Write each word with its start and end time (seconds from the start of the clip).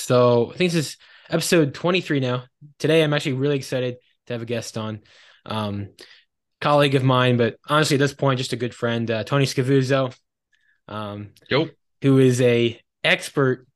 So 0.00 0.50
I 0.52 0.56
think 0.56 0.72
this 0.72 0.86
is 0.86 0.96
episode 1.28 1.74
23 1.74 2.20
now. 2.20 2.44
Today, 2.78 3.02
I'm 3.02 3.12
actually 3.12 3.34
really 3.34 3.56
excited 3.56 3.96
to 4.26 4.32
have 4.32 4.42
a 4.42 4.46
guest 4.46 4.76
on, 4.76 5.00
um, 5.46 5.90
colleague 6.60 6.94
of 6.94 7.04
mine, 7.04 7.36
but 7.36 7.56
honestly, 7.68 7.96
at 7.96 8.00
this 8.00 8.14
point, 8.14 8.38
just 8.38 8.52
a 8.52 8.56
good 8.56 8.74
friend, 8.74 9.10
uh, 9.10 9.24
Tony 9.24 9.46
Scavuzzo, 9.46 10.14
um, 10.88 11.30
Yo. 11.48 11.68
who 12.02 12.18
is 12.18 12.40
a 12.40 12.80
expert, 13.02 13.66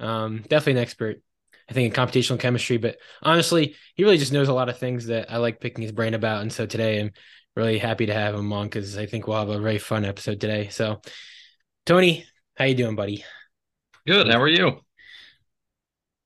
um, 0.00 0.38
definitely 0.48 0.72
an 0.72 0.78
expert, 0.78 1.22
I 1.68 1.72
think, 1.72 1.94
in 1.94 2.00
computational 2.00 2.40
chemistry. 2.40 2.78
But 2.78 2.96
honestly, 3.22 3.76
he 3.94 4.04
really 4.04 4.18
just 4.18 4.32
knows 4.32 4.48
a 4.48 4.54
lot 4.54 4.68
of 4.68 4.78
things 4.78 5.06
that 5.06 5.30
I 5.30 5.36
like 5.38 5.60
picking 5.60 5.82
his 5.82 5.92
brain 5.92 6.14
about. 6.14 6.42
And 6.42 6.52
so 6.52 6.66
today, 6.66 7.00
I'm 7.00 7.10
really 7.56 7.78
happy 7.78 8.06
to 8.06 8.14
have 8.14 8.34
him 8.34 8.52
on 8.52 8.66
because 8.66 8.96
I 8.96 9.06
think 9.06 9.26
we'll 9.26 9.38
have 9.38 9.48
a 9.48 9.60
very 9.60 9.78
fun 9.78 10.04
episode 10.04 10.40
today. 10.40 10.68
So, 10.68 11.00
Tony, 11.86 12.26
how 12.56 12.64
you 12.64 12.74
doing, 12.74 12.96
buddy? 12.96 13.24
Good. 14.06 14.30
How 14.30 14.40
are 14.40 14.48
you? 14.48 14.80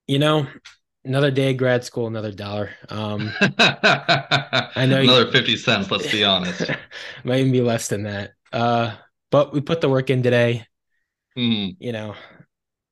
You 0.08 0.18
know, 0.18 0.46
another 1.04 1.30
day 1.30 1.50
of 1.50 1.58
grad 1.58 1.84
school, 1.84 2.06
another 2.06 2.32
dollar. 2.32 2.70
Um, 2.88 3.30
I 3.58 4.86
know 4.86 5.00
you- 5.02 5.10
Another 5.10 5.30
50 5.30 5.56
cents, 5.56 5.90
let's 5.90 6.10
be 6.10 6.24
honest. 6.24 6.70
might 7.24 7.40
even 7.40 7.52
be 7.52 7.60
less 7.60 7.88
than 7.88 8.04
that. 8.04 8.32
Uh, 8.52 8.94
but 9.30 9.52
we 9.52 9.60
put 9.60 9.80
the 9.82 9.88
work 9.88 10.10
in 10.10 10.22
today. 10.22 10.64
Hmm. 11.36 11.76
You 11.78 11.92
know, 11.92 12.14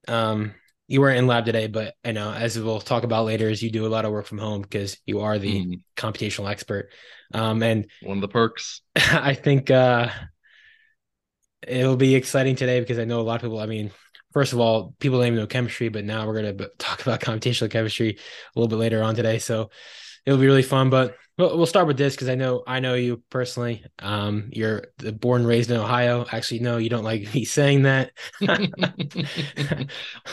um, 0.09 0.55
you 0.89 1.01
weren't 1.01 1.19
in 1.19 1.27
lab 1.27 1.47
today, 1.47 1.67
but 1.67 1.95
I 2.05 2.13
know 2.13 2.33
as 2.33 2.59
we'll 2.59 2.81
talk 2.81 3.05
about 3.05 3.25
later, 3.25 3.49
is 3.49 3.63
you 3.63 3.71
do 3.71 3.87
a 3.87 3.89
lot 3.89 4.05
of 4.05 4.13
work 4.13 4.27
from 4.27 4.39
home 4.39 4.63
because 4.63 4.99
you 5.07 5.21
are 5.21 5.39
the 5.39 5.63
Hmm. 5.63 5.75
computational 5.97 6.51
expert. 6.51 6.91
Um, 7.33 7.63
and 7.63 7.87
One 8.03 8.19
of 8.19 8.23
the 8.23 8.29
perks. 8.29 8.83
I 8.97 9.35
think 9.35 9.71
uh, 9.71 10.11
it'll 11.67 11.97
be 11.97 12.15
exciting 12.15 12.57
today 12.57 12.81
because 12.81 12.99
I 12.99 13.05
know 13.05 13.21
a 13.21 13.23
lot 13.23 13.37
of 13.37 13.43
people. 13.43 13.59
I 13.59 13.67
mean, 13.67 13.91
first 14.37 14.53
of 14.53 14.61
all, 14.61 14.95
people 14.99 15.19
don't 15.19 15.29
even 15.29 15.39
know 15.39 15.47
chemistry, 15.47 15.89
but 15.89 16.05
now 16.05 16.27
we're 16.27 16.43
going 16.43 16.59
to 16.59 16.71
talk 16.77 17.01
about 17.01 17.21
computational 17.21 17.71
chemistry 17.71 18.11
a 18.11 18.59
little 18.59 18.69
bit 18.69 18.77
later 18.77 19.03
on 19.03 19.15
today. 19.15 19.39
So 19.39 19.71
it'll 20.27 20.39
be 20.39 20.45
really 20.45 20.63
fun. 20.63 20.91
But 20.91 21.17
we'll, 21.39 21.57
we'll 21.57 21.65
start 21.65 21.87
with 21.87 21.97
this 21.97 22.15
because 22.15 22.29
I 22.29 22.35
know 22.35 22.63
I 22.67 22.81
know 22.81 22.93
you 22.93 23.23
personally. 23.31 23.83
Um, 23.99 24.51
you're 24.53 24.89
born 25.15 25.41
and 25.41 25.49
raised 25.49 25.71
in 25.71 25.79
Ohio. 25.79 26.27
Actually, 26.31 26.61
no, 26.61 26.77
you 26.77 26.91
don't 26.91 27.03
like 27.03 27.33
me 27.33 27.45
saying 27.59 27.85
that. 27.85 28.11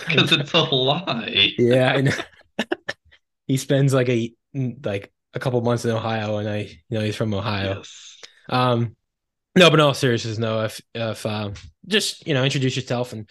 Because 0.07 0.33
it's 0.33 0.51
a 0.51 0.61
lie. 0.63 1.53
yeah, 1.57 1.93
I 1.93 2.01
know. 2.01 2.11
he 3.47 3.55
spends 3.55 3.93
like 3.93 4.09
a 4.09 4.33
like 4.83 5.13
a 5.33 5.39
couple 5.39 5.61
months 5.61 5.85
in 5.85 5.91
Ohio, 5.91 6.39
and 6.39 6.49
I 6.49 6.57
you 6.89 6.97
know 6.97 7.01
he's 7.01 7.15
from 7.15 7.33
Ohio. 7.33 7.77
Yes. 7.77 8.19
Um, 8.49 8.97
no, 9.55 9.69
but 9.69 9.79
in 9.79 9.85
all 9.85 9.93
seriousness, 9.93 10.37
no. 10.37 10.65
If 10.65 10.81
if 10.93 11.25
um, 11.25 11.53
just 11.87 12.27
you 12.27 12.33
know, 12.33 12.43
introduce 12.43 12.75
yourself 12.75 13.13
and 13.13 13.29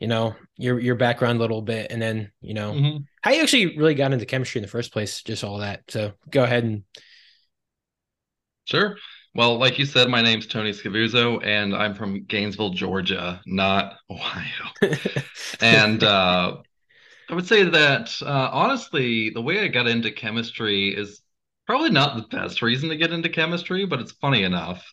you 0.00 0.08
know 0.08 0.34
your 0.56 0.78
your 0.80 0.94
background 0.96 1.38
a 1.38 1.40
little 1.40 1.62
bit, 1.62 1.90
and 1.90 2.00
then 2.00 2.32
you 2.40 2.54
know 2.54 2.78
Mhm. 2.78 3.06
how 3.22 3.32
you 3.32 3.42
actually 3.42 3.76
really 3.78 3.94
got 3.94 4.12
into 4.12 4.26
chemistry 4.26 4.58
in 4.58 4.62
the 4.62 4.68
first 4.70 4.92
place. 4.92 5.22
Just 5.22 5.44
all 5.44 5.58
that. 5.58 5.82
So 5.90 6.12
go 6.30 6.44
ahead 6.44 6.64
and 6.64 6.84
Sure. 8.64 8.96
Well, 9.34 9.58
like 9.58 9.78
you 9.78 9.86
said, 9.86 10.08
my 10.08 10.22
name's 10.22 10.46
Tony 10.46 10.70
Scavuzzo, 10.70 11.44
and 11.44 11.74
I'm 11.74 11.94
from 11.94 12.24
Gainesville, 12.24 12.70
Georgia, 12.70 13.42
not 13.46 13.96
Ohio. 14.10 14.70
And 15.60 16.02
uh, 16.04 16.58
I 17.30 17.34
would 17.34 17.46
say 17.48 17.64
that 17.64 18.14
uh, 18.22 18.50
honestly, 18.52 19.30
the 19.30 19.42
way 19.42 19.60
I 19.60 19.68
got 19.68 19.88
into 19.88 20.12
chemistry 20.12 20.96
is 20.96 21.22
probably 21.66 21.90
not 21.90 22.16
the 22.16 22.36
best 22.36 22.62
reason 22.62 22.90
to 22.90 22.96
get 22.96 23.12
into 23.12 23.28
chemistry, 23.28 23.86
but 23.86 24.00
it's 24.00 24.12
funny 24.12 24.44
enough. 24.44 24.84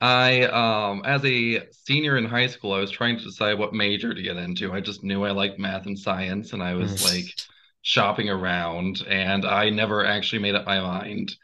I, 0.00 0.42
um, 0.44 1.02
as 1.04 1.24
a 1.24 1.68
senior 1.72 2.16
in 2.16 2.24
high 2.24 2.46
school, 2.46 2.72
I 2.72 2.78
was 2.80 2.90
trying 2.90 3.18
to 3.18 3.24
decide 3.24 3.58
what 3.58 3.74
major 3.74 4.14
to 4.14 4.22
get 4.22 4.36
into. 4.36 4.72
I 4.72 4.80
just 4.80 5.02
knew 5.02 5.24
I 5.24 5.32
liked 5.32 5.58
math 5.58 5.86
and 5.86 5.98
science, 5.98 6.52
and 6.52 6.62
I 6.62 6.74
was 6.74 7.00
like 7.00 7.34
shopping 7.82 8.28
around, 8.30 9.02
and 9.08 9.44
I 9.44 9.70
never 9.70 10.04
actually 10.04 10.40
made 10.40 10.54
up 10.54 10.66
my 10.66 10.80
mind. 10.80 11.34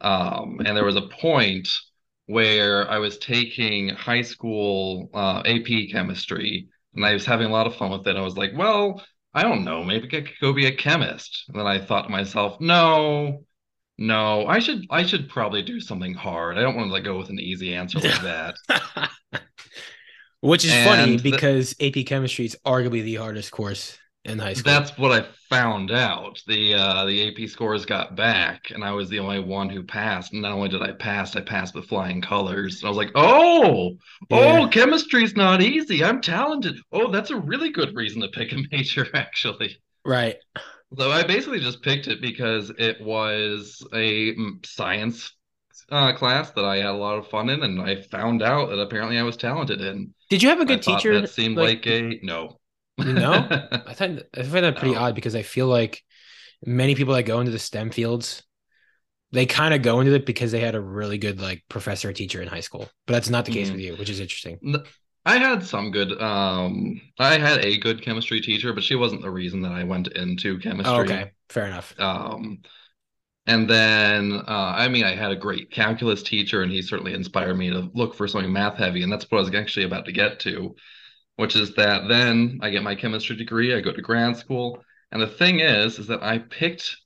Um, 0.00 0.60
and 0.64 0.76
there 0.76 0.84
was 0.84 0.96
a 0.96 1.08
point 1.20 1.68
where 2.26 2.90
I 2.90 2.98
was 2.98 3.18
taking 3.18 3.90
high 3.90 4.22
school 4.22 5.10
uh, 5.14 5.42
AP 5.44 5.90
chemistry, 5.90 6.68
and 6.94 7.04
I 7.04 7.12
was 7.14 7.26
having 7.26 7.46
a 7.48 7.52
lot 7.52 7.66
of 7.66 7.76
fun 7.76 7.90
with 7.90 8.06
it. 8.06 8.16
I 8.16 8.22
was 8.22 8.36
like, 8.36 8.52
well, 8.56 9.04
I 9.34 9.42
don't 9.42 9.64
know, 9.64 9.84
maybe 9.84 10.06
I 10.06 10.22
could 10.22 10.30
go 10.40 10.52
be 10.52 10.66
a 10.66 10.76
chemist. 10.76 11.44
And 11.48 11.58
then 11.58 11.66
I 11.66 11.78
thought 11.84 12.02
to 12.02 12.08
myself, 12.10 12.60
no, 12.60 13.44
no, 13.98 14.46
I 14.46 14.58
should 14.58 14.86
I 14.90 15.04
should 15.06 15.28
probably 15.28 15.62
do 15.62 15.80
something 15.80 16.14
hard. 16.14 16.58
I 16.58 16.62
don't 16.62 16.76
want 16.76 16.88
to 16.88 16.92
like 16.92 17.04
go 17.04 17.18
with 17.18 17.30
an 17.30 17.38
easy 17.40 17.74
answer 17.74 18.00
like 18.00 18.20
that. 18.22 18.54
which 20.40 20.64
is 20.64 20.72
funny 20.84 21.14
And 21.14 21.20
the- 21.22 21.30
because 21.30 21.74
AP 21.80 22.04
chemistry 22.06 22.44
is 22.46 22.56
arguably 22.66 23.02
the 23.02 23.16
hardest 23.16 23.50
course 23.50 23.98
in 24.24 24.38
high 24.38 24.54
school. 24.54 24.72
That's 24.72 24.96
what 24.98 25.12
I 25.12 25.26
found 25.50 25.90
out. 25.90 26.40
The 26.46 26.74
uh, 26.74 27.04
the 27.04 27.28
AP 27.28 27.48
scores 27.48 27.84
got 27.86 28.16
back, 28.16 28.70
and 28.70 28.82
I 28.84 28.92
was 28.92 29.08
the 29.08 29.18
only 29.18 29.40
one 29.40 29.68
who 29.68 29.82
passed. 29.82 30.32
And 30.32 30.42
not 30.42 30.52
only 30.52 30.68
did 30.68 30.82
I 30.82 30.92
pass, 30.92 31.36
I 31.36 31.40
passed 31.42 31.74
with 31.74 31.86
flying 31.88 32.20
colors. 32.22 32.76
And 32.82 32.86
I 32.86 32.88
was 32.90 32.96
like, 32.96 33.12
"Oh, 33.14 33.96
Yeah. 34.30 34.62
oh, 34.62 34.68
chemistry's 34.68 35.36
not 35.36 35.60
easy. 35.62 36.02
I'm 36.04 36.20
talented. 36.20 36.76
Oh, 36.92 37.10
that's 37.10 37.30
a 37.30 37.36
really 37.36 37.70
good 37.70 37.94
reason 37.94 38.22
to 38.22 38.28
pick 38.28 38.52
a 38.52 38.56
major, 38.72 39.06
actually." 39.14 39.76
right. 40.04 40.36
So 40.98 41.10
I 41.10 41.22
basically 41.24 41.60
just 41.60 41.82
picked 41.82 42.06
it 42.08 42.20
because 42.20 42.70
it 42.78 43.00
was 43.00 43.82
a 43.92 44.34
mm, 44.34 44.64
science 44.64 45.32
uh, 45.90 46.12
class 46.12 46.50
that 46.52 46.64
I 46.64 46.76
had 46.76 46.86
a 46.86 46.92
lot 46.92 47.18
of 47.18 47.28
fun 47.28 47.48
in, 47.50 47.62
and 47.62 47.80
I 47.80 48.02
found 48.02 48.42
out 48.42 48.70
that 48.70 48.78
apparently 48.78 49.18
I 49.18 49.22
was 49.22 49.36
talented 49.36 49.80
in. 49.80 50.14
Did 50.30 50.42
you 50.42 50.48
have 50.50 50.60
a 50.60 50.64
good 50.64 50.82
teacher? 50.82 51.20
that 51.20 51.28
seemed 51.28 51.56
like- 51.56 51.84
like 51.84 51.86
a 51.86 52.20
no. 52.22 52.58
No? 52.98 53.32
I 53.86 53.94
find 53.94 54.22
I 54.36 54.42
find 54.44 54.64
that 54.64 54.76
pretty 54.76 54.94
No. 54.94 55.00
odd 55.00 55.14
because 55.16 55.34
I 55.34 55.42
feel 55.42 55.66
like 55.66 56.02
many 56.64 56.94
people 56.94 57.14
that 57.14 57.24
go 57.24 57.40
into 57.40 57.50
the 57.50 57.58
STEM 57.58 57.90
fields, 57.90 58.42
they 59.32 59.46
kind 59.46 59.74
of 59.74 59.82
go 59.82 59.98
into 60.00 60.14
it 60.14 60.24
because 60.24 60.52
they 60.52 60.60
had 60.60 60.76
a 60.76 60.80
really 60.80 61.18
good 61.18 61.40
like 61.40 61.64
professor 61.68 62.10
or 62.10 62.12
teacher 62.12 62.40
in 62.40 62.46
high 62.46 62.60
school. 62.60 62.88
But 63.06 63.14
that's 63.14 63.30
not 63.30 63.46
the 63.46 63.52
case 63.52 63.68
Mhm. 63.68 63.72
with 63.72 63.80
you, 63.80 63.96
which 63.96 64.10
is 64.10 64.20
interesting. 64.20 64.58
I 65.26 65.38
had 65.38 65.64
some 65.64 65.90
good 65.90 66.20
um 66.20 67.00
I 67.18 67.38
had 67.38 67.64
a 67.64 67.78
good 67.78 68.02
chemistry 68.02 68.40
teacher, 68.40 68.72
but 68.72 68.84
she 68.84 68.94
wasn't 68.94 69.22
the 69.22 69.30
reason 69.30 69.62
that 69.62 69.72
I 69.72 69.84
went 69.84 70.08
into 70.08 70.58
chemistry. 70.58 70.84
Oh, 70.84 71.00
okay, 71.00 71.32
fair 71.48 71.66
enough. 71.66 71.98
Um 71.98 72.62
and 73.46 73.68
then 73.70 74.32
uh 74.32 74.74
I 74.76 74.88
mean 74.88 75.04
I 75.04 75.14
had 75.16 75.32
a 75.32 75.36
great 75.36 75.70
calculus 75.70 76.22
teacher 76.22 76.62
and 76.62 76.72
he 76.72 76.82
certainly 76.82 77.14
inspired 77.14 77.56
me 77.56 77.70
to 77.70 77.90
look 77.94 78.14
for 78.14 78.28
something 78.28 78.52
math 78.52 78.76
heavy 78.78 79.02
and 79.02 79.12
that's 79.12 79.30
what 79.30 79.38
I 79.38 79.42
was 79.42 79.54
actually 79.54 79.86
about 79.86 80.06
to 80.06 80.12
get 80.12 80.40
to, 80.40 80.76
which 81.36 81.56
is 81.56 81.74
that 81.76 82.08
then 82.08 82.60
I 82.62 82.70
get 82.70 82.82
my 82.84 82.94
chemistry 82.96 83.36
degree, 83.36 83.74
I 83.74 83.80
go 83.82 83.92
to 83.92 84.02
grad 84.02 84.36
school, 84.36 84.84
and 85.12 85.22
the 85.22 85.26
thing 85.28 85.60
is 85.60 85.98
is 85.98 86.08
that 86.08 86.22
I 86.22 86.38
picked 86.38 86.96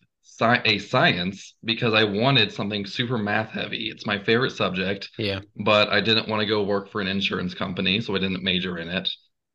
sci 0.41 0.61
a 0.65 0.79
science 0.79 1.55
because 1.65 1.95
I 1.95 2.05
wanted 2.05 2.53
something 2.53 2.87
super 2.87 3.19
math 3.19 3.51
heavy. 3.51 3.91
It's 3.91 4.07
my 4.07 4.19
favorite 4.23 4.53
subject 4.53 5.09
Yeah, 5.17 5.41
but 5.57 5.89
I 5.89 6.01
didn't 6.01 6.29
want 6.29 6.41
to 6.41 6.47
go 6.47 6.63
work 6.63 6.91
for 6.91 7.01
an 7.01 7.09
insurance 7.09 7.55
company, 7.55 8.01
so 8.01 8.15
I 8.15 8.19
didn't 8.19 8.43
major 8.45 8.79
in 8.79 8.89
it. 8.89 9.09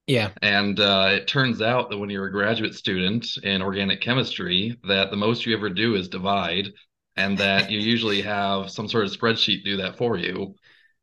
yeah, 0.07 0.31
And 0.41 0.79
uh, 0.79 1.09
it 1.13 1.27
turns 1.27 1.61
out 1.61 1.89
that 1.89 1.97
when 1.97 2.09
you're 2.09 2.27
a 2.27 2.31
graduate 2.31 2.75
student 2.75 3.25
in 3.43 3.61
organic 3.61 4.01
chemistry, 4.01 4.77
that 4.87 5.09
the 5.09 5.17
most 5.17 5.45
you 5.45 5.55
ever 5.55 5.69
do 5.69 5.95
is 5.95 6.09
divide, 6.09 6.67
and 7.15 7.37
that 7.39 7.69
you 7.69 7.79
usually 7.79 8.21
have 8.23 8.69
some 8.69 8.87
sort 8.89 9.05
of 9.05 9.11
spreadsheet 9.11 9.63
do 9.63 9.77
that 9.77 9.97
for 9.97 10.17
you. 10.17 10.55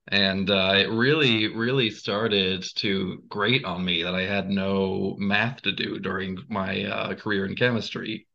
And 0.09 0.51
uh, 0.51 0.75
it 0.77 0.91
really, 0.91 1.49
really 1.49 1.91
started 1.91 2.65
to 2.77 3.23
grate 3.29 3.65
on 3.65 3.85
me 3.85 4.03
that 4.05 4.15
I 4.15 4.23
had 4.23 4.51
no 4.51 5.17
math 5.19 5.63
to 5.63 5.73
do 5.73 5.99
during 6.01 6.39
my 6.51 6.85
uh, 6.85 7.15
career 7.15 7.47
in 7.47 7.57
chemistry, 7.57 8.27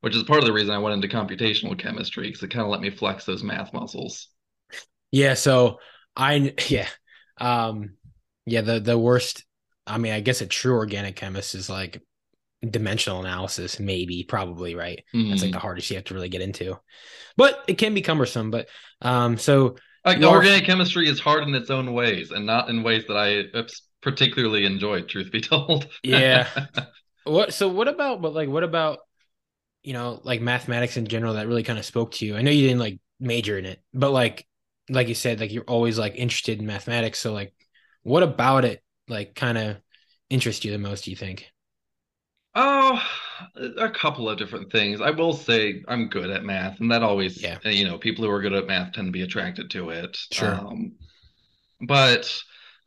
which 0.00 0.16
is 0.16 0.22
part 0.24 0.40
of 0.40 0.46
the 0.46 0.52
reason 0.52 0.74
I 0.74 0.78
went 0.78 0.94
into 1.02 1.14
computational 1.14 1.78
chemistry 1.78 2.28
because 2.28 2.42
it 2.42 2.50
kind 2.50 2.64
of 2.64 2.70
let 2.70 2.80
me 2.80 2.90
flex 2.90 3.24
those 3.24 3.42
math 3.42 3.72
muscles. 3.72 4.28
yeah. 5.10 5.34
So 5.34 5.78
I 6.16 6.54
yeah, 6.68 6.88
um, 7.38 7.94
yeah. 8.46 8.60
The 8.62 8.80
the 8.80 8.98
worst. 8.98 9.44
I 9.86 9.98
mean, 9.98 10.12
I 10.12 10.20
guess 10.20 10.40
a 10.40 10.46
true 10.46 10.74
organic 10.74 11.16
chemist 11.16 11.54
is 11.54 11.68
like 11.68 12.00
dimensional 12.68 13.20
analysis, 13.20 13.80
maybe, 13.80 14.24
probably, 14.24 14.74
right? 14.74 15.04
That's 15.28 15.42
like 15.42 15.50
Mhm. 15.50 15.54
the 15.54 15.58
hardest 15.60 15.90
you 15.90 15.96
have 15.96 16.04
to 16.06 16.14
really 16.14 16.28
get 16.28 16.42
into, 16.42 16.78
but 17.36 17.64
it 17.68 17.74
can 17.78 17.94
be 17.94 18.02
cumbersome. 18.02 18.50
But 18.50 18.68
um, 19.02 19.38
so 19.38 19.76
Like 20.04 20.22
organic 20.22 20.64
chemistry 20.64 21.08
is 21.08 21.20
hard 21.20 21.44
in 21.46 21.54
its 21.54 21.70
own 21.70 21.92
ways, 21.92 22.30
and 22.30 22.46
not 22.46 22.70
in 22.70 22.82
ways 22.82 23.04
that 23.08 23.16
I 23.16 23.40
uh, 23.58 23.68
particularly 24.02 24.64
enjoy. 24.64 25.02
Truth 25.02 25.30
be 25.32 25.40
told. 25.52 25.88
Yeah. 26.02 26.48
What 27.24 27.52
so 27.52 27.68
what 27.68 27.88
about 27.88 28.22
but 28.22 28.32
like 28.34 28.48
what 28.48 28.64
about 28.64 29.00
you 29.82 29.92
know 29.92 30.20
like 30.24 30.40
mathematics 30.40 30.96
in 30.96 31.06
general 31.06 31.34
that 31.34 31.46
really 31.48 31.62
kind 31.62 31.78
of 31.78 31.84
spoke 31.84 32.12
to 32.12 32.26
you? 32.26 32.36
I 32.36 32.42
know 32.42 32.50
you 32.50 32.66
didn't 32.68 32.80
like 32.80 33.00
major 33.20 33.58
in 33.58 33.66
it, 33.66 33.82
but 33.94 34.10
like 34.12 34.46
like 34.88 35.08
you 35.08 35.14
said 35.14 35.40
like 35.40 35.52
you're 35.52 35.64
always 35.64 35.98
like 35.98 36.14
interested 36.16 36.58
in 36.58 36.66
mathematics, 36.66 37.18
so 37.18 37.32
like 37.32 37.54
what 38.02 38.22
about 38.22 38.64
it 38.64 38.82
like 39.08 39.34
kind 39.34 39.58
of 39.58 39.78
interests 40.30 40.64
you 40.64 40.72
the 40.72 40.78
most, 40.78 41.04
do 41.04 41.10
you 41.10 41.16
think? 41.16 41.50
Oh, 42.54 43.00
a 43.78 43.88
couple 43.90 44.28
of 44.28 44.36
different 44.38 44.72
things. 44.72 45.00
I 45.00 45.10
will 45.10 45.32
say 45.32 45.82
I'm 45.86 46.08
good 46.08 46.30
at 46.30 46.44
math, 46.44 46.80
and 46.80 46.90
that 46.90 47.02
always, 47.02 47.42
Yeah. 47.42 47.58
uh, 47.64 47.68
you 47.68 47.84
know, 47.84 47.96
people 47.96 48.24
who 48.24 48.30
are 48.30 48.40
good 48.40 48.52
at 48.52 48.66
math 48.66 48.92
tend 48.92 49.06
to 49.06 49.12
be 49.12 49.22
attracted 49.22 49.70
to 49.70 49.90
it. 49.90 50.18
Sure. 50.30 50.64
Um, 50.68 50.92
but 51.82 52.32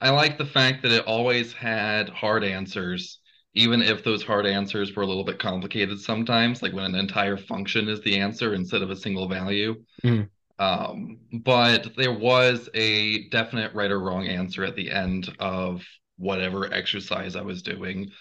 I 0.01 0.11
like 0.11 0.37
the 0.37 0.45
fact 0.45 0.83
that 0.83 0.91
it 0.93 1.05
always 1.07 1.53
had 1.53 2.09
hard 2.09 2.43
answers, 2.43 3.19
even 3.55 3.81
if 3.81 4.03
those 4.03 4.23
hard 4.23 4.45
answers 4.45 4.95
were 4.95 5.03
a 5.03 5.07
little 5.07 5.23
bit 5.23 5.39
complicated 5.39 5.99
sometimes, 5.99 6.61
like 6.61 6.73
when 6.73 6.85
an 6.85 6.95
entire 6.95 7.37
function 7.37 7.87
is 7.87 8.01
the 8.01 8.19
answer 8.19 8.53
instead 8.53 8.81
of 8.81 8.89
a 8.89 8.95
single 8.95 9.27
value. 9.27 9.83
Mm. 10.03 10.29
Um, 10.59 11.19
but 11.31 11.95
there 11.95 12.13
was 12.13 12.69
a 12.73 13.27
definite 13.29 13.73
right 13.73 13.91
or 13.91 13.99
wrong 13.99 14.27
answer 14.27 14.63
at 14.63 14.75
the 14.75 14.89
end 14.91 15.35
of 15.39 15.83
whatever 16.17 16.71
exercise 16.73 17.35
I 17.35 17.41
was 17.41 17.61
doing. 17.61 18.11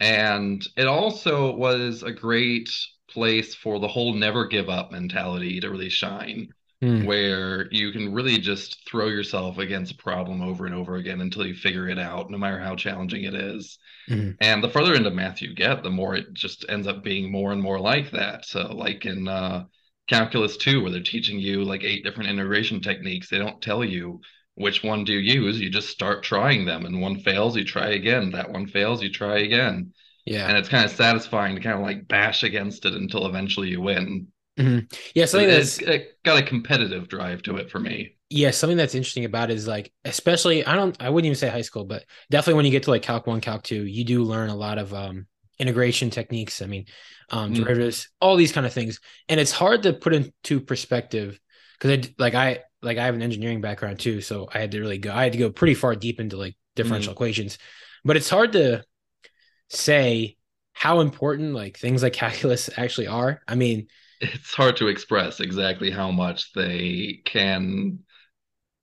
And 0.00 0.66
it 0.76 0.86
also 0.86 1.54
was 1.54 2.02
a 2.02 2.12
great 2.12 2.70
place 3.08 3.54
for 3.54 3.78
the 3.78 3.88
whole 3.88 4.14
never 4.14 4.46
give 4.46 4.68
up 4.68 4.90
mentality 4.90 5.60
to 5.60 5.70
really 5.70 5.90
shine, 5.90 6.48
Mm. 6.82 7.04
where 7.04 7.68
you 7.70 7.92
can 7.92 8.12
really 8.12 8.38
just 8.38 8.84
throw 8.88 9.06
yourself 9.06 9.58
against 9.58 9.92
a 9.92 9.96
problem 9.96 10.42
over 10.42 10.66
and 10.66 10.74
over 10.74 10.96
again 10.96 11.20
until 11.20 11.46
you 11.46 11.54
figure 11.54 11.88
it 11.88 11.98
out, 11.98 12.28
no 12.28 12.38
matter 12.38 12.58
how 12.58 12.74
challenging 12.74 13.22
it 13.22 13.34
is. 13.34 13.78
Mhm. 14.10 14.36
And 14.40 14.64
the 14.64 14.68
further 14.68 14.94
into 14.94 15.10
math 15.12 15.40
you 15.42 15.54
get, 15.54 15.84
the 15.84 15.90
more 15.90 16.16
it 16.16 16.34
just 16.34 16.64
ends 16.68 16.88
up 16.88 17.04
being 17.04 17.30
more 17.30 17.52
and 17.52 17.62
more 17.62 17.78
like 17.78 18.10
that. 18.10 18.44
So, 18.46 18.74
like 18.74 19.06
in 19.06 19.28
uh, 19.28 19.66
calculus 20.08 20.56
2, 20.56 20.82
where 20.82 20.90
they're 20.90 21.00
teaching 21.02 21.38
you 21.38 21.62
like 21.64 21.84
eight 21.84 22.02
different 22.04 22.30
integration 22.30 22.80
techniques, 22.80 23.28
they 23.28 23.38
don't 23.38 23.62
tell 23.62 23.84
you 23.84 24.20
which 24.54 24.82
one 24.82 25.04
do 25.04 25.12
you 25.12 25.42
use. 25.42 25.60
You 25.60 25.70
just 25.70 25.88
start 25.88 26.24
trying 26.24 26.64
them, 26.64 26.84
and 26.84 27.00
one 27.00 27.20
fails, 27.20 27.56
you 27.56 27.64
try 27.64 27.90
again. 27.90 28.32
That 28.32 28.50
one 28.50 28.66
fails, 28.66 29.02
you 29.02 29.10
try 29.10 29.38
again. 29.38 29.92
Yeah. 30.26 30.48
And 30.48 30.58
it's 30.58 30.68
kind 30.68 30.84
of 30.84 30.90
satisfying 30.90 31.54
to 31.54 31.62
kind 31.62 31.76
of 31.76 31.82
like 31.82 32.08
bash 32.08 32.42
against 32.42 32.84
it 32.86 32.94
until 32.94 33.26
eventually 33.26 33.68
you 33.68 33.80
win. 33.80 34.28
Mhm. 34.58 34.92
Yeah, 35.14 35.24
something 35.24 35.48
It- 35.48 35.52
that's 35.54 35.78
it 35.78 36.18
got 36.24 36.38
a 36.38 36.42
competitive 36.42 37.08
drive 37.08 37.42
to 37.44 37.56
it 37.56 37.70
for 37.70 37.80
me. 37.80 38.16
yeah, 38.30 38.50
something 38.50 38.76
that's 38.78 38.94
interesting 38.94 39.24
about 39.26 39.50
it 39.50 39.56
is 39.56 39.66
like, 39.66 39.92
especially 40.04 40.64
I 40.64 40.74
don't 40.74 40.96
I 41.00 41.10
wouldn't 41.10 41.26
even 41.26 41.36
say 41.36 41.48
high 41.48 41.62
school, 41.62 41.84
but 41.84 42.04
definitely 42.30 42.54
when 42.54 42.64
you 42.64 42.70
get 42.70 42.84
to 42.84 42.90
like 42.90 43.02
Calc 43.02 43.26
1, 43.26 43.40
Calc 43.40 43.62
2, 43.62 43.84
you 43.84 44.04
do 44.04 44.22
learn 44.24 44.48
a 44.50 44.54
lot 44.56 44.78
of 44.78 44.94
um 44.94 45.26
integration 45.58 46.10
techniques. 46.10 46.62
I 46.62 46.66
mean, 46.66 46.86
um 47.30 47.52
Mm. 47.52 47.56
derivatives, 47.56 48.08
all 48.20 48.36
these 48.36 48.52
kind 48.52 48.66
of 48.66 48.72
things. 48.72 49.00
And 49.28 49.38
it's 49.38 49.52
hard 49.52 49.82
to 49.84 49.92
put 49.92 50.14
into 50.14 50.60
perspective 50.60 51.38
because 51.78 51.98
I 51.98 52.14
like 52.18 52.34
I 52.34 52.60
like 52.80 52.96
I 52.98 53.04
have 53.04 53.14
an 53.14 53.22
engineering 53.22 53.60
background 53.60 53.98
too, 54.00 54.20
so 54.22 54.48
I 54.52 54.58
had 54.58 54.70
to 54.72 54.80
really 54.80 54.98
go 54.98 55.12
I 55.12 55.24
had 55.24 55.32
to 55.32 55.38
go 55.38 55.50
pretty 55.50 55.74
far 55.74 55.94
deep 55.94 56.18
into 56.20 56.36
like 56.38 56.56
differential 56.74 57.12
equations. 57.12 57.58
But 58.04 58.16
it's 58.16 58.30
hard 58.30 58.52
to 58.52 58.82
say 59.68 60.36
how 60.72 61.00
important 61.00 61.54
like 61.54 61.78
things 61.78 62.02
like 62.02 62.12
calculus 62.12 62.70
actually 62.76 63.06
are. 63.08 63.40
I 63.46 63.54
mean, 63.54 63.88
It's 64.22 64.54
hard 64.54 64.76
to 64.76 64.86
express 64.86 65.40
exactly 65.40 65.90
how 65.90 66.12
much 66.12 66.52
they 66.52 67.20
can 67.24 67.98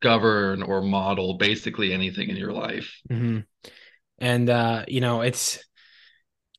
govern 0.01 0.63
or 0.63 0.81
model 0.81 1.35
basically 1.35 1.93
anything 1.93 2.29
in 2.29 2.35
your 2.35 2.51
life. 2.51 2.93
Mhm. 3.09 3.45
And 4.17 4.49
uh, 4.49 4.83
you 4.87 5.01
know, 5.01 5.21
it's 5.21 5.63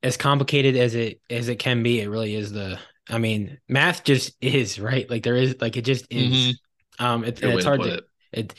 as 0.02 0.16
complicated 0.16 0.76
as 0.76 0.94
it 0.94 1.20
as 1.28 1.48
it 1.48 1.56
can 1.56 1.82
be. 1.82 2.00
It 2.00 2.08
really 2.08 2.34
is 2.34 2.52
the. 2.52 2.78
I 3.08 3.18
mean, 3.18 3.58
math 3.68 4.04
just 4.04 4.32
is 4.40 4.78
right. 4.78 5.08
Like 5.10 5.24
there 5.24 5.36
is, 5.36 5.56
like 5.60 5.76
it 5.76 5.84
just 5.84 6.06
is. 6.10 6.32
Mhm. 6.32 7.04
Um, 7.04 7.24
it, 7.24 7.42
it's 7.42 7.64
hard 7.64 7.82
to 7.82 7.94
it. 7.94 8.04
it. 8.32 8.54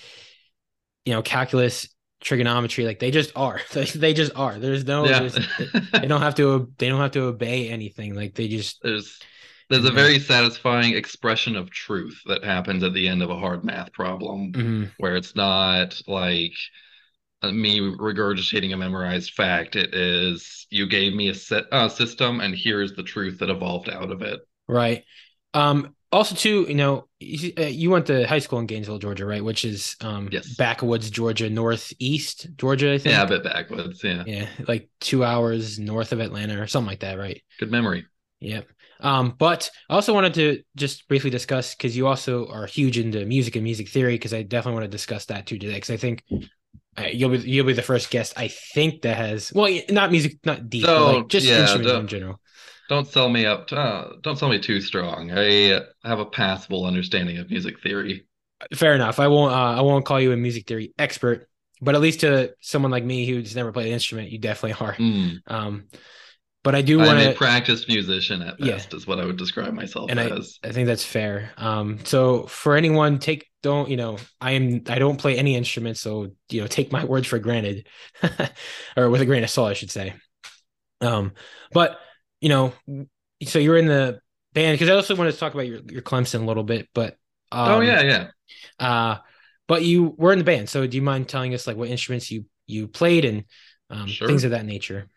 You 1.06 1.14
know, 1.14 1.22
calculus, 1.24 1.88
trigonometry, 2.20 2.86
like 2.86 3.00
they 3.00 3.12
just 3.12 3.32
are. 3.36 3.60
They, 3.74 3.86
they 3.86 4.14
just 4.14 4.34
are. 4.36 4.60
There's 4.60 4.86
no. 4.86 5.06
Yeah. 5.06 5.20
There's, 5.20 5.40
they 5.94 6.08
don't 6.08 6.22
have 6.22 6.36
to. 6.36 6.72
They 6.78 6.90
don't 6.90 7.00
have 7.00 7.12
to 7.12 7.24
obey 7.24 7.70
anything. 7.70 8.14
Like 8.14 8.36
they 8.36 8.48
just. 8.48 8.82
there's 8.84 9.20
there's 9.72 9.86
a 9.86 9.92
very 9.92 10.20
satisfying 10.20 10.96
expression 10.96 11.56
of 11.58 11.72
truth 11.72 12.22
that 12.28 12.44
happens 12.44 12.84
at 12.84 12.94
the 12.94 13.08
end 13.08 13.24
of 13.24 13.32
a 13.32 13.40
hard 13.40 13.66
math 13.66 13.94
problem 13.94 14.54
Mhm. 14.54 14.92
where 14.98 15.16
it's 15.18 15.36
not 15.36 16.02
like 16.08 16.54
uh, 17.44 17.52
me 17.52 17.80
regurgitating 17.80 18.74
a 18.74 18.78
memorized 18.78 19.34
fact 19.34 19.76
it 19.76 19.94
is 19.96 20.68
you 20.72 20.88
gave 20.88 21.14
me 21.14 21.30
a 21.30 21.36
set 21.36 21.66
uh, 21.72 21.90
system 21.90 22.42
and 22.42 22.56
here's 22.56 22.94
the 22.94 23.04
truth 23.04 23.40
that 23.40 23.50
evolved 23.50 23.90
out 23.90 24.12
of 24.12 24.22
it 24.22 24.42
Right. 24.68 25.04
Um. 25.54 25.96
Also, 26.14 26.36
too, 26.36 26.66
you 26.68 26.76
know, 26.76 27.08
you, 27.22 27.54
uh, 27.58 27.62
you 27.62 27.90
went 27.90 28.08
to 28.08 28.28
high 28.28 28.40
school 28.40 28.60
in 28.60 28.66
Gainesville, 28.66 29.00
Georgia, 29.00 29.26
right? 29.26 29.44
Which 29.44 29.64
is 29.64 29.96
um 30.02 30.28
Yes. 30.30 30.56
backwoods 30.58 31.10
Georgia, 31.10 31.50
northeast 31.50 32.48
Georgia, 32.58 32.92
I 32.94 32.98
think. 32.98 33.16
yeah 33.16 33.24
a 33.24 33.28
bit 33.28 33.44
backwards 33.46 34.04
yeah 34.04 34.24
Yeah, 34.26 34.48
like 34.68 34.90
two 35.00 35.24
hours 35.24 35.80
north 35.80 36.12
of 36.12 36.20
Atlanta 36.20 36.62
or 36.62 36.68
something 36.68 36.88
like 36.90 37.00
that, 37.00 37.18
right? 37.18 37.42
good 37.60 37.72
memory 37.72 38.06
Yep. 38.42 38.68
Um, 39.02 39.36
but 39.38 39.70
I 39.90 39.96
also 39.96 40.14
wanted 40.14 40.34
to 40.36 40.64
just 40.76 41.08
briefly 41.08 41.30
discuss 41.30 41.76
because 41.76 41.98
you 41.98 42.08
also 42.08 42.48
are 42.48 42.66
huge 42.66 42.98
into 42.98 43.26
music 43.26 43.56
and 43.56 43.64
music 43.64 43.90
theory 43.90 44.16
because 44.16 44.34
I 44.34 44.44
definitely 44.44 44.80
want 44.80 44.92
to 44.92 44.96
discuss 44.98 45.26
that 45.26 45.46
too 45.48 45.58
today 45.58 45.74
because 45.76 45.90
I 45.90 45.98
think 45.98 46.24
uh, 46.98 47.08
you'll 47.12 47.32
be 47.32 47.40
you'll 47.40 47.66
be 47.66 47.74
the 47.74 47.82
first 47.82 48.10
guest 48.10 48.34
I 48.38 48.48
think 48.48 49.02
that 49.04 49.18
has 49.18 49.52
well 49.54 49.74
not 49.90 50.12
music 50.12 50.38
not 50.46 50.70
deep 50.70 50.86
but 50.86 51.06
like 51.16 51.28
just 51.30 51.48
yeah, 51.48 51.62
instruments 51.62 51.92
in 51.94 52.08
general. 52.08 52.40
don't 52.90 53.08
sell 53.08 53.30
me 53.30 53.46
up 53.46 53.72
uh, 53.72 54.10
don't 54.22 54.38
sell 54.38 54.50
me 54.50 54.60
too 54.60 54.82
strong 54.82 55.32
i 55.32 55.72
uh, 55.72 55.86
have 56.04 56.20
a 56.20 56.26
passable 56.26 56.86
understanding 56.86 57.38
of 57.38 57.50
music 57.50 57.82
theory 57.82 58.26
Fair 58.76 58.94
enough. 58.94 59.20
I 59.20 59.28
won't 59.28 59.54
uh, 59.54 59.80
I 59.80 59.82
won't 59.82 60.06
call 60.06 60.20
you 60.20 60.32
a 60.34 60.38
music 60.38 60.68
theory 60.68 60.94
expert, 61.00 61.48
but 61.82 61.96
at 61.96 62.02
least 62.02 62.20
to 62.22 62.54
someone 62.62 62.92
like 62.92 63.04
me 63.04 63.26
who's 63.26 63.56
never 63.56 63.72
played 63.72 63.88
an 63.88 63.94
instrument, 63.94 64.30
you 64.32 64.38
definitely 64.38 64.86
are. 64.86 64.94
Hmm. 64.94 65.30
Um, 65.48 65.84
but 66.64 66.76
I 66.76 66.82
do 66.82 66.98
want 67.00 67.12
i'm 67.12 67.30
a 67.30 67.32
to. 67.32 67.38
practiced 67.38 67.88
musician 67.88 68.42
at 68.42 68.60
Yeah. 68.60 68.74
best 68.74 68.94
is 68.94 69.08
what 69.08 69.20
i 69.20 69.26
would 69.26 69.38
describe 69.38 69.74
myself 69.74 70.10
and 70.12 70.20
I, 70.20 70.30
as 70.30 70.60
I 70.64 70.72
think 70.72 70.88
that's 70.88 71.04
fair. 71.04 71.52
Um, 71.58 72.00
so 72.06 72.44
for 72.44 72.76
anyone, 72.76 73.20
take 73.20 73.48
don't 73.64 73.90
you 73.90 73.98
know 73.98 74.18
I 74.40 74.52
am 74.52 74.82
I 74.88 75.00
don't 75.00 75.18
play 75.18 75.38
any 75.38 75.56
instrument, 75.56 75.98
so 75.98 76.28
you 76.50 76.62
know 76.62 76.68
take 76.68 76.92
my 76.92 77.04
words 77.06 77.28
for 77.28 77.40
granted, 77.40 77.88
or 78.98 79.10
with 79.10 79.22
a 79.22 79.26
grain 79.26 79.44
of 79.44 79.50
salt, 79.50 79.70
I 79.70 79.74
should 79.74 79.92
say. 79.92 80.14
Um, 81.00 81.34
but 81.74 82.00
you 82.42 82.50
know, 82.50 82.74
so 83.46 83.60
you're 83.60 83.78
in 83.78 83.88
the 83.88 84.20
band 84.54 84.76
because 84.76 84.90
I 84.90 84.94
also 84.96 85.16
wanted 85.16 85.32
to 85.34 85.40
talk 85.40 85.54
about 85.54 85.68
your 85.68 85.80
your 85.90 86.02
Clemson 86.02 86.42
a 86.44 86.46
little 86.46 86.64
bit, 86.64 86.90
but 86.94 87.18
um, 87.52 87.72
oh 87.74 87.82
yeah 87.82 88.02
yeah 88.02 88.28
uh, 88.80 89.18
but 89.68 89.84
you 89.84 90.14
were 90.18 90.34
in 90.34 90.40
the 90.40 90.46
band, 90.46 90.70
so 90.70 90.86
do 90.86 90.96
you 90.98 91.04
mind 91.04 91.28
telling 91.30 91.54
us 91.54 91.68
like 91.68 91.78
what 91.78 91.90
instruments 91.90 92.30
you 92.32 92.46
you 92.68 92.88
played 92.88 93.26
and 93.26 93.46
um, 93.90 94.08
Sure. 94.08 94.28
things 94.28 94.44
of 94.44 94.52
that 94.52 94.66
nature? 94.66 95.08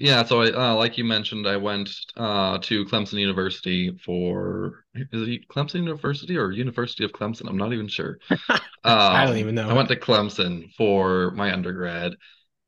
Yeah, 0.00 0.22
so 0.24 0.42
I, 0.42 0.52
uh, 0.52 0.74
like 0.76 0.96
you 0.96 1.04
mentioned, 1.04 1.46
I 1.48 1.56
went 1.56 1.90
uh, 2.16 2.58
to 2.58 2.84
Clemson 2.84 3.14
University 3.18 3.90
for 4.04 4.84
is 4.94 5.28
it 5.28 5.48
Clemson 5.48 5.76
University 5.76 6.36
or 6.38 6.52
University 6.52 7.04
of 7.04 7.10
Clemson? 7.12 7.48
I'm 7.48 7.56
not 7.56 7.72
even 7.72 7.88
sure. 7.88 8.18
I 9.12 9.24
don't 9.26 9.36
Um, 9.36 9.38
even 9.38 9.54
know. 9.54 9.68
I 9.68 9.74
went 9.74 9.88
to 9.90 9.96
Clemson 9.96 10.72
for 10.76 11.32
my 11.32 11.52
undergrad, 11.52 12.14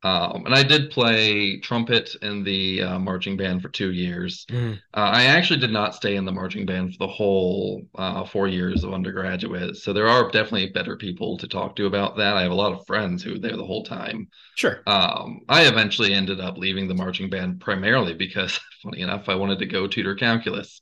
um, 0.03 0.45
and 0.45 0.55
I 0.55 0.63
did 0.63 0.91
play 0.91 1.59
trumpet 1.59 2.15
in 2.21 2.43
the 2.43 2.81
uh, 2.81 2.99
marching 2.99 3.37
band 3.37 3.61
for 3.61 3.69
two 3.69 3.91
years. 3.91 4.45
Mm, 4.49 4.81
Uh, 4.93 5.09
I 5.13 5.23
actually 5.25 5.59
did 5.59 5.71
not 5.71 5.95
stay 5.95 6.15
in 6.15 6.25
the 6.25 6.31
marching 6.31 6.65
band 6.65 6.93
for 6.93 6.97
the 6.99 7.07
whole 7.07 7.83
uh, 7.95 8.25
four 8.25 8.47
years 8.47 8.83
of 8.83 8.93
undergraduate, 8.93 9.77
so 9.77 9.93
there 9.93 10.09
are 10.09 10.25
definitely 10.31 10.69
better 10.69 10.97
people 10.97 11.37
to 11.37 11.47
talk 11.47 11.75
to 11.77 11.85
about 11.85 12.17
that. 12.17 12.35
I 12.35 12.41
have 12.41 12.51
a 12.51 12.55
lot 12.55 12.73
of 12.73 12.85
friends 12.87 13.23
who 13.23 13.33
were 13.33 13.39
there 13.39 13.55
the 13.57 13.65
whole 13.65 13.83
time. 13.83 14.27
sure. 14.55 14.83
Um, 14.87 15.41
I 15.49 15.67
eventually 15.67 16.13
ended 16.13 16.39
up 16.39 16.57
leaving 16.57 16.87
the 16.87 16.95
marching 16.95 17.29
band 17.29 17.61
primarily 17.61 18.13
because, 18.13 18.59
funny 18.83 19.01
enough, 19.01 19.29
I 19.29 19.35
wanted 19.35 19.59
to 19.59 19.65
go 19.67 19.87
tutor 19.87 20.15
calculus. 20.15 20.81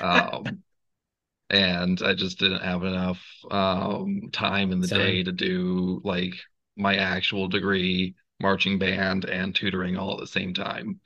Um, 0.00 0.62
and 1.50 2.00
I 2.02 2.14
just 2.14 2.38
didn't 2.38 2.62
have 2.62 2.84
enough 2.84 3.22
um, 3.50 4.30
time 4.32 4.72
in 4.72 4.80
the 4.80 4.88
day 4.88 5.22
to 5.22 5.32
do 5.32 6.00
like 6.04 6.34
my 6.76 6.96
actual 6.96 7.48
degree, 7.48 8.14
marching 8.40 8.78
band, 8.78 9.24
and 9.24 9.54
tutoring 9.54 9.96
all 9.96 10.14
at 10.14 10.20
the 10.20 10.26
same 10.26 10.54
time. 10.54 11.00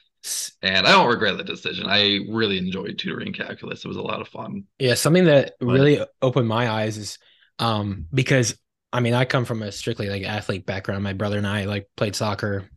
And 0.63 0.87
I 0.87 0.93
don't 0.93 1.09
regret 1.09 1.37
the 1.37 1.45
decision. 1.45 1.87
I 1.89 2.21
really 2.29 2.57
enjoyed 2.59 2.99
tutoring 2.99 3.33
calculus. 3.33 3.85
It 3.85 3.89
was 3.89 3.97
a 3.97 4.03
lot 4.03 4.21
of 4.21 4.29
fun. 4.29 4.65
Yeah, 4.79 4.95
something 4.95 5.25
that 5.25 5.55
But- 5.59 5.67
really 5.67 6.05
opened 6.21 6.49
my 6.49 6.71
eyes 6.71 6.97
is 6.97 7.19
um 7.59 8.07
because 8.15 8.57
I 8.93 9.01
mean 9.01 9.15
I 9.15 9.25
come 9.25 9.45
from 9.45 9.63
a 9.63 9.73
strictly 9.73 10.09
like 10.09 10.23
athlete 10.23 10.65
background. 10.65 11.03
My 11.03 11.13
brother 11.13 11.39
and 11.39 11.47
I 11.47 11.65
like 11.65 11.89
played 11.97 12.15
soccer. 12.15 12.69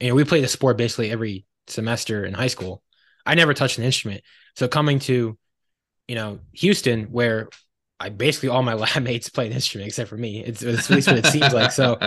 You 0.00 0.08
know, 0.08 0.14
we 0.14 0.24
played 0.24 0.44
a 0.44 0.48
sport 0.48 0.76
basically 0.78 1.10
every 1.10 1.44
semester 1.66 2.24
in 2.24 2.34
high 2.34 2.48
school. 2.48 2.82
I 3.26 3.34
never 3.34 3.54
touched 3.54 3.78
an 3.78 3.84
instrument. 3.84 4.22
So 4.56 4.66
coming 4.68 4.98
to, 5.00 5.36
you 6.08 6.14
know, 6.14 6.40
Houston 6.52 7.04
where 7.06 7.48
I 8.00 8.08
basically 8.10 8.48
all 8.50 8.62
my 8.62 8.74
lab 8.74 9.02
mates 9.02 9.28
played 9.28 9.48
an 9.48 9.54
instrument 9.54 9.88
except 9.88 10.10
for 10.10 10.16
me. 10.16 10.44
It's, 10.44 10.62
it's 10.62 10.90
at 10.90 10.94
least 10.94 11.10
what 11.10 11.18
it 11.18 11.26
seems 11.26 11.52
like. 11.52 11.70
So 11.72 12.02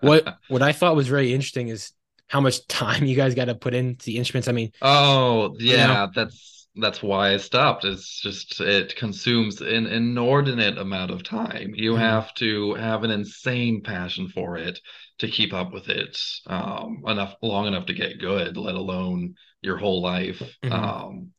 what 0.00 0.30
what 0.48 0.62
I 0.62 0.72
thought 0.72 0.96
was 0.96 1.10
really 1.10 1.34
interesting 1.34 1.68
is 1.68 1.92
how 2.28 2.40
much 2.40 2.66
time 2.68 3.04
you 3.06 3.16
guys 3.16 3.34
got 3.34 3.46
to 3.46 3.54
put 3.54 3.74
into 3.74 4.04
the 4.06 4.18
instruments. 4.18 4.48
I 4.48 4.52
mean, 4.52 4.72
Oh, 4.80 5.56
You 5.68 5.78
yeah, 5.78 5.78
know? 5.78 5.98
that's 6.14 6.68
that's 6.76 7.02
why 7.02 7.32
I 7.34 7.36
stopped. 7.38 7.84
It's 7.84 8.20
just 8.20 8.60
it 8.60 8.94
consumes 8.96 9.60
an 9.60 9.86
inordinate 9.86 10.78
amount 10.78 11.10
of 11.10 11.24
time. 11.24 11.72
You 11.74 11.96
Mhm. 11.96 11.96
have 11.96 12.32
to 12.34 12.74
have 12.74 13.02
an 13.02 13.10
insane 13.10 13.82
passion 13.82 14.28
for 14.28 14.56
it 14.56 14.78
to 15.18 15.28
keep 15.28 15.52
up 15.52 15.72
with 15.72 15.88
it 15.88 16.16
um 16.46 17.02
enough 17.06 17.34
long 17.42 17.66
enough 17.66 17.86
to 17.86 17.94
get 17.94 18.20
good, 18.20 18.56
let 18.56 18.76
alone 18.76 19.34
your 19.62 19.76
whole 19.78 20.00
life. 20.02 20.56
Mhm. 20.62 20.68
Um 20.70 21.32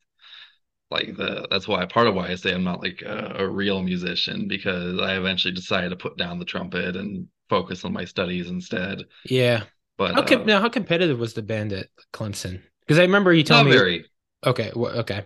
like 0.91 1.15
the 1.17 1.47
that's 1.51 1.67
why 1.67 1.85
part 1.85 2.07
of 2.07 2.15
why 2.15 2.29
I 2.29 2.35
say 2.35 2.53
I'm 2.53 2.63
not 2.63 2.81
like 2.81 3.01
a, 3.03 3.35
a 3.39 3.47
real 3.49 3.81
musician 3.83 4.47
because 4.47 4.99
I 4.99 5.17
eventually 5.17 5.53
decided 5.53 5.89
to 5.89 5.95
put 5.95 6.17
down 6.17 6.39
the 6.39 6.45
trumpet 6.45 6.95
and 6.95 7.27
focus 7.49 7.85
on 7.85 7.93
my 7.93 8.05
studies 8.05 8.49
instead. 8.49 9.03
yeah. 9.23 9.63
But 9.97 10.15
How 10.15 10.23
com- 10.23 10.41
uh, 10.41 10.45
now 10.45 10.61
how 10.61 10.69
competitive 10.69 11.19
was 11.19 11.33
the 11.33 11.41
band 11.41 11.73
at 11.73 11.87
Clemson? 12.13 12.61
Because 12.81 12.99
I 12.99 13.03
remember 13.03 13.33
you 13.33 13.43
telling 13.43 13.65
not 13.65 13.71
me. 13.71 13.77
very. 13.77 14.05
Okay, 14.45 14.71
wh- 14.75 14.97
okay. 14.99 15.25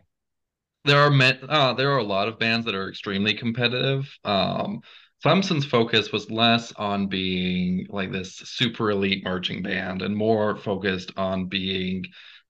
There 0.85 0.99
are 0.99 1.09
met, 1.11 1.41
uh, 1.47 1.73
there 1.73 1.91
are 1.91 1.97
a 1.99 2.03
lot 2.03 2.27
of 2.27 2.39
bands 2.39 2.65
that 2.65 2.75
are 2.75 2.89
extremely 2.89 3.33
competitive. 3.33 4.17
Um, 4.25 4.81
Clemson's 5.23 5.65
focus 5.65 6.11
was 6.11 6.29
less 6.29 6.73
on 6.73 7.07
being 7.07 7.87
like 7.89 8.11
this 8.11 8.35
super 8.35 8.91
elite 8.91 9.23
marching 9.23 9.63
band 9.63 10.01
and 10.01 10.15
more 10.15 10.57
focused 10.57 11.11
on 11.15 11.45
being 11.47 12.05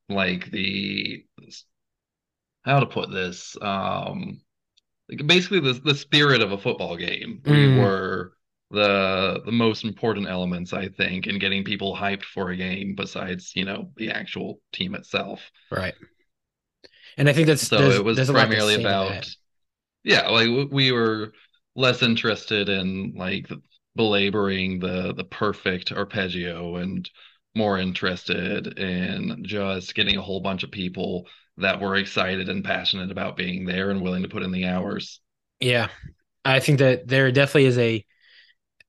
like 0.09 0.49
the 0.49 1.25
how 2.65 2.79
to 2.79 2.85
put 2.85 3.11
this 3.11 3.57
um 3.61 4.41
like 5.09 5.25
basically 5.27 5.59
the 5.59 5.73
the 5.73 5.95
spirit 5.95 6.41
of 6.41 6.51
a 6.51 6.57
football 6.57 6.97
game. 6.97 7.41
We 7.45 7.67
Mm. 7.67 7.69
were 7.69 8.33
the 8.71 9.41
the 9.45 9.51
most 9.51 9.83
important 9.85 10.27
elements, 10.27 10.73
I 10.73 10.89
think, 10.89 11.27
in 11.27 11.39
getting 11.39 11.63
people 11.63 11.95
hyped 11.95 12.23
for 12.25 12.51
a 12.51 12.57
game 12.57 12.95
besides, 12.95 13.53
you 13.55 13.65
know, 13.65 13.91
the 13.97 14.11
actual 14.11 14.61
team 14.73 14.95
itself. 14.95 15.41
Right. 15.71 15.95
And 17.17 17.29
I 17.29 17.33
think 17.33 17.47
that's 17.47 17.71
So 17.71 17.91
it 17.91 18.03
was 18.03 18.23
there's 18.23 18.29
a 18.29 18.33
lot 18.33 18.51
to 18.51 18.57
primarily 18.57 18.75
about 18.75 19.27
yeah, 20.03 20.29
like 20.29 20.47
we 20.71 20.91
were 20.91 21.33
less 21.75 22.01
interested 22.03 22.69
in 22.69 23.13
like 23.15 23.49
belaboring 23.95 24.79
the 24.79 25.13
the 25.13 25.23
perfect 25.23 25.91
arpeggio 25.91 26.77
and 26.77 27.09
more 27.55 27.77
interested 27.77 28.79
in 28.79 29.43
just 29.45 29.95
getting 29.95 30.17
a 30.17 30.21
whole 30.21 30.41
bunch 30.41 30.63
of 30.63 30.71
people 30.71 31.27
that 31.57 31.79
were 31.81 31.95
excited 31.95 32.49
and 32.49 32.63
passionate 32.63 33.11
about 33.11 33.37
being 33.37 33.65
there 33.65 33.89
and 33.91 34.01
willing 34.01 34.23
to 34.23 34.29
put 34.29 34.43
in 34.43 34.51
the 34.51 34.65
hours. 34.65 35.21
Yeah, 35.59 35.89
I 36.45 36.59
think 36.59 36.79
that 36.79 37.07
there 37.07 37.31
definitely 37.31 37.65
is 37.65 37.77
a 37.77 38.05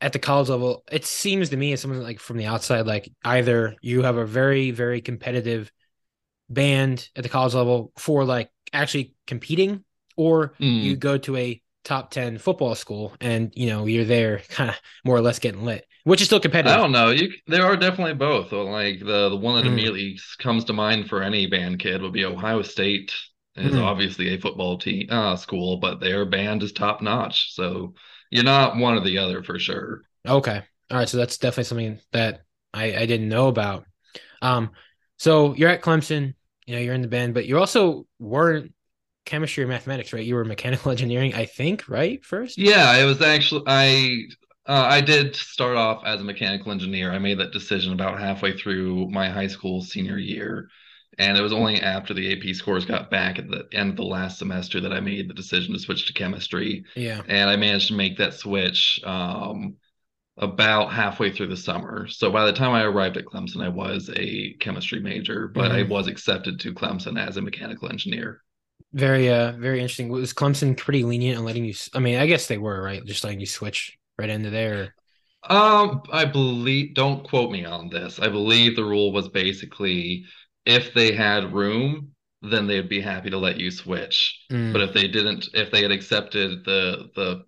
at 0.00 0.12
the 0.14 0.20
college 0.20 0.50
level. 0.50 0.84
It 0.92 1.04
seems 1.06 1.50
to 1.50 1.58
me 1.58 1.72
as 1.72 1.82
someone 1.82 2.02
like 2.02 2.20
from 2.20 2.38
the 2.38 2.46
outside, 2.46 2.86
like 2.86 3.10
either 3.24 3.76
you 3.82 4.02
have 4.02 4.16
a 4.16 4.26
very 4.26 4.70
very 4.72 5.00
competitive 5.00 5.72
band 6.50 7.08
at 7.16 7.22
the 7.24 7.30
college 7.30 7.54
level 7.54 7.92
for 7.98 8.24
like 8.24 8.50
actually 8.72 9.14
competing, 9.26 9.84
or 10.16 10.54
Mm. 10.60 10.80
you 10.80 10.96
go 10.96 11.18
to 11.18 11.36
a 11.36 11.62
top 11.84 12.10
ten 12.10 12.38
football 12.38 12.74
school 12.74 13.14
and 13.20 13.52
you 13.56 13.68
know 13.68 13.86
you're 13.86 14.04
there 14.06 14.38
kind 14.50 14.70
of 14.70 14.76
more 15.04 15.16
or 15.16 15.22
less 15.22 15.38
getting 15.40 15.64
lit, 15.64 15.86
which 16.04 16.20
is 16.20 16.26
still 16.28 16.40
competitive. 16.40 16.64
I 16.64 16.76
don't 16.76 16.92
know. 16.92 17.10
You 17.10 17.32
there 17.46 17.64
are 17.66 17.76
definitely 17.76 18.14
both. 18.14 18.50
Like 18.52 19.00
the 19.00 19.28
the 19.28 19.36
one 19.36 19.56
that 19.56 19.66
Mm. 19.66 19.66
immediately 19.66 20.18
comes 20.38 20.64
to 20.64 20.72
mind 20.72 21.08
for 21.08 21.22
any 21.22 21.46
band 21.46 21.78
kid 21.78 22.00
would 22.02 22.12
be 22.12 22.24
Ohio 22.24 22.62
State 22.62 23.14
is 23.56 23.76
Mm. 23.76 23.78
obviously 23.78 24.34
a 24.34 24.40
football 24.40 24.78
team 24.78 25.06
uh, 25.10 25.36
school, 25.36 25.76
but 25.78 26.00
their 26.00 26.24
band 26.24 26.62
is 26.62 26.72
top 26.72 27.02
notch. 27.02 27.54
So 27.54 27.94
you're 28.30 28.44
not 28.44 28.76
one 28.76 28.94
or 28.96 29.00
the 29.04 29.18
other 29.18 29.42
for 29.42 29.58
sure. 29.58 30.02
Okay. 30.26 30.62
All 30.90 30.98
right. 30.98 31.08
So 31.08 31.16
that's 31.16 31.38
definitely 31.38 31.64
something 31.64 32.00
that 32.12 32.42
I, 32.72 32.96
I 32.96 33.06
didn't 33.06 33.28
know 33.28 33.48
about. 33.48 33.84
Um, 34.42 34.70
so 35.18 35.54
you're 35.54 35.70
at 35.70 35.82
Clemson, 35.82 36.34
you 36.66 36.74
know, 36.76 36.80
you're 36.82 36.94
in 36.94 37.02
the 37.02 37.08
band, 37.08 37.34
but 37.34 37.46
you 37.46 37.58
also 37.58 38.06
weren't 38.18 38.74
chemistry 39.26 39.64
or 39.64 39.68
mathematics, 39.68 40.12
right? 40.12 40.24
You 40.24 40.36
were 40.36 40.44
mechanical 40.44 40.90
engineering, 40.92 41.34
I 41.34 41.46
think, 41.46 41.88
right? 41.88 42.24
First? 42.24 42.62
Yeah, 42.62 42.96
it 42.98 43.04
was 43.04 43.20
actually 43.20 43.62
I 43.66 44.24
uh, 44.66 44.86
I 44.90 45.00
did 45.00 45.36
start 45.36 45.76
off 45.76 46.02
as 46.06 46.20
a 46.20 46.24
mechanical 46.24 46.72
engineer. 46.72 47.12
I 47.12 47.18
made 47.18 47.38
that 47.38 47.52
decision 47.52 47.92
about 47.92 48.18
halfway 48.18 48.56
through 48.56 49.08
my 49.10 49.28
high 49.28 49.46
school 49.46 49.82
senior 49.82 50.18
year. 50.18 50.68
And 51.18 51.38
it 51.38 51.42
was 51.42 51.52
only 51.52 51.80
after 51.80 52.12
the 52.14 52.32
AP 52.32 52.54
scores 52.54 52.84
got 52.84 53.10
back 53.10 53.38
at 53.38 53.48
the 53.48 53.68
end 53.72 53.90
of 53.90 53.96
the 53.96 54.02
last 54.04 54.38
semester 54.38 54.80
that 54.80 54.92
I 54.92 55.00
made 55.00 55.28
the 55.28 55.34
decision 55.34 55.72
to 55.74 55.78
switch 55.78 56.06
to 56.06 56.12
chemistry. 56.12 56.84
Yeah. 56.94 57.22
And 57.26 57.48
I 57.48 57.56
managed 57.56 57.88
to 57.88 57.94
make 57.94 58.16
that 58.18 58.34
switch 58.34 59.00
um, 59.04 59.76
about 60.38 60.92
halfway 60.92 61.32
through 61.32 61.48
the 61.48 61.56
summer. 61.56 62.08
So 62.08 62.30
by 62.32 62.46
the 62.46 62.52
time 62.52 62.72
I 62.72 62.82
arrived 62.84 63.16
at 63.18 63.26
Clemson, 63.26 63.62
I 63.64 63.68
was 63.70 64.10
a 64.16 64.54
chemistry 64.60 65.00
major, 65.00 65.48
but 65.48 65.72
I 65.72 65.82
Mhm. 65.82 65.88
was 65.88 66.08
accepted 66.08 66.60
to 66.60 66.74
Clemson 66.74 67.18
as 67.20 67.36
a 67.36 67.42
mechanical 67.42 67.90
engineer. 67.90 68.42
Very, 68.92 69.28
uh, 69.28 69.52
very 69.52 69.80
interesting. 69.80 70.08
Was 70.08 70.32
Clemson 70.32 70.76
pretty 70.76 71.02
lenient 71.02 71.38
on 71.38 71.44
letting 71.44 71.64
you? 71.64 71.74
I 71.94 71.98
mean, 71.98 72.16
I 72.18 72.26
guess 72.26 72.46
they 72.46 72.58
were, 72.58 72.80
right? 72.80 73.04
Just 73.04 73.24
letting 73.24 73.40
you 73.40 73.46
switch 73.46 73.98
right 74.18 74.30
into 74.30 74.50
there. 74.50 74.94
Um, 75.48 76.02
I 76.10 76.24
believe, 76.24 76.94
don't 76.94 77.22
quote 77.22 77.50
me 77.50 77.64
on 77.64 77.90
this. 77.90 78.18
I 78.18 78.28
believe 78.28 78.76
the 78.76 78.84
rule 78.84 79.12
was 79.12 79.28
basically 79.28 80.24
if 80.64 80.94
they 80.94 81.12
had 81.12 81.52
room, 81.52 82.12
then 82.40 82.66
they'd 82.66 82.88
be 82.88 83.00
happy 83.00 83.30
to 83.30 83.38
let 83.38 83.58
you 83.58 83.70
switch. 83.70 84.40
Mm, 84.50 84.72
But 84.72 84.82
if 84.82 84.94
they 84.94 85.06
didn't, 85.08 85.48
if 85.52 85.70
they 85.70 85.82
had 85.82 85.90
accepted 85.90 86.64
the 86.64 87.10
the 87.14 87.44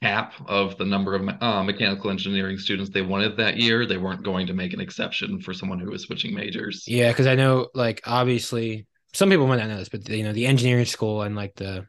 cap 0.00 0.34
of 0.46 0.78
the 0.78 0.84
number 0.84 1.14
of 1.14 1.28
uh, 1.42 1.62
mechanical 1.64 2.10
engineering 2.10 2.58
students 2.58 2.90
they 2.90 3.02
wanted 3.02 3.36
that 3.36 3.56
year, 3.56 3.86
they 3.86 3.96
weren't 3.96 4.22
going 4.24 4.46
to 4.46 4.54
make 4.54 4.72
an 4.72 4.80
exception 4.80 5.40
for 5.40 5.52
someone 5.52 5.80
who 5.80 5.90
was 5.90 6.02
switching 6.04 6.34
majors. 6.34 6.84
yeah, 6.86 7.10
because 7.10 7.26
I 7.26 7.34
know, 7.34 7.68
like, 7.74 8.02
obviously, 8.06 8.86
some 9.12 9.30
people 9.30 9.46
might 9.48 9.56
not 9.58 9.68
know 9.68 9.78
this, 9.78 9.88
but 9.88 10.08
you 10.08 10.22
know, 10.22 10.32
the 10.32 10.46
engineering 10.46 10.84
school 10.84 11.22
and 11.22 11.34
like 11.34 11.54
the 11.56 11.86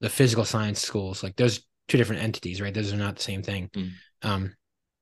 the 0.00 0.10
physical 0.10 0.44
science 0.44 0.80
schools, 0.82 1.22
like, 1.22 1.36
those 1.36 1.60
two 1.88 1.98
different 1.98 2.22
entities, 2.22 2.60
right? 2.60 2.74
Those 2.74 2.92
are 2.92 2.96
not 2.96 3.16
the 3.16 3.22
same 3.22 3.42
thing. 3.42 3.70
Mm. 3.74 3.90
Um, 4.22 4.56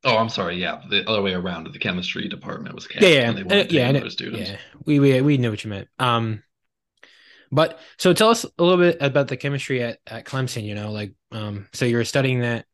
Oh, 0.06 0.18
I'm 0.18 0.28
sorry. 0.28 0.56
Yeah, 0.56 0.82
the 0.90 1.08
other 1.08 1.22
way 1.22 1.32
around. 1.32 1.72
The 1.72 1.78
chemistry 1.78 2.28
department 2.28 2.74
was 2.74 2.86
yeah, 3.00 3.08
yeah, 3.08 3.30
and 3.30 3.38
they 3.38 3.60
uh, 3.62 3.66
yeah, 3.70 3.88
I 3.88 3.92
take 3.92 4.20
know- 4.32 4.38
yeah. 4.38 4.56
We 4.84 5.00
we 5.00 5.20
we 5.22 5.38
know 5.38 5.48
what 5.50 5.64
you 5.64 5.70
meant. 5.70 5.88
Um, 5.98 6.42
but 7.50 7.78
so 7.96 8.12
tell 8.12 8.28
us 8.28 8.44
a 8.44 8.62
little 8.62 8.78
bit 8.78 8.98
about 9.00 9.28
the 9.28 9.36
chemistry 9.38 9.82
at 9.82 9.98
at 10.06 10.26
Clemson. 10.26 10.64
You 10.64 10.74
know, 10.74 10.92
like 10.92 11.14
um, 11.32 11.68
so 11.72 11.86
you 11.86 11.96
were 11.96 12.04
studying 12.04 12.40
that, 12.40 12.66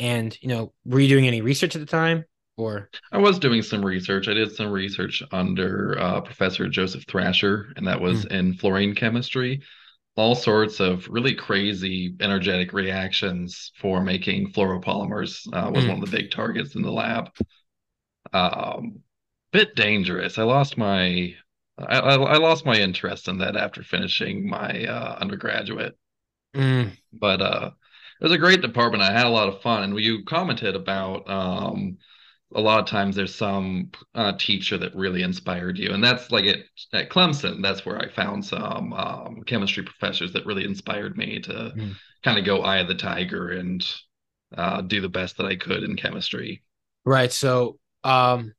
and 0.00 0.36
you 0.40 0.48
know, 0.48 0.72
were 0.84 0.98
you 0.98 1.08
doing 1.08 1.28
any 1.28 1.40
research 1.40 1.76
at 1.76 1.80
the 1.80 1.86
time, 1.86 2.24
or 2.56 2.90
I 3.12 3.18
was 3.18 3.38
doing 3.38 3.62
some 3.62 3.84
research. 3.84 4.26
I 4.26 4.34
did 4.34 4.50
some 4.50 4.72
research 4.72 5.22
under 5.30 5.96
uh, 6.00 6.20
Professor 6.22 6.68
Joseph 6.68 7.04
Thrasher, 7.06 7.72
and 7.76 7.86
that 7.86 8.00
was 8.00 8.24
in 8.24 8.54
fluorine 8.54 8.96
chemistry. 8.96 9.62
All 10.16 10.34
sorts 10.34 10.80
of 10.80 11.06
really 11.08 11.34
crazy 11.34 12.16
energetic 12.20 12.72
reactions 12.72 13.72
for 13.76 14.02
making 14.02 14.52
fluoropolymers 14.52 15.46
uh, 15.52 15.70
was 15.70 15.86
Mm. 15.86 15.88
one 15.88 16.02
of 16.02 16.10
the 16.10 16.16
big 16.16 16.30
targets 16.30 16.74
in 16.74 16.82
the 16.82 16.90
lab. 16.92 17.30
Um, 18.32 19.02
bit 19.52 19.74
dangerous. 19.74 20.38
I 20.38 20.44
lost 20.44 20.76
my 20.78 21.34
I, 21.78 21.98
I, 21.98 22.14
I 22.14 22.36
lost 22.38 22.64
my 22.64 22.76
interest 22.78 23.28
in 23.28 23.38
that 23.38 23.56
after 23.56 23.82
finishing 23.82 24.48
my 24.48 24.84
uh, 24.86 25.16
undergraduate 25.20 25.96
Mm, 26.54 26.96
but 27.12 27.40
uh 27.40 27.70
it 28.18 28.24
was 28.24 28.32
a 28.32 28.38
great 28.38 28.62
department. 28.62 29.02
I 29.02 29.12
had 29.12 29.26
a 29.26 29.30
lot 29.30 29.48
of 29.48 29.60
fun, 29.60 29.82
and 29.82 29.98
you 30.00 30.24
commented 30.24 30.74
about 30.74 31.28
um 31.28 31.98
a 32.56 32.60
lot 32.60 32.80
of 32.80 32.86
times 32.86 33.16
there's 33.16 33.34
some 33.34 33.90
uh, 34.14 34.32
teacher 34.38 34.78
that 34.78 34.94
really 34.96 35.22
inspired 35.22 35.78
you, 35.78 35.92
and 35.92 36.02
that's 36.02 36.30
like 36.32 36.46
at 36.46 36.58
at 36.92 37.10
Clemson. 37.10 37.62
That's 37.62 37.86
where 37.86 37.98
I 37.98 38.08
found 38.10 38.44
some 38.44 38.92
um, 38.94 39.42
chemistry 39.46 39.84
professors 39.84 40.32
that 40.32 40.46
really 40.46 40.64
inspired 40.64 41.16
me 41.16 41.40
to 41.42 41.76
Mm. 41.76 41.96
kind 42.24 42.38
of 42.38 42.44
go 42.44 42.62
eye 42.62 42.78
of 42.78 42.88
the 42.88 42.94
tiger 42.94 43.50
and 43.50 43.86
uh, 44.56 44.82
do 44.82 45.00
the 45.00 45.08
best 45.08 45.36
that 45.38 45.46
I 45.46 45.56
could 45.56 45.82
in 45.84 45.96
chemistry. 45.96 46.64
right? 47.04 47.32
So 47.32 47.78
um, 48.04 48.54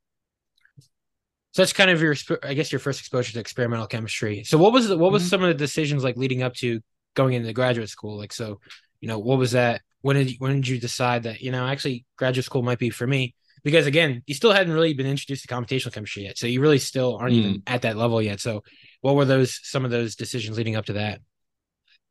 so 1.52 1.62
that's 1.62 1.74
kind 1.74 1.90
of 1.90 2.02
your, 2.02 2.16
I 2.44 2.54
guess, 2.54 2.72
your 2.72 2.80
first 2.80 3.00
exposure 3.00 3.34
to 3.34 3.40
experimental 3.40 3.88
chemistry. 3.88 4.44
So 4.44 4.58
what 4.58 4.74
was 4.74 4.88
the, 4.90 4.98
what 4.98 5.12
was 5.12 5.24
Mhm. 5.24 5.30
some 5.30 5.42
of 5.42 5.48
the 5.48 5.54
decisions 5.56 6.04
like 6.04 6.16
leading 6.18 6.44
up 6.44 6.54
to 6.56 6.82
going 7.16 7.34
into 7.34 7.52
graduate 7.54 7.90
school? 7.90 8.18
Like, 8.18 8.32
so 8.34 8.60
you 9.02 9.08
know, 9.08 9.18
what 9.20 9.40
was 9.40 9.52
that? 9.54 9.82
When 10.02 10.16
did 10.16 10.32
you, 10.32 10.36
when 10.40 10.54
did 10.56 10.68
you 10.68 10.80
decide 10.80 11.24
that 11.24 11.42
you 11.42 11.52
know 11.52 11.66
actually 11.66 12.06
graduate 12.18 12.46
school 12.46 12.62
might 12.62 12.80
be 12.80 12.90
for 12.92 13.08
me? 13.08 13.34
Because 13.64 13.86
again, 13.88 14.24
you 14.28 14.34
still 14.36 14.52
hadn't 14.54 14.74
really 14.74 14.94
been 14.94 15.08
introduced 15.08 15.44
to 15.48 15.54
computational 15.54 15.94
chemistry 15.94 16.24
yet, 16.24 16.38
so 16.38 16.48
you 16.48 16.62
really 16.62 16.80
still 16.80 17.18
aren't 17.18 17.36
even 17.36 17.62
at 17.68 17.82
that 17.84 17.98
level 17.98 18.22
yet. 18.22 18.40
So, 18.40 18.64
what 19.02 19.16
were 19.16 19.26
those 19.26 19.60
some 19.64 19.86
of 19.86 19.92
those 19.92 20.16
decisions 20.16 20.58
leading 20.58 20.76
up 20.76 20.86
to 20.86 20.94
that? 20.94 21.22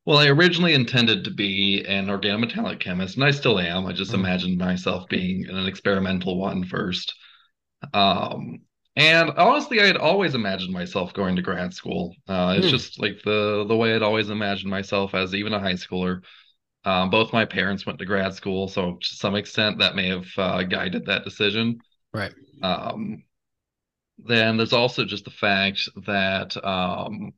Well, 0.05 0.19
I 0.19 0.29
originally 0.29 0.73
intended 0.75 1.25
to 1.25 1.31
be 1.33 1.85
an 1.85 2.07
organometallic 2.07 2.79
chemist, 2.81 3.17
and 3.17 3.25
I 3.25 3.33
still 3.33 3.59
am. 3.59 3.87
I 3.87 3.93
just 3.93 4.13
Mm. 4.13 4.21
imagined 4.21 4.59
myself 4.59 5.09
being 5.09 5.47
an 5.49 5.67
experimental 5.67 6.39
one 6.39 6.65
first. 6.65 7.13
Um, 7.95 8.61
and 8.97 9.31
honestly, 9.33 9.81
I 9.81 9.87
had 9.87 9.97
always 9.99 10.35
imagined 10.35 10.73
myself 10.73 11.15
going 11.15 11.37
to 11.37 11.43
grad 11.43 11.75
school. 11.75 12.15
Uh, 12.29 12.57
it's 12.59 12.67
Hmm. 12.67 12.71
just 12.71 13.01
like 13.01 13.23
the 13.25 13.65
the 13.69 13.77
way 13.77 13.95
I'd 13.95 14.03
always 14.03 14.31
imagined 14.31 14.71
myself 14.71 15.15
as 15.15 15.35
even 15.35 15.55
a 15.55 15.61
high 15.61 15.75
schooler. 15.75 16.23
Um, 16.87 17.11
both 17.11 17.33
my 17.33 17.45
parents 17.45 17.85
went 17.85 17.99
to 17.99 18.07
grad 18.07 18.33
school, 18.33 18.69
so 18.69 18.93
to 18.93 19.15
some 19.17 19.35
extent 19.35 19.81
that 19.81 19.97
may 19.97 20.09
have 20.09 20.27
uh, 20.39 20.63
guided 20.63 21.07
that 21.07 21.25
decision. 21.25 21.81
Right. 22.15 22.33
Um, 22.63 23.25
then 24.19 24.57
there's 24.57 24.73
also 24.73 25.05
just 25.05 25.25
the 25.25 25.31
fact 25.31 25.89
that 26.07 26.57
um, 26.65 27.35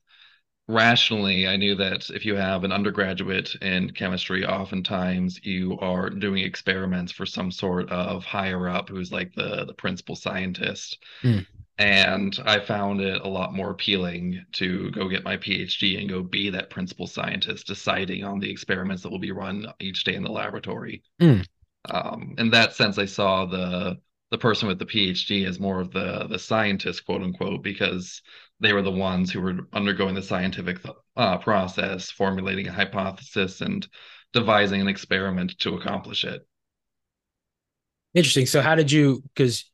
rationally, 0.69 1.49
I 1.49 1.57
knew 1.57 1.75
that 1.77 2.11
if 2.11 2.27
you 2.27 2.37
have 2.37 2.63
an 2.63 2.73
undergraduate 2.73 3.55
in 3.57 3.91
chemistry, 3.91 4.45
oftentimes 4.45 5.41
you 5.45 5.79
are 5.81 6.11
doing 6.11 6.45
experiments 6.45 7.11
for 7.11 7.27
some 7.27 7.51
sort 7.51 7.91
of 7.91 8.25
higher 8.25 8.69
up 8.69 8.91
who's 8.91 9.11
like 9.11 9.35
the, 9.35 9.65
the 9.67 9.75
principal 9.75 10.15
scientist. 10.15 10.99
Hmm. 11.23 11.39
And 11.79 12.37
I 12.45 12.59
found 12.59 13.01
it 13.01 13.23
a 13.23 13.29
lot 13.29 13.55
more 13.55 13.71
appealing 13.71 14.45
to 14.55 14.91
go 14.91 15.09
get 15.09 15.23
my 15.23 15.37
PhD 15.37 16.01
and 16.01 16.09
go 16.09 16.23
be 16.23 16.51
that 16.51 16.71
principal 16.71 17.07
scientist, 17.07 17.69
deciding 17.69 18.25
on 18.25 18.41
the 18.41 18.51
experiments 18.51 19.05
that 19.05 19.11
will 19.11 19.21
be 19.21 19.31
run 19.31 19.67
each 19.79 20.03
day 20.03 20.15
in 20.15 20.25
the 20.25 20.31
laboratory. 20.31 21.05
Hmm. 21.21 21.43
Um, 21.89 22.35
in 22.37 22.51
that 22.51 22.75
sense, 22.75 22.99
I 22.99 23.05
saw 23.05 23.47
the 23.47 23.99
the 24.31 24.39
person 24.39 24.69
with 24.69 24.79
the 24.79 24.87
PhD 24.87 25.47
as 25.47 25.61
more 25.61 25.81
of 25.81 25.93
the 25.93 26.27
the 26.29 26.39
scientist, 26.39 27.07
quote 27.07 27.23
unquote, 27.23 27.63
because 27.63 28.23
they 28.61 28.73
were 28.73 28.83
the 28.83 28.91
ones 28.91 29.31
who 29.31 29.41
were 29.41 29.61
undergoing 29.73 30.17
the 30.17 30.23
scientific 30.23 30.81
uh, 31.17 31.39
process, 31.39 32.11
formulating 32.11 32.67
a 32.67 32.73
hypothesis 32.73 33.61
and 33.61 33.87
devising 34.33 34.81
an 34.81 34.89
experiment 34.89 35.57
to 35.61 35.77
accomplish 35.77 36.25
it. 36.25 36.47
Interesting. 38.15 38.47
So, 38.47 38.61
how 38.61 38.75
did 38.75 38.91
you? 38.91 39.23
Because 39.35 39.71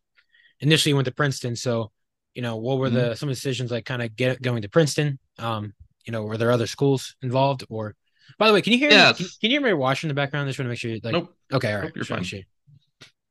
initially 0.61 0.91
you 0.91 0.97
went 0.97 1.07
to 1.07 1.15
Princeton, 1.15 1.57
so 1.57 1.91
you 2.35 2.43
know 2.43 2.57
what 2.57 2.79
were 2.79 2.89
mm-hmm. 2.89 3.11
the 3.11 3.17
some 3.17 3.29
decisions 3.29 3.71
like 3.71 3.85
kind 3.85 4.03
of 4.03 4.15
get 4.17 4.43
going 4.43 4.63
to 4.63 4.69
Princeton? 4.69 5.19
Um, 5.39 5.75
you 6.05 6.13
know, 6.13 6.23
were 6.23 6.37
there 6.37 6.53
other 6.53 6.67
schools 6.67 7.17
involved? 7.23 7.65
Or, 7.69 7.95
by 8.39 8.49
the 8.49 8.55
way, 8.55 8.63
can 8.63 8.73
you 8.73 8.79
hear 8.79 8.91
yes. 8.91 9.19
me? 9.19 9.25
Can, 9.25 9.33
can 9.41 9.51
you 9.51 9.61
hear 9.61 9.69
me 9.69 9.73
watching 9.73 10.09
in 10.09 10.15
the 10.15 10.21
background? 10.21 10.47
I 10.47 10.51
just 10.51 10.59
want 10.59 10.67
to 10.67 10.71
make 10.71 10.79
sure. 10.79 10.91
You, 10.91 11.01
like, 11.03 11.13
nope. 11.13 11.35
Okay, 11.53 11.73
all 11.73 11.79
right. 11.79 11.85
Nope, 11.85 11.97
you're 11.97 12.05
fine. 12.05 12.45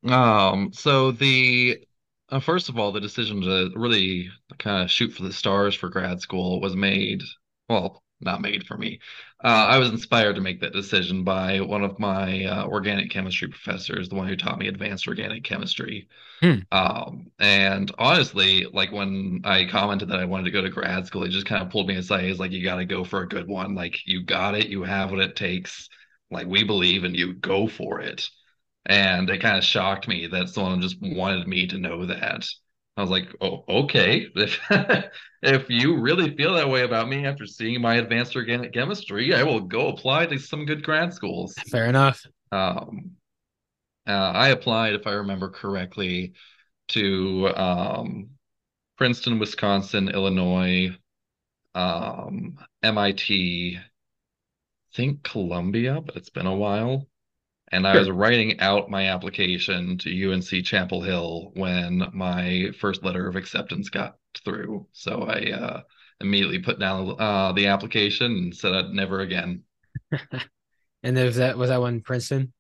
Um, 0.06 0.74
so 0.74 1.12
the 1.12 1.86
uh, 2.30 2.40
first 2.40 2.70
of 2.70 2.78
all, 2.78 2.92
the 2.92 3.00
decision 3.00 3.42
to 3.42 3.72
really 3.76 4.30
kind 4.60 4.84
of 4.84 4.92
shoot 4.92 5.14
for 5.14 5.24
the 5.24 5.34
stars 5.34 5.76
for 5.76 5.90
grad 5.90 6.20
school 6.22 6.60
was 6.60 6.76
made. 6.76 7.22
Well, 7.70 8.03
not 8.24 8.42
made 8.42 8.66
for 8.66 8.78
me. 8.78 9.00
Uh, 9.44 9.68
I 9.70 9.78
was 9.78 9.90
inspired 9.90 10.36
to 10.36 10.42
make 10.42 10.62
that 10.62 10.74
decision 10.74 11.24
by 11.24 11.62
one 11.62 11.84
of 11.84 12.00
my 12.00 12.46
uh, 12.46 12.66
organic 12.66 13.12
chemistry 13.12 13.50
professors, 13.50 14.10
the 14.10 14.16
one 14.16 14.28
who 14.28 14.36
taught 14.36 14.60
me 14.60 14.68
advanced 14.68 15.08
organic 15.08 15.44
chemistry. 15.44 16.08
Hmm. 16.42 16.60
Um, 16.72 17.32
and 17.40 17.92
honestly, 17.98 18.66
like 18.72 18.92
when 18.92 19.42
I 19.44 19.66
commented 19.66 20.10
that 20.10 20.20
I 20.20 20.26
wanted 20.26 20.46
to 20.46 20.52
go 20.52 20.62
to 20.62 20.70
grad 20.70 21.06
school, 21.06 21.24
he 21.24 21.30
just 21.30 21.46
kind 21.46 21.62
of 21.64 21.70
pulled 21.70 21.88
me 21.88 21.96
aside. 21.96 22.26
He's 22.26 22.40
like, 22.40 22.52
"You 22.52 22.64
got 22.64 22.78
to 22.78 22.86
go 22.86 23.04
for 23.04 23.22
a 23.22 23.28
good 23.28 23.48
one. 23.48 23.76
Like 23.76 24.06
you 24.06 24.24
got 24.24 24.56
it. 24.56 24.68
You 24.70 24.84
have 24.84 25.12
what 25.12 25.20
it 25.20 25.36
takes. 25.36 25.90
Like 26.32 26.48
we 26.48 26.64
believe, 26.64 27.04
and 27.04 27.16
you 27.16 27.34
go 27.34 27.68
for 27.68 28.02
it." 28.02 28.30
And 28.86 29.30
it 29.30 29.42
kind 29.42 29.58
of 29.58 29.64
shocked 29.64 30.08
me 30.08 30.28
that 30.28 30.50
someone 30.50 30.82
just 30.82 30.98
wanted 31.02 31.48
me 31.48 31.68
to 31.68 31.78
know 31.78 32.06
that. 32.08 32.46
I 32.96 33.02
was 33.02 33.10
like, 33.10 33.28
oh, 33.42 33.64
okay. 33.68 34.28
If 34.36 34.60
if 35.42 35.70
you 35.70 36.00
really 36.00 36.36
feel 36.36 36.54
that 36.54 36.70
way 36.70 36.84
about 36.84 37.10
me 37.10 37.26
after 37.26 37.46
seeing 37.46 37.82
my 37.82 37.96
advanced 37.96 38.36
organic 38.36 38.74
chemistry, 38.74 39.34
I 39.34 39.44
will 39.44 39.62
go 39.62 39.88
apply 39.90 40.28
to 40.28 40.38
some 40.38 40.66
good 40.66 40.84
grad 40.84 41.14
schools. 41.14 41.54
Fair 41.72 41.88
enough. 41.88 42.24
Um, 42.52 43.12
uh, 44.08 44.12
I 44.12 44.50
applied, 44.50 44.94
if 44.94 45.08
I 45.08 45.12
remember 45.12 45.50
correctly, 45.50 46.34
to 46.90 47.48
um, 47.56 48.30
Princeton, 48.98 49.40
Wisconsin, 49.40 50.10
Illinois, 50.10 50.96
um, 51.74 52.58
MIT, 52.84 53.78
I 53.78 53.82
think 54.96 55.24
Columbia, 55.24 56.02
but 56.02 56.16
it's 56.16 56.30
been 56.30 56.46
a 56.46 56.56
while. 56.56 57.08
And 57.74 57.88
I 57.88 57.98
was 57.98 58.08
writing 58.12 58.60
out 58.60 58.92
my 58.92 59.08
application 59.08 59.98
to 59.98 60.32
UNC 60.32 60.64
Chapel 60.64 61.02
Hill 61.02 61.50
when 61.56 62.04
my 62.14 62.70
first 62.80 63.04
letter 63.04 63.28
of 63.28 63.36
acceptance 63.36 63.90
got 63.90 64.18
through. 64.46 64.86
So 64.92 65.24
I 65.24 65.52
uh, 65.52 65.82
immediately 66.22 66.60
put 66.60 66.80
down 66.80 67.16
uh, 67.18 67.52
the 67.52 67.66
application 67.66 68.32
and 68.32 68.56
said 68.56 68.74
I'd 68.74 68.92
never 68.92 69.22
again. 69.22 69.64
and 71.04 71.18
was 71.18 71.38
that 71.38 71.58
was 71.58 71.70
that 71.70 71.82
one 71.82 72.02
Princeton? 72.02 72.54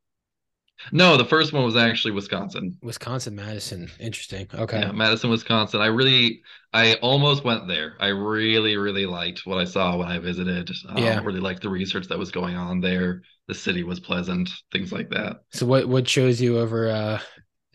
No, 0.92 1.18
the 1.18 1.26
first 1.26 1.54
one 1.54 1.64
was 1.64 1.76
actually 1.76 2.12
Wisconsin. 2.12 2.78
Wisconsin, 2.82 3.36
Madison. 3.36 3.90
Interesting. 4.00 4.48
Okay. 4.54 4.80
Yeah, 4.80 4.92
Madison, 4.92 5.30
Wisconsin. 5.30 5.82
I 5.82 5.88
really, 5.88 6.42
I 6.74 6.96
almost 6.96 7.44
went 7.44 7.68
there. 7.68 7.96
I 8.00 8.08
really, 8.08 8.78
really 8.78 9.06
liked 9.06 9.46
what 9.46 9.58
I 9.58 9.66
saw 9.66 9.98
when 9.98 10.08
I 10.08 10.20
visited. 10.20 10.70
Um, 10.90 10.98
yeah. 10.98 11.22
Really 11.24 11.40
liked 11.40 11.62
the 11.62 11.70
research 11.70 12.08
that 12.08 12.18
was 12.18 12.32
going 12.32 12.56
on 12.56 12.82
there. 12.82 13.22
The 13.48 13.54
city 13.54 13.84
was 13.84 14.00
pleasant, 14.00 14.50
things 14.72 14.92
like 14.92 15.10
that. 15.10 15.42
So, 15.52 15.66
what 15.66 15.88
what 15.88 16.06
chose 16.06 16.40
you 16.40 16.60
over 16.60 16.90
uh, 16.90 17.20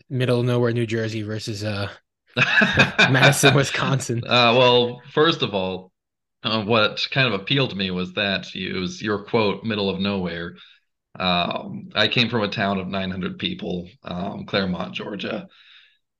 middle 0.09 0.39
of 0.39 0.45
nowhere, 0.45 0.71
New 0.71 0.87
Jersey 0.87 1.21
versus 1.21 1.63
uh, 1.63 1.89
Madison, 2.35 3.53
Wisconsin? 3.55 4.23
Uh, 4.25 4.55
well, 4.57 5.01
first 5.13 5.41
of 5.43 5.53
all, 5.53 5.91
uh, 6.43 6.63
what 6.63 7.05
kind 7.11 7.31
of 7.31 7.39
appealed 7.39 7.69
to 7.71 7.75
me 7.75 7.91
was 7.91 8.13
that 8.13 8.53
you 8.55 8.79
was 8.79 9.01
your 9.01 9.25
quote, 9.25 9.63
middle 9.63 9.89
of 9.89 9.99
nowhere 9.99 10.55
um, 11.19 11.89
I 11.95 12.07
came 12.07 12.29
from 12.29 12.43
a 12.43 12.49
town 12.49 12.79
of 12.79 12.87
900 12.87 13.37
people, 13.39 13.89
um, 14.03 14.45
Clermont, 14.45 14.93
Georgia, 14.95 15.47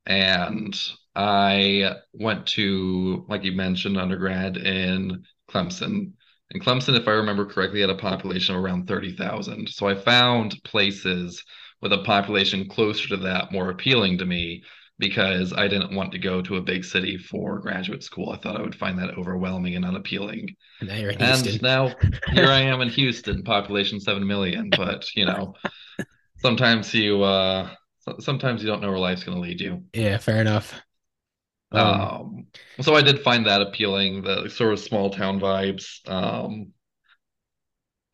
and 0.05 0.77
I 1.15 1.95
went 2.13 2.47
to, 2.47 3.25
like 3.29 3.43
you 3.43 3.53
mentioned, 3.53 3.97
undergrad 3.97 4.57
in 4.57 5.23
Clemson. 5.49 6.13
And 6.51 6.63
Clemson, 6.63 6.97
if 6.97 7.07
I 7.07 7.11
remember 7.11 7.45
correctly, 7.45 7.81
had 7.81 7.89
a 7.89 7.95
population 7.95 8.55
of 8.55 8.63
around 8.63 8.87
30,000. 8.87 9.69
So 9.69 9.87
I 9.87 9.95
found 9.95 10.61
places 10.63 11.43
with 11.81 11.93
a 11.93 12.03
population 12.03 12.67
closer 12.67 13.07
to 13.09 13.17
that 13.17 13.51
more 13.51 13.69
appealing 13.69 14.17
to 14.17 14.25
me 14.25 14.63
because 14.99 15.53
I 15.53 15.67
didn't 15.67 15.95
want 15.95 16.11
to 16.11 16.19
go 16.19 16.41
to 16.41 16.57
a 16.57 16.61
big 16.61 16.83
city 16.85 17.17
for 17.17 17.59
graduate 17.59 18.03
school. 18.03 18.31
I 18.31 18.37
thought 18.37 18.57
I 18.57 18.61
would 18.61 18.75
find 18.75 18.99
that 18.99 19.17
overwhelming 19.17 19.75
and 19.75 19.85
unappealing. 19.85 20.55
Now 20.81 20.95
and 21.33 21.61
now 21.61 21.95
here 22.33 22.47
I 22.47 22.61
am 22.61 22.81
in 22.81 22.89
Houston, 22.89 23.43
population 23.43 23.99
seven 23.99 24.27
million. 24.27 24.69
But 24.69 25.05
you 25.15 25.25
know, 25.25 25.55
sometimes 26.37 26.93
you 26.93 27.23
uh 27.23 27.69
sometimes 28.19 28.61
you 28.61 28.67
don't 28.67 28.81
know 28.81 28.89
where 28.89 28.99
life's 28.99 29.23
going 29.23 29.35
to 29.37 29.41
lead 29.41 29.61
you. 29.61 29.83
Yeah, 29.93 30.17
fair 30.17 30.41
enough. 30.41 30.73
Um, 31.71 32.01
um, 32.01 32.47
so 32.81 32.95
I 32.95 33.01
did 33.01 33.21
find 33.21 33.45
that 33.45 33.61
appealing, 33.61 34.23
the 34.23 34.49
sort 34.49 34.73
of 34.73 34.79
small 34.79 35.11
town 35.11 35.39
vibes. 35.39 35.99
Um, 36.09 36.73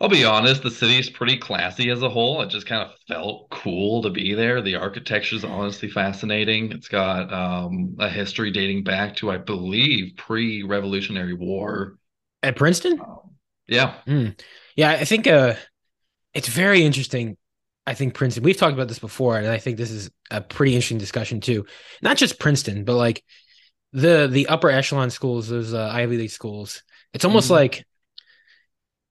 I'll 0.01 0.09
be 0.09 0.25
honest, 0.25 0.61
the 0.61 0.71
city's 0.71 1.09
pretty 1.09 1.37
classy 1.37 1.89
as 1.89 2.01
a 2.01 2.09
whole. 2.09 2.41
It 2.41 2.49
just 2.49 2.67
kind 2.67 2.81
of 2.81 2.91
felt 3.07 3.49
cool 3.49 4.01
to 4.01 4.09
be 4.09 4.33
there. 4.33 4.61
The 4.61 4.75
architecture 4.75 5.37
is 5.37 5.45
honestly 5.45 5.89
fascinating. 5.89 6.71
It's 6.73 6.89
got 6.89 7.31
um, 7.31 7.95
a 7.99 8.09
history 8.09 8.51
dating 8.51 8.83
back 8.83 9.15
to, 9.17 9.31
I 9.31 9.37
believe, 9.37 10.17
pre-Revolutionary 10.17 11.33
War. 11.33 11.97
At 12.43 12.57
Princeton? 12.57 12.99
Um, 12.99 13.35
yeah. 13.67 13.95
Mm. 14.05 14.37
Yeah, 14.75 14.91
I 14.91 15.05
think 15.05 15.27
uh, 15.27 15.55
it's 16.33 16.49
very 16.49 16.83
interesting. 16.83 17.37
I 17.87 17.93
think 17.93 18.15
Princeton, 18.15 18.43
we've 18.43 18.57
talked 18.57 18.73
about 18.73 18.89
this 18.89 18.99
before, 18.99 19.37
and 19.37 19.47
I 19.47 19.59
think 19.59 19.77
this 19.77 19.91
is 19.91 20.11
a 20.29 20.41
pretty 20.41 20.73
interesting 20.73 20.97
discussion 20.97 21.39
too. 21.39 21.65
Not 22.01 22.17
just 22.17 22.39
Princeton, 22.39 22.83
but 22.83 22.95
like 22.95 23.23
the 23.93 24.27
the 24.29 24.47
upper 24.47 24.69
echelon 24.69 25.09
schools, 25.09 25.47
those 25.47 25.73
uh, 25.73 25.89
Ivy 25.93 26.17
League 26.17 26.31
schools. 26.31 26.83
It's 27.13 27.23
almost 27.23 27.45
mm-hmm. 27.45 27.53
like 27.53 27.85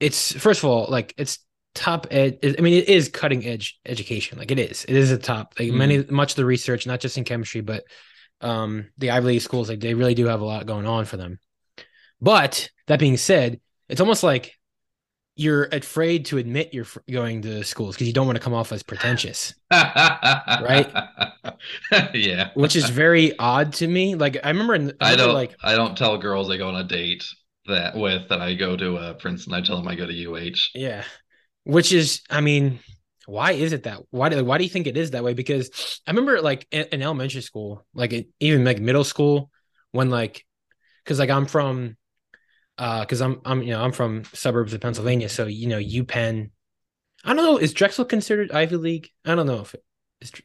it's 0.00 0.33
first 0.33 0.62
of 0.62 0.68
all 0.68 0.87
like 0.88 1.14
it's 1.16 1.38
top 1.74 2.07
ed 2.11 2.38
i 2.42 2.61
mean 2.61 2.74
it 2.74 2.88
is 2.88 3.09
cutting 3.09 3.44
edge 3.44 3.80
education. 3.85 4.38
Like 4.38 4.50
it 4.50 4.59
is. 4.59 4.85
It 4.85 4.96
is 4.96 5.11
a 5.11 5.18
top. 5.18 5.54
Like 5.59 5.68
mm. 5.68 5.74
many 5.74 6.04
much 6.04 6.33
of 6.33 6.37
the 6.37 6.44
research 6.44 6.87
not 6.87 7.00
just 7.00 7.18
in 7.18 7.24
chemistry 7.24 7.61
but 7.61 7.85
um 8.40 8.90
the 8.98 9.11
ivy 9.11 9.26
league 9.26 9.40
schools 9.40 9.68
like 9.68 9.80
they 9.80 9.94
really 9.94 10.14
do 10.14 10.26
have 10.26 10.40
a 10.40 10.44
lot 10.44 10.66
going 10.66 10.87
on 10.87 11.04
for 11.04 11.16
them. 11.16 11.38
But 12.20 12.70
that 12.87 13.00
being 13.00 13.16
said 13.16 13.61
it's 13.88 14.00
almost 14.00 14.22
like 14.22 14.54
you're 15.37 15.64
afraid 15.64 16.26
to 16.26 16.38
admit 16.38 16.72
you're 16.72 16.87
going 17.11 17.42
to 17.42 17.64
schools 17.64 17.96
because 17.96 18.07
you 18.07 18.12
don't 18.12 18.26
want 18.26 18.37
to 18.37 18.42
come 18.42 18.54
off 18.54 18.72
as 18.72 18.83
pretentious. 18.83 19.54
Right? 19.72 20.92
Yeah. 22.14 22.50
Which 22.54 22.76
is 22.76 22.88
very 22.88 23.37
odd 23.38 23.72
to 23.74 23.88
me. 23.88 24.14
Like 24.14 24.38
i 24.44 24.48
remember, 24.48 24.74
in, 24.74 24.92
I, 25.00 25.14
I 25.14 25.16
don't 25.16 25.35
like 25.35 25.57
i 25.62 25.74
don't 25.74 25.98
tell 25.98 26.16
girls 26.18 26.48
they 26.48 26.59
go 26.59 26.68
on 26.68 26.76
a 26.76 26.85
date 26.85 27.24
that 27.66 27.96
with 27.96 28.29
that 28.29 28.40
I 28.40 28.55
go 28.55 28.77
to 28.77 28.96
uh, 28.96 29.12
Princeton. 29.14 29.55
I 29.55 29.61
tell 29.61 29.77
them 29.77 29.88
I 29.88 29.94
go 29.94 30.07
to 30.07 30.33
UH. 30.33 30.70
Yeah, 30.74 31.05
which 31.64 31.92
is, 31.92 32.22
I 32.31 32.40
mean, 32.40 32.81
why 33.27 33.53
is 33.53 33.72
it 33.72 33.85
that? 33.85 34.00
Why 34.11 34.29
do 34.29 34.44
why 34.44 34.59
do 34.59 34.64
you 34.64 34.70
think 34.70 34.87
it 34.87 34.96
is 34.96 35.12
that 35.12 35.24
way? 35.24 35.35
Because 35.35 36.00
I 36.07 36.11
remember 36.11 36.40
like 36.40 36.66
in, 36.70 36.87
in 36.92 37.03
elementary 37.03 37.40
school, 37.40 37.87
like 37.94 38.29
even 38.40 38.64
like 38.64 38.81
middle 38.81 39.05
school, 39.05 39.50
when 39.92 40.11
like, 40.11 40.44
because 41.03 41.18
like 41.18 41.31
I'm 41.31 41.46
from, 41.46 41.96
uh, 42.79 43.00
because 43.00 43.22
I'm 43.22 43.40
I'm 43.44 43.62
you 43.62 43.70
know 43.70 43.83
I'm 43.83 43.92
from 43.92 44.24
suburbs 44.33 44.74
of 44.74 44.81
Pennsylvania, 44.81 45.29
so 45.29 45.46
you 45.46 45.68
know 45.68 45.79
UPenn. 45.79 46.50
I 47.24 47.33
don't 47.33 47.37
know. 47.37 47.57
Is 47.57 47.72
Drexel 47.72 48.05
considered 48.05 48.53
Ivy 48.53 48.77
League? 48.77 49.09
I 49.24 49.35
don't 49.35 49.46
know 49.46 49.61
if 49.61 49.72
it, 49.72 49.83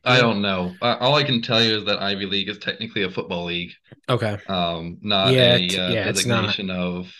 I 0.03 0.19
don't 0.19 0.41
know. 0.41 0.73
All 0.81 1.15
I 1.15 1.23
can 1.23 1.41
tell 1.41 1.63
you 1.63 1.77
is 1.77 1.85
that 1.85 2.01
Ivy 2.01 2.25
League 2.25 2.49
is 2.49 2.57
technically 2.57 3.03
a 3.03 3.09
football 3.09 3.45
league. 3.45 3.71
Okay. 4.09 4.37
Um, 4.47 4.97
not 5.01 5.33
yeah, 5.33 5.55
a 5.55 5.55
uh, 5.55 5.89
yeah, 5.89 6.03
designation 6.05 6.69
of 6.69 7.11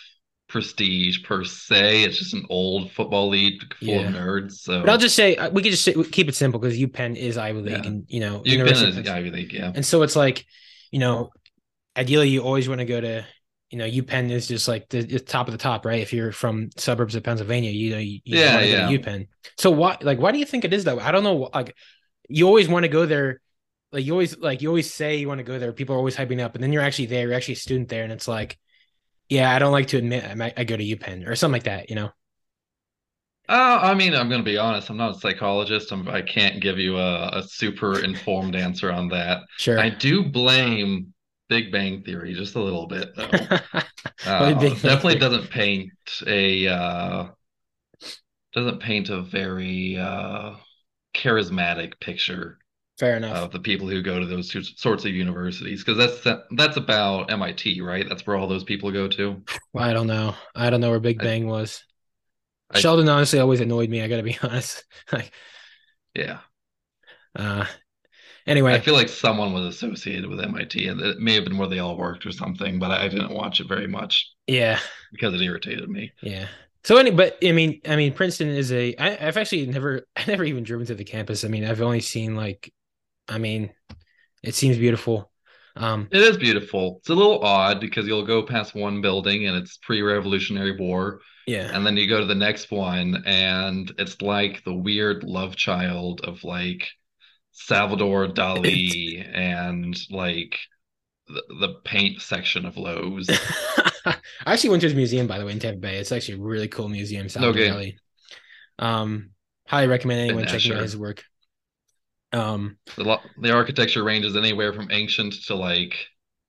prestige 0.50 1.24
per 1.24 1.46
se. 1.46 2.04
It's 2.04 2.18
just 2.18 2.34
an 2.34 2.46
old 2.50 2.92
football 2.92 3.30
league 3.30 3.62
full 3.76 3.88
yeah. 3.88 4.10
of 4.10 4.14
nerds. 4.14 4.54
So, 4.54 4.82
but 4.82 4.90
I'll 4.90 4.98
just 4.98 5.16
say 5.16 5.38
uh, 5.38 5.50
we 5.52 5.64
could 5.64 5.72
just 5.72 5.86
say, 5.86 5.94
keep 6.12 6.28
it 6.28 6.36
simple 6.36 6.60
because 6.60 6.78
UPenn 6.78 7.16
is 7.16 7.38
Ivy 7.38 7.62
League, 7.62 7.84
yeah. 7.84 7.90
and 7.90 8.06
you 8.08 8.20
know, 8.20 8.42
UPenn 8.42 9.00
is 9.00 9.08
Ivy 9.08 9.32
League, 9.32 9.54
yeah. 9.54 9.72
And 9.74 9.86
so 9.86 10.02
it's 10.02 10.16
like, 10.16 10.46
you 10.92 11.00
know, 11.00 11.30
ideally 11.96 12.30
you 12.30 12.42
always 12.42 12.68
want 12.68 12.80
to 12.80 12.86
go 12.86 13.00
to, 13.00 13.26
you 13.70 13.78
know, 13.78 13.86
UPenn 13.86 14.32
is 14.32 14.48
just 14.48 14.68
like 14.68 14.90
the, 14.90 15.04
the, 15.04 15.20
top 15.20 15.48
of 15.48 15.52
the 15.52 15.58
top, 15.58 15.86
right? 15.86 16.02
If 16.02 16.12
you're 16.12 16.32
from 16.32 16.70
suburbs 16.78 17.16
of 17.16 17.24
Pennsylvania, 17.24 17.72
you 17.72 17.92
know, 17.92 18.00
you, 18.00 18.20
you 18.24 18.40
yeah, 18.40 18.62
yeah. 18.62 18.90
UPenn. 18.90 19.28
So 19.58 19.70
why, 19.70 19.98
like, 20.02 20.20
why 20.20 20.32
do 20.32 20.40
you 20.40 20.46
think 20.46 20.66
it 20.66 20.74
is 20.74 20.86
that 20.86 20.98
way? 20.98 21.04
I 21.04 21.12
don't 21.12 21.24
know. 21.24 21.50
Like, 21.54 21.76
you 22.30 22.48
always 22.48 22.70
want 22.70 22.84
to 22.84 22.90
go 22.90 23.06
there. 23.06 23.42
Like 23.92 24.06
you 24.06 24.14
always 24.14 24.38
like 24.38 24.62
you 24.62 24.70
always 24.70 24.94
say 24.94 25.18
you 25.18 25.28
want 25.28 25.40
to 25.40 25.44
go 25.44 25.60
there. 25.60 25.74
People 25.74 25.96
are 25.96 25.98
always 25.98 26.16
hyping 26.16 26.42
up, 26.44 26.56
and 26.56 26.64
then 26.64 26.72
you're 26.72 26.84
actually 26.84 27.08
there. 27.08 27.28
You're 27.28 27.36
actually 27.36 27.56
a 27.56 27.58
student 27.58 27.90
there, 27.90 28.04
and 28.04 28.14
it's 28.14 28.28
like, 28.28 28.58
yeah, 29.30 29.54
I 29.54 29.60
don't 29.60 29.72
like 29.72 29.88
to 29.88 29.98
admit 29.98 30.24
I, 30.24 30.36
might, 30.36 30.54
I 30.58 30.64
go 30.64 30.78
to 30.78 30.84
UPenn 30.84 31.28
or 31.28 31.36
something 31.36 31.54
like 31.54 31.64
that. 31.64 31.90
You 31.90 31.96
know. 31.96 32.12
Uh, 33.48 33.80
I 33.82 33.96
mean, 33.96 34.14
I'm 34.14 34.30
going 34.30 34.42
to 34.42 34.46
be 34.46 34.60
honest. 34.60 34.90
I'm 34.92 34.98
not 34.98 35.16
a 35.16 35.20
psychologist. 35.20 35.92
I'm, 35.92 36.08
I 36.08 36.22
can't 36.22 36.62
give 36.62 36.78
you 36.78 36.98
a, 36.98 37.30
a 37.40 37.44
super 37.44 38.00
informed 38.04 38.56
answer 38.56 38.92
on 38.92 39.08
that. 39.10 39.42
Sure. 39.58 39.80
I 39.80 39.90
do 39.90 40.24
blame 40.30 41.16
Big 41.48 41.72
Bang 41.72 42.04
Theory 42.04 42.36
just 42.36 42.54
a 42.56 42.62
little 42.62 42.88
bit, 42.88 43.16
though. 43.16 43.32
Uh, 44.26 44.54
definitely 44.54 45.16
Theory? 45.16 45.20
doesn't 45.20 45.50
paint 45.50 45.92
a 46.28 46.68
uh, 46.68 47.28
doesn't 48.54 48.80
paint 48.82 49.10
a 49.10 49.22
very 49.22 49.98
uh, 49.98 50.56
charismatic 51.14 52.00
picture 52.00 52.60
Fair 53.00 53.16
enough. 53.18 53.42
of 53.42 53.52
the 53.52 53.60
people 53.60 53.88
who 53.90 54.02
go 54.04 54.20
to 54.20 54.26
those 54.28 54.50
two 54.50 54.64
sorts 54.64 55.06
of 55.06 55.14
universities 55.14 55.84
because 55.86 55.98
that's 56.24 56.40
that's 56.58 56.78
about 56.78 57.32
MIT, 57.32 57.82
right? 57.82 58.08
That's 58.10 58.28
where 58.28 58.38
all 58.38 58.48
those 58.48 58.64
people 58.66 58.92
go 58.92 59.08
to. 59.10 59.44
Well, 59.74 59.84
I 59.84 59.94
don't 59.94 60.08
know. 60.08 60.36
I 60.56 60.70
don't 60.70 60.82
know 60.82 60.90
where 60.90 61.00
Big 61.00 61.22
I- 61.22 61.22
Bang 61.22 61.48
was. 61.48 61.84
I- 62.74 62.82
Sheldon 62.82 63.10
honestly 63.10 63.40
always 63.40 63.62
annoyed 63.62 63.90
me. 63.90 64.02
I 64.04 64.10
gotta 64.10 64.24
be 64.24 64.38
honest. 64.44 64.86
Like, 65.12 65.34
Yeah, 66.16 66.40
uh, 67.36 67.66
anyway 68.48 68.76
I 68.76 68.80
feel 68.80 68.94
like 68.96 69.10
someone 69.10 69.54
was 69.54 69.66
associated 69.66 70.28
with 70.28 70.40
MIT, 70.42 70.88
and 70.88 71.00
it 71.02 71.20
may 71.20 71.34
have 71.36 71.44
been 71.44 71.58
where 71.58 71.68
they 71.68 71.80
all 71.80 71.98
worked 71.98 72.26
or 72.26 72.32
something, 72.32 72.80
but 72.80 72.90
I 72.92 73.08
didn't 73.08 73.34
watch 73.34 73.60
it 73.60 73.68
very 73.68 73.88
much 73.88 74.32
yeah, 74.48 74.80
because 75.12 75.34
it 75.36 75.42
irritated 75.42 75.90
me. 75.90 76.14
yeah. 76.22 76.48
So 76.84 76.98
any, 76.98 77.12
but 77.12 77.38
I 77.44 77.52
mean, 77.52 77.82
I 77.88 77.96
mean, 77.96 78.14
Princeton 78.14 78.50
is 78.50 78.72
a. 78.72 78.96
I, 78.96 79.28
I've 79.28 79.38
actually 79.38 79.66
never, 79.68 80.06
I 80.16 80.24
never 80.28 80.44
even 80.44 80.64
driven 80.64 80.88
to 80.88 80.96
the 80.96 81.04
campus. 81.04 81.44
I 81.44 81.48
mean, 81.48 81.66
I've 81.66 81.82
only 81.82 82.02
seen 82.02 82.36
like, 82.36 82.72
I 83.28 83.38
mean, 83.38 83.72
it 84.44 84.56
seems 84.56 84.78
beautiful. 84.78 85.32
Um, 85.76 86.08
It 86.12 86.22
is 86.22 86.38
beautiful. 86.38 86.98
It's 87.00 87.10
a 87.10 87.16
little 87.16 87.44
odd 87.44 87.80
because 87.80 88.08
you'll 88.08 88.26
go 88.26 88.44
past 88.44 88.76
one 88.76 89.02
building 89.02 89.48
and 89.48 89.56
it's 89.58 89.78
pre-Revolutionary 89.78 90.78
War, 90.78 91.22
yeah, 91.48 91.72
and 91.74 91.86
then 91.86 91.96
you 91.98 92.08
go 92.08 92.20
to 92.20 92.26
the 92.26 92.36
next 92.36 92.72
one 92.72 93.24
and 93.26 93.92
it's 93.98 94.22
like 94.22 94.64
the 94.64 94.74
weird 94.74 95.24
love 95.24 95.56
child 95.56 96.22
of 96.24 96.44
like 96.44 96.88
Salvador 97.52 98.28
Dali 98.28 99.28
and 99.34 99.98
like 100.12 100.58
the, 101.28 101.44
the 101.60 101.76
paint 101.86 102.22
section 102.22 102.66
of 102.66 102.78
Lowe's. 102.78 103.30
I 104.06 104.16
actually 104.46 104.72
went 104.72 104.82
to 104.82 104.88
his 104.88 104.96
museum 104.96 105.28
by 105.28 105.40
the 105.40 105.46
way 105.46 105.52
in 105.52 105.60
Tampa 105.60 105.80
Bay. 105.80 105.98
It's 105.98 106.12
actually 106.12 106.36
a 106.36 106.42
really 106.42 106.68
cool 106.68 106.90
museum. 106.90 107.28
Okay. 107.28 107.70
Dali. 107.70 107.96
Um, 108.80 109.32
highly 109.68 109.88
recommend 109.88 110.22
anyone 110.22 110.44
Yeah, 110.44 110.52
checking 110.52 110.74
out 110.74 110.82
his 110.82 110.98
work. 110.98 111.24
Um, 112.32 112.78
The, 112.96 113.04
lo- 113.04 113.22
the 113.42 113.54
architecture 113.54 114.04
ranges 114.04 114.36
anywhere 114.36 114.74
from 114.74 114.92
ancient 114.92 115.34
to 115.46 115.56
like 115.56 115.96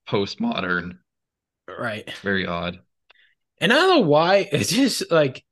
postmodern. 0.08 0.98
right. 1.68 2.08
Very 2.22 2.46
odd. 2.46 2.78
And 3.60 3.72
I 3.72 3.76
don't 3.76 3.88
know 4.00 4.08
why. 4.08 4.48
It's 4.52 4.70
just 4.70 5.10
like 5.10 5.44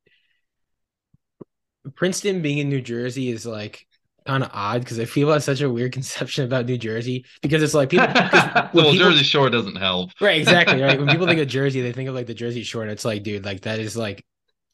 Princeton 1.95 2.43
being 2.43 2.59
in 2.59 2.69
New 2.69 2.81
Jersey 2.81 3.29
is 3.29 3.47
like 3.47 3.87
kind 4.29 4.45
of 4.45 4.51
odd 4.53 4.81
because 4.83 5.01
I 5.01 5.07
feel 5.07 5.27
like 5.29 5.41
such 5.41 5.63
a 5.63 5.71
weird 5.71 5.93
conception 5.99 6.45
about 6.45 6.67
New 6.67 6.77
Jersey 6.79 7.25
because 7.43 7.63
it's 7.63 7.75
like 7.75 7.89
people. 7.91 8.07
well, 8.15 8.69
people- 8.73 8.93
Jersey 8.95 9.25
Shore 9.25 9.49
doesn't 9.51 9.77
help. 9.77 10.11
right, 10.21 10.39
exactly, 10.39 10.83
right. 10.83 10.99
When 10.99 11.09
people 11.09 11.27
think 11.27 11.41
of 11.41 11.49
Jersey, 11.59 11.81
they 11.81 11.93
think 11.93 12.09
of 12.09 12.15
like 12.15 12.27
the 12.27 12.35
Jersey 12.35 12.63
Shore, 12.63 12.83
and 12.83 12.91
it's 12.91 13.05
like, 13.05 13.23
dude, 13.23 13.45
like 13.45 13.63
that 13.63 13.79
is 13.79 13.97
like 13.97 14.25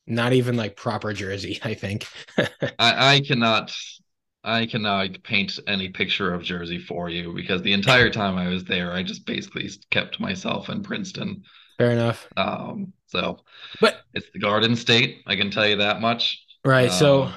not 0.07 0.33
even 0.33 0.57
like 0.57 0.77
proper 0.77 1.13
Jersey. 1.13 1.61
I 1.63 1.75
think. 1.75 2.07
I, 2.79 3.15
I 3.17 3.21
cannot 3.21 3.73
I 4.43 4.67
cannot 4.67 5.23
paint 5.23 5.59
any 5.69 5.89
picture 5.89 6.35
of 6.35 6.43
Jersey 6.43 6.79
for 6.79 7.09
you 7.09 7.33
because 7.33 7.63
the 7.63 7.73
entire 7.73 8.11
time 8.11 8.37
I 8.37 8.49
was 8.49 8.65
there, 8.65 8.93
I 8.93 9.03
just 9.03 9.25
basically 9.25 9.71
kept 9.91 10.21
myself 10.21 10.69
in 10.69 10.83
Princeton. 10.83 11.45
Fair 11.79 11.93
enough. 11.93 12.29
Um, 12.37 12.93
so 13.07 13.39
But 13.81 14.01
it's 14.13 14.27
the 14.35 14.41
Garden 14.41 14.77
State, 14.77 15.23
I 15.27 15.37
can 15.37 15.51
tell 15.51 15.67
you 15.67 15.77
that 15.77 16.01
much. 16.01 16.45
right, 16.65 16.93
so 16.93 17.23
Um, 17.25 17.33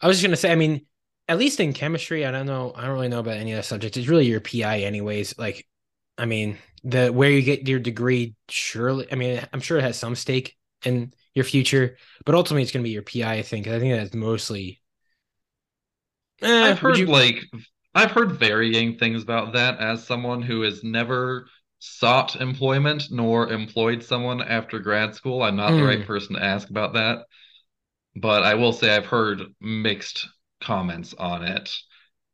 I 0.00 0.06
was 0.08 0.16
just 0.16 0.26
gonna 0.26 0.36
say, 0.36 0.50
I 0.52 0.56
mean, 0.56 0.86
at 1.32 1.38
least 1.38 1.60
in 1.60 1.72
chemistry, 1.72 2.26
I 2.26 2.30
don't 2.30 2.46
know, 2.46 2.72
I 2.76 2.82
don't 2.82 2.94
really 2.94 3.08
know 3.08 3.20
about 3.20 3.36
any 3.38 3.52
other 3.52 3.62
subjects. 3.62 3.96
It's 3.96 4.08
really 4.08 4.26
your 4.26 4.40
PI, 4.40 4.80
anyways. 4.80 5.38
Like, 5.38 5.66
I 6.18 6.26
mean, 6.26 6.58
the 6.84 7.10
where 7.10 7.30
you 7.30 7.42
get 7.42 7.68
your 7.68 7.80
degree, 7.80 8.34
surely, 8.48 9.06
I 9.10 9.16
mean, 9.16 9.46
I'm 9.52 9.60
sure 9.60 9.78
it 9.78 9.82
has 9.82 9.98
some 9.98 10.14
stake 10.16 10.56
in 10.84 11.14
your 11.34 11.44
future, 11.44 11.96
but 12.24 12.34
ultimately, 12.34 12.62
it's 12.62 12.72
gonna 12.72 12.82
be 12.84 12.90
your 12.90 13.02
PI. 13.02 13.34
I 13.34 13.42
think. 13.42 13.66
I 13.66 13.78
think 13.80 13.94
that's 13.94 14.14
mostly. 14.14 14.82
Eh, 16.42 16.70
I've 16.70 16.78
heard 16.80 16.96
you- 16.98 17.06
like 17.06 17.40
I've 17.94 18.10
heard 18.10 18.32
varying 18.32 18.98
things 18.98 19.22
about 19.22 19.52
that 19.54 19.78
as 19.78 20.06
someone 20.06 20.42
who 20.42 20.62
has 20.62 20.82
never 20.82 21.48
sought 21.78 22.40
employment 22.40 23.10
nor 23.10 23.52
employed 23.52 24.02
someone 24.02 24.40
after 24.42 24.78
grad 24.78 25.14
school. 25.14 25.42
I'm 25.42 25.56
not 25.56 25.76
the 25.76 25.82
Hmm. 25.82 25.86
right 25.86 26.04
person 26.06 26.36
to 26.36 26.42
ask 26.44 26.68
about 26.70 26.94
that. 26.94 27.26
But 28.16 28.44
I 28.44 28.54
will 28.54 28.72
say 28.72 28.94
I've 28.96 29.06
heard 29.06 29.42
mixed 29.60 30.28
comments 30.62 31.14
on 31.18 31.44
it. 31.44 31.70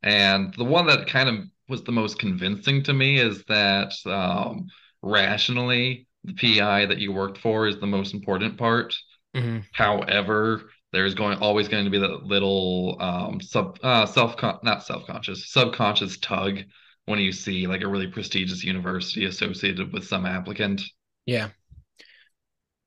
And 0.03 0.53
the 0.55 0.63
one 0.65 0.87
that 0.87 1.07
kind 1.07 1.29
of 1.29 1.35
was 1.67 1.83
the 1.83 1.91
most 1.91 2.19
convincing 2.19 2.83
to 2.83 2.93
me 2.93 3.19
is 3.19 3.43
that 3.45 3.93
um, 4.05 4.67
rationally, 5.01 6.07
the 6.23 6.33
PI 6.33 6.85
that 6.87 6.99
you 6.99 7.11
worked 7.11 7.37
for 7.37 7.67
is 7.67 7.79
the 7.79 7.87
most 7.87 8.13
important 8.13 8.57
part. 8.57 8.95
Mhm. 9.35 9.65
However, 9.73 10.69
there's 10.91 11.13
going 11.13 11.37
always 11.39 11.67
going 11.67 11.85
to 11.85 11.91
be 11.91 11.99
that 11.99 12.23
little 12.23 12.97
um 12.99 13.39
sub 13.39 13.77
uh 13.83 14.05
self 14.05 14.35
not 14.63 14.83
self-conscious 14.83 15.51
subconscious 15.51 16.17
tug 16.17 16.59
when 17.05 17.19
you 17.19 17.31
see 17.31 17.67
like 17.67 17.81
a 17.81 17.87
really 17.87 18.07
prestigious 18.07 18.63
university 18.63 19.25
associated 19.25 19.93
with 19.93 20.07
some 20.07 20.25
applicant. 20.25 20.81
Yeah. 21.25 21.49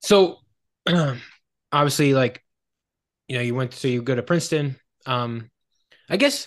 So 0.01 0.39
obviously, 1.73 2.15
like, 2.15 2.45
you 3.29 3.37
know, 3.37 3.43
you 3.43 3.55
went 3.55 3.75
so 3.75 3.89
you 3.89 4.03
go 4.03 4.15
to 4.15 4.23
Princeton. 4.23 4.77
Um, 5.07 5.51
I 6.09 6.17
guess 6.17 6.47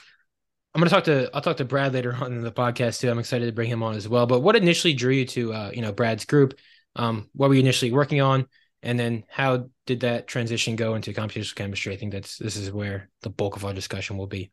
I'm 0.73 0.79
gonna 0.79 0.89
talk 0.89 1.05
to 1.05 1.29
I'll 1.33 1.41
talk 1.41 1.57
to 1.57 1.65
Brad 1.65 1.93
later 1.93 2.13
on 2.19 2.33
in 2.33 2.41
the 2.41 2.51
podcast 2.51 2.99
too. 2.99 3.09
I'm 3.09 3.19
excited 3.19 3.45
to 3.45 3.51
bring 3.51 3.69
him 3.69 3.83
on 3.83 3.95
as 3.95 4.07
well. 4.07 4.25
But 4.27 4.41
what 4.41 4.55
initially 4.55 4.93
drew 4.93 5.13
you 5.13 5.25
to 5.25 5.53
uh, 5.53 5.71
you 5.73 5.81
know, 5.81 5.91
Brad's 5.91 6.25
group? 6.25 6.57
Um, 6.95 7.29
what 7.33 7.49
were 7.49 7.55
you 7.55 7.61
initially 7.61 7.91
working 7.91 8.21
on? 8.21 8.47
And 8.81 8.99
then 8.99 9.23
how 9.27 9.69
did 9.85 10.01
that 10.01 10.27
transition 10.27 10.75
go 10.75 10.95
into 10.95 11.11
computational 11.11 11.55
chemistry? 11.55 11.93
I 11.93 11.97
think 11.97 12.11
that's 12.11 12.37
this 12.37 12.55
is 12.55 12.71
where 12.71 13.09
the 13.21 13.29
bulk 13.29 13.55
of 13.55 13.65
our 13.65 13.73
discussion 13.73 14.17
will 14.17 14.27
be. 14.27 14.51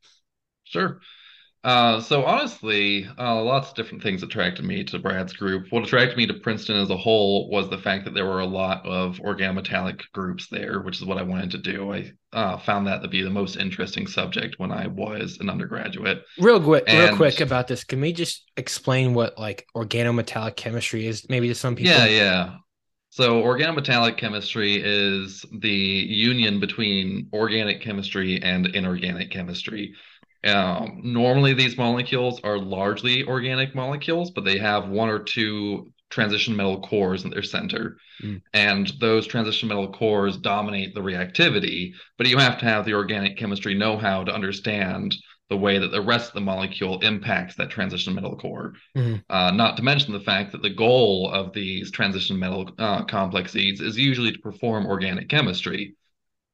Sure. 0.65 1.01
Uh, 1.65 2.01
so 2.01 2.25
honestly, 2.25 3.09
uh, 3.19 3.41
lots 3.41 3.71
of 3.71 3.77
different 3.77 4.03
things 4.03 4.25
attracted 4.25 4.65
me 4.65 4.83
to 4.83 4.99
Brad's 4.99 5.33
group. 5.33 5.67
What 5.71 5.85
attracted 5.85 6.17
me 6.17 6.27
to 6.27 6.35
Princeton 6.35 6.77
as 6.77 6.91
a 6.91 6.97
whole 6.97 7.49
was 7.51 7.71
the 7.71 7.79
fact 7.79 8.05
that 8.05 8.15
there 8.15 8.27
were 8.27 8.41
a 8.41 8.47
lot 8.47 8.85
of 8.85 9.19
organometallic 9.19 10.01
groups 10.13 10.49
there, 10.49 10.81
which 10.81 10.97
is 10.97 11.05
what 11.05 11.19
I 11.19 11.23
wanted 11.23 11.53
to 11.53 11.59
do. 11.59 11.93
I 11.93 12.13
uh, 12.33 12.59
found 12.59 12.89
that 12.89 13.03
to 13.03 13.09
be 13.09 13.23
the 13.23 13.31
most 13.31 13.57
interesting 13.57 14.09
subject 14.09 14.59
when 14.59 14.73
I 14.73 14.89
was 14.89 15.39
an 15.39 15.49
undergraduate. 15.49 16.25
Real 16.37 16.61
quick, 16.61 16.85
real 16.89 17.15
quick 17.15 17.41
about 17.41 17.69
this. 17.69 17.85
Can 17.85 18.01
we 18.01 18.13
just 18.13 18.51
explain 18.57 19.15
what 19.15 19.39
like 19.39 19.65
organometallic 19.77 20.57
chemistry 20.57 21.07
is? 21.07 21.29
Maybe 21.29 21.47
to 21.47 21.55
some 21.55 21.77
people. 21.77 21.93
Yeah, 21.93 22.07
yeah. 22.07 22.57
So 23.11 23.43
organometallic 23.43 24.17
chemistry 24.17 24.83
is 24.83 25.45
the 25.61 25.69
union 25.69 26.59
between 26.59 27.29
organic 27.33 27.83
chemistry 27.83 28.43
and 28.43 28.67
inorganic 28.67 29.31
chemistry. 29.31 29.95
Um, 30.45 31.01
normally, 31.03 31.55
these 31.55 31.77
molecules 31.77 32.41
are 32.43 32.59
largely 32.59 33.25
organic 33.25 33.75
molecules, 33.75 34.31
but 34.31 34.45
they 34.45 34.59
have 34.59 34.89
one 34.89 35.09
or 35.09 35.21
two 35.21 35.93
transition 36.11 36.55
metal 36.55 36.81
cores 36.81 37.25
in 37.25 37.31
their 37.31 37.43
center. 37.43 37.97
Mm. 38.23 38.43
And 38.53 38.93
those 39.01 39.27
transition 39.27 39.69
metal 39.69 39.91
cores 39.93 40.37
dominate 40.37 40.95
the 40.95 41.01
reactivity, 41.01 41.93
but 42.19 42.29
you 42.29 42.37
have 42.39 42.59
to 42.59 42.67
have 42.67 42.85
the 42.85 42.95
organic 42.95 43.37
chemistry 43.37 43.75
know 43.75 43.97
how 43.97 44.25
to 44.25 44.35
understand 44.35 45.15
the 45.49 45.57
way 45.57 45.79
that 45.79 45.91
the 45.91 46.01
rest 46.01 46.29
of 46.29 46.35
the 46.35 46.41
molecule 46.41 46.99
impacts 47.01 47.57
that 47.57 47.71
transition 47.71 48.15
metal 48.15 48.37
core. 48.37 48.75
Mhm. 48.97 49.23
Uh, 49.29 49.51
not 49.51 49.77
to 49.77 49.83
mention 49.83 50.13
the 50.13 50.21
fact 50.21 50.53
that 50.53 50.63
the 50.63 50.71
goal 50.71 51.31
of 51.31 51.53
these 51.53 51.91
transition 51.91 52.39
metal 52.39 52.71
uh, 52.79 53.05
complexes 53.05 53.81
is 53.81 53.99
usually 53.99 54.33
to 54.33 54.39
perform 54.39 54.87
organic 54.87 55.29
chemistry. 55.29 55.95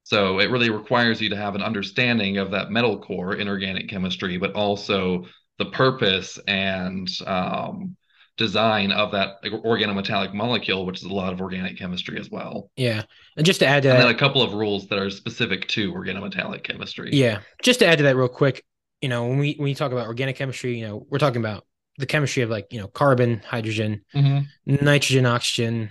So 0.09 0.41
it 0.41 0.51
really 0.51 0.71
requires 0.71 1.21
you 1.21 1.29
to 1.29 1.37
have 1.37 1.55
an 1.55 1.63
understanding 1.63 2.39
of 2.39 2.51
that 2.53 2.71
metal 2.71 2.99
core 2.99 3.35
in 3.35 3.47
organic 3.47 3.89
chemistry, 3.89 4.39
but 4.39 4.55
also 4.55 5.27
the 5.59 5.67
purpose 5.67 6.39
and 6.49 7.07
um, 7.27 7.95
design 8.39 8.91
of 8.91 9.13
that 9.13 9.43
organometallic 9.45 10.33
molecule, 10.33 10.87
which 10.87 11.01
is 11.01 11.05
a 11.05 11.13
lot 11.13 11.35
of 11.35 11.43
organic 11.43 11.77
chemistry 11.79 12.19
as 12.19 12.31
well. 12.31 12.71
Yeah. 12.77 13.03
And 13.37 13.45
just 13.45 13.61
to 13.61 13.67
add 13.67 13.83
to 13.83 13.91
And 13.91 13.99
that, 13.99 14.09
a 14.09 14.15
couple 14.15 14.41
of 14.41 14.55
rules 14.55 14.89
that 14.89 14.99
are 14.99 15.11
specific 15.11 15.69
to 15.69 15.93
organometallic 15.93 16.65
chemistry. 16.65 17.15
Yeah, 17.15 17.41
just 17.63 17.81
to 17.81 17.87
add 17.87 17.99
to 17.99 18.05
that 18.05 18.17
real 18.17 18.29
quick, 18.29 18.65
you 19.03 19.11
know, 19.11 19.27
when 19.27 19.39
we 19.39 19.57
when 19.59 19.69
you 19.69 19.75
talk 19.75 19.93
about 19.93 20.07
organic 20.07 20.37
chemistry, 20.37 20.79
you 20.79 20.87
know, 20.87 21.07
we're 21.11 21.19
talking 21.19 21.43
about 21.43 21.67
the 21.99 22.07
chemistry 22.07 22.43
of 22.45 22.49
like, 22.51 22.73
you 22.73 22.81
know, 22.81 22.89
carbon, 22.89 23.43
hydrogen, 23.45 24.07
Mhm. 24.15 24.47
nitrogen, 24.67 25.27
oxygen. 25.27 25.91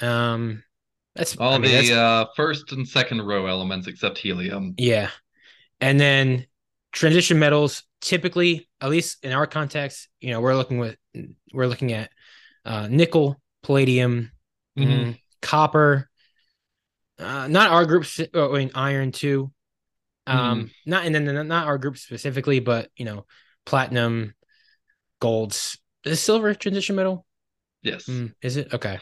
Um 0.00 0.63
that's 1.14 1.36
All 1.36 1.52
I 1.54 1.58
mean, 1.58 1.70
that's- 1.70 1.88
the 1.88 1.96
uh, 2.00 2.26
first 2.36 2.72
and 2.72 2.86
second 2.86 3.22
row 3.22 3.46
elements 3.46 3.86
except 3.86 4.18
helium. 4.18 4.74
yeah. 4.78 5.10
And 5.80 5.98
then 6.00 6.46
transition 6.92 7.38
metals 7.38 7.82
typically, 8.00 8.68
at 8.80 8.90
least 8.90 9.24
in 9.24 9.32
our 9.32 9.46
context, 9.46 10.08
you 10.20 10.30
know, 10.30 10.40
we're 10.40 10.56
looking 10.56 10.78
with 10.78 10.96
we're 11.52 11.66
looking 11.66 11.92
at 11.92 12.10
uh 12.64 12.86
nickel, 12.88 13.40
palladium, 13.62 14.30
Mhm. 14.78 14.86
mm, 14.86 15.20
copper, 15.42 16.08
uh, 17.18 17.48
not 17.48 17.70
our 17.70 17.84
group. 17.86 18.06
Oh, 18.32 18.54
in 18.54 18.70
iron 18.74 19.12
too. 19.12 19.52
Um, 20.26 20.64
mm. 20.66 20.70
not 20.86 21.04
and 21.04 21.14
then 21.14 21.48
not 21.48 21.66
our 21.66 21.76
group 21.78 21.98
specifically, 21.98 22.60
but 22.60 22.90
you 22.96 23.04
know, 23.04 23.26
platinum, 23.66 24.34
golds. 25.20 25.78
Is 26.04 26.20
silver 26.20 26.54
transition 26.54 26.96
metal? 26.96 27.26
Yes. 27.82 28.04
Mm, 28.06 28.34
is 28.42 28.56
it 28.56 28.72
okay? 28.74 28.98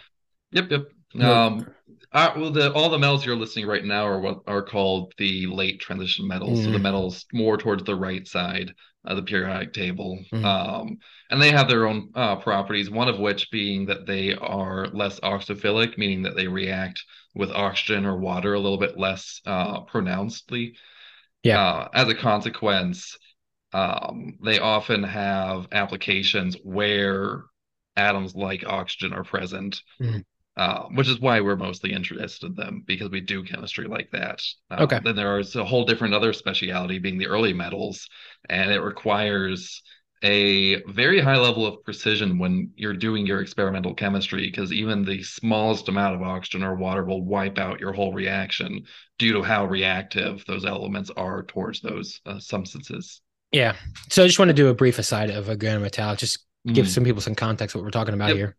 Yep. 0.53 0.71
Yep. 0.71 0.83
Um, 1.21 1.67
uh, 2.13 2.33
well, 2.37 2.51
the 2.51 2.73
all 2.75 2.91
the 2.91 2.99
metals 2.99 3.25
you're 3.25 3.37
listing 3.37 3.67
right 3.67 3.85
now 3.85 4.07
are 4.07 4.21
what 4.21 4.41
are 4.47 4.63
called 4.63 5.15
the 5.17 5.47
late 5.47 5.81
transition 5.81 6.29
metals. 6.29 6.61
Mm. 6.61 6.65
So 6.65 6.71
the 6.71 6.79
mm. 6.79 6.83
metals 6.83 7.25
more 7.33 7.57
towards 7.57 7.85
the 7.85 7.97
right 7.97 8.27
side 8.27 8.75
of 9.05 9.17
the 9.17 9.23
periodic 9.23 9.73
table, 9.73 10.23
mm. 10.33 10.45
um, 10.45 10.99
and 11.31 11.41
they 11.41 11.51
have 11.51 11.69
their 11.69 11.87
own 11.87 12.11
uh, 12.15 12.37
properties. 12.37 12.91
One 12.91 13.09
of 13.09 13.19
which 13.19 13.51
being 13.51 13.87
that 13.87 14.07
they 14.07 14.35
are 14.35 14.89
less 14.89 15.21
oxophilic, 15.21 15.97
meaning 15.97 16.23
that 16.23 16.37
they 16.37 16.49
react 16.49 17.03
with 17.35 17.51
oxygen 17.51 18.05
or 18.05 18.19
water 18.19 18.55
a 18.55 18.61
little 18.61 18.79
bit 18.79 18.99
less 18.99 19.41
uh, 19.47 19.81
pronouncedly. 19.81 20.75
Yeah. 21.43 21.61
Uh, 21.61 21.89
as 21.95 22.09
a 22.09 22.15
consequence, 22.15 23.17
um, 23.73 24.39
they 24.45 24.59
often 24.59 25.03
have 25.03 25.67
applications 25.73 26.57
where 26.63 27.45
atoms 27.97 28.35
like 28.35 28.65
oxygen 28.67 29.15
are 29.15 29.25
present. 29.25 29.81
Mm 30.01 30.25
uh, 30.57 30.85
which 30.95 31.09
is 31.09 31.21
why 31.21 31.41
we're 31.41 31.57
mostly 31.57 31.93
interested 31.93 32.47
in 32.47 32.55
them 32.55 32.85
because 32.87 33.11
we 33.11 33.21
do 33.21 33.43
chemistry 33.43 33.87
like 33.87 34.11
that. 34.11 34.41
Um, 34.71 34.83
okay. 34.83 35.01
Then 35.03 35.17
there 35.17 35.39
is 35.39 35.57
a 35.57 35.65
whole 35.65 35.85
different 35.85 36.15
other 36.15 36.33
speciality 36.33 36.99
being 36.99 37.19
the 37.19 37.27
early 37.27 37.53
metals, 37.53 38.09
and 38.49 38.71
it 38.71 38.81
requires 38.81 39.83
a 40.23 40.81
very 40.85 41.21
high 41.21 41.37
level 41.37 41.67
of 41.67 41.83
precision 41.85 42.39
when 42.39 42.71
you're 42.77 42.93
doing 42.93 43.27
your 43.27 43.41
experimental 43.41 43.93
chemistry 43.93 44.47
because 44.47 44.73
even 44.73 45.05
the 45.05 45.23
smallest 45.23 45.89
amount 45.89 46.15
of 46.15 46.23
oxygen 46.23 46.63
or 46.63 46.77
water 46.77 47.05
will 47.05 47.25
wipe 47.25 47.59
out 47.59 47.81
your 47.81 47.93
whole 47.93 48.13
reaction 48.13 48.85
due 49.19 49.33
to 49.33 49.43
how 49.43 49.65
reactive 49.67 50.45
those 50.47 50.65
elements 50.65 51.11
are 51.17 51.43
towards 51.43 51.81
those 51.81 52.21
uh, 52.27 52.39
substances. 52.39 53.21
Yeah. 53.51 53.75
So 54.11 54.23
I 54.23 54.27
just 54.27 54.39
want 54.39 54.51
to 54.51 54.55
do 54.55 54.69
a 54.69 54.75
brief 54.75 54.99
aside 54.99 55.31
of 55.31 55.49
a 55.49 55.57
organometallic, 55.57 56.19
just 56.19 56.47
give 56.67 56.87
mm. 56.87 56.91
some 56.91 57.05
people 57.05 57.21
some 57.21 57.35
context 57.35 57.75
what 57.75 57.85
we're 57.85 57.91
talking 57.91 58.15
about 58.15 58.29
yep. 58.29 58.37
here. 58.37 58.57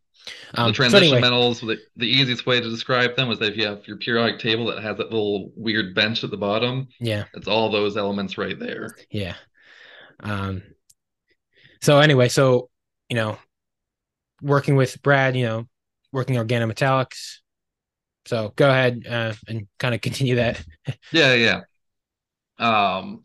Um, 0.55 0.67
the 0.67 0.73
transition 0.73 1.09
so 1.09 1.15
anyway. 1.15 1.21
metals, 1.21 1.61
the, 1.61 1.77
the 1.97 2.07
easiest 2.07 2.45
way 2.45 2.61
to 2.61 2.69
describe 2.69 3.15
them 3.15 3.29
is 3.29 3.41
if 3.41 3.57
you 3.57 3.65
have 3.65 3.85
your 3.87 3.97
periodic 3.97 4.39
table 4.39 4.67
that 4.67 4.81
has 4.81 4.97
that 4.97 5.11
little 5.11 5.51
weird 5.55 5.93
bench 5.93 6.23
at 6.23 6.31
the 6.31 6.37
bottom, 6.37 6.87
yeah, 6.99 7.25
it's 7.33 7.47
all 7.47 7.69
those 7.69 7.97
elements 7.97 8.37
right 8.37 8.57
there. 8.57 8.95
Yeah. 9.11 9.35
Um. 10.21 10.63
So 11.81 11.99
anyway, 11.99 12.29
so 12.29 12.69
you 13.09 13.15
know, 13.15 13.37
working 14.41 14.75
with 14.75 15.01
Brad, 15.01 15.35
you 15.35 15.45
know, 15.45 15.67
working 16.11 16.35
organometallics. 16.35 17.39
So 18.25 18.53
go 18.55 18.69
ahead 18.69 19.05
uh, 19.09 19.33
and 19.47 19.67
kind 19.79 19.93
of 19.93 19.99
continue 19.99 20.35
that. 20.35 20.63
yeah, 21.11 21.33
yeah. 21.33 21.61
Um, 22.57 23.23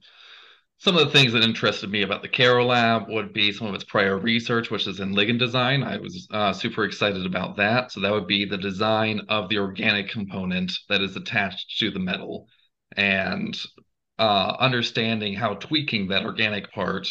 some 0.78 0.96
of 0.96 1.04
the 1.04 1.12
things 1.12 1.32
that 1.32 1.42
interested 1.42 1.90
me 1.90 2.02
about 2.02 2.22
the 2.22 2.28
Carrow 2.28 2.64
Lab 2.64 3.08
would 3.08 3.32
be 3.32 3.52
some 3.52 3.66
of 3.66 3.74
its 3.74 3.84
prior 3.84 4.16
research, 4.16 4.70
which 4.70 4.86
is 4.86 5.00
in 5.00 5.12
ligand 5.12 5.40
design. 5.40 5.82
I 5.82 5.96
was 5.96 6.28
uh, 6.30 6.52
super 6.52 6.84
excited 6.84 7.26
about 7.26 7.56
that. 7.56 7.90
So 7.90 8.00
that 8.00 8.12
would 8.12 8.28
be 8.28 8.44
the 8.44 8.56
design 8.56 9.22
of 9.28 9.48
the 9.48 9.58
organic 9.58 10.08
component 10.08 10.72
that 10.88 11.02
is 11.02 11.16
attached 11.16 11.78
to 11.80 11.90
the 11.90 11.98
metal, 11.98 12.46
and 12.96 13.60
uh, 14.20 14.56
understanding 14.60 15.34
how 15.34 15.54
tweaking 15.54 16.08
that 16.08 16.24
organic 16.24 16.70
part 16.72 17.08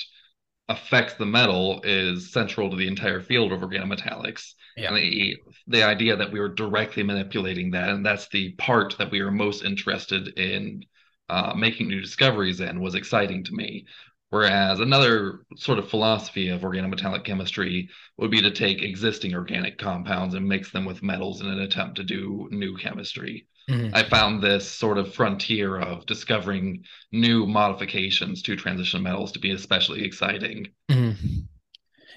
affects 0.69 1.15
the 1.15 1.25
metal 1.25 1.81
is 1.83 2.31
central 2.31 2.69
to 2.69 2.75
the 2.75 2.87
entire 2.87 3.21
field 3.21 3.51
of 3.51 3.61
organometallics. 3.61 4.53
Yeah. 4.77 4.89
And 4.89 4.97
the, 4.97 5.37
the 5.67 5.83
idea 5.83 6.15
that 6.15 6.31
we 6.31 6.39
were 6.39 6.49
directly 6.49 7.03
manipulating 7.03 7.71
that, 7.71 7.89
and 7.89 8.05
that's 8.05 8.29
the 8.29 8.51
part 8.53 8.97
that 8.97 9.11
we 9.11 9.19
are 9.21 9.31
most 9.31 9.63
interested 9.63 10.37
in 10.39 10.83
uh, 11.29 11.53
making 11.55 11.87
new 11.87 12.01
discoveries 12.01 12.61
in 12.61 12.79
was 12.79 12.95
exciting 12.95 13.43
to 13.45 13.53
me. 13.53 13.85
Whereas 14.29 14.81
another 14.81 15.39
sort 15.55 15.79
of 15.79 15.89
philosophy 15.89 16.49
of 16.49 16.61
organometallic 16.61 17.23
chemistry 17.23 17.89
would 18.17 18.29
be 18.29 18.41
to 18.41 18.51
take 18.51 18.81
existing 18.81 19.33
organic 19.33 19.77
compounds 19.77 20.35
and 20.35 20.47
mix 20.47 20.69
them 20.71 20.83
with 20.83 21.01
metals 21.01 21.39
in 21.39 21.47
an 21.47 21.61
attempt 21.61 21.95
to 21.95 22.03
do 22.03 22.49
new 22.51 22.75
chemistry. 22.75 23.47
Mm-hmm. 23.69 23.95
I 23.95 24.03
found 24.03 24.41
this 24.41 24.69
sort 24.69 24.97
of 24.97 25.13
frontier 25.13 25.77
of 25.77 26.05
discovering 26.05 26.83
new 27.11 27.45
modifications 27.45 28.41
to 28.43 28.55
transition 28.55 29.01
metals 29.03 29.31
to 29.33 29.39
be 29.39 29.51
especially 29.51 30.03
exciting. 30.03 30.67
Mm-hmm. 30.89 31.39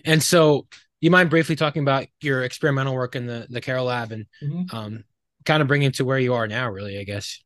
And 0.04 0.22
so, 0.22 0.66
you 1.00 1.10
mind 1.10 1.30
briefly 1.30 1.56
talking 1.56 1.82
about 1.82 2.06
your 2.20 2.42
experimental 2.42 2.94
work 2.94 3.16
in 3.16 3.26
the 3.26 3.46
the 3.50 3.60
Carrow 3.60 3.84
Lab 3.84 4.12
and 4.12 4.26
mm-hmm. 4.42 4.76
um, 4.76 5.04
kind 5.44 5.62
of 5.62 5.68
bringing 5.68 5.92
to 5.92 6.04
where 6.04 6.18
you 6.18 6.34
are 6.34 6.46
now, 6.46 6.68
really, 6.68 6.98
I 6.98 7.04
guess. 7.04 7.40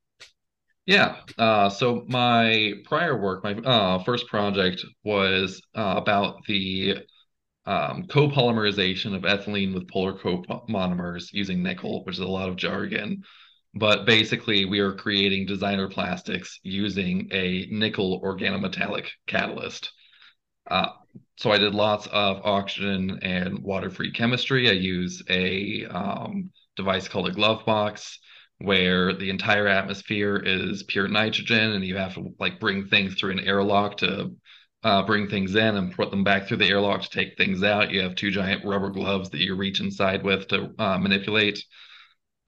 Yeah. 0.86 1.16
Uh, 1.38 1.70
so 1.70 2.04
my 2.08 2.74
prior 2.84 3.18
work, 3.18 3.42
my 3.42 3.54
uh, 3.54 4.02
first 4.04 4.26
project 4.26 4.84
was 5.02 5.62
uh, 5.74 5.94
about 5.96 6.44
the 6.46 6.98
um, 7.64 8.04
copolymerization 8.04 9.14
of 9.14 9.22
ethylene 9.22 9.72
with 9.72 9.88
polar 9.88 10.12
comonomers 10.12 11.32
using 11.32 11.62
nickel, 11.62 12.04
which 12.04 12.16
is 12.16 12.20
a 12.20 12.26
lot 12.26 12.50
of 12.50 12.56
jargon. 12.56 13.22
But 13.74 14.04
basically, 14.04 14.66
we 14.66 14.80
are 14.80 14.92
creating 14.92 15.46
designer 15.46 15.88
plastics 15.88 16.60
using 16.62 17.28
a 17.32 17.66
nickel 17.70 18.20
organometallic 18.22 19.06
catalyst. 19.26 19.90
Uh, 20.70 20.88
so 21.36 21.50
I 21.50 21.58
did 21.58 21.74
lots 21.74 22.06
of 22.08 22.42
oxygen 22.44 23.18
and 23.22 23.58
water-free 23.60 24.12
chemistry. 24.12 24.68
I 24.68 24.72
use 24.72 25.22
a 25.28 25.86
um, 25.86 26.50
device 26.76 27.08
called 27.08 27.28
a 27.28 27.32
glove 27.32 27.64
box 27.64 28.18
where 28.58 29.12
the 29.12 29.30
entire 29.30 29.66
atmosphere 29.66 30.36
is 30.36 30.82
pure 30.84 31.08
nitrogen 31.08 31.72
and 31.72 31.84
you 31.84 31.96
have 31.96 32.14
to 32.14 32.34
like 32.38 32.60
bring 32.60 32.86
things 32.86 33.14
through 33.14 33.32
an 33.32 33.40
airlock 33.40 33.98
to 33.98 34.34
uh, 34.84 35.02
bring 35.02 35.28
things 35.28 35.54
in 35.54 35.76
and 35.76 35.94
put 35.94 36.10
them 36.10 36.22
back 36.24 36.46
through 36.46 36.58
the 36.58 36.68
airlock 36.68 37.02
to 37.02 37.10
take 37.10 37.36
things 37.36 37.62
out. 37.62 37.90
You 37.90 38.02
have 38.02 38.14
two 38.14 38.30
giant 38.30 38.64
rubber 38.64 38.90
gloves 38.90 39.30
that 39.30 39.40
you 39.40 39.54
reach 39.56 39.80
inside 39.80 40.22
with 40.22 40.46
to 40.48 40.70
uh, 40.78 40.98
manipulate. 40.98 41.64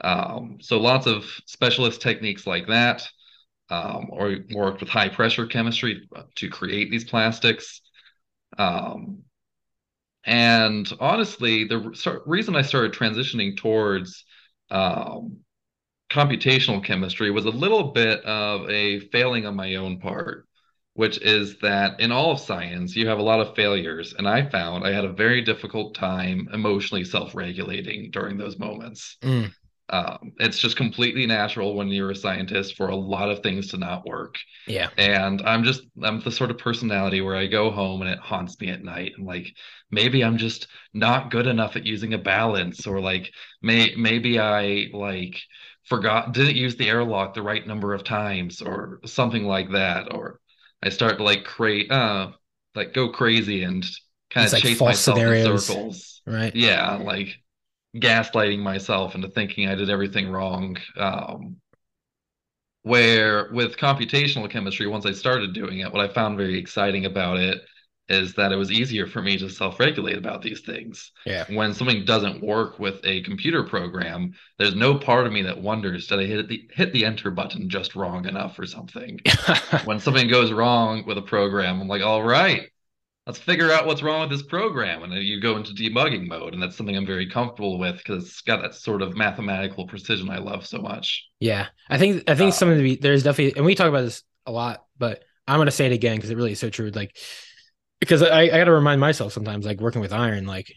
Um, 0.02 0.58
so 0.60 0.78
lots 0.78 1.06
of 1.06 1.24
specialist 1.46 2.02
techniques 2.02 2.46
like 2.46 2.66
that, 2.68 3.08
um, 3.70 4.08
or 4.10 4.36
worked 4.54 4.80
with 4.80 4.90
high 4.90 5.08
pressure 5.08 5.46
chemistry 5.46 6.06
to 6.36 6.50
create 6.50 6.90
these 6.90 7.04
plastics. 7.04 7.80
Um, 8.58 9.22
and 10.24 10.90
honestly, 11.00 11.64
the 11.64 12.22
reason 12.26 12.54
I 12.54 12.62
started 12.62 12.92
transitioning 12.92 13.56
towards 13.56 14.24
um, 14.70 15.38
computational 16.10 16.84
chemistry 16.84 17.30
was 17.30 17.44
a 17.44 17.50
little 17.50 17.92
bit 17.92 18.20
of 18.24 18.68
a 18.70 19.00
failing 19.10 19.46
on 19.46 19.56
my 19.56 19.74
own 19.76 19.98
part, 19.98 20.46
which 20.94 21.18
is 21.20 21.58
that 21.60 22.00
in 22.00 22.12
all 22.12 22.32
of 22.32 22.40
science, 22.40 22.94
you 22.96 23.08
have 23.08 23.18
a 23.18 23.22
lot 23.22 23.40
of 23.40 23.54
failures. 23.54 24.14
And 24.16 24.28
I 24.28 24.48
found 24.48 24.84
I 24.84 24.92
had 24.92 25.04
a 25.04 25.12
very 25.12 25.42
difficult 25.42 25.94
time 25.94 26.48
emotionally 26.52 27.04
self 27.04 27.34
regulating 27.34 28.10
during 28.10 28.38
those 28.38 28.58
moments. 28.58 29.16
Mm. 29.22 29.52
Um, 29.88 30.32
it's 30.38 30.58
just 30.58 30.76
completely 30.76 31.26
natural 31.26 31.76
when 31.76 31.88
you're 31.88 32.10
a 32.10 32.16
scientist 32.16 32.76
for 32.76 32.88
a 32.88 32.96
lot 32.96 33.30
of 33.30 33.40
things 33.40 33.68
to 33.68 33.76
not 33.76 34.04
work. 34.04 34.36
Yeah. 34.66 34.88
And 34.98 35.40
I'm 35.42 35.62
just, 35.62 35.82
I'm 36.02 36.20
the 36.20 36.32
sort 36.32 36.50
of 36.50 36.58
personality 36.58 37.20
where 37.20 37.36
I 37.36 37.46
go 37.46 37.70
home 37.70 38.02
and 38.02 38.10
it 38.10 38.18
haunts 38.18 38.60
me 38.60 38.70
at 38.70 38.82
night. 38.82 39.12
And 39.16 39.26
like, 39.26 39.46
maybe 39.90 40.24
I'm 40.24 40.38
just 40.38 40.66
not 40.92 41.30
good 41.30 41.46
enough 41.46 41.76
at 41.76 41.86
using 41.86 42.14
a 42.14 42.18
balance, 42.18 42.86
or 42.86 43.00
like, 43.00 43.30
may, 43.62 43.94
maybe 43.96 44.40
I 44.40 44.88
like, 44.92 45.40
forgot 45.86 46.32
didn't 46.32 46.56
use 46.56 46.76
the 46.76 46.88
airlock 46.88 47.34
the 47.34 47.42
right 47.42 47.66
number 47.66 47.94
of 47.94 48.04
times 48.04 48.60
or 48.60 49.00
something 49.04 49.44
like 49.44 49.70
that 49.70 50.12
or 50.12 50.40
i 50.82 50.88
start 50.88 51.16
to 51.16 51.22
like 51.22 51.44
create 51.44 51.90
uh 51.90 52.30
like 52.74 52.92
go 52.92 53.08
crazy 53.08 53.62
and 53.62 53.84
kind 54.30 54.46
of 54.46 54.52
like 54.52 54.62
chase 54.62 54.80
myself 54.80 55.18
scenarios. 55.18 55.46
in 55.46 55.58
circles 55.58 56.22
right 56.26 56.54
yeah 56.54 56.96
like 56.96 57.36
gaslighting 57.96 58.58
myself 58.58 59.14
into 59.14 59.28
thinking 59.28 59.68
i 59.68 59.74
did 59.74 59.88
everything 59.88 60.28
wrong 60.28 60.76
um 60.96 61.56
where 62.82 63.50
with 63.52 63.76
computational 63.76 64.50
chemistry 64.50 64.86
once 64.86 65.06
i 65.06 65.12
started 65.12 65.54
doing 65.54 65.78
it 65.80 65.92
what 65.92 66.04
i 66.04 66.12
found 66.12 66.36
very 66.36 66.58
exciting 66.58 67.06
about 67.06 67.38
it 67.38 67.62
is 68.08 68.34
that 68.34 68.52
it 68.52 68.56
was 68.56 68.70
easier 68.70 69.06
for 69.06 69.20
me 69.20 69.36
to 69.38 69.48
self-regulate 69.48 70.16
about 70.16 70.42
these 70.42 70.60
things. 70.60 71.10
Yeah. 71.24 71.44
When 71.48 71.74
something 71.74 72.04
doesn't 72.04 72.42
work 72.42 72.78
with 72.78 73.00
a 73.04 73.22
computer 73.22 73.64
program, 73.64 74.34
there's 74.58 74.74
no 74.74 74.96
part 74.96 75.26
of 75.26 75.32
me 75.32 75.42
that 75.42 75.60
wonders 75.60 76.06
did 76.06 76.20
I 76.20 76.24
hit 76.24 76.48
the 76.48 76.68
hit 76.72 76.92
the 76.92 77.04
enter 77.04 77.30
button 77.30 77.68
just 77.68 77.96
wrong 77.96 78.26
enough 78.26 78.58
or 78.58 78.66
something. 78.66 79.20
when 79.84 79.98
something 79.98 80.28
goes 80.28 80.52
wrong 80.52 81.04
with 81.06 81.18
a 81.18 81.22
program, 81.22 81.80
I'm 81.80 81.88
like, 81.88 82.02
all 82.02 82.22
right, 82.22 82.70
let's 83.26 83.38
figure 83.38 83.72
out 83.72 83.86
what's 83.86 84.02
wrong 84.02 84.20
with 84.20 84.30
this 84.30 84.46
program, 84.46 85.02
and 85.02 85.12
then 85.12 85.22
you 85.22 85.40
go 85.40 85.56
into 85.56 85.72
debugging 85.72 86.28
mode, 86.28 86.54
and 86.54 86.62
that's 86.62 86.76
something 86.76 86.96
I'm 86.96 87.06
very 87.06 87.28
comfortable 87.28 87.78
with 87.78 87.98
because 87.98 88.24
it's 88.24 88.40
got 88.40 88.62
that 88.62 88.74
sort 88.74 89.02
of 89.02 89.16
mathematical 89.16 89.86
precision 89.86 90.30
I 90.30 90.38
love 90.38 90.64
so 90.64 90.78
much. 90.78 91.26
Yeah, 91.40 91.66
I 91.88 91.98
think 91.98 92.30
I 92.30 92.34
think 92.34 92.50
uh, 92.50 92.52
something 92.52 92.78
to 92.78 92.82
be 92.82 92.96
there's 92.96 93.24
definitely, 93.24 93.56
and 93.56 93.66
we 93.66 93.74
talk 93.74 93.88
about 93.88 94.02
this 94.02 94.22
a 94.46 94.52
lot, 94.52 94.84
but 94.96 95.24
I'm 95.48 95.58
gonna 95.58 95.70
say 95.70 95.86
it 95.86 95.92
again 95.92 96.16
because 96.16 96.30
it 96.30 96.36
really 96.36 96.52
is 96.52 96.60
so 96.60 96.70
true. 96.70 96.90
Like 96.90 97.16
because 98.00 98.22
I, 98.22 98.42
I 98.42 98.48
got 98.48 98.64
to 98.64 98.72
remind 98.72 99.00
myself 99.00 99.32
sometimes, 99.32 99.64
like 99.66 99.80
working 99.80 100.00
with 100.00 100.12
iron, 100.12 100.46
like 100.46 100.72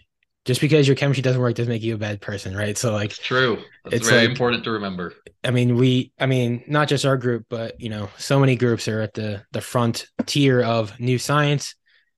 just 0.46 0.62
because 0.62 0.88
your 0.88 0.96
chemistry 0.96 1.22
doesn't 1.22 1.42
work 1.42 1.56
doesn't 1.56 1.72
make 1.72 1.84
you 1.84 1.96
a 1.96 1.98
bad 1.98 2.22
person, 2.22 2.56
right? 2.56 2.78
So 2.78 2.94
like 2.94 3.12
it's 3.12 3.20
true. 3.20 3.60
It's, 3.86 3.96
it's 3.96 4.10
very 4.10 4.22
like, 4.22 4.30
important 4.32 4.64
to 4.64 4.72
remember. 4.72 5.14
I 5.44 5.52
mean, 5.52 5.76
we 5.76 6.12
I 6.20 6.26
mean, 6.26 6.64
not 6.68 6.88
just 6.88 7.06
our 7.06 7.18
group, 7.18 7.46
but 7.50 7.80
you 7.80 7.90
know, 7.90 8.10
so 8.18 8.40
many 8.40 8.56
groups 8.56 8.88
are 8.88 9.02
at 9.02 9.14
the 9.14 9.44
the 9.52 9.62
front 9.62 10.08
tier 10.26 10.62
of 10.62 11.00
new 11.00 11.18
science 11.18 11.76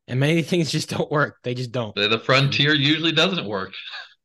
and 0.07 0.19
many 0.19 0.41
things 0.43 0.71
just 0.71 0.89
don't 0.89 1.11
work. 1.11 1.37
They 1.43 1.53
just 1.53 1.71
don't. 1.71 1.95
The, 1.95 2.07
the 2.07 2.19
frontier 2.19 2.75
usually 2.75 3.11
doesn't 3.11 3.45
work. 3.45 3.73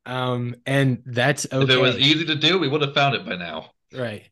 Um, 0.05 0.55
and 0.65 1.01
that's 1.05 1.45
okay. 1.51 1.63
If 1.63 1.69
it 1.69 1.81
was 1.81 1.97
easy 1.97 2.25
to 2.25 2.35
do, 2.35 2.59
we 2.59 2.67
would 2.67 2.81
have 2.81 2.93
found 2.93 3.15
it 3.15 3.25
by 3.25 3.35
now. 3.35 3.71
Right. 3.93 4.29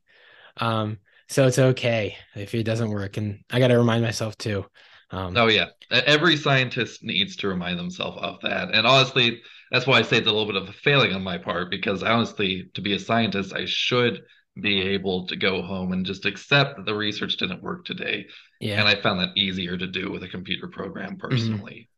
Um, 0.57 0.99
so 1.27 1.47
it's 1.47 1.59
okay 1.59 2.15
if 2.35 2.53
it 2.53 2.63
doesn't 2.63 2.89
work. 2.89 3.17
And 3.17 3.39
I 3.51 3.59
got 3.59 3.67
to 3.67 3.77
remind 3.77 4.03
myself 4.03 4.37
too. 4.37 4.65
Um, 5.11 5.37
oh 5.37 5.47
yeah, 5.47 5.67
every 5.91 6.35
scientist 6.35 7.03
needs 7.03 7.35
to 7.37 7.47
remind 7.47 7.77
themselves 7.77 8.17
of 8.21 8.39
that. 8.41 8.73
And 8.73 8.87
honestly, 8.87 9.41
that's 9.71 9.85
why 9.85 9.99
I 9.99 10.01
say 10.01 10.17
it's 10.17 10.27
a 10.27 10.31
little 10.31 10.51
bit 10.51 10.61
of 10.61 10.69
a 10.69 10.73
failing 10.73 11.13
on 11.13 11.23
my 11.23 11.37
part 11.37 11.69
because 11.69 12.03
honestly, 12.03 12.69
to 12.73 12.81
be 12.81 12.93
a 12.93 12.99
scientist, 12.99 13.53
I 13.53 13.65
should 13.65 14.23
be 14.59 14.81
able 14.81 15.27
to 15.27 15.35
go 15.35 15.61
home 15.61 15.91
and 15.91 16.05
just 16.05 16.25
accept 16.25 16.77
that 16.77 16.85
the 16.85 16.95
research 16.95 17.37
didn't 17.37 17.61
work 17.61 17.85
today. 17.85 18.27
Yeah. 18.59 18.79
And 18.79 18.87
I 18.87 19.01
found 19.01 19.19
that 19.19 19.37
easier 19.37 19.77
to 19.77 19.87
do 19.87 20.11
with 20.11 20.23
a 20.23 20.27
computer 20.27 20.67
program 20.67 21.11
mm-hmm. 21.11 21.27
personally. 21.27 21.73
Mm-hmm. 21.73 21.91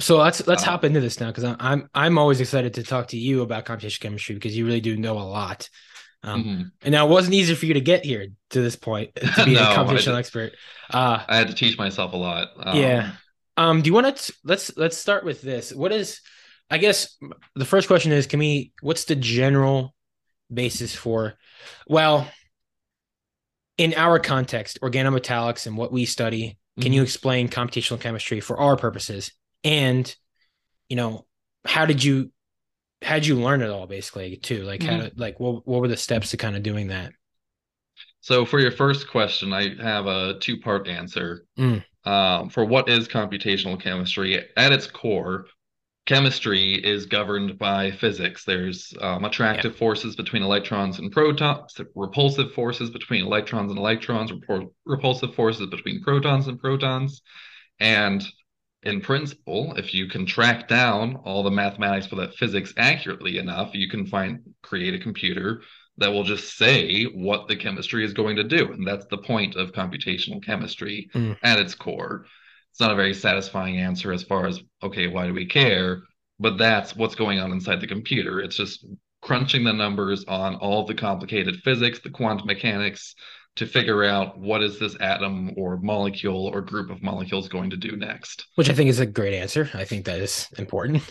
So 0.00 0.18
let's 0.18 0.44
let's 0.48 0.62
uh, 0.64 0.70
hop 0.70 0.84
into 0.84 1.00
this 1.00 1.20
now 1.20 1.28
because 1.28 1.44
I'm 1.44 1.88
I'm 1.94 2.18
always 2.18 2.40
excited 2.40 2.74
to 2.74 2.82
talk 2.82 3.08
to 3.08 3.16
you 3.16 3.42
about 3.42 3.64
computational 3.64 4.00
chemistry 4.00 4.34
because 4.34 4.56
you 4.56 4.66
really 4.66 4.80
do 4.80 4.96
know 4.96 5.16
a 5.18 5.22
lot. 5.22 5.68
Um, 6.24 6.44
mm-hmm. 6.44 6.62
And 6.82 6.92
now 6.92 7.06
it 7.06 7.10
wasn't 7.10 7.34
easy 7.34 7.54
for 7.54 7.66
you 7.66 7.74
to 7.74 7.80
get 7.80 8.04
here 8.04 8.26
to 8.50 8.60
this 8.60 8.76
point 8.76 9.14
to 9.14 9.44
be 9.44 9.54
no, 9.54 9.60
a 9.60 9.74
computational 9.74 10.18
expert. 10.18 10.52
Uh, 10.90 11.22
I 11.28 11.36
had 11.36 11.48
to 11.48 11.54
teach 11.54 11.76
myself 11.76 12.14
a 12.14 12.16
lot. 12.16 12.48
Um, 12.58 12.78
yeah. 12.78 13.12
Um. 13.56 13.82
Do 13.82 13.88
you 13.88 13.94
want 13.94 14.16
to 14.16 14.32
let's 14.42 14.76
let's 14.76 14.96
start 14.96 15.24
with 15.24 15.42
this? 15.42 15.72
What 15.72 15.92
is 15.92 16.20
I 16.70 16.78
guess 16.78 17.16
the 17.54 17.64
first 17.64 17.86
question 17.86 18.10
is, 18.10 18.26
can 18.26 18.40
we? 18.40 18.72
What's 18.80 19.04
the 19.04 19.16
general 19.16 19.94
basis 20.52 20.94
for? 20.94 21.34
Well, 21.86 22.28
in 23.76 23.94
our 23.94 24.18
context, 24.18 24.78
organometallics 24.82 25.66
and 25.66 25.76
what 25.76 25.92
we 25.92 26.04
study, 26.04 26.58
can 26.76 26.86
mm-hmm. 26.86 26.94
you 26.94 27.02
explain 27.02 27.48
computational 27.48 28.00
chemistry 28.00 28.40
for 28.40 28.58
our 28.58 28.76
purposes? 28.76 29.32
And, 29.62 30.14
you 30.88 30.96
know, 30.96 31.26
how 31.64 31.86
did 31.86 32.02
you 32.02 32.30
how 33.04 33.14
did 33.14 33.26
you 33.26 33.36
learn 33.36 33.62
it 33.62 33.70
all 33.70 33.86
basically 33.86 34.36
too? 34.36 34.62
Like 34.62 34.80
mm-hmm. 34.80 35.02
how 35.02 35.10
like 35.16 35.38
what 35.38 35.66
what 35.66 35.80
were 35.80 35.88
the 35.88 35.96
steps 35.96 36.30
to 36.30 36.36
kind 36.36 36.56
of 36.56 36.62
doing 36.62 36.88
that? 36.88 37.12
So 38.20 38.46
for 38.46 38.58
your 38.58 38.70
first 38.70 39.08
question, 39.10 39.52
I 39.52 39.74
have 39.82 40.06
a 40.06 40.38
two 40.40 40.58
part 40.58 40.88
answer. 40.88 41.44
Mm. 41.58 41.84
Um, 42.04 42.50
for 42.50 42.64
what 42.64 42.88
is 42.88 43.08
computational 43.08 43.80
chemistry? 43.80 44.42
At 44.56 44.72
its 44.72 44.86
core, 44.86 45.46
chemistry 46.06 46.74
is 46.74 47.06
governed 47.06 47.58
by 47.58 47.90
physics. 47.90 48.44
There's 48.44 48.92
um, 49.00 49.24
attractive 49.24 49.72
yeah. 49.72 49.78
forces 49.78 50.16
between 50.16 50.42
electrons 50.42 50.98
and 50.98 51.10
protons, 51.10 51.78
repulsive 51.94 52.52
forces 52.52 52.90
between 52.90 53.24
electrons 53.24 53.70
and 53.70 53.78
electrons, 53.78 54.32
repulsive 54.84 55.34
forces 55.34 55.66
between 55.68 56.02
protons 56.02 56.46
and 56.46 56.58
protons. 56.58 57.22
And 57.80 58.22
in 58.84 59.00
principle, 59.00 59.74
if 59.76 59.94
you 59.94 60.08
can 60.08 60.26
track 60.26 60.68
down 60.68 61.16
all 61.24 61.42
the 61.42 61.50
mathematics 61.50 62.06
for 62.06 62.16
that 62.16 62.34
physics 62.34 62.72
accurately 62.76 63.38
enough, 63.38 63.74
you 63.74 63.88
can 63.88 64.06
find 64.06 64.40
create 64.62 64.94
a 64.94 64.98
computer 64.98 65.62
that 65.96 66.12
will 66.12 66.24
just 66.24 66.56
say 66.56 67.04
what 67.04 67.48
the 67.48 67.56
chemistry 67.56 68.04
is 68.04 68.12
going 68.12 68.36
to 68.36 68.44
do. 68.44 68.72
And 68.72 68.86
that's 68.86 69.06
the 69.06 69.18
point 69.18 69.56
of 69.56 69.72
computational 69.72 70.44
chemistry 70.44 71.08
mm. 71.14 71.36
at 71.42 71.58
its 71.58 71.74
core 71.74 72.26
it's 72.74 72.80
not 72.80 72.90
a 72.90 72.96
very 72.96 73.14
satisfying 73.14 73.76
answer 73.78 74.12
as 74.12 74.24
far 74.24 74.46
as 74.46 74.60
okay 74.82 75.06
why 75.06 75.28
do 75.28 75.32
we 75.32 75.46
care 75.46 76.02
but 76.40 76.58
that's 76.58 76.96
what's 76.96 77.14
going 77.14 77.38
on 77.38 77.52
inside 77.52 77.80
the 77.80 77.86
computer 77.86 78.40
it's 78.40 78.56
just 78.56 78.84
crunching 79.22 79.62
the 79.62 79.72
numbers 79.72 80.24
on 80.26 80.56
all 80.56 80.84
the 80.84 80.94
complicated 80.94 81.54
physics 81.62 82.00
the 82.00 82.10
quantum 82.10 82.48
mechanics 82.48 83.14
to 83.56 83.66
figure 83.66 84.04
out 84.04 84.38
what 84.38 84.62
is 84.62 84.78
this 84.78 84.96
atom 85.00 85.52
or 85.56 85.76
molecule 85.78 86.46
or 86.46 86.60
group 86.60 86.90
of 86.90 87.02
molecules 87.02 87.48
going 87.48 87.70
to 87.70 87.76
do 87.76 87.96
next 87.96 88.46
which 88.56 88.70
i 88.70 88.74
think 88.74 88.90
is 88.90 89.00
a 89.00 89.06
great 89.06 89.34
answer 89.34 89.68
i 89.74 89.84
think 89.84 90.04
that 90.04 90.18
is 90.18 90.48
important 90.58 91.02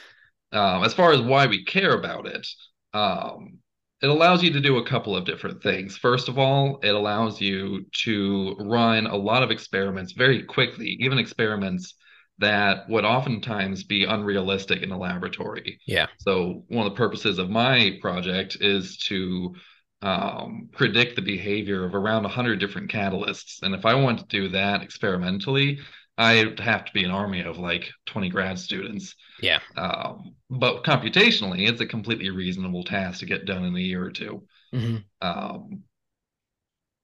um, 0.52 0.84
as 0.84 0.94
far 0.94 1.12
as 1.12 1.20
why 1.20 1.46
we 1.46 1.64
care 1.64 1.92
about 1.92 2.26
it 2.26 2.46
um, 2.94 3.58
it 4.00 4.08
allows 4.08 4.42
you 4.42 4.52
to 4.52 4.60
do 4.60 4.76
a 4.76 4.86
couple 4.86 5.16
of 5.16 5.24
different 5.24 5.62
things. 5.62 5.96
First 5.96 6.28
of 6.28 6.38
all, 6.38 6.78
it 6.82 6.94
allows 6.94 7.40
you 7.40 7.84
to 8.04 8.54
run 8.60 9.06
a 9.06 9.16
lot 9.16 9.42
of 9.42 9.50
experiments 9.50 10.12
very 10.12 10.44
quickly, 10.44 10.96
even 11.00 11.18
experiments 11.18 11.94
that 12.38 12.88
would 12.88 13.04
oftentimes 13.04 13.82
be 13.82 14.04
unrealistic 14.04 14.82
in 14.82 14.92
a 14.92 14.98
laboratory. 14.98 15.80
Yeah. 15.86 16.06
So, 16.18 16.64
one 16.68 16.86
of 16.86 16.92
the 16.92 16.96
purposes 16.96 17.38
of 17.38 17.50
my 17.50 17.98
project 18.00 18.58
is 18.60 18.96
to 19.08 19.54
um, 20.02 20.68
predict 20.72 21.16
the 21.16 21.22
behavior 21.22 21.84
of 21.84 21.94
around 21.94 22.22
100 22.22 22.58
different 22.60 22.90
catalysts. 22.90 23.62
And 23.62 23.74
if 23.74 23.84
I 23.84 23.94
want 23.94 24.20
to 24.20 24.26
do 24.26 24.48
that 24.48 24.82
experimentally, 24.82 25.80
I'd 26.16 26.58
have 26.60 26.84
to 26.84 26.92
be 26.92 27.04
an 27.04 27.10
army 27.10 27.42
of 27.42 27.58
like 27.58 27.90
20 28.06 28.28
grad 28.28 28.58
students. 28.58 29.14
Yeah. 29.40 29.60
Um, 29.76 30.34
but 30.50 30.84
computationally, 30.84 31.68
it's 31.68 31.80
a 31.80 31.86
completely 31.86 32.30
reasonable 32.30 32.84
task 32.84 33.20
to 33.20 33.26
get 33.26 33.46
done 33.46 33.64
in 33.64 33.74
a 33.74 33.80
year 33.80 34.04
or 34.04 34.10
2 34.10 34.42
mm-hmm. 34.74 34.96
um, 35.26 35.82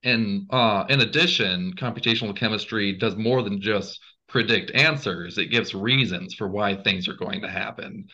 and 0.03 0.45
uh, 0.51 0.85
in 0.87 1.01
addition, 1.01 1.73
computational 1.75 2.37
chemistry 2.37 2.93
does 2.93 3.15
more 3.15 3.41
than 3.41 3.59
just 3.59 3.99
predict 4.27 4.71
answers, 4.71 5.37
it 5.37 5.47
gives 5.47 5.73
reasons 5.73 6.33
for 6.33 6.47
why 6.47 6.75
things 6.75 7.07
are 7.07 7.13
going 7.15 7.41
to 7.41 7.49
happen. 7.49 8.07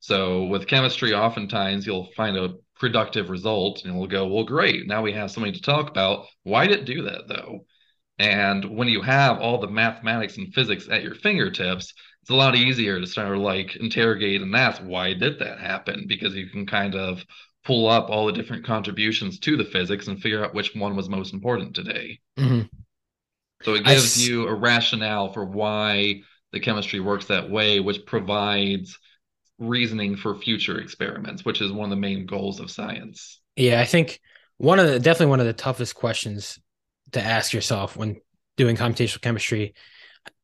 So 0.00 0.44
with 0.44 0.66
chemistry, 0.66 1.14
oftentimes 1.14 1.86
you'll 1.86 2.10
find 2.16 2.36
a 2.36 2.54
productive 2.78 3.30
result 3.30 3.84
and 3.84 3.98
we'll 3.98 4.08
go, 4.08 4.26
well, 4.26 4.44
great. 4.44 4.86
Now 4.86 5.02
we 5.02 5.12
have 5.12 5.30
something 5.30 5.52
to 5.52 5.60
talk 5.60 5.90
about. 5.90 6.26
Why 6.42 6.66
did 6.66 6.80
it 6.80 6.84
do 6.84 7.02
that 7.02 7.28
though? 7.28 7.66
And 8.18 8.64
when 8.76 8.88
you 8.88 9.02
have 9.02 9.38
all 9.38 9.60
the 9.60 9.68
mathematics 9.68 10.38
and 10.38 10.52
physics 10.52 10.88
at 10.90 11.02
your 11.02 11.14
fingertips, 11.14 11.92
it's 12.22 12.30
a 12.30 12.34
lot 12.34 12.56
easier 12.56 13.00
to 13.00 13.06
start 13.06 13.38
like 13.38 13.76
interrogate 13.76 14.42
and 14.42 14.54
ask 14.54 14.82
why 14.82 15.14
did 15.14 15.38
that 15.38 15.60
happen? 15.60 16.06
Because 16.08 16.34
you 16.34 16.48
can 16.48 16.66
kind 16.66 16.94
of 16.94 17.24
pull 17.64 17.88
up 17.88 18.10
all 18.10 18.26
the 18.26 18.32
different 18.32 18.64
contributions 18.64 19.38
to 19.40 19.56
the 19.56 19.64
physics 19.64 20.08
and 20.08 20.20
figure 20.20 20.44
out 20.44 20.54
which 20.54 20.74
one 20.74 20.96
was 20.96 21.08
most 21.08 21.32
important 21.32 21.74
today. 21.74 22.18
Mm-hmm. 22.38 22.62
So 23.62 23.74
it 23.74 23.84
gives 23.84 24.26
you 24.26 24.46
a 24.46 24.54
rationale 24.54 25.32
for 25.32 25.44
why 25.44 26.22
the 26.52 26.60
chemistry 26.60 27.00
works 27.00 27.26
that 27.26 27.50
way, 27.50 27.80
which 27.80 28.06
provides 28.06 28.98
reasoning 29.58 30.16
for 30.16 30.36
future 30.36 30.78
experiments, 30.78 31.44
which 31.44 31.60
is 31.60 31.72
one 31.72 31.84
of 31.84 31.90
the 31.90 32.00
main 32.00 32.26
goals 32.26 32.60
of 32.60 32.70
science. 32.70 33.40
Yeah, 33.56 33.80
I 33.80 33.84
think 33.84 34.20
one 34.56 34.78
of 34.78 34.88
the 34.88 34.98
definitely 34.98 35.30
one 35.30 35.40
of 35.40 35.46
the 35.46 35.52
toughest 35.52 35.94
questions 35.94 36.58
to 37.12 37.20
ask 37.20 37.52
yourself 37.52 37.96
when 37.96 38.20
doing 38.56 38.76
computational 38.76 39.20
chemistry 39.20 39.74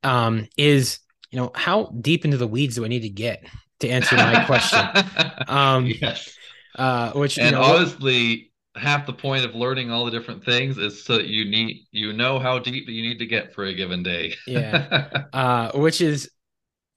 um, 0.03 0.47
is, 0.57 0.99
you 1.31 1.39
know, 1.39 1.51
how 1.53 1.85
deep 2.01 2.25
into 2.25 2.37
the 2.37 2.47
weeds 2.47 2.75
do 2.75 2.85
I 2.85 2.87
need 2.87 3.01
to 3.01 3.09
get 3.09 3.45
to 3.79 3.89
answer 3.89 4.15
my 4.15 4.43
question? 4.45 4.79
Um, 5.47 5.85
yes. 5.85 6.35
Uh, 6.75 7.11
which 7.11 7.37
and 7.37 7.47
you 7.47 7.51
know, 7.51 7.61
honestly, 7.61 8.51
half 8.75 9.05
the 9.05 9.13
point 9.13 9.45
of 9.45 9.53
learning 9.55 9.91
all 9.91 10.05
the 10.05 10.11
different 10.11 10.43
things 10.43 10.77
is 10.77 11.03
so 11.03 11.17
that 11.17 11.27
you 11.27 11.45
need 11.45 11.85
you 11.91 12.11
know 12.13 12.39
how 12.39 12.59
deep 12.59 12.89
you 12.89 13.01
need 13.01 13.19
to 13.19 13.25
get 13.25 13.53
for 13.53 13.63
a 13.65 13.73
given 13.73 14.03
day. 14.03 14.33
yeah. 14.47 15.23
Uh, 15.33 15.71
which 15.73 16.01
is, 16.01 16.31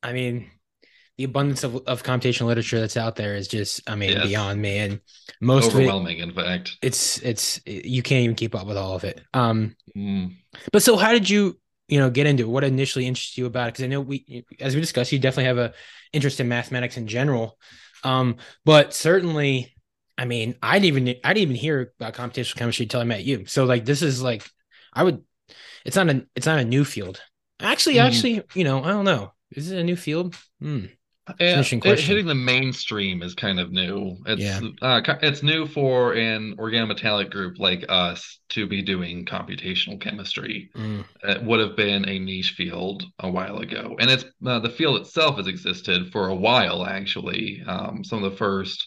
I 0.02 0.12
mean, 0.12 0.50
the 1.18 1.24
abundance 1.24 1.64
of, 1.64 1.74
of 1.88 2.04
computational 2.04 2.46
literature 2.46 2.78
that's 2.78 2.96
out 2.96 3.16
there 3.16 3.35
is 3.35 3.48
just, 3.48 3.88
I 3.90 3.96
mean, 3.96 4.12
yes. 4.12 4.26
beyond 4.26 4.62
me. 4.62 4.78
And 4.78 5.00
most 5.40 5.70
overwhelming, 5.70 6.18
it, 6.18 6.22
in 6.22 6.33
fact. 6.33 6.76
It's 6.81 7.18
it's 7.22 7.61
you 7.66 8.02
can't 8.02 8.22
even 8.22 8.37
keep 8.37 8.54
up 8.54 8.66
with 8.66 8.76
all 8.76 8.94
of 8.94 9.02
it. 9.02 9.20
Um, 9.35 9.76
mm. 9.96 10.35
but 10.72 10.83
so 10.83 10.96
how 10.96 11.12
did 11.12 11.28
you 11.28 11.59
you 11.88 11.98
know 11.98 12.09
get 12.09 12.26
into 12.26 12.44
it? 12.44 12.48
What 12.48 12.62
initially 12.62 13.07
interested 13.07 13.40
you 13.40 13.46
about 13.46 13.68
it? 13.68 13.74
Because 13.74 13.85
I 13.85 13.88
know 13.88 14.00
we, 14.00 14.46
as 14.61 14.76
we 14.76 14.81
discussed, 14.81 15.11
you 15.11 15.18
definitely 15.18 15.44
have 15.44 15.59
a 15.59 15.74
interest 16.12 16.38
in 16.38 16.48
mathematics 16.48 16.96
in 16.96 17.09
general. 17.09 17.59
Um, 18.04 18.37
but 18.64 18.94
certainly, 18.94 19.74
I 20.16 20.24
mean, 20.24 20.54
I 20.62 20.78
didn't 20.78 20.96
even 20.96 21.20
I 21.24 21.35
didn't 21.35 21.42
even 21.42 21.57
hear 21.57 21.92
about 21.98 22.14
computational 22.14 22.57
chemistry 22.57 22.85
until 22.85 23.00
I 23.00 23.04
met 23.04 23.24
you. 23.24 23.44
So 23.46 23.64
like, 23.64 23.85
this 23.85 24.02
is 24.02 24.22
like, 24.22 24.48
I 24.94 25.02
would. 25.02 25.24
It's 25.85 25.96
not 25.96 26.09
a 26.09 26.26
it's 26.37 26.46
not 26.46 26.61
a 26.61 26.64
new 26.64 26.85
field. 26.85 27.20
Actually, 27.59 27.96
mm. 27.96 28.02
actually, 28.04 28.42
you 28.54 28.62
know, 28.62 28.85
I 28.85 28.90
don't 28.90 29.04
know. 29.04 29.33
Is 29.50 29.73
it 29.73 29.81
a 29.81 29.85
new 29.85 29.96
field? 29.96 30.37
Hmm. 30.60 30.87
Yeah, 31.40 31.60
it, 31.60 32.00
hitting 32.00 32.26
the 32.26 32.35
mainstream 32.35 33.22
is 33.22 33.35
kind 33.35 33.60
of 33.60 33.70
new. 33.70 34.16
It's 34.26 34.40
yeah. 34.40 34.60
uh, 34.83 35.00
it's 35.22 35.42
new 35.42 35.66
for 35.66 36.14
an 36.14 36.56
organometallic 36.56 37.31
group 37.31 37.58
like 37.58 37.85
us 37.88 38.38
to 38.50 38.66
be 38.66 38.83
doing 38.83 39.24
computational 39.24 40.00
chemistry. 40.00 40.70
Mm. 40.74 41.04
It 41.24 41.42
would 41.42 41.60
have 41.60 41.76
been 41.76 42.08
a 42.08 42.18
niche 42.18 42.54
field 42.56 43.04
a 43.18 43.31
while 43.31 43.58
ago, 43.58 43.96
and 44.00 44.10
it's 44.10 44.24
uh, 44.46 44.58
the 44.60 44.70
field 44.70 45.00
itself 45.00 45.37
has 45.37 45.46
existed 45.46 46.12
for 46.12 46.29
a 46.29 46.35
while. 46.35 46.87
Actually, 46.87 47.62
um, 47.66 48.04
some 48.04 48.22
of 48.22 48.31
the 48.31 48.37
first, 48.37 48.87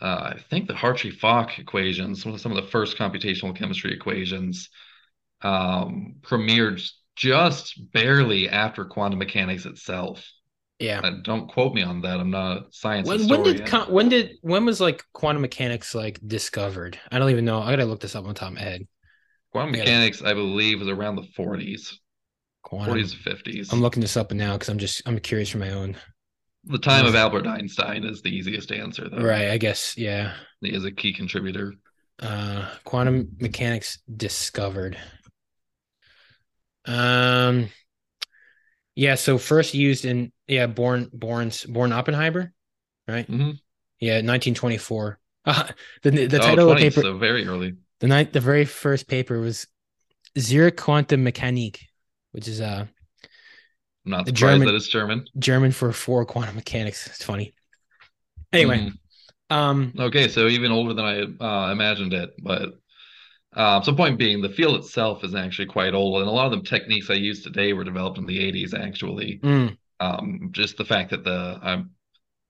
uh, 0.00 0.32
I 0.34 0.40
think, 0.50 0.68
the 0.68 0.74
Hartree-Fock 0.74 1.58
equations, 1.58 2.22
some 2.22 2.32
of 2.32 2.56
the 2.56 2.70
first 2.70 2.96
computational 2.96 3.56
chemistry 3.56 3.92
equations, 3.92 4.68
um, 5.42 6.16
premiered 6.22 6.82
just 7.16 7.80
barely 7.92 8.48
after 8.48 8.84
quantum 8.84 9.18
mechanics 9.18 9.66
itself. 9.66 10.24
Yeah. 10.78 11.00
Uh, 11.02 11.10
don't 11.22 11.48
quote 11.48 11.74
me 11.74 11.82
on 11.82 12.02
that. 12.02 12.20
I'm 12.20 12.30
not 12.30 12.56
a 12.56 12.64
science 12.70 13.08
When 13.08 13.28
when 13.28 13.42
did 13.42 13.68
when 13.88 14.08
did 14.08 14.36
when 14.42 14.64
was 14.64 14.80
like 14.80 15.04
quantum 15.12 15.42
mechanics 15.42 15.94
like 15.94 16.20
discovered? 16.26 16.98
I 17.10 17.18
don't 17.18 17.30
even 17.30 17.44
know. 17.44 17.60
I 17.60 17.70
gotta 17.70 17.84
look 17.84 18.00
this 18.00 18.14
up 18.14 18.26
on 18.26 18.34
top 18.34 18.48
of 18.50 18.54
my 18.54 18.60
head. 18.60 18.86
Quantum 19.50 19.72
mechanics, 19.72 20.22
I 20.22 20.34
believe, 20.34 20.78
was 20.78 20.88
around 20.88 21.16
the 21.16 21.26
40s, 21.36 21.94
Quantum. 22.62 22.94
40s, 22.94 23.14
50s. 23.16 23.72
I'm 23.72 23.80
looking 23.80 24.02
this 24.02 24.16
up 24.16 24.30
now 24.32 24.52
because 24.52 24.68
I'm 24.68 24.78
just 24.78 25.02
I'm 25.06 25.18
curious 25.18 25.48
for 25.48 25.58
my 25.58 25.70
own. 25.70 25.96
the 26.64 26.78
time 26.78 27.06
of 27.06 27.14
Albert 27.14 27.46
Einstein 27.46 28.04
is 28.04 28.22
the 28.22 28.28
easiest 28.28 28.70
answer, 28.70 29.08
though. 29.08 29.18
Right. 29.22 29.50
I 29.50 29.58
guess. 29.58 29.96
Yeah. 29.96 30.34
He 30.60 30.72
is 30.72 30.84
a 30.84 30.92
key 30.92 31.12
contributor. 31.12 31.74
Uh, 32.20 32.68
quantum 32.84 33.28
mechanics 33.40 33.98
discovered. 34.14 34.96
Um. 36.84 37.68
Yeah. 38.94 39.14
So 39.14 39.38
first 39.38 39.74
used 39.74 40.04
in 40.04 40.32
yeah 40.48 40.66
born 40.66 41.10
Born's 41.12 41.64
Born 41.64 41.92
Oppenheimer, 41.92 42.52
right? 43.06 43.28
Mhm. 43.30 43.58
Yeah, 44.00 44.20
1924. 44.20 45.18
Uh, 45.44 45.68
the 46.02 46.10
the 46.26 46.36
oh, 46.38 46.40
title 46.40 46.70
of 46.72 46.78
the 46.78 46.84
paper 46.84 47.02
so 47.02 47.18
very 47.18 47.46
early. 47.46 47.74
the 48.00 48.06
night 48.08 48.32
the 48.32 48.40
very 48.40 48.64
first 48.64 49.06
paper 49.08 49.38
was 49.40 49.66
Zurich 50.38 50.76
Quantum 50.76 51.24
Mechanik, 51.24 51.80
which 52.32 52.48
is 52.48 52.60
uh 52.60 52.86
I'm 54.04 54.10
not 54.12 54.24
The 54.26 54.30
surprised 54.30 54.38
German- 54.38 54.66
that 54.66 54.74
it's 54.74 54.88
German. 54.88 55.24
German 55.38 55.72
for 55.72 55.92
for 55.92 56.24
quantum 56.24 56.56
mechanics. 56.56 57.06
It's 57.06 57.24
funny. 57.24 57.54
Anyway, 58.52 58.78
Mhm. 58.78 58.98
um, 59.50 59.92
Okay, 59.98 60.28
so 60.28 60.48
even 60.48 60.72
older 60.72 60.94
than 60.94 61.04
I 61.04 61.20
uh, 61.44 61.72
imagined 61.72 62.14
it. 62.14 62.30
But 62.42 62.70
uh, 63.52 63.82
so 63.82 63.94
point 63.94 64.18
being, 64.18 64.40
the 64.40 64.48
field 64.48 64.76
itself 64.76 65.24
is 65.24 65.34
actually 65.34 65.66
quite 65.66 65.94
old, 65.94 66.20
and 66.20 66.28
a 66.28 66.32
lot 66.32 66.52
of 66.52 66.58
the 66.62 66.68
techniques 66.68 67.10
I 67.10 67.14
use 67.14 67.42
today 67.42 67.72
were 67.72 67.84
developed 67.84 68.18
in 68.18 68.26
the 68.26 68.38
80s, 68.38 68.72
actually. 68.74 69.40
mm, 69.42 69.76
Um, 70.00 70.50
just 70.52 70.76
the 70.76 70.84
fact 70.84 71.10
that 71.10 71.24
the 71.24 71.58
I'm 71.62 71.90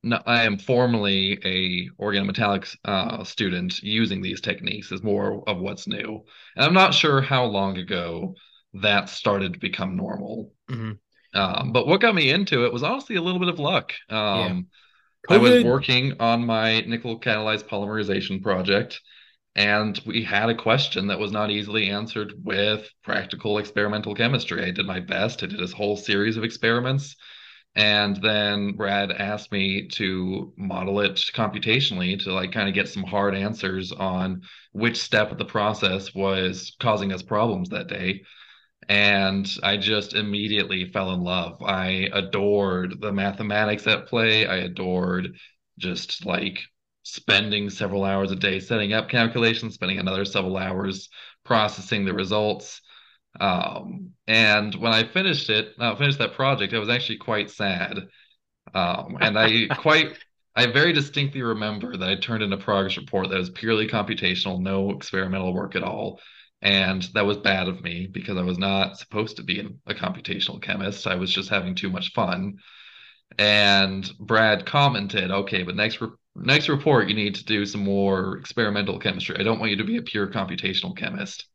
no, 0.03 0.23
I 0.27 0.45
am 0.45 0.59
formally 0.59 1.39
a 1.45 1.89
organometallics 2.03 2.77
uh, 2.85 3.25
student 3.25 3.83
using 3.83 4.23
these 4.23 4.41
techniques 4.41 4.93
is 4.93 5.03
more 5.03 5.45
of 5.49 5.59
what's 5.59 5.87
new, 5.89 6.25
and 6.57 6.65
I'm 6.65 6.75
not 6.75 6.95
sure 6.95 7.21
how 7.23 7.45
long 7.47 7.79
ago 7.79 8.37
that 8.75 9.09
started 9.11 9.55
to 9.55 9.59
become 9.61 9.97
normal. 9.97 10.53
mhm. 10.69 10.99
Um, 11.35 11.73
but 11.73 11.87
what 11.87 12.01
got 12.01 12.15
me 12.15 12.31
into 12.31 12.65
it 12.65 12.73
was 12.73 12.83
honestly 12.83 13.17
a 13.17 13.23
little 13.23 13.39
bit 13.41 13.49
of 13.49 13.59
luck. 13.59 13.93
Um, 14.09 14.69
Yeah. 15.29 15.37
I 15.37 15.39
was 15.39 15.61
working 15.61 16.15
on 16.21 16.47
my 16.47 16.81
nickel 16.83 17.21
catalyzed 17.21 17.69
polymerization 17.69 18.43
project, 18.43 19.01
and 19.57 20.01
we 20.07 20.25
had 20.25 20.51
a 20.51 20.55
question 20.57 21.09
that 21.09 21.19
was 21.21 21.33
not 21.33 21.51
easily 21.51 21.91
answered 21.91 22.35
with 22.45 22.91
practical 23.05 23.59
experimental 23.59 24.15
chemistry. 24.15 24.65
I 24.65 24.73
did 24.73 24.87
my 24.87 25.01
best. 25.01 25.43
I 25.43 25.47
did 25.47 25.59
this 25.61 25.73
whole 25.73 25.97
series 25.97 26.37
of 26.37 26.45
experiments. 26.45 27.17
And 27.75 28.17
then 28.17 28.73
Brad 28.73 29.13
asked 29.13 29.53
me 29.53 29.87
to 29.89 30.53
model 30.57 31.01
it 31.01 31.15
computationally 31.35 32.19
to 32.25 32.33
like 32.33 32.51
kind 32.53 32.69
of 32.69 32.75
get 32.75 32.89
some 32.89 33.05
hard 33.05 33.37
answers 33.37 33.93
on 33.93 34.43
which 34.73 35.01
step 35.01 35.31
of 35.31 35.39
the 35.39 35.45
process 35.45 36.15
was 36.15 36.75
causing 36.81 37.13
us 37.13 37.23
problems 37.23 37.69
that 37.69 37.87
day. 37.89 38.23
And 38.89 39.49
I 39.63 39.77
just 39.77 40.15
immediately 40.15 40.91
fell 40.91 41.13
in 41.13 41.21
love. 41.21 41.63
I 41.63 42.09
adored 42.13 43.01
the 43.01 43.13
mathematics 43.13 43.87
at 43.87 44.07
play. 44.07 44.47
I 44.47 44.57
adored 44.57 45.37
just 45.79 46.25
like 46.27 46.61
spending 47.03 47.71
several 47.71 48.05
hours 48.05 48.33
a 48.33 48.37
day 48.37 48.61
setting 48.61 48.93
up 48.93 49.09
calculations, 49.09 49.75
spending 49.75 49.99
another 49.99 50.25
several 50.25 50.57
hours 50.57 51.09
processing 51.45 52.05
the 52.05 52.15
results. 52.15 52.81
Um, 53.41 54.13
and 54.27 54.75
when 54.75 54.93
I 54.93 55.05
finished 55.05 55.51
it, 55.51 55.75
uh, 55.79 55.95
finished 55.97 56.19
that 56.19 56.35
project, 56.35 56.75
I 56.75 56.79
was 56.79 56.89
actually 56.89 57.19
quite 57.19 57.51
sad. 57.51 57.99
Um, 58.75 59.19
and 59.21 59.39
I 59.39 59.67
quite, 59.77 60.17
I 60.57 60.67
very 60.67 60.93
distinctly 60.93 61.43
remember 61.43 61.97
that 61.97 62.09
I 62.09 62.17
turned 62.17 62.43
in 62.43 62.53
a 62.53 62.59
progress 62.59 62.97
report 62.97 63.31
that 63.31 63.39
was 63.39 63.51
purely 63.51 63.87
computational, 63.87 64.61
no 64.61 64.91
experimental 64.91 65.55
work 65.55 65.77
at 65.77 65.83
all. 65.83 66.21
And 66.61 67.03
that 67.15 67.25
was 67.27 67.37
bad 67.37 67.69
of 67.69 67.83
me 67.83 68.09
because 68.11 68.37
I 68.37 68.43
was 68.43 68.59
not 68.59 68.99
supposed 68.99 69.37
to 69.37 69.45
be 69.45 69.61
a 69.87 69.95
computational 69.95 70.61
chemist. 70.61 71.07
I 71.07 71.15
was 71.15 71.33
just 71.33 71.51
having 71.51 71.77
too 71.77 71.91
much 71.91 72.13
fun. 72.13 72.59
And 73.39 74.11
Brad 74.19 74.67
commented, 74.67 75.31
"Okay, 75.31 75.63
but 75.63 75.77
next 75.77 76.01
re- 76.01 76.09
next 76.35 76.69
report, 76.69 77.09
you 77.09 77.15
need 77.15 77.37
to 77.37 77.45
do 77.45 77.67
some 77.67 77.85
more 77.85 78.39
experimental 78.39 78.99
chemistry. 78.99 79.37
I 79.39 79.43
don't 79.45 79.61
want 79.61 79.71
you 79.71 79.77
to 79.79 79.85
be 79.85 79.99
a 79.99 80.03
pure 80.03 80.29
computational 80.29 80.97
chemist." 80.97 81.47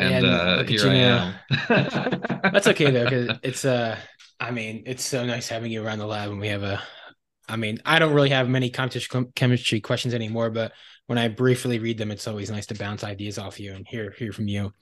And, 0.00 0.26
uh, 0.26 0.64
here 0.64 0.86
you 0.86 0.90
I 0.90 0.94
am. 0.94 1.34
That's 2.52 2.66
okay 2.68 2.90
though, 2.90 3.04
because 3.04 3.38
it's 3.42 3.64
uh, 3.64 3.98
I 4.38 4.50
mean, 4.50 4.84
it's 4.86 5.04
so 5.04 5.24
nice 5.26 5.48
having 5.48 5.70
you 5.70 5.84
around 5.84 5.98
the 5.98 6.06
lab, 6.06 6.30
and 6.30 6.40
we 6.40 6.48
have 6.48 6.62
a. 6.62 6.82
I 7.48 7.56
mean, 7.56 7.80
I 7.84 7.98
don't 7.98 8.14
really 8.14 8.30
have 8.30 8.48
many 8.48 8.70
computational 8.70 9.34
chemistry 9.34 9.80
questions 9.80 10.14
anymore, 10.14 10.50
but 10.50 10.72
when 11.06 11.18
I 11.18 11.28
briefly 11.28 11.80
read 11.80 11.98
them, 11.98 12.12
it's 12.12 12.28
always 12.28 12.50
nice 12.50 12.66
to 12.66 12.74
bounce 12.74 13.02
ideas 13.02 13.38
off 13.38 13.58
you 13.58 13.72
and 13.72 13.86
hear 13.86 14.12
hear 14.16 14.32
from 14.32 14.48
you. 14.48 14.72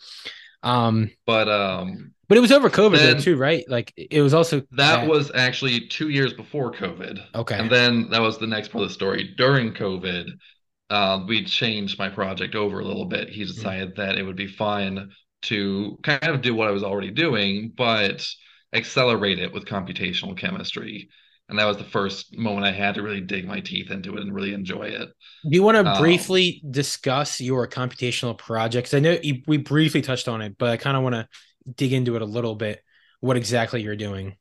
Um, 0.62 1.10
But 1.24 1.48
um, 1.48 2.12
but 2.28 2.36
it 2.36 2.40
was 2.42 2.52
over 2.52 2.68
COVID 2.68 2.98
though 2.98 3.14
too, 3.14 3.36
right? 3.36 3.64
Like 3.68 3.92
it 3.96 4.20
was 4.20 4.34
also 4.34 4.62
that 4.72 5.06
was 5.06 5.30
actually 5.34 5.86
two 5.88 6.10
years 6.10 6.34
before 6.34 6.72
COVID. 6.72 7.18
okay. 7.34 7.58
And 7.58 7.70
then 7.70 8.10
that 8.10 8.20
was 8.20 8.38
the 8.38 8.46
next 8.46 8.68
part 8.68 8.82
of 8.82 8.88
the 8.88 8.94
story. 8.94 9.34
During 9.36 9.72
COVID, 9.72 10.26
uh, 10.90 11.24
we 11.26 11.44
changed 11.44 11.98
my 11.98 12.08
project 12.08 12.54
over 12.54 12.80
a 12.80 12.84
little 12.84 13.04
bit. 13.04 13.28
He 13.28 13.44
decided 13.44 13.96
that 13.96 14.16
it 14.16 14.22
would 14.22 14.36
be 14.36 14.46
fun 14.46 15.10
to 15.42 15.98
kind 16.02 16.26
of 16.26 16.42
do 16.42 16.54
what 16.54 16.68
I 16.68 16.72
was 16.72 16.82
already 16.82 17.10
doing, 17.10 17.72
but 17.76 18.26
accelerate 18.72 19.38
it 19.38 19.52
with 19.52 19.64
computational 19.66 20.36
chemistry. 20.36 21.08
And 21.48 21.58
that 21.58 21.66
was 21.66 21.78
the 21.78 21.84
first 21.84 22.36
moment 22.36 22.66
I 22.66 22.72
had 22.72 22.96
to 22.96 23.02
really 23.02 23.22
dig 23.22 23.46
my 23.46 23.60
teeth 23.60 23.90
into 23.90 24.16
it 24.16 24.20
and 24.22 24.34
really 24.34 24.52
enjoy 24.52 24.84
it. 24.84 25.08
Do 25.44 25.54
you 25.54 25.62
want 25.62 25.76
to 25.76 25.90
Um, 25.90 25.98
briefly 25.98 26.62
discuss 26.68 27.40
your 27.40 27.66
computational 27.68 28.36
projects? 28.36 28.92
I 28.92 28.98
know 28.98 29.18
you, 29.22 29.42
we 29.46 29.56
briefly 29.56 30.02
touched 30.02 30.28
on 30.28 30.42
it, 30.42 30.56
but 30.58 30.70
I 30.70 30.76
kind 30.76 30.96
of 30.96 31.02
want 31.02 31.14
to 31.14 31.28
dig 31.76 31.92
into 31.92 32.16
it 32.16 32.22
a 32.22 32.26
little 32.26 32.54
bit. 32.54 32.82
What 33.20 33.36
exactly 33.36 33.82
you're 33.82 33.96
doing? 33.96 34.36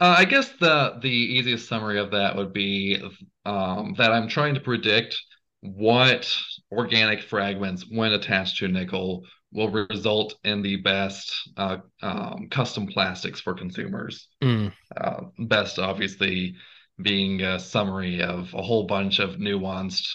Uh, 0.00 0.16
I 0.18 0.24
guess 0.24 0.50
the 0.60 0.98
the 1.00 1.08
easiest 1.08 1.68
summary 1.68 1.98
of 1.98 2.10
that 2.12 2.36
would 2.36 2.52
be 2.52 3.00
um, 3.44 3.94
that 3.98 4.12
I'm 4.12 4.28
trying 4.28 4.54
to 4.54 4.60
predict 4.60 5.16
what 5.60 6.36
organic 6.70 7.22
fragments, 7.22 7.86
when 7.88 8.12
attached 8.12 8.58
to 8.58 8.68
nickel, 8.68 9.24
will 9.52 9.70
result 9.70 10.34
in 10.44 10.62
the 10.62 10.76
best 10.76 11.32
uh, 11.56 11.78
um, 12.02 12.48
custom 12.50 12.86
plastics 12.86 13.40
for 13.40 13.54
consumers. 13.54 14.28
Mm, 14.42 14.72
Uh, 14.96 15.22
best, 15.38 15.78
obviously, 15.78 16.56
being 17.00 17.42
a 17.42 17.58
summary 17.58 18.20
of 18.20 18.52
a 18.54 18.62
whole 18.62 18.84
bunch 18.84 19.20
of 19.20 19.36
nuanced 19.36 20.08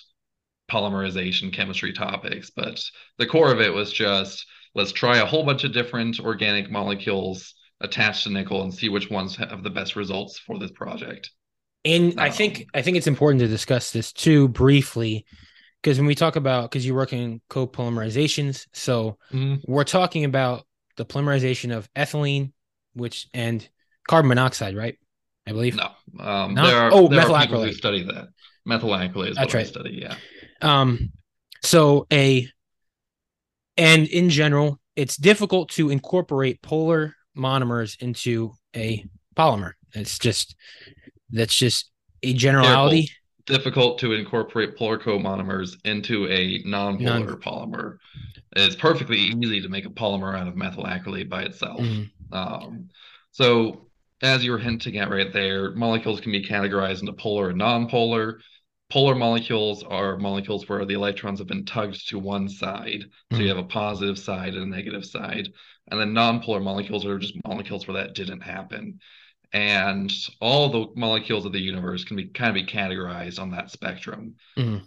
polymerization 0.71 1.51
chemistry 1.51 1.93
topics, 1.93 2.51
but 2.51 2.83
the 3.17 3.25
core 3.25 3.51
of 3.51 3.59
it 3.59 3.73
was 3.73 3.91
just 3.91 4.45
let's 4.75 4.91
try 4.91 5.17
a 5.17 5.25
whole 5.25 5.43
bunch 5.43 5.63
of 5.63 5.73
different 5.73 6.19
organic 6.19 6.69
molecules 6.69 7.55
attached 7.81 8.23
to 8.23 8.29
nickel 8.29 8.63
and 8.63 8.73
see 8.73 8.89
which 8.89 9.09
ones 9.09 9.35
have 9.37 9.63
the 9.63 9.69
best 9.69 9.95
results 9.95 10.37
for 10.37 10.59
this 10.59 10.71
project. 10.71 11.31
And 11.85 12.19
I 12.19 12.27
Um, 12.27 12.33
think 12.33 12.67
I 12.73 12.81
think 12.81 12.97
it's 12.97 13.07
important 13.07 13.39
to 13.41 13.47
discuss 13.47 13.91
this 13.91 14.11
too 14.11 14.49
briefly, 14.49 15.25
because 15.81 15.97
when 15.97 16.07
we 16.07 16.15
talk 16.15 16.35
about 16.35 16.69
because 16.69 16.85
you 16.85 16.93
work 16.93 17.13
in 17.13 17.41
copolymerizations, 17.49 18.67
so 18.73 19.17
we're 19.65 19.85
talking 19.85 20.25
about 20.25 20.65
the 20.97 21.05
polymerization 21.05 21.75
of 21.75 21.89
ethylene, 21.93 22.51
which 22.93 23.27
and 23.33 23.67
carbon 24.07 24.27
monoxide, 24.29 24.75
right? 24.75 24.97
I 25.47 25.51
believe. 25.53 25.75
No, 25.75 25.89
um, 26.19 26.53
No? 26.53 26.67
there 26.67 26.77
are 26.77 26.91
Oh, 26.93 27.07
there 27.07 27.19
are 27.19 27.21
methyl 27.21 27.39
people 27.39 27.63
who 27.63 27.73
study 27.73 28.03
that. 28.03 28.27
Methyl 28.65 28.89
acrylate 28.89 29.29
is 29.29 29.35
That's 29.37 29.53
what 29.53 29.55
I 29.55 29.57
right. 29.59 29.67
study. 29.67 29.99
Yeah, 30.01 30.15
Um, 30.61 31.13
so 31.63 32.05
a 32.11 32.47
and 33.77 34.07
in 34.07 34.29
general, 34.29 34.79
it's 34.95 35.15
difficult 35.15 35.69
to 35.71 35.89
incorporate 35.89 36.61
polar 36.61 37.15
monomers 37.39 37.99
into 38.01 38.53
a 38.75 39.05
polymer. 39.35 39.73
It's 39.93 40.19
just 40.19 40.55
that's 41.31 41.55
just 41.55 41.89
a 42.23 42.33
generality. 42.33 43.09
difficult 43.45 43.97
to 43.99 44.13
incorporate 44.13 44.77
polar 44.77 44.99
comonomers 44.99 45.75
into 45.85 46.27
a 46.29 46.61
non-polar 46.65 47.35
polymer. 47.37 47.97
It's 48.55 48.75
perfectly 48.75 49.17
easy 49.17 49.61
to 49.61 49.69
make 49.69 49.85
a 49.85 49.89
polymer 49.89 50.37
out 50.37 50.47
of 50.47 50.55
methyl 50.55 50.83
acrylate 50.83 51.29
by 51.29 51.43
itself. 51.43 51.79
Mm, 51.79 52.09
Um, 52.31 52.89
so, 53.31 53.87
as 54.21 54.43
you 54.43 54.51
were 54.51 54.57
hinting 54.59 54.97
at 54.97 55.09
right 55.09 55.31
there, 55.31 55.71
molecules 55.71 56.19
can 56.19 56.31
be 56.31 56.43
categorized 56.43 56.99
into 57.01 57.13
polar 57.13 57.49
and 57.49 57.57
non-polar. 57.57 58.41
Polar 58.89 59.15
molecules 59.15 59.83
are 59.83 60.17
molecules 60.17 60.67
where 60.67 60.83
the 60.85 60.95
electrons 60.95 61.39
have 61.39 61.47
been 61.47 61.65
tugged 61.65 62.09
to 62.09 62.17
one 62.19 62.49
side. 62.49 63.03
So 63.31 63.37
Hmm. 63.37 63.41
you 63.43 63.49
have 63.49 63.57
a 63.57 63.63
positive 63.63 64.17
side 64.17 64.55
and 64.55 64.63
a 64.63 64.75
negative 64.75 65.05
side. 65.05 65.49
And 65.91 65.99
then 65.99 66.13
non-polar 66.13 66.59
molecules 66.59 67.05
are 67.05 67.19
just 67.19 67.35
molecules 67.47 67.87
where 67.87 68.01
that 68.03 68.15
didn't 68.15 68.41
happen. 68.41 68.99
And 69.53 70.11
all 70.39 70.69
the 70.69 70.87
molecules 70.99 71.45
of 71.45 71.51
the 71.51 71.61
universe 71.61 72.03
can 72.03 72.17
be 72.17 72.25
kind 72.25 72.49
of 72.49 72.55
be 72.55 72.65
categorized 72.71 73.39
on 73.39 73.51
that 73.51 73.71
spectrum. 73.71 74.35
mm, 74.57 74.81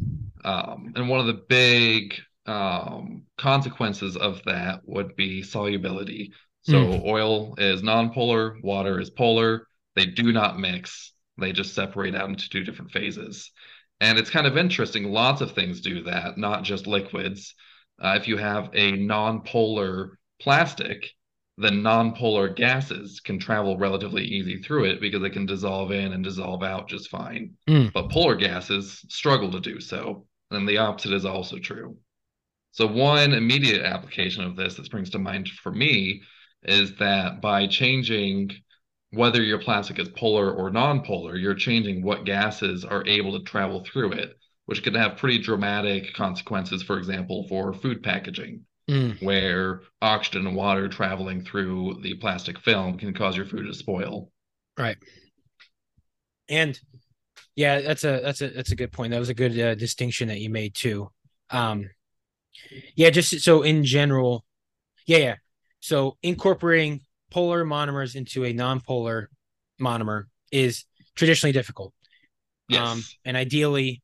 Um, 0.44 0.92
and 0.96 1.08
one 1.08 1.20
of 1.20 1.26
the 1.26 1.42
big 1.48 2.14
um, 2.46 3.22
consequences 3.38 4.16
of 4.16 4.42
that 4.44 4.80
would 4.84 5.14
be 5.16 5.42
solubility. 5.42 6.32
So 6.62 6.74
mm. 6.74 7.04
oil 7.04 7.54
is 7.58 7.82
nonpolar, 7.82 8.60
water 8.62 9.00
is 9.00 9.10
polar. 9.10 9.66
They 9.94 10.06
do 10.06 10.32
not 10.32 10.58
mix. 10.58 11.12
They 11.38 11.52
just 11.52 11.74
separate 11.74 12.14
out 12.14 12.28
into 12.28 12.48
two 12.48 12.64
different 12.64 12.90
phases. 12.92 13.50
And 14.02 14.18
it's 14.18 14.30
kind 14.30 14.48
of 14.48 14.58
interesting. 14.58 15.12
Lots 15.12 15.40
of 15.42 15.52
things 15.52 15.80
do 15.80 16.02
that, 16.02 16.36
not 16.36 16.64
just 16.64 16.88
liquids. 16.88 17.54
Uh, 18.02 18.18
if 18.20 18.26
you 18.26 18.36
have 18.36 18.68
a 18.74 18.94
nonpolar 18.94 20.14
plastic, 20.40 21.08
then 21.56 21.82
nonpolar 21.82 22.54
gases 22.54 23.20
can 23.20 23.38
travel 23.38 23.78
relatively 23.78 24.24
easy 24.24 24.60
through 24.60 24.86
it 24.86 25.00
because 25.00 25.22
they 25.22 25.30
can 25.30 25.46
dissolve 25.46 25.92
in 25.92 26.12
and 26.12 26.24
dissolve 26.24 26.64
out 26.64 26.88
just 26.88 27.10
fine. 27.10 27.52
Mm. 27.68 27.92
But 27.92 28.10
polar 28.10 28.34
gases 28.34 29.04
struggle 29.08 29.52
to 29.52 29.60
do 29.60 29.78
so. 29.78 30.26
And 30.50 30.68
the 30.68 30.78
opposite 30.78 31.12
is 31.12 31.24
also 31.24 31.60
true. 31.60 31.96
So, 32.72 32.88
one 32.88 33.32
immediate 33.32 33.84
application 33.84 34.42
of 34.42 34.56
this 34.56 34.74
that 34.74 34.84
springs 34.84 35.10
to 35.10 35.20
mind 35.20 35.48
for 35.48 35.70
me 35.70 36.22
is 36.64 36.96
that 36.96 37.40
by 37.40 37.68
changing 37.68 38.50
whether 39.12 39.42
your 39.42 39.58
plastic 39.58 39.98
is 39.98 40.08
polar 40.08 40.50
or 40.50 40.70
non-polar, 40.70 41.36
you're 41.36 41.54
changing 41.54 42.02
what 42.02 42.24
gases 42.24 42.84
are 42.84 43.06
able 43.06 43.38
to 43.38 43.44
travel 43.44 43.84
through 43.84 44.12
it, 44.12 44.38
which 44.66 44.82
could 44.82 44.94
have 44.94 45.18
pretty 45.18 45.38
dramatic 45.38 46.14
consequences, 46.14 46.82
for 46.82 46.96
example, 46.96 47.46
for 47.48 47.74
food 47.74 48.02
packaging, 48.02 48.62
mm. 48.88 49.22
where 49.22 49.82
oxygen 50.00 50.46
and 50.46 50.56
water 50.56 50.88
traveling 50.88 51.44
through 51.44 51.98
the 52.02 52.14
plastic 52.14 52.58
film 52.58 52.96
can 52.96 53.12
cause 53.12 53.36
your 53.36 53.44
food 53.44 53.66
to 53.66 53.74
spoil. 53.74 54.30
Right. 54.78 54.96
And 56.48 56.78
yeah, 57.54 57.82
that's 57.82 58.04
a 58.04 58.20
that's 58.22 58.40
a 58.40 58.48
that's 58.48 58.72
a 58.72 58.76
good 58.76 58.92
point. 58.92 59.10
That 59.10 59.18
was 59.18 59.28
a 59.28 59.34
good 59.34 59.58
uh, 59.58 59.74
distinction 59.74 60.28
that 60.28 60.40
you 60.40 60.48
made 60.48 60.74
too. 60.74 61.10
Um 61.50 61.90
yeah, 62.96 63.10
just 63.10 63.40
so 63.40 63.62
in 63.62 63.84
general, 63.84 64.44
yeah, 65.06 65.18
yeah. 65.18 65.34
So 65.80 66.16
incorporating 66.22 67.02
polar 67.32 67.64
monomers 67.64 68.14
into 68.14 68.44
a 68.44 68.52
non-polar 68.52 69.30
monomer 69.80 70.24
is 70.52 70.84
traditionally 71.16 71.52
difficult. 71.52 71.92
Yes. 72.68 72.86
Um, 72.86 73.02
and 73.24 73.36
ideally, 73.36 74.02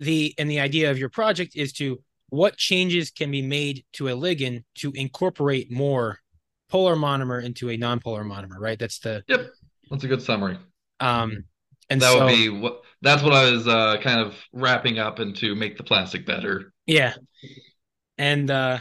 the 0.00 0.34
and 0.36 0.50
the 0.50 0.60
idea 0.60 0.90
of 0.90 0.98
your 0.98 1.08
project 1.08 1.52
is 1.54 1.72
to 1.74 2.02
what 2.28 2.56
changes 2.56 3.10
can 3.10 3.30
be 3.30 3.40
made 3.40 3.84
to 3.94 4.08
a 4.08 4.12
ligand 4.12 4.64
to 4.76 4.90
incorporate 4.92 5.70
more 5.70 6.18
polar 6.68 6.96
monomer 6.96 7.42
into 7.42 7.70
a 7.70 7.76
non-polar 7.76 8.24
monomer, 8.24 8.58
right? 8.58 8.78
That's 8.78 8.98
the 8.98 9.22
Yep. 9.28 9.46
That's 9.90 10.04
a 10.04 10.08
good 10.08 10.22
summary. 10.22 10.58
Um 11.00 11.44
and 11.88 12.02
so 12.02 12.06
that 12.06 12.18
so, 12.18 12.24
would 12.24 12.32
be 12.32 12.48
what 12.48 12.82
that's 13.00 13.22
what 13.22 13.32
I 13.32 13.50
was 13.50 13.68
uh, 13.68 13.98
kind 14.02 14.20
of 14.20 14.34
wrapping 14.52 14.98
up 14.98 15.20
into 15.20 15.54
make 15.54 15.76
the 15.76 15.84
plastic 15.84 16.26
better. 16.26 16.72
Yeah. 16.86 17.14
And 18.18 18.50
uh 18.50 18.78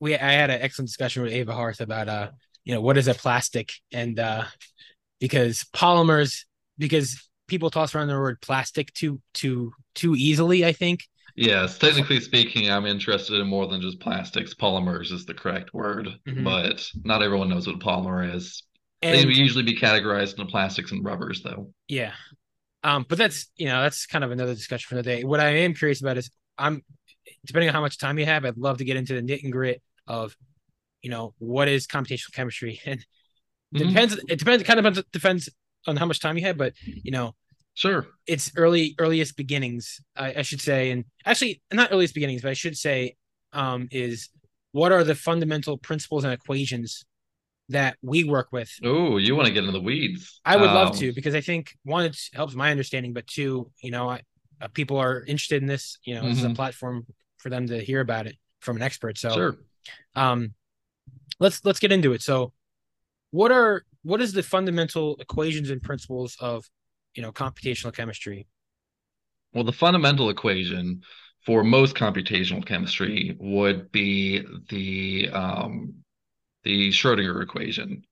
we 0.00 0.14
I 0.14 0.32
had 0.32 0.50
an 0.50 0.62
excellent 0.62 0.88
discussion 0.88 1.22
with 1.22 1.32
Ava 1.32 1.52
Harth 1.52 1.80
about 1.80 2.08
uh 2.08 2.30
you 2.64 2.74
know 2.74 2.80
what 2.80 2.98
is 2.98 3.08
a 3.08 3.14
plastic? 3.14 3.72
And 3.92 4.18
uh 4.18 4.44
because 5.20 5.64
polymers 5.74 6.44
because 6.78 7.28
people 7.46 7.70
toss 7.70 7.94
around 7.94 8.08
the 8.08 8.14
word 8.14 8.40
plastic 8.40 8.92
too 8.94 9.20
too 9.34 9.72
too 9.94 10.14
easily 10.16 10.64
i 10.64 10.72
think. 10.72 11.00
Yes 11.36 11.78
technically 11.78 12.20
speaking 12.20 12.70
i'm 12.70 12.86
interested 12.86 13.40
in 13.40 13.46
more 13.46 13.66
than 13.66 13.80
just 13.80 14.00
plastics. 14.00 14.54
Polymers 14.54 15.12
is 15.12 15.26
the 15.26 15.34
correct 15.34 15.72
word 15.72 16.08
mm-hmm. 16.26 16.44
but 16.44 16.88
not 17.04 17.22
everyone 17.22 17.48
knows 17.48 17.66
what 17.66 17.76
a 17.76 17.78
polymer 17.78 18.34
is. 18.34 18.62
And, 19.02 19.28
they 19.28 19.32
usually 19.32 19.64
be 19.64 19.78
categorized 19.78 20.38
into 20.38 20.44
plastics 20.44 20.92
and 20.92 21.04
rubbers 21.04 21.42
though. 21.42 21.72
Yeah. 21.88 22.12
Um 22.82 23.06
but 23.08 23.18
that's 23.18 23.50
you 23.56 23.66
know 23.66 23.82
that's 23.82 24.06
kind 24.06 24.24
of 24.24 24.30
another 24.30 24.54
discussion 24.54 24.88
for 24.88 24.96
the 24.96 25.02
day. 25.02 25.24
What 25.24 25.40
i 25.40 25.48
am 25.48 25.74
curious 25.74 26.00
about 26.00 26.18
is 26.18 26.30
i'm 26.58 26.82
depending 27.44 27.68
on 27.68 27.74
how 27.74 27.80
much 27.80 27.98
time 27.98 28.18
you 28.18 28.26
have 28.26 28.44
i'd 28.44 28.56
love 28.56 28.78
to 28.78 28.84
get 28.84 28.96
into 28.96 29.14
the 29.14 29.22
knit 29.22 29.42
and 29.42 29.52
grit 29.52 29.82
of 30.06 30.36
you 31.02 31.10
know, 31.10 31.34
what 31.38 31.68
is 31.68 31.86
computational 31.86 32.32
chemistry? 32.32 32.80
And 33.72 33.82
mm-hmm. 33.82 33.88
depends. 33.90 34.20
It 34.28 34.38
depends. 34.40 34.64
Kind 34.64 34.84
of 34.84 35.10
depends 35.12 35.48
on 35.86 35.96
how 35.96 36.04
much 36.04 36.18
time 36.18 36.36
you 36.36 36.44
have, 36.44 36.58
but 36.58 36.72
you 36.84 37.12
know, 37.12 37.36
sure, 37.74 38.08
it's 38.26 38.50
early 38.56 38.96
earliest 38.98 39.36
beginnings, 39.36 40.00
I, 40.16 40.34
I 40.38 40.42
should 40.42 40.60
say, 40.60 40.90
and 40.90 41.04
actually 41.24 41.62
not 41.72 41.92
earliest 41.92 42.14
beginnings, 42.14 42.42
but 42.42 42.50
I 42.50 42.54
should 42.54 42.76
say, 42.76 43.16
um, 43.52 43.86
is 43.92 44.28
what 44.72 44.90
are 44.90 45.04
the 45.04 45.14
fundamental 45.14 45.78
principles 45.78 46.24
and 46.24 46.32
equations 46.32 47.04
that 47.68 47.96
we 48.02 48.24
work 48.24 48.48
with? 48.50 48.70
Oh, 48.84 49.16
you 49.16 49.34
want 49.34 49.46
to 49.46 49.54
get 49.54 49.60
into 49.60 49.72
the 49.72 49.80
weeds? 49.80 50.40
I 50.44 50.56
would 50.56 50.68
um, 50.68 50.74
love 50.74 50.98
to 50.98 51.12
because 51.12 51.34
I 51.34 51.40
think 51.40 51.76
one, 51.84 52.04
it 52.04 52.18
helps 52.34 52.54
my 52.54 52.70
understanding, 52.70 53.12
but 53.12 53.26
two, 53.26 53.70
you 53.82 53.90
know, 53.90 54.10
I, 54.10 54.22
uh, 54.60 54.68
people 54.68 54.98
are 54.98 55.24
interested 55.24 55.62
in 55.62 55.68
this. 55.68 55.98
You 56.04 56.14
know, 56.14 56.20
mm-hmm. 56.22 56.30
this 56.30 56.38
is 56.38 56.44
a 56.44 56.50
platform 56.50 57.06
for 57.38 57.48
them 57.48 57.66
to 57.68 57.82
hear 57.82 58.00
about 58.00 58.26
it 58.26 58.36
from 58.60 58.76
an 58.76 58.82
expert. 58.82 59.18
So, 59.18 59.30
sure. 59.30 59.56
Um, 60.14 60.54
let's 61.38 61.64
let's 61.64 61.80
get 61.80 61.92
into 61.92 62.12
it. 62.12 62.22
So, 62.22 62.52
what 63.30 63.50
are 63.52 63.84
what 64.02 64.20
is 64.20 64.32
the 64.32 64.42
fundamental 64.42 65.16
equations 65.20 65.70
and 65.70 65.82
principles 65.82 66.36
of 66.40 66.68
you 67.14 67.22
know 67.22 67.32
computational 67.32 67.94
chemistry? 67.94 68.46
Well, 69.52 69.64
the 69.64 69.72
fundamental 69.72 70.30
equation 70.30 71.02
for 71.44 71.64
most 71.64 71.96
computational 71.96 72.64
chemistry 72.64 73.36
would 73.40 73.90
be 73.90 74.44
the 74.68 75.30
um, 75.30 75.94
the 76.64 76.90
Schrodinger 76.90 77.42
equation. 77.42 78.04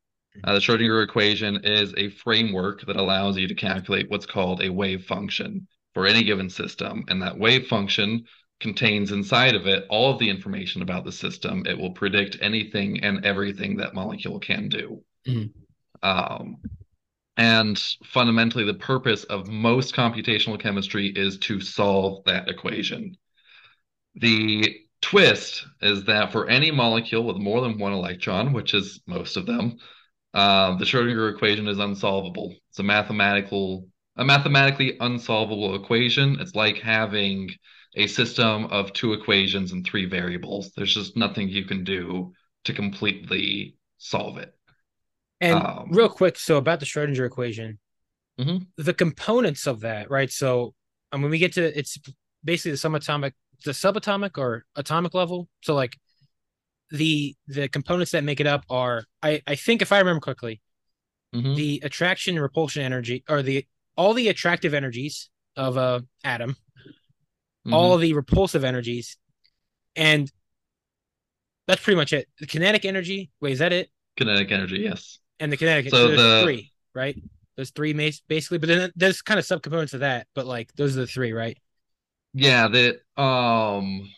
Uh, 0.44 0.54
the 0.54 0.60
Schrodinger 0.60 1.02
equation 1.02 1.64
is 1.64 1.92
a 1.96 2.10
framework 2.10 2.86
that 2.86 2.96
allows 2.96 3.36
you 3.36 3.48
to 3.48 3.54
calculate 3.54 4.10
what's 4.10 4.26
called 4.26 4.62
a 4.62 4.70
wave 4.70 5.04
function 5.04 5.66
for 5.94 6.06
any 6.06 6.22
given 6.22 6.48
system, 6.48 7.04
and 7.08 7.22
that 7.22 7.38
wave 7.38 7.66
function 7.66 8.24
contains 8.60 9.12
inside 9.12 9.54
of 9.54 9.66
it 9.66 9.86
all 9.88 10.12
of 10.12 10.18
the 10.18 10.28
information 10.28 10.82
about 10.82 11.04
the 11.04 11.12
system. 11.12 11.64
It 11.66 11.78
will 11.78 11.92
predict 11.92 12.38
anything 12.40 13.02
and 13.04 13.24
everything 13.24 13.76
that 13.76 13.94
molecule 13.94 14.40
can 14.40 14.68
do. 14.68 15.02
Mm-hmm. 15.26 16.08
Um, 16.08 16.56
and 17.36 17.80
fundamentally, 18.04 18.64
the 18.64 18.74
purpose 18.74 19.24
of 19.24 19.46
most 19.46 19.94
computational 19.94 20.60
chemistry 20.60 21.06
is 21.06 21.38
to 21.38 21.60
solve 21.60 22.24
that 22.24 22.48
equation. 22.48 23.16
The 24.16 24.76
twist 25.00 25.64
is 25.80 26.04
that 26.04 26.32
for 26.32 26.48
any 26.48 26.72
molecule 26.72 27.24
with 27.24 27.36
more 27.36 27.60
than 27.60 27.78
one 27.78 27.92
electron, 27.92 28.52
which 28.52 28.74
is 28.74 29.00
most 29.06 29.36
of 29.36 29.46
them, 29.46 29.76
uh, 30.34 30.76
the 30.76 30.84
Schrodinger 30.84 31.32
equation 31.32 31.68
is 31.68 31.78
unsolvable. 31.78 32.56
It's 32.70 32.80
a 32.80 32.82
mathematical, 32.82 33.86
a 34.16 34.24
mathematically 34.24 34.96
unsolvable 34.98 35.76
equation. 35.76 36.40
It's 36.40 36.56
like 36.56 36.78
having 36.78 37.50
a 37.98 38.06
system 38.06 38.66
of 38.66 38.92
two 38.92 39.12
equations 39.12 39.72
and 39.72 39.84
three 39.84 40.06
variables. 40.06 40.72
There's 40.74 40.94
just 40.94 41.16
nothing 41.16 41.48
you 41.48 41.64
can 41.64 41.84
do 41.84 42.32
to 42.64 42.72
completely 42.72 43.76
solve 43.98 44.38
it. 44.38 44.54
And 45.40 45.62
um, 45.62 45.88
real 45.90 46.08
quick, 46.08 46.38
so 46.38 46.56
about 46.56 46.80
the 46.80 46.86
Schrodinger 46.86 47.26
equation, 47.26 47.78
mm-hmm. 48.40 48.58
the 48.76 48.94
components 48.94 49.66
of 49.66 49.80
that, 49.80 50.10
right? 50.10 50.30
So, 50.30 50.74
and 51.12 51.22
when 51.22 51.30
we 51.30 51.38
get 51.38 51.52
to 51.54 51.78
it's 51.78 51.98
basically 52.44 52.72
the 52.72 52.76
subatomic, 52.76 53.32
the 53.64 53.72
subatomic 53.72 54.38
or 54.38 54.64
atomic 54.76 55.14
level. 55.14 55.48
So, 55.62 55.74
like 55.74 55.96
the 56.90 57.34
the 57.48 57.68
components 57.68 58.12
that 58.12 58.24
make 58.24 58.40
it 58.40 58.46
up 58.46 58.64
are, 58.70 59.04
I 59.22 59.42
I 59.46 59.56
think 59.56 59.82
if 59.82 59.92
I 59.92 59.98
remember 59.98 60.20
correctly, 60.20 60.60
mm-hmm. 61.34 61.54
the 61.54 61.80
attraction 61.84 62.36
and 62.36 62.42
repulsion 62.42 62.82
energy, 62.82 63.24
or 63.28 63.42
the 63.42 63.64
all 63.96 64.14
the 64.14 64.28
attractive 64.28 64.74
energies 64.74 65.30
of 65.56 65.76
a 65.76 66.04
atom 66.24 66.56
mm-hmm. 67.66 67.74
all 67.74 67.96
the 67.96 68.14
repulsive 68.14 68.64
energies, 68.64 69.16
and 69.96 70.30
that's 71.66 71.82
pretty 71.82 71.96
much 71.96 72.12
it. 72.12 72.28
The 72.40 72.46
kinetic 72.46 72.84
energy. 72.84 73.30
Wait, 73.40 73.52
is 73.52 73.58
that 73.58 73.72
it? 73.72 73.90
Kinetic 74.16 74.50
energy, 74.50 74.78
yes. 74.78 75.18
And 75.38 75.52
the 75.52 75.56
kinetic. 75.56 75.90
So, 75.90 76.08
so 76.08 76.16
the 76.16 76.42
three, 76.42 76.72
right? 76.94 77.16
There's 77.56 77.70
three 77.70 77.92
basically, 77.92 78.58
but 78.58 78.68
then 78.68 78.92
there's 78.96 79.20
kind 79.20 79.38
of 79.38 79.44
subcomponents 79.44 79.94
of 79.94 80.00
that. 80.00 80.26
But 80.34 80.46
like 80.46 80.72
those 80.74 80.96
are 80.96 81.00
the 81.00 81.06
three, 81.06 81.32
right? 81.32 81.58
Yeah. 82.32 82.68
The 82.68 83.00
um, 83.20 84.08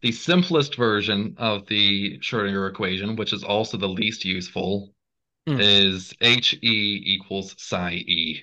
the 0.00 0.12
simplest 0.12 0.76
version 0.76 1.34
of 1.38 1.66
the 1.66 2.18
Schrodinger 2.20 2.70
equation, 2.70 3.16
which 3.16 3.32
is 3.32 3.44
also 3.44 3.76
the 3.76 3.88
least 3.88 4.24
useful, 4.24 4.94
mm. 5.48 5.60
is 5.60 6.14
He 6.20 7.02
equals 7.04 7.54
psi 7.58 7.92
e 7.92 8.42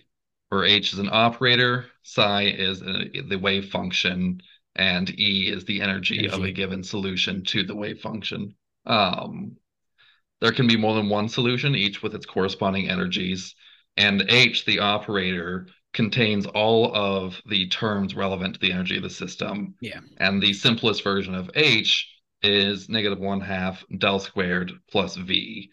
where 0.49 0.65
H 0.65 0.93
is 0.93 0.99
an 0.99 1.09
operator, 1.11 1.85
psi 2.03 2.43
is 2.43 2.81
a, 2.81 3.21
the 3.27 3.37
wave 3.37 3.69
function, 3.69 4.41
and 4.75 5.09
E 5.19 5.51
is 5.51 5.65
the 5.65 5.81
energy, 5.81 6.19
energy, 6.19 6.33
of 6.33 6.43
a 6.43 6.51
given 6.51 6.83
solution 6.83 7.43
to 7.45 7.63
the 7.63 7.75
wave 7.75 7.99
function. 7.99 8.55
Um, 8.85 9.57
there 10.41 10.51
can 10.51 10.67
be 10.67 10.77
more 10.77 10.93
than 10.93 11.09
one 11.09 11.29
solution, 11.29 11.75
each 11.75 12.03
with 12.03 12.13
its 12.13 12.25
corresponding 12.25 12.89
energies. 12.89 13.55
And 13.97 14.25
H, 14.29 14.65
the 14.65 14.79
operator, 14.79 15.67
contains 15.93 16.45
all 16.45 16.93
of 16.93 17.41
the 17.47 17.67
terms 17.69 18.15
relevant 18.15 18.55
to 18.55 18.59
the 18.59 18.71
energy 18.71 18.97
of 18.97 19.03
the 19.03 19.09
system. 19.09 19.75
Yeah. 19.79 20.01
And 20.17 20.43
the 20.43 20.53
simplest 20.53 21.03
version 21.03 21.33
of 21.33 21.49
H 21.55 22.11
is 22.43 22.89
negative 22.89 23.19
one 23.19 23.39
half 23.39 23.83
del 23.97 24.19
squared 24.19 24.73
plus 24.91 25.15
V. 25.15 25.71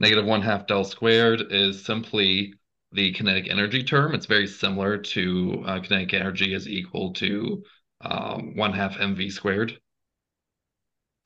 Negative 0.00 0.24
one 0.24 0.40
half 0.40 0.66
del 0.66 0.84
squared 0.84 1.42
is 1.50 1.84
simply 1.84 2.54
the 2.92 3.12
kinetic 3.12 3.50
energy 3.50 3.84
term. 3.84 4.14
It's 4.14 4.26
very 4.26 4.46
similar 4.46 4.98
to 4.98 5.62
uh, 5.66 5.80
kinetic 5.80 6.14
energy 6.14 6.54
is 6.54 6.68
equal 6.68 7.12
to 7.14 7.62
um, 8.00 8.56
one 8.56 8.72
half 8.72 8.96
mv 8.96 9.30
squared. 9.32 9.78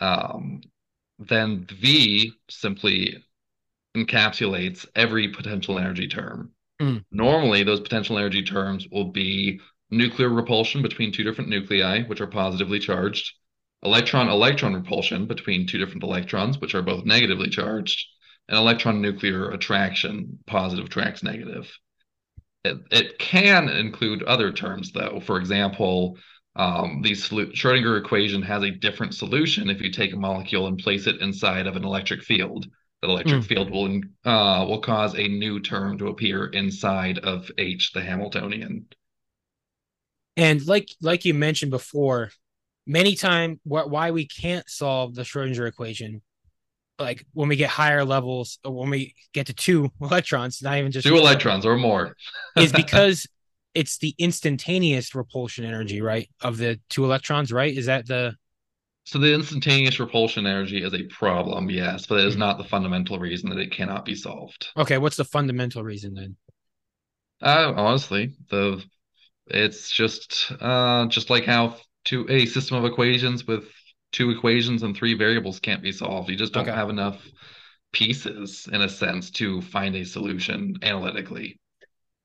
Um, 0.01 0.61
then 1.19 1.67
V 1.71 2.33
simply 2.51 3.23
encapsulates 3.97 4.87
every 4.95 5.29
potential 5.29 5.79
energy 5.79 6.09
term. 6.09 6.51
Mm. 6.83 7.05
Normally, 7.13 7.63
those 7.63 7.81
potential 7.81 8.19
energy 8.19 8.43
terms 8.43 8.89
will 8.91 9.13
be 9.13 9.61
nuclear 9.91 10.29
repulsion 10.29 10.83
between 10.83 11.13
two 11.13 11.23
different 11.23 11.51
nuclei, 11.51 12.03
which 12.03 12.21
are 12.21 12.27
positively 12.27 12.81
charged, 12.81 13.33
electron 13.85 14.29
electron 14.29 14.75
repulsion 14.75 15.27
between 15.27 15.67
two 15.67 15.79
different 15.79 16.03
electrons, 16.03 16.61
which 16.61 16.75
are 16.75 16.83
both 16.83 17.05
negatively 17.05 17.49
charged, 17.49 18.05
and 18.49 18.59
electron 18.59 19.01
nuclear 19.01 19.51
attraction, 19.51 20.39
positive 20.47 20.87
attracts 20.87 21.23
negative. 21.23 21.71
It, 22.65 22.79
it 22.91 23.19
can 23.19 23.69
include 23.69 24.23
other 24.23 24.53
terms, 24.53 24.93
though. 24.93 25.21
For 25.21 25.39
example, 25.39 26.19
um, 26.57 27.03
the 27.03 27.13
Schrodinger 27.13 27.99
equation 27.99 28.43
has 28.43 28.63
a 28.63 28.71
different 28.71 29.15
solution 29.15 29.71
if 29.71 29.81
you 29.81 29.91
take 29.91 30.13
a 30.13 30.17
molecule 30.17 30.67
and 30.67 30.79
place 30.79 31.07
it 31.07 31.21
inside 31.21 31.67
of 31.67 31.77
an 31.77 31.85
electric 31.85 32.23
field. 32.23 32.67
That 33.03 33.11
electric 33.11 33.43
mm. 33.43 33.47
field 33.47 33.71
will 33.71 34.01
uh, 34.25 34.65
will 34.67 34.81
cause 34.81 35.15
a 35.15 35.29
new 35.29 35.61
term 35.61 35.99
to 35.99 36.09
appear 36.09 36.47
inside 36.47 37.19
of 37.19 37.51
H, 37.59 37.93
the 37.93 38.01
Hamiltonian. 38.01 38.87
And 40.37 40.65
like 40.67 40.89
like 41.03 41.25
you 41.25 41.35
mentioned 41.35 41.71
before, 41.71 42.31
many 42.87 43.15
times 43.15 43.59
wh- 43.65 43.89
why 43.89 44.11
we 44.11 44.27
can't 44.27 44.69
solve 44.71 45.15
the 45.15 45.23
Schrodinger 45.23 45.69
equation, 45.69 46.23
like 46.99 47.25
when 47.33 47.49
we 47.49 47.57
get 47.57 47.71
higher 47.71 48.05
levels, 48.05 48.59
or 48.65 48.73
when 48.73 48.91
we 48.91 49.15
get 49.33 49.47
to 49.47 49.53
two 49.53 49.91
electrons, 50.01 50.63
not 50.63 50.79
even 50.79 50.93
just 50.93 51.07
two 51.07 51.17
electrons 51.17 51.67
or 51.67 51.77
more, 51.77 52.17
is 52.57 52.73
because 52.85 53.27
it's 53.75 53.99
the 53.99 54.15
instantaneous 54.19 55.15
repulsion 55.15 55.65
energy, 55.65 56.01
right, 56.01 56.29
of 56.41 56.57
the 56.57 56.81
two 56.89 57.05
electrons, 57.05 57.53
right? 57.53 57.77
Is 57.77 57.87
that 57.87 58.07
the 58.07 58.35
so 59.07 59.19
the 59.19 59.35
instantaneous 59.35 60.01
repulsion 60.01 60.47
energy 60.47 60.83
is 60.83 60.95
a 60.95 61.03
problem, 61.05 61.69
yes, 61.69 62.07
but 62.07 62.21
it 62.21 62.27
is 62.27 62.33
mm-hmm. 62.35 62.41
not 62.41 62.59
the 62.59 62.65
fundamental 62.65 63.19
reason 63.19 63.51
that 63.51 63.59
it 63.59 63.71
cannot 63.71 64.07
be 64.07 64.15
solved. 64.15 64.69
Okay, 64.79 64.97
what's 64.97 65.17
the 65.17 65.25
fundamental 65.25 65.85
reason 65.85 66.15
then? 66.15 66.37
Uh, 67.43 67.75
honestly, 67.77 68.35
the 68.51 68.83
it's 69.47 69.91
just 69.91 70.53
uh, 70.61 71.07
just 71.09 71.29
like 71.29 71.45
how 71.45 71.77
to 72.07 72.27
a 72.31 72.47
system 72.47 72.79
of 72.79 72.85
equations 72.85 73.47
with 73.47 73.65
two 74.15 74.31
equations 74.31 74.85
and 74.85 74.97
three 74.97 75.15
variables 75.15 75.59
can't 75.59 75.83
be 75.83 75.91
solved. 75.91 76.31
You 76.31 76.37
just 76.37 76.53
don't 76.53 76.69
okay. 76.69 76.75
have 76.75 76.89
enough 76.89 77.21
pieces 77.93 78.69
in 78.73 78.81
a 78.81 78.89
sense 78.89 79.31
to 79.33 79.61
find 79.61 79.97
a 79.97 80.05
solution 80.05 80.77
analytically. 80.83 81.59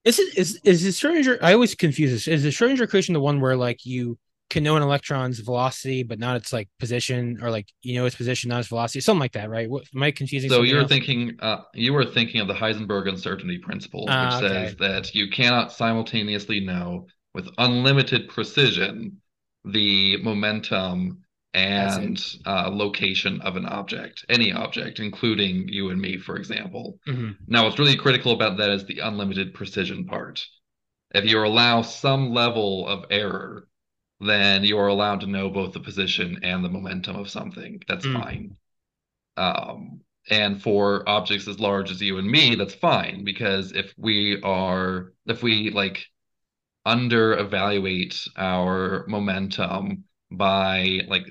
Is 0.05 0.19
it 0.19 0.37
is 0.37 0.59
is 0.63 0.83
the 0.83 0.91
Schrodinger? 0.91 1.39
I 1.41 1.53
always 1.53 1.75
confuse 1.75 2.11
this. 2.11 2.27
Is 2.27 2.43
the 2.43 2.49
Schrodinger 2.49 2.83
equation 2.83 3.13
the 3.13 3.19
one 3.19 3.41
where 3.41 3.57
like 3.57 3.85
you 3.85 4.17
can 4.51 4.63
know 4.63 4.75
an 4.75 4.83
electron's 4.83 5.39
velocity, 5.39 6.03
but 6.03 6.19
not 6.19 6.35
its 6.37 6.53
like 6.53 6.69
position, 6.79 7.39
or 7.41 7.49
like 7.49 7.67
you 7.81 7.95
know 7.95 8.05
its 8.05 8.15
position, 8.15 8.49
not 8.49 8.59
its 8.59 8.69
velocity, 8.69 9.01
something 9.01 9.19
like 9.19 9.33
that, 9.33 9.49
right? 9.49 9.69
What, 9.69 9.83
am 9.93 10.03
I 10.03 10.11
confusing? 10.11 10.49
So 10.49 10.61
you're 10.61 10.81
else? 10.81 10.89
thinking, 10.89 11.37
uh, 11.39 11.61
you 11.73 11.93
were 11.93 12.05
thinking 12.05 12.39
of 12.39 12.47
the 12.47 12.53
Heisenberg 12.53 13.09
uncertainty 13.09 13.57
principle, 13.57 14.05
which 14.05 14.11
uh, 14.11 14.41
okay. 14.41 14.47
says 14.47 14.75
that 14.77 15.15
you 15.15 15.29
cannot 15.29 15.71
simultaneously 15.71 16.59
know 16.59 17.07
with 17.33 17.49
unlimited 17.57 18.29
precision 18.29 19.17
the 19.65 20.17
momentum 20.23 21.23
and 21.53 22.23
uh, 22.45 22.69
location 22.71 23.41
of 23.41 23.55
an 23.55 23.65
object, 23.65 24.25
any 24.29 24.51
object, 24.51 24.99
including 24.99 25.67
you 25.67 25.89
and 25.89 25.99
me, 25.99 26.17
for 26.17 26.35
example. 26.35 26.99
Mm-hmm. 27.07 27.31
Now, 27.47 27.63
what's 27.63 27.79
really 27.79 27.95
critical 27.95 28.33
about 28.33 28.57
that 28.57 28.69
is 28.69 28.85
the 28.85 28.99
unlimited 28.99 29.53
precision 29.53 30.05
part. 30.05 30.45
If 31.11 31.25
you 31.25 31.43
allow 31.43 31.81
some 31.81 32.31
level 32.31 32.87
of 32.87 33.05
error, 33.09 33.67
then 34.19 34.63
you 34.63 34.77
are 34.77 34.87
allowed 34.87 35.21
to 35.21 35.27
know 35.27 35.49
both 35.49 35.73
the 35.73 35.79
position 35.79 36.39
and 36.43 36.63
the 36.63 36.69
momentum 36.69 37.15
of 37.15 37.29
something. 37.29 37.81
That's 37.87 38.05
mm. 38.05 38.13
fine. 38.13 38.57
Um, 39.37 40.01
and 40.29 40.61
for 40.61 41.07
objects 41.09 41.47
as 41.47 41.59
large 41.59 41.89
as 41.89 42.01
you 42.01 42.19
and 42.19 42.29
me, 42.29 42.55
that's 42.55 42.75
fine 42.75 43.23
because 43.23 43.71
if 43.71 43.93
we 43.97 44.39
are, 44.43 45.13
if 45.25 45.41
we 45.41 45.71
like 45.71 46.05
under 46.85 47.33
evaluate 47.33 48.27
our 48.37 49.05
momentum 49.07 50.03
by 50.31 51.01
like, 51.07 51.25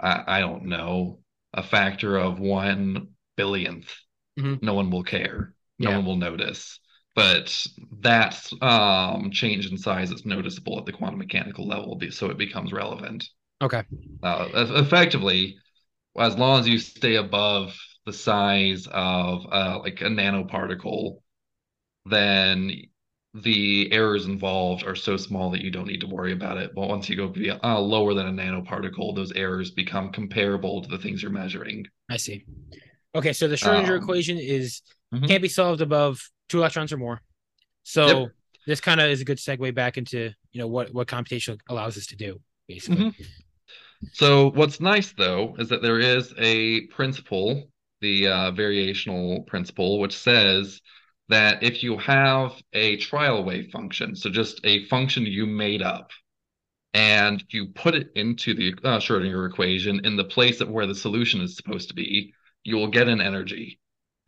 I, 0.00 0.24
I 0.26 0.40
don't 0.40 0.66
know, 0.66 1.20
a 1.52 1.62
factor 1.62 2.16
of 2.16 2.38
one 2.38 3.08
billionth, 3.36 3.92
mm-hmm. 4.38 4.64
no 4.64 4.74
one 4.74 4.90
will 4.90 5.04
care. 5.04 5.54
No 5.78 5.90
yeah. 5.90 5.96
one 5.96 6.06
will 6.06 6.16
notice 6.16 6.80
but 7.18 7.66
that 8.02 8.40
um, 8.62 9.32
change 9.32 9.68
in 9.68 9.76
size 9.76 10.12
is 10.12 10.24
noticeable 10.24 10.78
at 10.78 10.86
the 10.86 10.92
quantum 10.92 11.18
mechanical 11.18 11.66
level, 11.66 12.00
so 12.10 12.30
it 12.30 12.38
becomes 12.38 12.72
relevant. 12.72 13.28
Okay. 13.60 13.82
Uh, 14.22 14.48
effectively, 14.54 15.56
as 16.16 16.36
long 16.36 16.60
as 16.60 16.68
you 16.68 16.78
stay 16.78 17.16
above 17.16 17.76
the 18.06 18.12
size 18.12 18.86
of 18.92 19.44
uh, 19.50 19.80
like 19.80 20.00
a 20.00 20.04
nanoparticle, 20.04 21.16
then 22.06 22.70
the 23.42 23.90
errors 23.92 24.26
involved 24.26 24.86
are 24.86 24.94
so 24.94 25.16
small 25.16 25.50
that 25.50 25.60
you 25.60 25.70
don't 25.70 25.86
need 25.86 26.00
to 26.00 26.06
worry 26.06 26.32
about 26.32 26.58
it. 26.58 26.72
But 26.74 26.88
once 26.88 27.08
you 27.08 27.16
go 27.16 27.28
be, 27.28 27.50
uh, 27.50 27.78
lower 27.80 28.14
than 28.14 28.26
a 28.26 28.32
nanoparticle, 28.32 29.14
those 29.14 29.32
errors 29.32 29.70
become 29.70 30.10
comparable 30.10 30.82
to 30.82 30.88
the 30.88 30.98
things 30.98 31.22
you're 31.22 31.32
measuring. 31.32 31.86
I 32.10 32.16
see. 32.16 32.44
Okay, 33.14 33.32
so 33.32 33.48
the 33.48 33.56
Schrodinger 33.56 33.96
um, 33.96 34.02
equation 34.02 34.38
is 34.38 34.82
mm-hmm. 35.14 35.26
can't 35.26 35.42
be 35.42 35.48
solved 35.48 35.80
above 35.80 36.20
two 36.48 36.58
electrons 36.58 36.92
or 36.92 36.96
more. 36.96 37.20
So 37.82 38.06
yep. 38.06 38.28
this 38.66 38.80
kind 38.80 39.00
of 39.00 39.10
is 39.10 39.20
a 39.20 39.24
good 39.24 39.38
segue 39.38 39.74
back 39.74 39.98
into 39.98 40.30
you 40.52 40.60
know 40.60 40.68
what 40.68 40.92
what 40.92 41.08
computation 41.08 41.58
allows 41.68 41.96
us 41.96 42.06
to 42.08 42.16
do 42.16 42.40
basically. 42.68 43.06
Mm-hmm. 43.06 43.22
So 44.12 44.50
what's 44.50 44.80
nice 44.80 45.12
though 45.12 45.56
is 45.58 45.68
that 45.70 45.82
there 45.82 45.98
is 45.98 46.32
a 46.38 46.86
principle, 46.88 47.70
the 48.00 48.28
uh, 48.28 48.52
variational 48.52 49.46
principle, 49.46 49.98
which 49.98 50.16
says 50.16 50.80
that 51.28 51.62
if 51.62 51.82
you 51.82 51.98
have 51.98 52.52
a 52.72 52.96
trial 52.96 53.44
wave 53.44 53.70
function, 53.70 54.16
so 54.16 54.30
just 54.30 54.60
a 54.64 54.84
function 54.86 55.24
you 55.26 55.46
made 55.46 55.82
up, 55.82 56.10
and 56.94 57.44
you 57.50 57.66
put 57.66 57.94
it 57.94 58.10
into 58.14 58.54
the 58.54 58.74
uh, 58.84 58.98
Schrodinger 58.98 59.48
equation 59.48 60.04
in 60.04 60.16
the 60.16 60.24
place 60.24 60.60
of 60.60 60.70
where 60.70 60.86
the 60.86 60.94
solution 60.94 61.40
is 61.40 61.56
supposed 61.56 61.88
to 61.88 61.94
be, 61.94 62.32
you 62.64 62.76
will 62.76 62.88
get 62.88 63.08
an 63.08 63.20
energy 63.20 63.78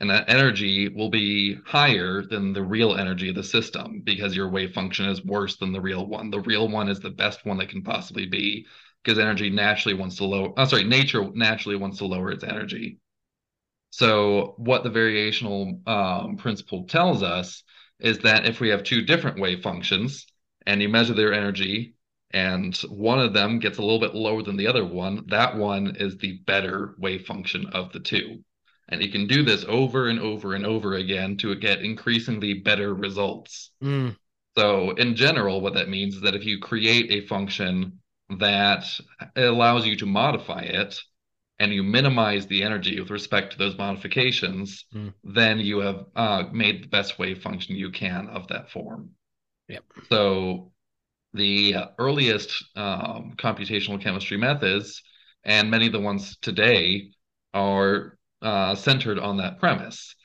and 0.00 0.08
that 0.08 0.28
energy 0.28 0.88
will 0.88 1.10
be 1.10 1.56
higher 1.66 2.22
than 2.22 2.52
the 2.54 2.62
real 2.62 2.96
energy 2.96 3.28
of 3.28 3.34
the 3.34 3.44
system 3.44 4.00
because 4.02 4.34
your 4.34 4.48
wave 4.48 4.72
function 4.72 5.06
is 5.06 5.24
worse 5.24 5.56
than 5.56 5.72
the 5.72 5.80
real 5.80 6.06
one. 6.06 6.30
The 6.30 6.40
real 6.40 6.68
one 6.68 6.88
is 6.88 7.00
the 7.00 7.10
best 7.10 7.44
one 7.44 7.58
that 7.58 7.68
can 7.68 7.82
possibly 7.82 8.26
be 8.26 8.66
because 9.04 9.18
energy 9.18 9.50
naturally 9.50 9.94
wants 9.94 10.16
to 10.16 10.24
lower. 10.24 10.52
Oh, 10.56 10.64
sorry, 10.64 10.84
nature 10.84 11.28
naturally 11.34 11.76
wants 11.76 11.98
to 11.98 12.06
lower 12.06 12.32
its 12.32 12.44
energy. 12.44 12.98
So 13.90 14.54
what 14.56 14.84
the 14.84 14.90
variational 14.90 15.86
um, 15.86 16.36
principle 16.36 16.84
tells 16.84 17.22
us 17.22 17.62
is 17.98 18.18
that 18.20 18.46
if 18.46 18.60
we 18.60 18.68
have 18.68 18.82
two 18.82 19.02
different 19.02 19.40
wave 19.40 19.62
functions 19.62 20.26
and 20.66 20.80
you 20.80 20.88
measure 20.88 21.14
their 21.14 21.32
energy 21.32 21.94
and 22.32 22.76
one 22.88 23.18
of 23.18 23.34
them 23.34 23.58
gets 23.58 23.78
a 23.78 23.82
little 23.82 23.98
bit 23.98 24.14
lower 24.14 24.42
than 24.42 24.56
the 24.56 24.68
other 24.68 24.84
one, 24.84 25.24
that 25.28 25.56
one 25.56 25.96
is 25.98 26.16
the 26.16 26.38
better 26.46 26.94
wave 26.98 27.26
function 27.26 27.66
of 27.72 27.92
the 27.92 28.00
two. 28.00 28.44
And 28.88 29.02
you 29.02 29.10
can 29.10 29.26
do 29.26 29.42
this 29.42 29.64
over 29.68 30.08
and 30.08 30.20
over 30.20 30.54
and 30.54 30.64
over 30.64 30.94
again 30.94 31.36
to 31.38 31.54
get 31.56 31.82
increasingly 31.82 32.54
better 32.54 32.94
results. 32.94 33.70
Mm. 33.82 34.16
So, 34.56 34.90
in 34.92 35.14
general, 35.14 35.60
what 35.60 35.74
that 35.74 35.88
means 35.88 36.16
is 36.16 36.22
that 36.22 36.34
if 36.34 36.44
you 36.44 36.58
create 36.58 37.10
a 37.10 37.26
function 37.26 38.00
that 38.38 38.84
allows 39.36 39.86
you 39.86 39.96
to 39.96 40.06
modify 40.06 40.62
it 40.62 41.00
and 41.60 41.74
you 41.74 41.82
minimize 41.82 42.46
the 42.46 42.62
energy 42.62 42.98
with 42.98 43.10
respect 43.10 43.52
to 43.52 43.58
those 43.58 43.76
modifications, 43.76 44.86
mm. 44.94 45.12
then 45.22 45.58
you 45.60 45.78
have 45.80 46.06
uh, 46.16 46.44
made 46.50 46.82
the 46.82 46.88
best 46.88 47.18
wave 47.18 47.42
function 47.42 47.76
you 47.76 47.90
can 47.90 48.28
of 48.28 48.48
that 48.48 48.70
form. 48.70 49.10
Yep. 49.68 49.84
So, 50.08 50.72
the 51.34 51.76
earliest 51.98 52.64
um, 52.74 53.34
computational 53.36 54.02
chemistry 54.02 54.38
methods, 54.38 55.02
and 55.44 55.70
many 55.70 55.86
of 55.86 55.92
the 55.92 56.00
ones 56.00 56.36
today, 56.40 57.10
are 57.52 58.18
uh, 58.40 58.74
centered 58.74 59.18
on 59.18 59.36
that 59.36 59.60
premise 59.60 60.16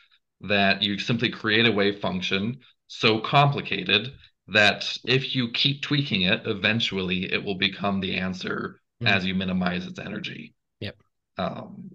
that 0.42 0.82
you 0.82 0.98
simply 0.98 1.30
create 1.30 1.68
a 1.68 1.72
wave 1.72 2.00
function 2.00 2.60
so 2.88 3.20
complicated 3.20 4.14
that 4.48 4.98
if 5.04 5.36
you 5.36 5.52
keep 5.52 5.82
tweaking 5.82 6.22
it, 6.22 6.42
eventually 6.46 7.32
it 7.32 7.44
will 7.44 7.58
become 7.58 8.00
the 8.00 8.16
answer 8.16 8.80
mm. 9.04 9.08
as 9.08 9.26
you 9.26 9.36
minimize 9.36 9.86
its 9.86 10.00
energy. 10.00 10.54
Um, 11.38 11.92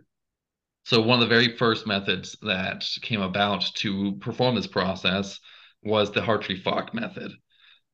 so 0.84 1.00
one 1.00 1.22
of 1.22 1.28
the 1.28 1.34
very 1.34 1.56
first 1.56 1.86
methods 1.86 2.36
that 2.42 2.84
came 3.02 3.20
about 3.20 3.62
to 3.76 4.12
perform 4.20 4.54
this 4.54 4.66
process 4.66 5.38
was 5.82 6.10
the 6.10 6.20
Hartree-Fock 6.20 6.94
method. 6.94 7.32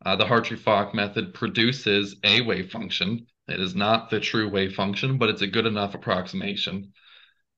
Uh, 0.05 0.17
the 0.17 0.25
Hartree-Fock 0.25 0.95
method 0.95 1.35
produces 1.35 2.17
a 2.25 2.41
wave 2.41 2.71
function. 2.71 3.27
It 3.49 3.61
is 3.61 3.75
not 3.75 4.11
the 4.11 4.21
true 4.21 4.49
wave 4.49 4.75
function, 4.75 5.19
but 5.19 5.29
it's 5.29 5.43
a 5.43 5.47
good 5.47 5.67
enough 5.67 5.95
approximation. 5.95 6.93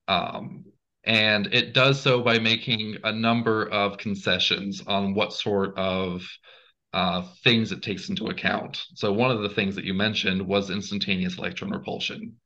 Um, 0.07 0.65
and 1.05 1.47
it 1.55 1.73
does 1.73 2.01
so 2.01 2.23
by 2.23 2.39
making 2.39 2.97
a 3.05 3.13
number 3.13 3.67
of 3.69 3.99
concessions 3.99 4.83
on 4.87 5.15
what 5.15 5.33
sort 5.33 5.77
of 5.79 6.27
uh, 6.93 7.23
things 7.45 7.73
it 7.73 7.83
takes 7.83 8.09
into 8.09 8.29
account. 8.29 8.83
So 8.95 9.13
one 9.13 9.31
of 9.31 9.43
the 9.43 9.49
things 9.51 9.75
that 9.77 9.85
you 9.85 9.95
mentioned 9.95 10.47
was 10.47 10.71
instantaneous 10.71 11.39
electron 11.39 11.71
repulsion. 11.71 12.37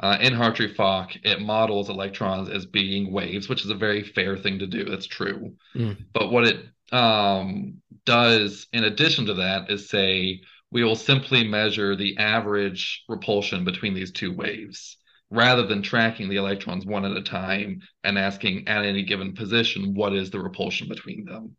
Uh, 0.00 0.18
in 0.20 0.32
Hartree-Fock, 0.34 1.12
it 1.22 1.40
models 1.40 1.88
electrons 1.88 2.48
as 2.48 2.66
being 2.66 3.12
waves, 3.12 3.48
which 3.48 3.64
is 3.64 3.70
a 3.70 3.76
very 3.76 4.02
fair 4.02 4.36
thing 4.36 4.58
to 4.58 4.66
do. 4.66 4.84
That's 4.84 5.06
true. 5.06 5.54
Mm. 5.74 5.96
But 6.12 6.32
what 6.32 6.44
it 6.44 6.66
um, 6.92 7.80
does, 8.04 8.66
in 8.72 8.84
addition 8.84 9.26
to 9.26 9.34
that, 9.34 9.70
is 9.70 9.88
say 9.88 10.40
we 10.70 10.82
will 10.82 10.96
simply 10.96 11.46
measure 11.46 11.94
the 11.94 12.16
average 12.18 13.04
repulsion 13.08 13.64
between 13.64 13.94
these 13.94 14.10
two 14.10 14.32
waves 14.32 14.96
rather 15.30 15.66
than 15.66 15.82
tracking 15.82 16.28
the 16.28 16.36
electrons 16.36 16.84
one 16.84 17.04
at 17.04 17.16
a 17.16 17.22
time 17.22 17.80
and 18.02 18.18
asking 18.18 18.66
at 18.68 18.84
any 18.84 19.02
given 19.02 19.34
position 19.34 19.94
what 19.94 20.12
is 20.12 20.30
the 20.30 20.40
repulsion 20.40 20.88
between 20.88 21.24
them. 21.24 21.56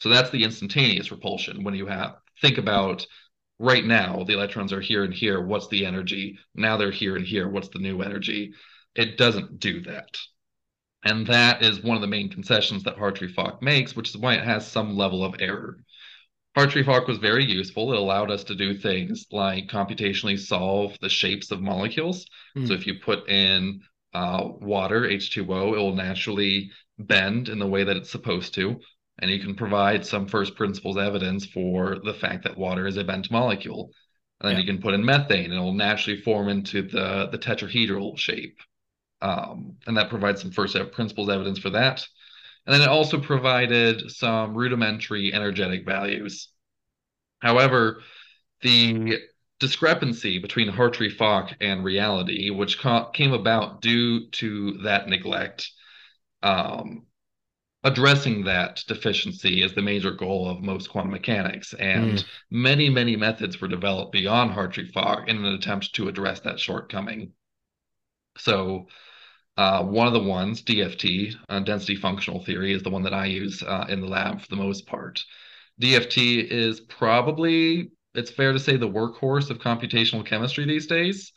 So 0.00 0.08
that's 0.08 0.30
the 0.30 0.44
instantaneous 0.44 1.10
repulsion 1.10 1.62
when 1.62 1.74
you 1.74 1.86
have 1.86 2.16
think 2.40 2.58
about 2.58 3.06
right 3.58 3.84
now 3.84 4.24
the 4.24 4.34
electrons 4.34 4.72
are 4.72 4.80
here 4.80 5.04
and 5.04 5.14
here. 5.14 5.40
What's 5.40 5.68
the 5.68 5.86
energy? 5.86 6.38
Now 6.54 6.76
they're 6.76 6.90
here 6.90 7.16
and 7.16 7.26
here. 7.26 7.48
What's 7.48 7.68
the 7.68 7.78
new 7.78 8.02
energy? 8.02 8.52
It 8.94 9.16
doesn't 9.16 9.58
do 9.60 9.80
that. 9.82 10.18
And 11.04 11.26
that 11.26 11.62
is 11.62 11.82
one 11.82 11.96
of 11.96 12.00
the 12.00 12.06
main 12.06 12.28
concessions 12.28 12.84
that 12.84 12.96
hartree-fock 12.96 13.62
makes 13.62 13.96
which 13.96 14.10
is 14.10 14.16
why 14.16 14.34
it 14.34 14.44
has 14.44 14.66
some 14.66 14.96
level 14.96 15.24
of 15.24 15.34
error. 15.40 15.78
Hartree-fock 16.56 17.08
was 17.08 17.18
very 17.18 17.44
useful. 17.44 17.92
It 17.92 17.98
allowed 17.98 18.30
us 18.30 18.44
to 18.44 18.54
do 18.54 18.76
things 18.76 19.26
like 19.32 19.68
computationally 19.68 20.38
solve 20.38 20.96
the 21.00 21.08
shapes 21.08 21.50
of 21.50 21.62
molecules. 21.62 22.26
Mm. 22.56 22.68
so 22.68 22.74
if 22.74 22.86
you 22.86 22.94
put 23.00 23.28
in 23.28 23.80
uh, 24.14 24.44
water 24.60 25.02
h2o 25.02 25.74
it 25.74 25.78
will 25.78 25.94
naturally 25.94 26.70
bend 26.98 27.48
in 27.48 27.58
the 27.58 27.66
way 27.66 27.84
that 27.84 27.96
it's 27.96 28.10
supposed 28.10 28.54
to 28.54 28.78
and 29.18 29.30
you 29.30 29.40
can 29.40 29.54
provide 29.54 30.06
some 30.06 30.26
first 30.26 30.56
principles 30.56 30.96
evidence 30.96 31.46
for 31.46 31.98
the 32.04 32.14
fact 32.14 32.44
that 32.44 32.56
water 32.56 32.86
is 32.86 32.96
a 32.96 33.04
bent 33.04 33.30
molecule. 33.30 33.90
And 34.40 34.48
then 34.48 34.56
yeah. 34.56 34.64
you 34.64 34.72
can 34.72 34.82
put 34.82 34.94
in 34.94 35.04
methane, 35.04 35.52
and 35.52 35.54
it 35.54 35.60
will 35.60 35.72
naturally 35.72 36.20
form 36.20 36.48
into 36.48 36.82
the, 36.82 37.28
the 37.30 37.38
tetrahedral 37.38 38.18
shape. 38.18 38.58
Um, 39.20 39.76
and 39.86 39.96
that 39.96 40.10
provides 40.10 40.40
some 40.42 40.50
first 40.50 40.76
principles 40.92 41.28
evidence 41.28 41.58
for 41.58 41.70
that. 41.70 42.04
And 42.66 42.74
then 42.74 42.82
it 42.82 42.88
also 42.88 43.20
provided 43.20 44.10
some 44.10 44.54
rudimentary 44.54 45.32
energetic 45.32 45.84
values. 45.86 46.48
However, 47.40 48.02
the 48.62 49.18
discrepancy 49.60 50.38
between 50.38 50.72
Hartree-Fock 50.72 51.54
and 51.60 51.84
reality, 51.84 52.50
which 52.50 52.78
ca- 52.78 53.10
came 53.10 53.32
about 53.32 53.80
due 53.80 54.28
to 54.30 54.78
that 54.84 55.08
neglect, 55.08 55.70
um, 56.42 57.06
addressing 57.84 58.44
that 58.44 58.84
deficiency 58.86 59.62
is 59.62 59.74
the 59.74 59.82
major 59.82 60.12
goal 60.12 60.48
of 60.48 60.62
most 60.62 60.88
quantum 60.90 61.12
mechanics. 61.12 61.74
And 61.74 62.18
mm. 62.18 62.24
many, 62.50 62.88
many 62.88 63.16
methods 63.16 63.60
were 63.60 63.68
developed 63.68 64.12
beyond 64.12 64.52
Hartree-Fock 64.52 65.28
in 65.28 65.38
an 65.38 65.54
attempt 65.54 65.94
to 65.94 66.08
address 66.08 66.40
that 66.40 66.60
shortcoming. 66.60 67.32
So, 68.38 68.86
uh, 69.56 69.82
one 69.82 70.06
of 70.06 70.12
the 70.12 70.22
ones, 70.22 70.62
DFT, 70.62 71.34
uh, 71.48 71.60
density 71.60 71.96
functional 71.96 72.42
theory, 72.42 72.72
is 72.72 72.82
the 72.82 72.90
one 72.90 73.02
that 73.02 73.12
I 73.12 73.26
use 73.26 73.62
uh, 73.62 73.86
in 73.88 74.00
the 74.00 74.06
lab 74.06 74.40
for 74.40 74.48
the 74.48 74.56
most 74.56 74.86
part. 74.86 75.22
DFT 75.80 76.44
is 76.44 76.80
probably, 76.80 77.90
it's 78.14 78.30
fair 78.30 78.52
to 78.52 78.60
say, 78.60 78.76
the 78.76 78.88
workhorse 78.88 79.50
of 79.50 79.58
computational 79.58 80.24
chemistry 80.24 80.64
these 80.64 80.86
days. 80.86 81.32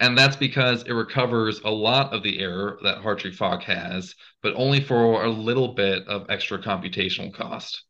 And 0.00 0.16
that's 0.16 0.36
because 0.36 0.82
it 0.84 0.92
recovers 0.92 1.60
a 1.60 1.70
lot 1.70 2.14
of 2.14 2.22
the 2.22 2.40
error 2.40 2.78
that 2.82 3.02
Hartree-Fock 3.02 3.62
has, 3.64 4.14
but 4.42 4.54
only 4.56 4.80
for 4.80 5.24
a 5.24 5.30
little 5.30 5.74
bit 5.74 6.08
of 6.08 6.26
extra 6.30 6.58
computational 6.58 7.32
cost. 7.32 7.84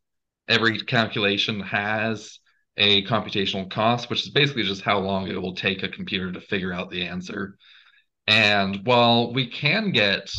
Every 0.48 0.80
calculation 0.80 1.60
has 1.60 2.40
a 2.76 3.04
computational 3.04 3.70
cost, 3.70 4.10
which 4.10 4.24
is 4.24 4.30
basically 4.30 4.64
just 4.64 4.82
how 4.82 4.98
long 4.98 5.28
it 5.28 5.40
will 5.40 5.54
take 5.54 5.84
a 5.84 5.88
computer 5.88 6.32
to 6.32 6.40
figure 6.40 6.72
out 6.72 6.90
the 6.90 7.06
answer. 7.06 7.56
And 8.26 8.84
while 8.84 9.32
we 9.32 9.46
can 9.46 9.92
get, 9.92 10.32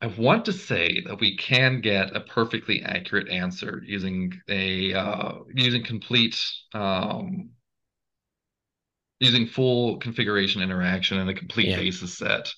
I 0.00 0.06
want 0.06 0.46
to 0.46 0.54
say 0.54 1.02
that 1.02 1.20
we 1.20 1.36
can 1.36 1.82
get 1.82 2.16
a 2.16 2.20
perfectly 2.20 2.82
accurate 2.82 3.28
answer 3.28 3.82
using 3.84 4.32
a 4.48 4.94
uh, 4.94 5.32
using 5.54 5.84
complete 5.84 6.40
um, 6.72 7.50
using 9.20 9.46
full 9.46 9.98
configuration 9.98 10.62
interaction 10.62 11.18
and 11.18 11.30
a 11.30 11.34
complete 11.34 11.68
yeah. 11.68 11.76
basis 11.76 12.16
set. 12.16 12.52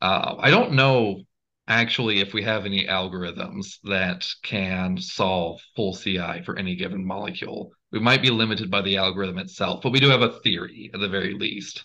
Uh, 0.00 0.36
I 0.38 0.50
don't 0.50 0.72
know 0.72 1.22
actually 1.68 2.20
if 2.20 2.34
we 2.34 2.42
have 2.42 2.66
any 2.66 2.86
algorithms 2.86 3.78
that 3.84 4.26
can 4.42 4.98
solve 4.98 5.60
full 5.76 5.94
CI 5.94 6.42
for 6.44 6.58
any 6.58 6.74
given 6.74 7.06
molecule. 7.06 7.70
We 7.92 8.00
might 8.00 8.22
be 8.22 8.30
limited 8.30 8.70
by 8.70 8.82
the 8.82 8.96
algorithm 8.96 9.38
itself, 9.38 9.80
but 9.82 9.92
we 9.92 10.00
do 10.00 10.08
have 10.08 10.22
a 10.22 10.40
theory 10.40 10.90
at 10.92 11.00
the 11.00 11.08
very 11.08 11.34
least 11.34 11.84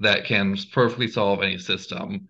that 0.00 0.24
can 0.24 0.56
perfectly 0.72 1.06
solve 1.06 1.42
any 1.42 1.58
system. 1.58 2.28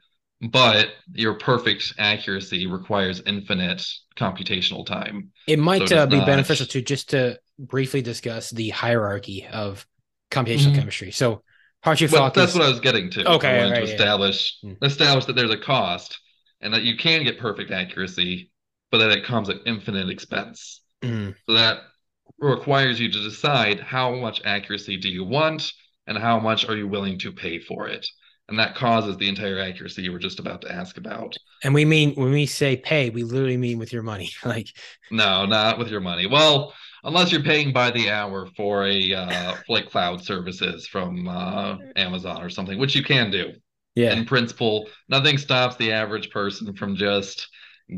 But 0.50 0.88
your 1.12 1.34
perfect 1.34 1.94
accuracy 1.98 2.66
requires 2.66 3.22
infinite 3.26 3.86
computational 4.16 4.86
time. 4.86 5.30
It 5.46 5.58
might 5.58 5.88
so 5.88 5.98
uh, 5.98 6.06
be 6.06 6.16
not... 6.16 6.26
beneficial 6.26 6.66
to 6.66 6.82
just 6.82 7.10
to 7.10 7.38
briefly 7.58 8.00
discuss 8.00 8.50
the 8.50 8.70
hierarchy 8.70 9.46
of 9.52 9.86
computational 10.30 10.68
mm-hmm. 10.68 10.74
chemistry. 10.76 11.10
So 11.10 11.42
Hartree 11.84 12.12
well, 12.12 12.30
that's 12.30 12.52
is... 12.52 12.58
what 12.58 12.66
I 12.66 12.68
was 12.68 12.80
getting 12.80 13.10
to. 13.10 13.32
Okay, 13.32 13.60
I 13.60 13.70
right, 13.70 13.74
to 13.76 13.82
establish 13.82 14.58
yeah. 14.62 14.72
Mm. 14.72 14.84
establish 14.84 15.24
that 15.26 15.36
there's 15.36 15.50
a 15.50 15.58
cost 15.58 16.18
and 16.60 16.74
that 16.74 16.82
you 16.82 16.96
can 16.96 17.24
get 17.24 17.38
perfect 17.38 17.70
accuracy, 17.70 18.50
but 18.90 18.98
that 18.98 19.10
it 19.10 19.24
comes 19.24 19.48
at 19.48 19.56
infinite 19.66 20.10
expense. 20.10 20.82
Mm. 21.02 21.34
So 21.46 21.54
that 21.54 21.78
requires 22.38 23.00
you 23.00 23.10
to 23.10 23.22
decide 23.22 23.80
how 23.80 24.14
much 24.14 24.42
accuracy 24.44 24.96
do 24.96 25.08
you 25.08 25.24
want 25.24 25.72
and 26.06 26.18
how 26.18 26.38
much 26.38 26.68
are 26.68 26.76
you 26.76 26.86
willing 26.86 27.18
to 27.20 27.32
pay 27.32 27.58
for 27.58 27.88
it. 27.88 28.06
And 28.48 28.58
that 28.58 28.74
causes 28.74 29.16
the 29.16 29.28
entire 29.28 29.60
accuracy 29.60 30.02
you 30.02 30.12
were 30.12 30.18
just 30.18 30.40
about 30.40 30.60
to 30.62 30.72
ask 30.72 30.98
about. 30.98 31.36
And 31.62 31.72
we 31.72 31.84
mean 31.84 32.14
when 32.14 32.32
we 32.32 32.46
say 32.46 32.76
pay, 32.76 33.08
we 33.08 33.22
literally 33.22 33.56
mean 33.56 33.78
with 33.78 33.92
your 33.92 34.02
money. 34.02 34.30
like 34.44 34.68
no, 35.10 35.46
not 35.46 35.78
with 35.78 35.88
your 35.88 36.00
money. 36.00 36.26
Well, 36.26 36.74
unless 37.04 37.32
you're 37.32 37.42
paying 37.42 37.72
by 37.72 37.90
the 37.90 38.10
hour 38.10 38.46
for 38.56 38.86
a 38.86 39.12
uh, 39.12 39.56
like 39.68 39.90
cloud 39.90 40.24
services 40.24 40.86
from 40.86 41.28
uh, 41.28 41.76
Amazon 41.96 42.42
or 42.42 42.50
something, 42.50 42.78
which 42.78 42.94
you 42.94 43.02
can 43.02 43.30
do. 43.30 43.52
Yeah. 43.94 44.12
In 44.12 44.24
principle, 44.24 44.88
nothing 45.08 45.36
stops 45.36 45.76
the 45.76 45.92
average 45.92 46.30
person 46.30 46.74
from 46.74 46.96
just 46.96 47.48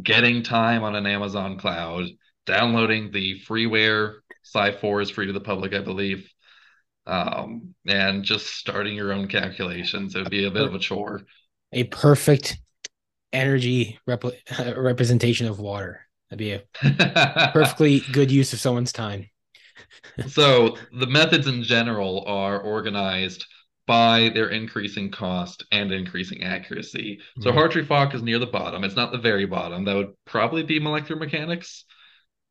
getting 0.03 0.43
time 0.43 0.85
on 0.85 0.95
an 0.95 1.07
Amazon 1.07 1.59
cloud, 1.59 2.07
downloading 2.47 3.11
the 3.11 3.41
freeware. 3.47 4.15
Psi 4.43 4.73
4 4.73 5.03
is 5.03 5.11
free 5.11 5.27
to 5.27 5.33
the 5.33 5.41
public, 5.41 5.75
I 5.75 5.81
believe. 5.81 6.29
Um, 7.07 7.75
and 7.87 8.25
just 8.25 8.47
starting 8.47 8.95
your 8.95 9.13
own 9.13 9.29
calculations. 9.29 10.15
It 10.15 10.21
would 10.21 10.31
be 10.31 10.47
a 10.47 10.51
bit 10.51 10.67
of 10.67 10.75
a 10.75 10.79
chore. 10.79 11.23
A 11.73 11.85
perfect 11.85 12.59
energy 13.33 13.99
rep- 14.07 14.25
representation 14.77 15.47
of 15.47 15.59
water. 15.59 16.07
That'd 16.33 16.39
be 16.39 16.53
a 16.53 17.51
perfectly 17.53 18.01
good 18.11 18.31
use 18.31 18.55
of 18.55 18.59
someone's 18.59 18.91
time. 18.91 19.29
so 20.29 20.79
the 20.99 21.07
methods 21.07 21.47
in 21.47 21.63
general 21.63 22.25
are 22.27 22.59
organized 22.59 23.45
by 23.87 24.31
their 24.33 24.49
increasing 24.49 25.11
cost 25.11 25.63
and 25.73 25.93
increasing 25.93 26.43
accuracy. 26.43 27.19
So 27.41 27.51
mm-hmm. 27.51 27.59
Hartree-Fock 27.59 28.15
is 28.15 28.23
near 28.23 28.39
the 28.39 28.47
bottom. 28.47 28.83
It's 28.83 28.97
not 28.97 29.13
the 29.13 29.19
very 29.19 29.45
bottom. 29.45 29.85
That 29.85 29.95
would 29.95 30.15
probably 30.25 30.63
be 30.63 30.81
molecular 30.81 31.21
mechanics. 31.21 31.85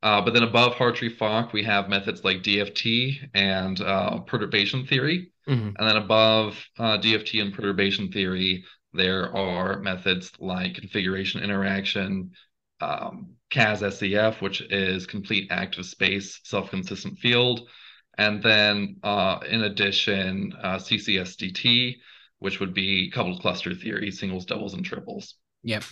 Uh, 0.04 0.22
but 0.22 0.36
then 0.36 0.44
above 0.44 0.74
Hartree-Fock, 0.74 1.52
we 1.52 1.64
have 1.64 1.90
methods 1.90 2.24
like 2.24 2.44
DFT 2.44 3.30
and 3.34 3.82
uh, 3.82 4.20
perturbation 4.20 4.86
theory. 4.86 5.32
Mm-hmm. 5.50 5.70
And 5.76 5.90
then 5.90 5.98
above 5.98 6.64
uh, 6.78 7.00
DFT 7.00 7.42
and 7.42 7.52
perturbation 7.52 8.12
theory, 8.12 8.64
there 8.94 9.36
are 9.36 9.80
methods 9.80 10.32
like 10.40 10.76
configuration 10.76 11.42
interaction, 11.42 12.34
um, 12.80 13.38
CAS 13.52 13.82
SCF, 13.82 14.42
which 14.42 14.62
is 14.62 15.06
complete 15.06 15.52
active 15.52 15.86
space 15.86 16.40
self-consistent 16.44 17.20
field. 17.20 17.70
And 18.18 18.42
then 18.42 18.98
uh, 19.04 19.40
in 19.48 19.64
addition, 19.64 20.54
uh, 20.62 20.78
CCSDT, 20.78 21.98
which 22.40 22.60
would 22.60 22.74
be 22.74 23.12
coupled 23.12 23.42
cluster 23.42 23.74
theory, 23.76 24.12
singles, 24.12 24.46
doubles, 24.46 24.74
and 24.74 24.84
triples. 24.84 25.36
Yep. 25.64 25.84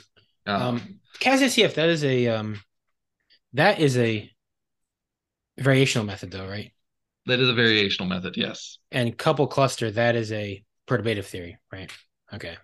Um, 0.45 0.61
um, 0.61 0.99
CAS 1.19 1.41
SCF, 1.41 1.75
that 1.75 1.89
is 1.89 2.03
a 2.03 2.27
um, 2.27 2.59
that 3.53 3.79
is 3.79 3.97
a 3.97 4.29
variational 5.59 6.05
method 6.05 6.31
though, 6.31 6.47
right? 6.47 6.71
That 7.25 7.39
is 7.39 7.49
a 7.49 7.53
variational 7.53 8.07
method, 8.07 8.37
yes. 8.37 8.79
And 8.91 9.15
couple 9.17 9.47
cluster, 9.47 9.91
that 9.91 10.15
is 10.15 10.31
a 10.31 10.63
perturbative 10.87 11.25
theory, 11.25 11.57
right? 11.71 11.91
Okay. 12.33 12.57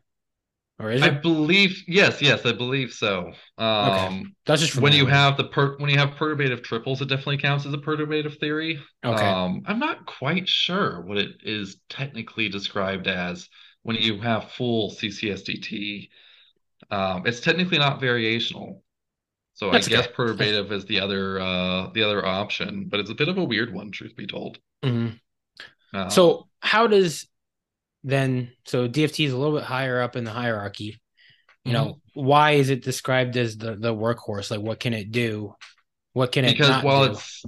Or 0.77 0.91
is 0.91 1.01
it? 1.01 1.05
I 1.05 1.09
believe 1.09 1.83
yes, 1.87 2.21
yes, 2.21 2.45
I 2.45 2.51
believe 2.51 2.91
so. 2.91 3.31
Um, 3.57 3.89
okay. 3.89 4.23
That's 4.45 4.61
just 4.61 4.75
when 4.75 4.91
you 4.91 5.05
have 5.05 5.37
the 5.37 5.45
per 5.45 5.77
when 5.77 5.89
you 5.89 5.97
have 5.97 6.11
perturbative 6.11 6.63
triples, 6.63 7.01
it 7.01 7.07
definitely 7.07 7.37
counts 7.37 7.65
as 7.65 7.73
a 7.73 7.77
perturbative 7.77 8.37
theory. 8.39 8.79
Okay. 9.05 9.25
Um, 9.25 9.61
I'm 9.65 9.79
not 9.79 10.05
quite 10.05 10.49
sure 10.49 11.01
what 11.01 11.17
it 11.17 11.37
is 11.43 11.77
technically 11.89 12.49
described 12.49 13.07
as 13.07 13.47
when 13.83 13.95
you 13.95 14.19
have 14.19 14.51
full 14.51 14.91
CCSDT. 14.91 16.09
Um, 16.91 17.23
it's 17.25 17.39
technically 17.39 17.77
not 17.77 18.01
variational. 18.01 18.81
So 19.53 19.71
That's 19.71 19.87
I 19.87 19.89
guess 19.89 20.07
okay. 20.07 20.13
perturbative 20.13 20.73
is 20.73 20.83
the 20.85 20.99
other 20.99 21.39
uh, 21.39 21.89
the 21.93 22.03
other 22.03 22.25
option, 22.25 22.87
but 22.89 22.99
it's 22.99 23.09
a 23.09 23.15
bit 23.15 23.29
of 23.29 23.37
a 23.37 23.43
weird 23.43 23.73
one, 23.73 23.91
truth 23.91 24.15
be 24.17 24.27
told. 24.27 24.59
Mm-hmm. 24.83 25.15
Uh, 25.97 26.09
so 26.09 26.49
how 26.59 26.87
does 26.87 27.27
then 28.05 28.51
so 28.65 28.87
DFT 28.87 29.25
is 29.25 29.33
a 29.33 29.37
little 29.37 29.57
bit 29.57 29.65
higher 29.65 29.99
up 29.99 30.15
in 30.15 30.23
the 30.23 30.31
hierarchy. 30.31 30.99
You 31.63 31.73
mm-hmm. 31.73 31.73
know, 31.73 31.99
why 32.13 32.51
is 32.51 32.69
it 32.69 32.83
described 32.83 33.35
as 33.35 33.57
the 33.57 33.75
the 33.75 33.93
workhorse? 33.93 34.51
Like, 34.51 34.61
what 34.61 34.79
can 34.79 34.93
it 34.93 35.11
do? 35.11 35.55
What 36.13 36.31
can 36.31 36.45
it? 36.45 36.51
Because 36.51 36.83
while 36.83 37.05
do? 37.05 37.11
it's 37.13 37.43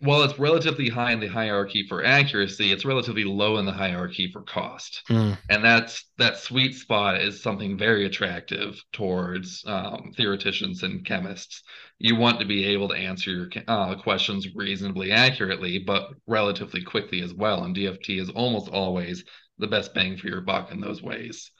while 0.00 0.22
it's 0.22 0.38
relatively 0.38 0.90
high 0.90 1.12
in 1.12 1.20
the 1.20 1.26
hierarchy 1.26 1.86
for 1.88 2.04
accuracy, 2.04 2.70
it's 2.70 2.84
relatively 2.84 3.24
low 3.24 3.56
in 3.56 3.64
the 3.64 3.72
hierarchy 3.72 4.30
for 4.30 4.42
cost. 4.42 5.02
Mm. 5.08 5.38
And 5.48 5.64
that's 5.64 6.04
that 6.18 6.36
sweet 6.36 6.74
spot 6.74 7.22
is 7.22 7.42
something 7.42 7.78
very 7.78 8.04
attractive 8.04 8.78
towards 8.92 9.64
um, 9.66 10.12
theoreticians 10.14 10.82
and 10.82 11.06
chemists. 11.06 11.62
You 11.98 12.16
want 12.16 12.40
to 12.40 12.44
be 12.44 12.66
able 12.66 12.88
to 12.88 12.94
answer 12.94 13.30
your 13.30 13.48
uh, 13.66 13.94
questions 13.94 14.54
reasonably 14.54 15.10
accurately, 15.10 15.78
but 15.78 16.10
relatively 16.26 16.82
quickly 16.82 17.22
as 17.22 17.32
well. 17.32 17.64
And 17.64 17.74
DFT 17.74 18.20
is 18.20 18.28
almost 18.28 18.68
always 18.68 19.24
the 19.58 19.66
best 19.66 19.94
bang 19.94 20.16
for 20.16 20.28
your 20.28 20.40
buck 20.40 20.72
in 20.72 20.80
those 20.80 21.02
ways. 21.02 21.50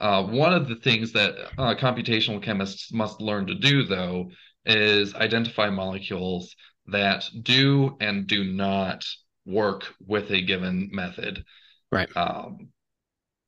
Uh, 0.00 0.24
one 0.24 0.52
of 0.52 0.68
the 0.68 0.76
things 0.76 1.12
that 1.12 1.34
uh, 1.56 1.74
computational 1.74 2.42
chemists 2.42 2.92
must 2.92 3.20
learn 3.20 3.46
to 3.46 3.54
do, 3.54 3.84
though, 3.84 4.30
is 4.66 5.14
identify 5.14 5.70
molecules 5.70 6.54
that 6.86 7.24
do 7.42 7.96
and 8.00 8.26
do 8.26 8.44
not 8.44 9.04
work 9.46 9.94
with 10.06 10.30
a 10.30 10.42
given 10.42 10.90
method. 10.92 11.44
Right. 11.92 12.08
Um, 12.16 12.68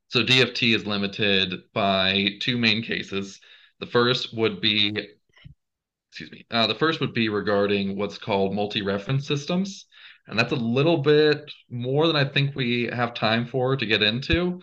so 0.08 0.22
DFT 0.22 0.74
is 0.74 0.86
limited 0.86 1.54
by 1.74 2.36
two 2.40 2.56
main 2.58 2.82
cases. 2.82 3.40
The 3.80 3.86
first 3.86 4.36
would 4.36 4.60
be, 4.60 4.96
excuse 6.10 6.30
me, 6.30 6.46
uh, 6.50 6.66
the 6.66 6.74
first 6.74 7.00
would 7.00 7.12
be 7.12 7.28
regarding 7.28 7.96
what's 7.96 8.18
called 8.18 8.54
multi-reference 8.54 9.26
systems. 9.26 9.86
And 10.28 10.38
that's 10.38 10.52
a 10.52 10.56
little 10.56 10.98
bit 10.98 11.50
more 11.70 12.06
than 12.06 12.16
I 12.16 12.24
think 12.24 12.54
we 12.54 12.88
have 12.92 13.14
time 13.14 13.46
for 13.46 13.76
to 13.76 13.86
get 13.86 14.02
into. 14.02 14.60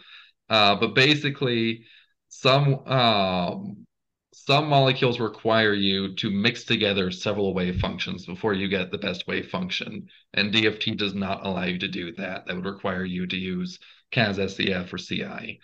Uh, 0.50 0.76
but 0.76 0.94
basically, 0.94 1.86
some 2.30 2.86
um, 2.88 3.86
some 4.34 4.68
molecules 4.68 5.20
require 5.20 5.74
you 5.74 6.16
to 6.16 6.30
mix 6.30 6.66
together 6.66 7.12
several 7.12 7.54
wave 7.54 7.80
functions 7.80 8.26
before 8.26 8.54
you 8.54 8.68
get 8.68 8.92
the 8.92 8.98
best 8.98 9.26
wave 9.28 9.50
function. 9.50 10.08
And 10.34 10.54
DFT 10.54 10.98
does 10.98 11.14
not 11.14 11.46
allow 11.46 11.64
you 11.64 11.80
to 11.80 11.88
do 11.88 12.12
that. 12.14 12.46
That 12.46 12.56
would 12.56 12.66
require 12.66 13.06
you 13.06 13.26
to 13.28 13.38
use 13.38 13.80
CAS-SCF 14.12 14.92
or 14.92 14.98
CI. 14.98 15.60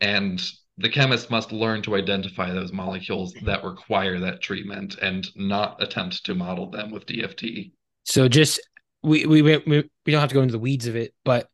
And 0.00 0.40
the 0.78 0.88
chemist 0.88 1.30
must 1.30 1.52
learn 1.52 1.82
to 1.82 1.96
identify 1.96 2.52
those 2.52 2.72
molecules 2.72 3.34
that 3.44 3.64
require 3.64 4.20
that 4.20 4.40
treatment 4.40 4.98
and 5.00 5.26
not 5.34 5.82
attempt 5.82 6.24
to 6.26 6.34
model 6.34 6.70
them 6.70 6.90
with 6.90 7.06
DFT. 7.06 7.72
So 8.04 8.28
just 8.28 8.60
we 9.02 9.26
we 9.26 9.42
we, 9.42 9.58
we 9.66 9.84
don't 10.06 10.20
have 10.20 10.30
to 10.30 10.34
go 10.34 10.42
into 10.42 10.52
the 10.52 10.58
weeds 10.58 10.86
of 10.86 10.96
it, 10.96 11.14
but 11.24 11.48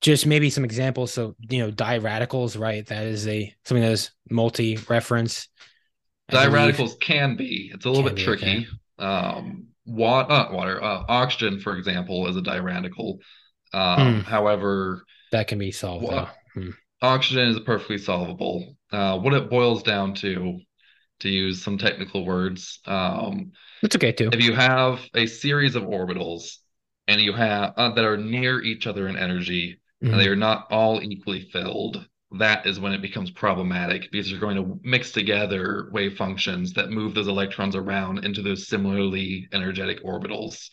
just 0.00 0.26
maybe 0.26 0.50
some 0.50 0.64
examples. 0.64 1.12
So 1.12 1.34
you 1.38 1.60
know, 1.60 1.70
di 1.70 1.98
radicals, 1.98 2.56
right? 2.56 2.86
That 2.86 3.04
is 3.04 3.26
a 3.28 3.54
something 3.64 3.82
that 3.82 3.92
is 3.92 4.10
multi-reference 4.30 5.48
Di 6.28 6.48
radicals 6.48 6.96
can 7.00 7.36
be. 7.36 7.70
It's 7.74 7.84
a 7.84 7.90
little 7.90 8.08
bit 8.08 8.16
tricky. 8.16 8.66
Okay. 8.98 9.06
Um, 9.06 9.68
water, 9.84 10.32
uh, 10.32 10.52
water, 10.52 10.82
uh, 10.82 11.04
oxygen, 11.08 11.60
for 11.60 11.76
example, 11.76 12.26
is 12.28 12.36
a 12.36 12.40
diradical. 12.40 13.18
Um, 13.72 14.14
hmm. 14.14 14.20
However, 14.20 15.04
that 15.32 15.48
can 15.48 15.58
be 15.58 15.70
solved. 15.70 16.04
Wa- 16.04 16.30
hmm. 16.54 16.70
Oxygen 17.02 17.48
is 17.48 17.60
perfectly 17.60 17.98
solvable. 17.98 18.76
Uh, 18.90 19.18
what 19.18 19.34
it 19.34 19.50
boils 19.50 19.82
down 19.82 20.14
to, 20.14 20.58
to 21.20 21.28
use 21.28 21.62
some 21.62 21.76
technical 21.76 22.24
words, 22.24 22.80
um, 22.86 23.52
it's 23.82 23.96
okay 23.96 24.12
too. 24.12 24.30
If 24.32 24.42
you 24.42 24.54
have 24.54 25.00
a 25.14 25.26
series 25.26 25.74
of 25.74 25.82
orbitals 25.82 26.56
and 27.08 27.20
you 27.20 27.32
have 27.32 27.74
uh, 27.76 27.92
that 27.94 28.04
are 28.04 28.16
near 28.16 28.62
each 28.62 28.86
other 28.86 29.08
in 29.08 29.16
energy, 29.16 29.80
mm-hmm. 30.02 30.12
and 30.12 30.20
they 30.20 30.28
are 30.28 30.36
not 30.36 30.66
all 30.70 31.02
equally 31.02 31.48
filled, 31.52 32.06
that 32.38 32.66
is 32.66 32.80
when 32.80 32.92
it 32.92 33.02
becomes 33.02 33.30
problematic 33.30 34.10
because 34.10 34.30
you're 34.30 34.40
going 34.40 34.56
to 34.56 34.80
mix 34.82 35.12
together 35.12 35.88
wave 35.92 36.16
functions 36.16 36.72
that 36.72 36.90
move 36.90 37.14
those 37.14 37.28
electrons 37.28 37.76
around 37.76 38.24
into 38.24 38.42
those 38.42 38.66
similarly 38.66 39.48
energetic 39.52 40.02
orbitals. 40.02 40.68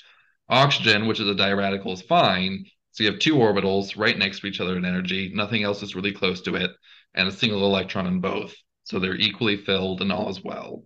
Oxygen, 0.50 1.08
which 1.08 1.20
is 1.20 1.30
a 1.30 1.36
diradical, 1.36 1.94
is 1.94 2.02
fine. 2.02 2.66
So 2.92 3.04
you 3.04 3.12
have 3.12 3.20
two 3.20 3.36
orbitals 3.36 3.98
right 3.98 4.18
next 4.18 4.42
to 4.42 4.48
each 4.48 4.60
other 4.60 4.76
in 4.76 4.86
energy. 4.86 5.32
Nothing 5.34 5.64
else 5.64 5.82
is 5.82 5.96
really 5.96 6.12
close 6.12 6.42
to 6.42 6.56
it, 6.56 6.72
and 7.14 7.28
a 7.28 7.32
single 7.32 7.64
electron 7.66 8.08
in 8.08 8.20
both. 8.20 8.54
So 8.84 9.00
they're 9.00 9.16
equally 9.16 9.58
filled 9.58 10.02
and 10.02 10.12
all 10.12 10.30
as 10.30 10.44
well. 10.44 10.84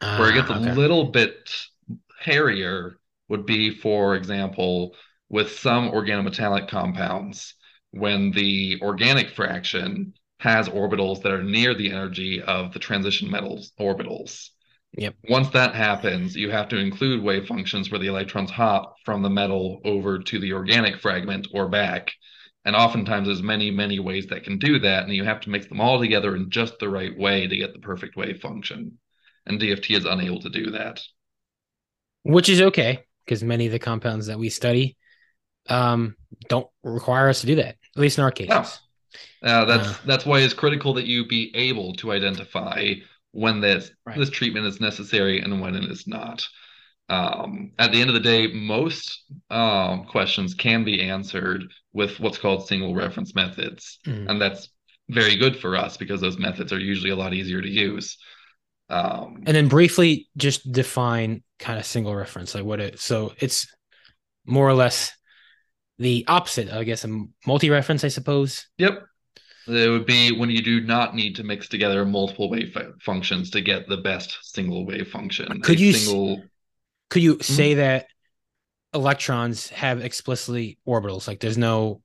Uh, 0.00 0.18
Where 0.18 0.30
it 0.30 0.34
gets 0.34 0.50
okay. 0.50 0.70
a 0.70 0.74
little 0.74 1.04
bit 1.04 1.50
hairier 2.20 2.98
would 3.28 3.46
be, 3.46 3.70
for 3.70 4.14
example, 4.14 4.94
with 5.28 5.58
some 5.58 5.90
organometallic 5.90 6.68
compounds 6.68 7.54
when 7.90 8.30
the 8.32 8.78
organic 8.82 9.30
fraction 9.30 10.12
has 10.38 10.68
orbitals 10.68 11.22
that 11.22 11.32
are 11.32 11.42
near 11.42 11.74
the 11.74 11.90
energy 11.90 12.42
of 12.42 12.72
the 12.72 12.78
transition 12.78 13.30
metals 13.30 13.72
orbitals. 13.80 14.50
Yep. 14.96 15.14
Once 15.28 15.50
that 15.50 15.74
happens, 15.74 16.36
you 16.36 16.50
have 16.50 16.68
to 16.68 16.78
include 16.78 17.22
wave 17.22 17.46
functions 17.46 17.90
where 17.90 18.00
the 18.00 18.06
electrons 18.06 18.50
hop 18.50 18.96
from 19.04 19.22
the 19.22 19.30
metal 19.30 19.80
over 19.84 20.18
to 20.18 20.38
the 20.38 20.52
organic 20.52 21.00
fragment 21.00 21.48
or 21.52 21.68
back. 21.68 22.12
And 22.64 22.74
oftentimes 22.74 23.28
there's 23.28 23.42
many, 23.42 23.70
many 23.70 23.98
ways 23.98 24.26
that 24.28 24.44
can 24.44 24.58
do 24.58 24.78
that. 24.80 25.04
And 25.04 25.14
you 25.14 25.24
have 25.24 25.40
to 25.42 25.50
mix 25.50 25.68
them 25.68 25.80
all 25.80 25.98
together 25.98 26.34
in 26.34 26.50
just 26.50 26.78
the 26.78 26.88
right 26.88 27.16
way 27.16 27.46
to 27.46 27.56
get 27.56 27.72
the 27.72 27.78
perfect 27.78 28.16
wave 28.16 28.40
function. 28.40 28.98
And 29.46 29.60
DFT 29.60 29.96
is 29.96 30.04
unable 30.04 30.40
to 30.40 30.48
do 30.48 30.70
that. 30.72 31.02
Which 32.22 32.48
is 32.48 32.60
okay, 32.60 33.04
because 33.26 33.42
many 33.42 33.66
of 33.66 33.72
the 33.72 33.78
compounds 33.78 34.26
that 34.26 34.38
we 34.38 34.48
study 34.48 34.96
um, 35.68 36.16
don't 36.48 36.68
require 36.82 37.28
us 37.28 37.40
to 37.40 37.46
do 37.46 37.56
that, 37.56 37.76
at 37.96 38.00
least 38.00 38.18
in 38.18 38.24
our 38.24 38.30
case. 38.30 38.48
No. 38.48 38.64
Uh, 39.42 39.64
that's 39.64 39.88
uh, 39.88 39.94
that's 40.04 40.26
why 40.26 40.40
it's 40.40 40.54
critical 40.54 40.94
that 40.94 41.06
you 41.06 41.26
be 41.26 41.54
able 41.54 41.94
to 41.94 42.12
identify 42.12 42.92
when 43.32 43.60
this 43.60 43.90
right. 44.04 44.18
this 44.18 44.30
treatment 44.30 44.66
is 44.66 44.80
necessary 44.80 45.40
and 45.40 45.60
when 45.60 45.74
it 45.74 45.84
is 45.84 46.06
not. 46.06 46.46
Um, 47.08 47.72
at 47.78 47.92
the 47.92 48.00
end 48.00 48.10
of 48.10 48.14
the 48.14 48.20
day, 48.20 48.48
most 48.48 49.24
um, 49.48 50.04
questions 50.06 50.54
can 50.54 50.84
be 50.84 51.02
answered 51.02 51.64
with 51.92 52.18
what's 52.18 52.38
called 52.38 52.66
single 52.66 52.94
reference 52.94 53.34
methods, 53.34 53.98
mm. 54.06 54.28
and 54.28 54.40
that's 54.40 54.68
very 55.08 55.36
good 55.36 55.56
for 55.56 55.76
us 55.76 55.96
because 55.96 56.20
those 56.20 56.38
methods 56.38 56.72
are 56.72 56.80
usually 56.80 57.10
a 57.10 57.16
lot 57.16 57.32
easier 57.32 57.62
to 57.62 57.68
use. 57.68 58.18
Um, 58.88 59.42
and 59.46 59.56
then 59.56 59.68
briefly, 59.68 60.28
just 60.36 60.70
define 60.70 61.42
kind 61.58 61.78
of 61.78 61.84
single 61.84 62.14
reference, 62.14 62.54
like 62.54 62.64
what 62.64 62.80
it. 62.80 63.00
So 63.00 63.32
it's 63.38 63.66
more 64.44 64.68
or 64.68 64.74
less 64.74 65.12
the 65.98 66.24
opposite, 66.28 66.72
I 66.72 66.84
guess, 66.84 67.04
a 67.04 67.24
multi-reference, 67.46 68.04
I 68.04 68.08
suppose. 68.08 68.66
Yep. 68.78 69.02
It 69.66 69.90
would 69.90 70.06
be 70.06 70.30
when 70.30 70.50
you 70.50 70.62
do 70.62 70.80
not 70.82 71.16
need 71.16 71.34
to 71.36 71.42
mix 71.42 71.68
together 71.68 72.04
multiple 72.04 72.48
wave 72.48 72.76
functions 73.02 73.50
to 73.50 73.60
get 73.60 73.88
the 73.88 73.96
best 73.96 74.38
single 74.42 74.86
wave 74.86 75.08
function. 75.08 75.60
Could 75.62 75.80
a 75.80 75.82
you 75.82 75.92
single... 75.92 76.44
could 77.10 77.22
you 77.22 77.34
mm-hmm. 77.34 77.52
say 77.52 77.74
that 77.74 78.06
electrons 78.94 79.68
have 79.70 80.04
explicitly 80.04 80.78
orbitals? 80.86 81.26
Like 81.26 81.40
there's 81.40 81.58
no 81.58 82.02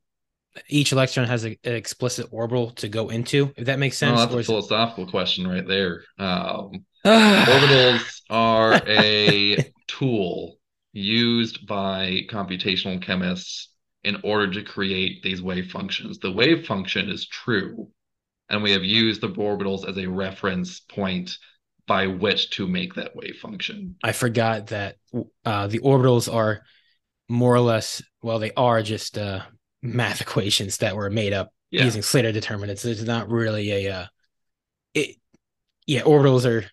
each 0.67 0.91
electron 0.91 1.27
has 1.27 1.45
a, 1.45 1.57
an 1.63 1.75
explicit 1.75 2.27
orbital 2.31 2.71
to 2.71 2.89
go 2.89 3.09
into. 3.09 3.53
If 3.55 3.65
that 3.65 3.79
makes 3.79 3.97
sense. 3.97 4.19
Oh, 4.19 4.25
that's 4.25 4.35
a 4.35 4.43
philosophical 4.43 5.05
it... 5.05 5.11
question 5.11 5.47
right 5.47 5.67
there. 5.67 6.03
Um, 6.17 6.85
orbitals 7.05 8.21
are 8.29 8.81
a 8.87 9.71
tool 9.87 10.57
used 10.93 11.65
by 11.67 12.21
computational 12.29 13.01
chemists 13.01 13.69
in 14.03 14.17
order 14.23 14.51
to 14.51 14.63
create 14.63 15.21
these 15.23 15.41
wave 15.41 15.71
functions. 15.71 16.19
The 16.19 16.31
wave 16.31 16.65
function 16.65 17.09
is 17.09 17.27
true, 17.27 17.89
and 18.49 18.63
we 18.63 18.71
have 18.71 18.83
used 18.83 19.21
the 19.21 19.29
orbitals 19.29 19.87
as 19.87 19.97
a 19.97 20.07
reference 20.07 20.79
point 20.79 21.37
by 21.87 22.07
which 22.07 22.49
to 22.51 22.67
make 22.67 22.93
that 22.95 23.15
wave 23.15 23.37
function. 23.41 23.95
I 24.03 24.11
forgot 24.11 24.67
that 24.67 24.97
uh, 25.45 25.67
the 25.67 25.79
orbitals 25.79 26.33
are 26.33 26.63
more 27.29 27.53
or 27.53 27.59
less, 27.59 28.01
well, 28.21 28.39
they 28.39 28.51
are 28.55 28.81
just 28.81 29.17
uh, 29.17 29.41
math 29.81 30.21
equations 30.21 30.77
that 30.77 30.95
were 30.95 31.09
made 31.09 31.33
up 31.33 31.51
yeah. 31.69 31.83
using 31.83 32.01
Slater 32.01 32.31
determinants. 32.31 32.85
It's 32.85 33.01
not 33.01 33.29
really 33.29 33.71
a, 33.87 33.93
uh, 33.93 34.05
it, 34.93 35.17
yeah, 35.85 36.01
orbitals 36.01 36.45
are 36.45 36.69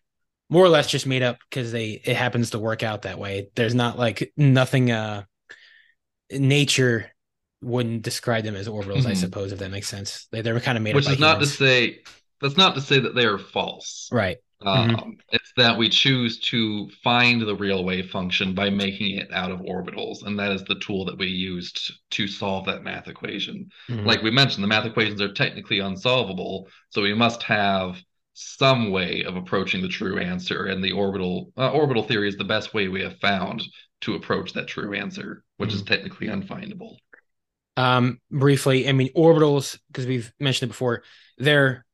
more 0.51 0.65
or 0.65 0.69
less 0.69 0.89
just 0.89 1.07
made 1.07 1.23
up 1.23 1.39
because 1.49 1.73
they 1.73 2.01
it 2.05 2.17
happens 2.17 2.51
to 2.51 2.59
work 2.59 2.83
out 2.83 3.03
that 3.03 3.19
way. 3.19 3.49
There's 3.55 3.75
not 3.75 3.99
like 3.99 4.33
nothing 4.37 4.91
uh 4.91 5.25
nature 6.31 7.11
wouldn't 7.61 8.03
describe 8.03 8.45
them 8.45 8.55
as 8.55 8.69
orbitals, 8.69 8.99
mm-hmm. 8.99 9.09
I 9.09 9.15
suppose, 9.15 9.53
if 9.53 9.59
that 9.59 9.71
makes 9.71 9.89
sense. 9.89 10.29
They, 10.31 10.43
they 10.43 10.53
were 10.53 10.61
kind 10.61 10.79
of 10.79 10.85
made 10.85 10.91
up. 10.91 10.97
Which 10.97 11.09
is 11.09 11.19
not 11.19 11.37
humans. 11.37 11.51
to 11.53 11.57
say 11.57 11.99
that's 12.41 12.57
not 12.57 12.75
to 12.77 12.81
say 12.81 13.01
that 13.01 13.15
they 13.15 13.25
are 13.25 13.39
false. 13.39 14.09
Right. 14.13 14.39
Um, 14.65 14.91
mm-hmm. 14.91 15.37
That 15.59 15.77
we 15.77 15.89
choose 15.89 16.39
to 16.53 16.89
find 17.03 17.43
the 17.43 17.57
real 17.57 17.85
wave 17.85 18.11
function 18.11 18.55
by 18.55 18.71
making 18.71 19.17
it 19.17 19.29
out 19.33 19.51
of 19.51 19.59
orbitals, 19.61 20.25
and 20.25 20.39
that 20.39 20.53
is 20.53 20.63
the 20.63 20.79
tool 20.79 21.05
that 21.07 21.19
we 21.19 21.27
used 21.27 21.93
to 22.13 22.29
solve 22.29 22.65
that 22.67 22.85
math 22.85 23.09
equation. 23.09 23.69
Mm-hmm. 23.91 24.07
Like 24.07 24.23
we 24.23 24.31
mentioned, 24.31 24.63
the 24.63 24.69
math 24.69 24.87
equations 24.87 25.21
are 25.21 25.33
technically 25.33 25.81
unsolvable, 25.81 26.69
so 26.91 27.03
we 27.03 27.13
must 27.13 27.43
have 27.43 27.97
some 28.35 28.93
way 28.93 29.25
of 29.25 29.35
approaching 29.35 29.83
the 29.83 29.89
true 29.89 30.19
answer, 30.21 30.67
and 30.67 30.83
the 30.83 30.93
orbital 30.93 31.53
uh, 31.57 31.73
orbital 31.73 32.05
theory 32.05 32.29
is 32.29 32.37
the 32.37 32.45
best 32.45 32.73
way 32.73 32.87
we 32.87 33.03
have 33.03 33.19
found 33.19 33.65
to 34.03 34.15
approach 34.15 34.53
that 34.53 34.69
true 34.69 34.95
answer, 34.95 35.43
which 35.57 35.75
is 35.75 35.83
mm-hmm. 35.83 35.93
technically 35.93 36.29
unfindable. 36.29 36.97
um, 37.77 38.21
briefly, 38.31 38.89
I 38.89 38.93
mean, 38.93 39.11
orbitals, 39.15 39.77
because 39.89 40.07
we've 40.07 40.33
mentioned 40.39 40.69
it 40.69 40.73
before, 40.73 41.03
their 41.37 41.85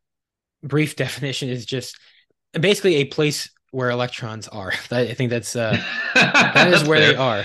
brief 0.62 0.96
definition 1.04 1.48
is 1.48 1.64
just 1.64 1.96
basically 2.52 2.96
a 2.96 3.04
place 3.06 3.50
where 3.74 3.90
electrons 3.90 4.46
are. 4.48 4.72
I 4.90 5.14
think 5.14 5.30
that's 5.30 5.56
uh, 5.56 5.76
that 6.14 6.72
is 6.72 6.84
where 6.84 6.98
fair. 6.98 7.12
they 7.12 7.16
are. 7.16 7.44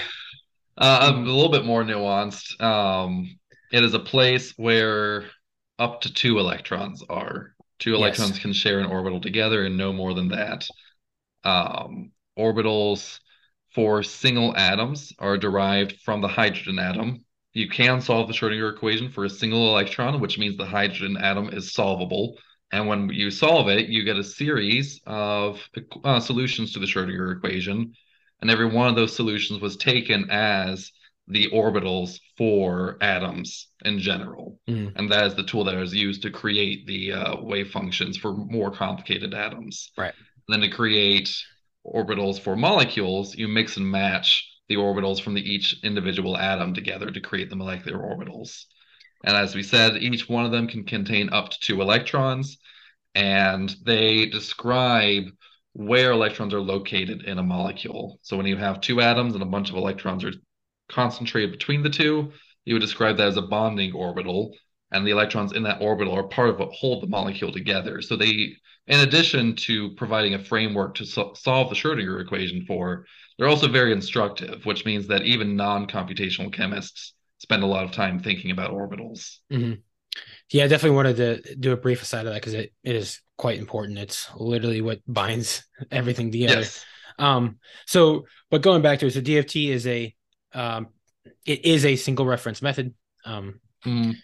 Uh, 0.78 1.12
a 1.14 1.18
little 1.18 1.52
bit 1.52 1.66
more 1.66 1.84
nuanced. 1.84 2.62
Um, 2.62 3.38
it 3.72 3.84
is 3.84 3.94
a 3.94 4.00
place 4.00 4.54
where 4.56 5.26
up 5.78 6.02
to 6.02 6.14
two 6.14 6.40
electrons 6.40 7.04
are. 7.10 7.54
Two 7.80 7.96
electrons 7.96 8.32
yes. 8.32 8.40
can 8.40 8.54
share 8.54 8.80
an 8.80 8.86
orbital 8.86 9.20
together, 9.22 9.66
and 9.66 9.78
no 9.78 9.92
more 9.92 10.14
than 10.14 10.30
that. 10.30 10.68
Um, 11.44 12.12
orbitals 12.38 13.20
for 13.74 14.04
single 14.04 14.56
atoms 14.56 15.14
are 15.20 15.38
derived 15.38 16.02
from 16.02 16.22
the 16.22 16.28
hydrogen 16.28 16.80
atom. 16.80 17.26
You 17.54 17.70
can 17.70 18.02
solve 18.02 18.28
the 18.28 18.34
Schrodinger 18.34 18.74
equation 18.74 19.10
for 19.10 19.26
a 19.26 19.30
single 19.30 19.70
electron, 19.70 20.20
which 20.20 20.38
means 20.38 20.58
the 20.58 20.66
hydrogen 20.66 21.18
atom 21.18 21.50
is 21.50 21.74
solvable. 21.74 22.38
And 22.72 22.88
when 22.88 23.10
you 23.10 23.32
solve 23.32 23.68
it, 23.70 23.88
you 23.88 24.04
get 24.04 24.18
a 24.18 24.24
series 24.24 25.02
of 25.06 25.60
uh, 26.04 26.20
solutions 26.20 26.74
to 26.74 26.80
the 26.80 26.86
Schrodinger 26.86 27.36
equation. 27.36 27.94
And 28.42 28.52
every 28.52 28.68
one 28.68 28.88
of 28.88 28.96
those 28.96 29.16
solutions 29.16 29.60
was 29.60 29.76
taken 29.76 30.30
as 30.30 30.92
the 31.28 31.50
orbitals 31.52 32.20
for 32.38 32.98
atoms 33.02 33.68
in 33.86 34.00
general. 34.00 34.60
Mm. 34.68 34.94
And 34.96 35.12
that 35.12 35.26
is 35.26 35.36
the 35.36 35.44
tool 35.44 35.64
that 35.66 35.76
is 35.76 35.94
used 35.94 36.22
to 36.24 36.32
create 36.32 36.88
the 36.88 37.14
uh, 37.14 37.36
wave 37.42 37.70
functions 37.72 38.18
for 38.18 38.34
more 38.34 38.72
complicated 38.72 39.34
atoms. 39.34 39.92
Right. 39.98 40.14
And 40.48 40.62
then 40.62 40.70
to 40.70 40.76
create 40.76 41.36
orbitals 41.86 42.40
for 42.40 42.56
molecules, 42.56 43.36
you 43.36 43.48
mix 43.48 43.78
and 43.78 43.90
match 43.90 44.46
the 44.68 44.76
orbitals 44.76 45.22
from 45.22 45.34
the 45.34 45.42
each 45.42 45.76
individual 45.84 46.38
atom 46.38 46.74
together 46.74 47.12
to 47.12 47.20
create 47.20 47.50
the 47.50 47.56
molecular 47.56 48.00
orbitals. 48.00 48.66
And 49.24 49.36
as 49.36 49.56
we 49.56 49.64
said, 49.64 49.98
each 49.98 50.30
one 50.30 50.46
of 50.46 50.52
them 50.52 50.68
can 50.68 50.84
contain 50.84 51.30
up 51.30 51.50
to 51.50 51.60
two 51.60 51.82
electrons, 51.82 52.58
and 53.16 53.76
they 53.84 54.28
describe 54.28 55.26
where 55.74 56.12
electrons 56.12 56.54
are 56.54 56.62
located 56.62 57.24
in 57.24 57.38
a 57.38 57.44
molecule. 57.44 58.20
So 58.22 58.38
when 58.38 58.46
you 58.46 58.58
have 58.58 58.82
two 58.82 59.02
atoms 59.02 59.34
and 59.34 59.44
a 59.44 59.48
bunch 59.48 59.70
of 59.70 59.76
electrons 59.76 60.24
are 60.24 60.34
concentrated 60.90 61.52
between 61.52 61.84
the 61.84 61.90
two, 61.90 62.32
you 62.66 62.76
would 62.76 62.82
describe 62.82 63.18
that 63.18 63.28
as 63.28 63.38
a 63.38 63.42
bonding 63.42 63.94
orbital, 63.94 64.56
and 64.92 65.06
the 65.06 65.12
electrons 65.12 65.54
in 65.54 65.64
that 65.64 65.82
orbital 65.82 66.14
are 66.14 66.28
part 66.28 66.50
of 66.50 66.60
what 66.60 66.74
hold 66.74 67.04
the 67.04 67.08
molecule 67.08 67.52
together. 67.52 68.02
So 68.02 68.16
they, 68.16 68.56
in 68.88 69.00
addition 69.02 69.56
to 69.58 69.92
providing 69.96 70.34
a 70.34 70.44
framework 70.44 70.96
to 70.96 71.06
so- 71.06 71.34
solve 71.36 71.70
the 71.70 71.76
Schrodinger 71.76 72.22
equation 72.22 72.66
for, 72.66 73.06
they're 73.38 73.48
also 73.48 73.68
very 73.68 73.92
instructive, 73.92 74.66
which 74.66 74.86
means 74.86 75.08
that 75.08 75.24
even 75.24 75.56
non-computational 75.56 76.52
chemists 76.52 77.14
spend 77.40 77.64
a 77.64 77.68
lot 77.68 77.84
of 77.84 77.92
time 77.92 78.20
thinking 78.20 78.52
about 78.52 78.72
orbitals. 78.72 79.38
Mm-hmm. 79.52 79.74
Yeah, 80.52 80.66
I 80.66 80.68
definitely 80.68 80.96
wanted 80.96 81.16
to 81.18 81.56
do 81.56 81.72
a 81.72 81.78
brief 81.78 82.02
aside 82.02 82.26
of 82.26 82.34
that 82.34 82.42
because 82.42 82.54
it, 82.54 82.74
it 82.84 82.96
is 82.96 83.22
quite 83.38 83.60
important. 83.60 83.98
It's 83.98 84.30
literally 84.36 84.82
what 84.82 85.02
binds 85.08 85.64
everything 85.92 86.32
together. 86.32 86.62
Yes. 86.62 86.86
Um, 87.18 87.58
so, 87.86 88.26
but 88.50 88.62
going 88.62 88.82
back 88.82 89.00
to 89.00 89.08
it, 89.08 89.14
so 89.14 89.22
DFT 89.22 89.70
is 89.70 89.88
a 89.88 90.16
um, 90.54 90.88
it 91.46 91.66
is 91.66 91.86
a 91.86 91.96
single 91.96 92.26
reference 92.26 92.62
method. 92.62 92.94
Um, 93.26 93.60
mm. 93.86 94.16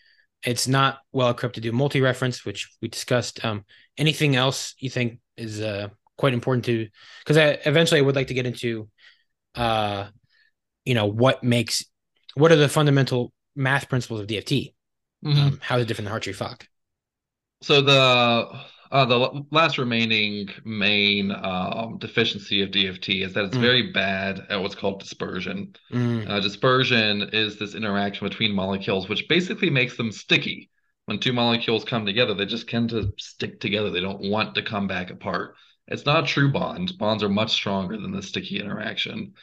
It's 0.44 0.68
not 0.68 1.00
well 1.12 1.30
equipped 1.30 1.56
to 1.56 1.62
do 1.62 1.72
multi 1.72 2.02
reference, 2.02 2.46
which 2.46 2.70
we 2.82 2.88
discussed. 2.88 3.44
Um, 3.44 3.66
anything 3.98 4.36
else 4.36 4.76
you 4.80 4.90
think 4.90 5.20
is 5.38 5.62
uh, 5.62 5.90
quite 6.18 6.34
important 6.34 6.66
to? 6.66 6.88
Because 7.20 7.38
I 7.38 7.58
eventually 7.66 8.00
I 8.00 8.04
would 8.04 8.16
like 8.16 8.28
to 8.28 8.34
get 8.34 8.46
into, 8.46 8.90
uh, 9.56 10.08
you 10.84 10.94
know, 10.94 11.08
what 11.08 11.44
makes 11.44 11.86
what 12.36 12.52
are 12.52 12.58
the 12.58 12.70
fundamental 12.70 13.34
math 13.56 13.90
principles 13.90 14.22
of 14.22 14.28
DFT? 14.28 14.74
Mm-hmm. 15.26 15.40
Um, 15.40 15.60
how 15.62 15.78
is 15.78 15.84
it 15.84 15.88
different 15.88 16.10
than 16.10 16.20
Hartree-Fock? 16.20 16.68
So 17.62 17.82
the 17.82 18.60
uh, 18.92 19.06
the 19.06 19.44
last 19.52 19.78
remaining 19.78 20.48
main 20.64 21.32
um, 21.32 21.98
deficiency 21.98 22.62
of 22.62 22.70
DFT 22.70 23.26
is 23.26 23.34
that 23.34 23.46
it's 23.46 23.58
mm. 23.58 23.62
very 23.62 23.92
bad 23.92 24.46
at 24.50 24.62
what's 24.62 24.76
called 24.76 25.00
dispersion. 25.00 25.74
Mm. 25.92 26.30
Uh, 26.30 26.40
dispersion 26.40 27.24
is 27.34 27.58
this 27.58 27.76
interaction 27.76 28.28
between 28.28 28.54
molecules, 28.54 29.10
which 29.10 29.28
basically 29.28 29.70
makes 29.70 29.98
them 29.98 30.12
sticky. 30.12 30.70
When 31.06 31.20
two 31.20 31.34
molecules 31.34 31.84
come 31.84 32.06
together, 32.06 32.34
they 32.34 32.46
just 32.46 32.70
tend 32.70 32.90
to 32.92 33.12
stick 33.18 33.60
together. 33.60 33.90
They 33.90 34.02
don't 34.02 34.30
want 34.30 34.56
to 34.56 34.62
come 34.62 34.88
back 34.88 35.10
apart. 35.10 35.56
It's 35.88 36.06
not 36.06 36.24
a 36.24 36.28
true 36.28 36.52
bond. 36.52 36.98
Bonds 36.98 37.24
are 37.24 37.30
much 37.30 37.52
stronger 37.52 37.98
than 37.98 38.12
the 38.12 38.22
sticky 38.22 38.60
interaction. 38.60 39.34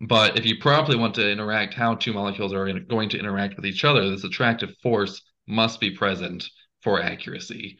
But 0.00 0.38
if 0.38 0.46
you 0.46 0.58
properly 0.58 0.96
want 0.96 1.14
to 1.16 1.30
interact 1.30 1.74
how 1.74 1.94
two 1.94 2.14
molecules 2.14 2.52
are 2.54 2.72
going 2.80 3.10
to 3.10 3.18
interact 3.18 3.56
with 3.56 3.66
each 3.66 3.84
other, 3.84 4.08
this 4.08 4.24
attractive 4.24 4.74
force 4.82 5.20
must 5.46 5.78
be 5.78 5.90
present 5.90 6.48
for 6.82 7.02
accuracy. 7.02 7.78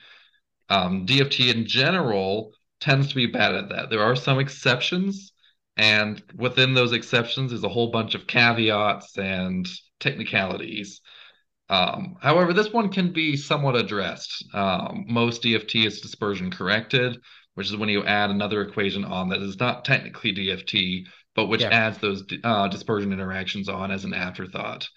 Um, 0.68 1.06
DFT 1.06 1.54
in 1.54 1.66
general 1.66 2.52
tends 2.80 3.08
to 3.08 3.14
be 3.14 3.26
bad 3.26 3.54
at 3.54 3.68
that. 3.70 3.90
There 3.90 4.02
are 4.02 4.16
some 4.16 4.38
exceptions, 4.38 5.32
and 5.76 6.22
within 6.34 6.74
those 6.74 6.92
exceptions 6.92 7.52
is 7.52 7.64
a 7.64 7.68
whole 7.68 7.90
bunch 7.90 8.14
of 8.14 8.26
caveats 8.26 9.16
and 9.16 9.66
technicalities. 9.98 11.00
Um, 11.70 12.16
however, 12.20 12.52
this 12.52 12.72
one 12.72 12.90
can 12.90 13.12
be 13.12 13.36
somewhat 13.36 13.76
addressed. 13.76 14.44
Um, 14.52 15.04
most 15.08 15.42
DFT 15.42 15.86
is 15.86 16.00
dispersion 16.00 16.50
corrected, 16.50 17.18
which 17.54 17.68
is 17.68 17.76
when 17.76 17.88
you 17.88 18.04
add 18.04 18.30
another 18.30 18.60
equation 18.62 19.04
on 19.04 19.28
that 19.28 19.40
is 19.40 19.58
not 19.58 19.84
technically 19.84 20.34
DFT, 20.34 21.06
but 21.34 21.46
which 21.46 21.62
yeah. 21.62 21.68
adds 21.68 21.98
those 21.98 22.24
uh, 22.44 22.68
dispersion 22.68 23.12
interactions 23.12 23.68
on 23.68 23.90
as 23.90 24.04
an 24.04 24.14
afterthought. 24.14 24.88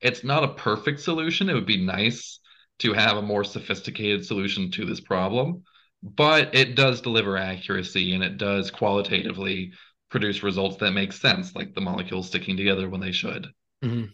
It's 0.00 0.22
not 0.22 0.44
a 0.44 0.54
perfect 0.54 1.00
solution. 1.00 1.48
It 1.48 1.54
would 1.54 1.66
be 1.66 1.84
nice 1.84 2.40
to 2.80 2.92
have 2.92 3.16
a 3.16 3.22
more 3.22 3.44
sophisticated 3.44 4.24
solution 4.24 4.70
to 4.72 4.84
this 4.84 5.00
problem, 5.00 5.64
but 6.02 6.54
it 6.54 6.76
does 6.76 7.00
deliver 7.00 7.36
accuracy 7.36 8.14
and 8.14 8.22
it 8.22 8.38
does 8.38 8.70
qualitatively 8.70 9.72
produce 10.10 10.42
results 10.42 10.76
that 10.76 10.92
make 10.92 11.12
sense, 11.12 11.54
like 11.54 11.74
the 11.74 11.80
molecules 11.80 12.28
sticking 12.28 12.56
together 12.56 12.88
when 12.88 13.00
they 13.00 13.12
should. 13.12 13.48
Mm-hmm. 13.84 14.06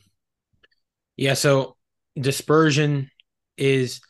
Yeah. 1.16 1.34
So 1.34 1.76
dispersion 2.18 3.10
is, 3.56 4.00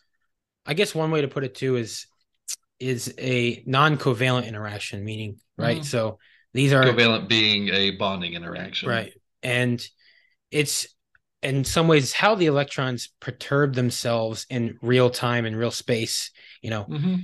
I 0.64 0.74
guess, 0.74 0.94
one 0.94 1.10
way 1.10 1.22
to 1.22 1.28
put 1.28 1.44
it 1.44 1.54
too 1.54 1.76
is 1.76 2.06
is 2.80 3.14
a 3.18 3.62
non-covalent 3.66 4.46
interaction, 4.46 5.04
meaning 5.04 5.38
right. 5.56 5.78
Mm-hmm. 5.78 5.84
So 5.84 6.18
these 6.54 6.72
are 6.72 6.84
covalent 6.84 7.28
being 7.28 7.68
a 7.68 7.90
bonding 7.92 8.32
interaction, 8.32 8.88
right? 8.88 9.12
And 9.42 9.86
it's 10.50 10.86
in 11.44 11.62
some 11.62 11.86
ways 11.86 12.12
how 12.12 12.34
the 12.34 12.46
electrons 12.46 13.10
perturb 13.20 13.74
themselves 13.74 14.46
in 14.48 14.78
real 14.80 15.10
time 15.10 15.44
and 15.44 15.56
real 15.56 15.70
space 15.70 16.30
you 16.62 16.70
know 16.70 16.84
mm-hmm. 16.84 17.16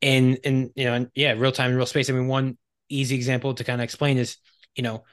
and 0.00 0.38
and 0.42 0.70
you 0.74 0.86
know 0.86 1.06
yeah 1.14 1.32
real 1.32 1.52
time 1.52 1.68
and 1.68 1.76
real 1.76 1.86
space 1.86 2.08
i 2.08 2.12
mean 2.12 2.26
one 2.26 2.56
easy 2.88 3.14
example 3.14 3.54
to 3.54 3.64
kind 3.64 3.80
of 3.80 3.84
explain 3.84 4.16
is 4.16 4.38
you 4.74 4.82
know 4.82 5.04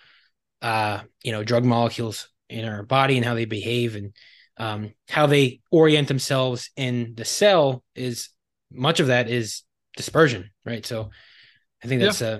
uh 0.61 1.01
you 1.23 1.33
know 1.33 1.43
drug 1.43 1.65
molecules 1.65 2.29
in 2.49 2.65
our 2.65 2.83
body 2.83 3.17
and 3.17 3.25
how 3.25 3.33
they 3.33 3.45
behave 3.45 3.95
and 3.95 4.13
um 4.57 4.93
how 5.09 5.27
they 5.27 5.59
orient 5.69 6.07
themselves 6.07 6.69
in 6.77 7.13
the 7.15 7.25
cell 7.25 7.83
is 7.93 8.29
much 8.71 9.01
of 9.01 9.07
that 9.07 9.29
is 9.29 9.63
dispersion 9.97 10.49
right 10.65 10.85
so 10.85 11.09
i 11.83 11.87
think 11.87 12.01
that's 12.01 12.21
yeah. 12.21 12.27
a 12.27 12.39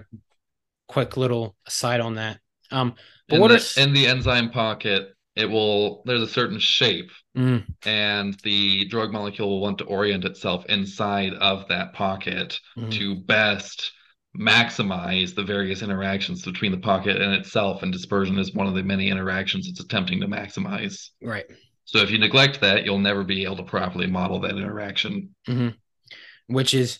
quick 0.88 1.18
little 1.18 1.56
aside 1.68 2.00
on 2.00 2.16
that 2.16 2.40
um 2.72 2.94
but 3.28 3.36
in 3.36 3.42
what 3.42 3.48
the, 3.50 3.56
are 3.56 3.84
in 3.84 3.94
the 3.94 4.08
enzyme 4.08 4.50
pocket 4.50 5.16
it 5.36 5.50
will 5.50 6.02
there's 6.06 6.22
a 6.22 6.28
certain 6.28 6.60
shape 6.60 7.12
mm. 7.38 7.64
and 7.86 8.38
the 8.44 8.86
drug 8.86 9.12
molecule 9.12 9.50
will 9.50 9.62
want 9.62 9.78
to 9.78 9.84
orient 9.86 10.26
itself 10.26 10.66
inside 10.68 11.34
of 11.34 11.68
that 11.68 11.94
pocket 11.94 12.60
mm. 12.78 12.92
to 12.92 13.16
best 13.16 13.92
maximize 14.38 15.34
the 15.34 15.44
various 15.44 15.82
interactions 15.82 16.44
between 16.44 16.72
the 16.72 16.78
pocket 16.78 17.22
and 17.22 17.34
itself 17.34 17.84
and 17.84 17.94
dispersion 17.94 18.38
is 18.38 18.54
one 18.54 18.68
of 18.68 18.74
the 18.74 18.84
many 18.84 19.10
interactions 19.10 19.68
it's 19.68 19.80
attempting 19.80 20.20
to 20.20 20.28
maximize 20.28 21.10
right 21.22 21.46
so 21.86 22.00
if 22.00 22.10
you 22.10 22.18
neglect 22.18 22.60
that 22.60 22.84
you'll 22.84 23.00
never 23.00 23.24
be 23.24 23.46
able 23.46 23.56
to 23.56 23.64
properly 23.64 24.08
model 24.08 24.40
that 24.40 24.52
interaction 24.52 25.30
mm-hmm. 25.48 25.70
which 26.48 26.74
is 26.74 27.00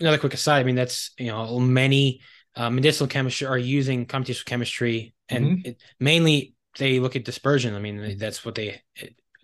another 0.00 0.18
quick 0.18 0.34
aside 0.34 0.58
i 0.58 0.64
mean 0.64 0.74
that's 0.74 1.12
you 1.18 1.28
know 1.28 1.60
many 1.60 2.20
uh, 2.56 2.70
medicinal 2.70 3.08
chemistry 3.08 3.46
are 3.46 3.58
using 3.58 4.06
computational 4.06 4.44
chemistry 4.44 5.14
and 5.28 5.46
mm-hmm. 5.46 5.68
it, 5.68 5.82
mainly 5.98 6.54
they 6.78 7.00
look 7.00 7.16
at 7.16 7.24
dispersion. 7.24 7.74
I 7.74 7.78
mean, 7.78 8.18
that's 8.18 8.44
what 8.44 8.54
they 8.54 8.82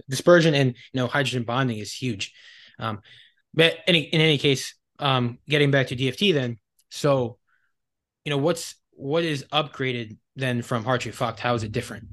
dispersion 0.09 0.55
and 0.55 0.71
you 0.71 1.01
know 1.01 1.07
hydrogen 1.07 1.45
bonding 1.45 1.79
is 1.79 1.93
huge. 1.93 2.35
Um, 2.79 3.01
but 3.55 3.77
any 3.87 4.01
in 4.01 4.21
any 4.21 4.39
case, 4.39 4.75
um, 4.99 5.39
getting 5.49 5.71
back 5.71 5.89
to 5.89 5.97
DFT 5.97 6.35
then, 6.35 6.59
so 6.91 7.39
you 8.25 8.31
know 8.31 8.39
what's 8.39 8.75
what 8.93 9.25
is 9.25 9.45
upgraded 9.53 10.17
then 10.37 10.63
from 10.63 10.85
Hartree-Fock? 10.85 11.39
How 11.39 11.55
is 11.55 11.63
it 11.63 11.73
different? 11.73 12.05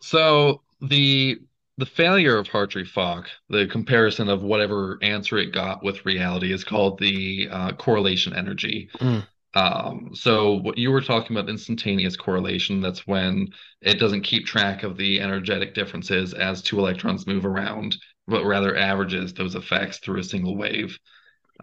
So 0.00 0.62
the 0.80 1.38
the 1.76 1.86
failure 1.86 2.36
of 2.36 2.48
Hartree-Fock, 2.48 3.28
the 3.48 3.66
comparison 3.66 4.28
of 4.28 4.42
whatever 4.42 4.98
answer 5.02 5.38
it 5.38 5.52
got 5.52 5.82
with 5.82 6.06
reality, 6.06 6.52
is 6.52 6.62
called 6.64 6.98
the 6.98 7.48
uh, 7.50 7.72
correlation 7.72 8.34
energy. 8.34 8.88
Mm. 9.00 9.26
Um, 9.54 10.10
so 10.14 10.54
what 10.54 10.78
you 10.78 10.90
were 10.90 11.00
talking 11.00 11.36
about 11.36 11.48
instantaneous 11.48 12.16
correlation, 12.16 12.80
that's 12.80 13.06
when 13.06 13.48
it 13.80 13.98
doesn't 13.98 14.22
keep 14.22 14.46
track 14.46 14.82
of 14.82 14.96
the 14.96 15.20
energetic 15.20 15.74
differences 15.74 16.34
as 16.34 16.62
two 16.62 16.78
electrons 16.78 17.26
move 17.26 17.46
around, 17.46 17.96
but 18.26 18.44
rather 18.44 18.76
averages 18.76 19.32
those 19.32 19.54
effects 19.54 19.98
through 19.98 20.20
a 20.20 20.24
single 20.24 20.56
wave. 20.56 20.98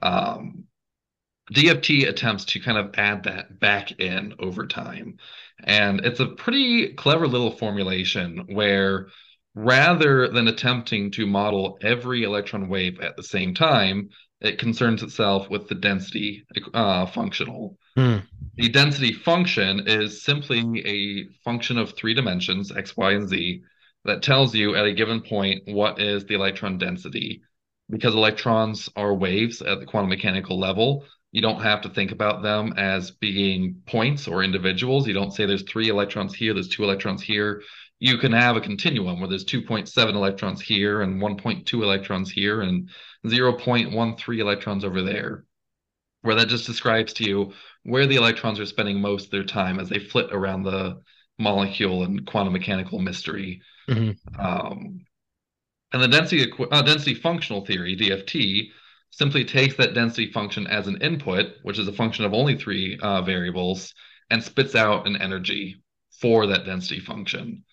Um, 0.01 0.65
DFT 1.53 2.07
attempts 2.07 2.45
to 2.45 2.59
kind 2.59 2.77
of 2.77 2.91
add 2.97 3.23
that 3.23 3.59
back 3.59 3.99
in 3.99 4.35
over 4.39 4.67
time. 4.67 5.17
And 5.63 5.99
it's 6.05 6.21
a 6.21 6.27
pretty 6.27 6.93
clever 6.93 7.27
little 7.27 7.51
formulation 7.51 8.45
where 8.47 9.07
rather 9.53 10.27
than 10.27 10.47
attempting 10.47 11.11
to 11.11 11.25
model 11.25 11.77
every 11.81 12.23
electron 12.23 12.69
wave 12.69 12.99
at 13.01 13.15
the 13.15 13.23
same 13.23 13.53
time, 13.53 14.09
it 14.39 14.57
concerns 14.57 15.03
itself 15.03 15.49
with 15.49 15.67
the 15.67 15.75
density 15.75 16.43
uh, 16.73 17.05
functional. 17.05 17.77
Hmm. 17.95 18.17
The 18.57 18.69
density 18.69 19.13
function 19.13 19.87
is 19.87 20.23
simply 20.23 20.85
a 20.85 21.27
function 21.43 21.77
of 21.77 21.93
three 21.93 22.13
dimensions, 22.13 22.71
x, 22.75 22.97
y, 22.97 23.13
and 23.13 23.29
z, 23.29 23.61
that 24.05 24.23
tells 24.23 24.55
you 24.55 24.75
at 24.75 24.85
a 24.85 24.93
given 24.93 25.21
point 25.21 25.63
what 25.65 26.01
is 26.01 26.25
the 26.25 26.35
electron 26.35 26.77
density. 26.77 27.41
Because 27.89 28.15
electrons 28.15 28.89
are 28.95 29.13
waves 29.13 29.61
at 29.61 29.79
the 29.79 29.85
quantum 29.85 30.09
mechanical 30.09 30.57
level, 30.57 31.05
you 31.31 31.41
don't 31.41 31.61
have 31.61 31.81
to 31.81 31.89
think 31.89 32.11
about 32.11 32.41
them 32.41 32.73
as 32.77 33.11
being 33.11 33.81
points 33.85 34.27
or 34.27 34.43
individuals. 34.43 35.07
You 35.07 35.13
don't 35.13 35.31
say 35.31 35.45
there's 35.45 35.63
three 35.63 35.89
electrons 35.89 36.33
here, 36.33 36.53
there's 36.53 36.67
two 36.67 36.83
electrons 36.83 37.21
here. 37.21 37.61
You 38.01 38.17
can 38.17 38.31
have 38.31 38.55
a 38.55 38.61
continuum 38.61 39.19
where 39.19 39.29
there's 39.29 39.45
2.7 39.45 40.15
electrons 40.15 40.59
here 40.59 41.03
and 41.03 41.21
1.2 41.21 41.73
electrons 41.73 42.31
here 42.31 42.61
and 42.61 42.89
0.13 43.27 44.39
electrons 44.39 44.83
over 44.83 45.03
there, 45.03 45.45
where 46.23 46.33
that 46.33 46.47
just 46.47 46.65
describes 46.65 47.13
to 47.13 47.23
you 47.23 47.53
where 47.83 48.07
the 48.07 48.15
electrons 48.15 48.59
are 48.59 48.65
spending 48.65 48.99
most 48.99 49.25
of 49.25 49.31
their 49.31 49.43
time 49.43 49.79
as 49.79 49.87
they 49.87 49.99
flit 49.99 50.33
around 50.33 50.63
the 50.63 50.99
molecule 51.37 52.01
and 52.01 52.25
quantum 52.25 52.53
mechanical 52.53 52.97
mystery. 52.97 53.61
Mm-hmm. 53.87 54.41
Um, 54.41 55.05
and 55.93 56.01
the 56.01 56.07
density 56.07 56.51
uh, 56.71 56.81
density 56.81 57.13
functional 57.13 57.63
theory 57.67 57.95
(DFT) 57.95 58.69
simply 59.11 59.45
takes 59.45 59.75
that 59.75 59.93
density 59.93 60.31
function 60.31 60.65
as 60.65 60.87
an 60.87 60.99
input, 61.03 61.53
which 61.61 61.77
is 61.77 61.87
a 61.87 61.93
function 61.93 62.25
of 62.25 62.33
only 62.33 62.57
three 62.57 62.97
uh, 63.03 63.21
variables, 63.21 63.93
and 64.31 64.43
spits 64.43 64.73
out 64.73 65.05
an 65.05 65.21
energy 65.21 65.83
for 66.19 66.47
that 66.47 66.65
density 66.65 66.99
function. 66.99 67.63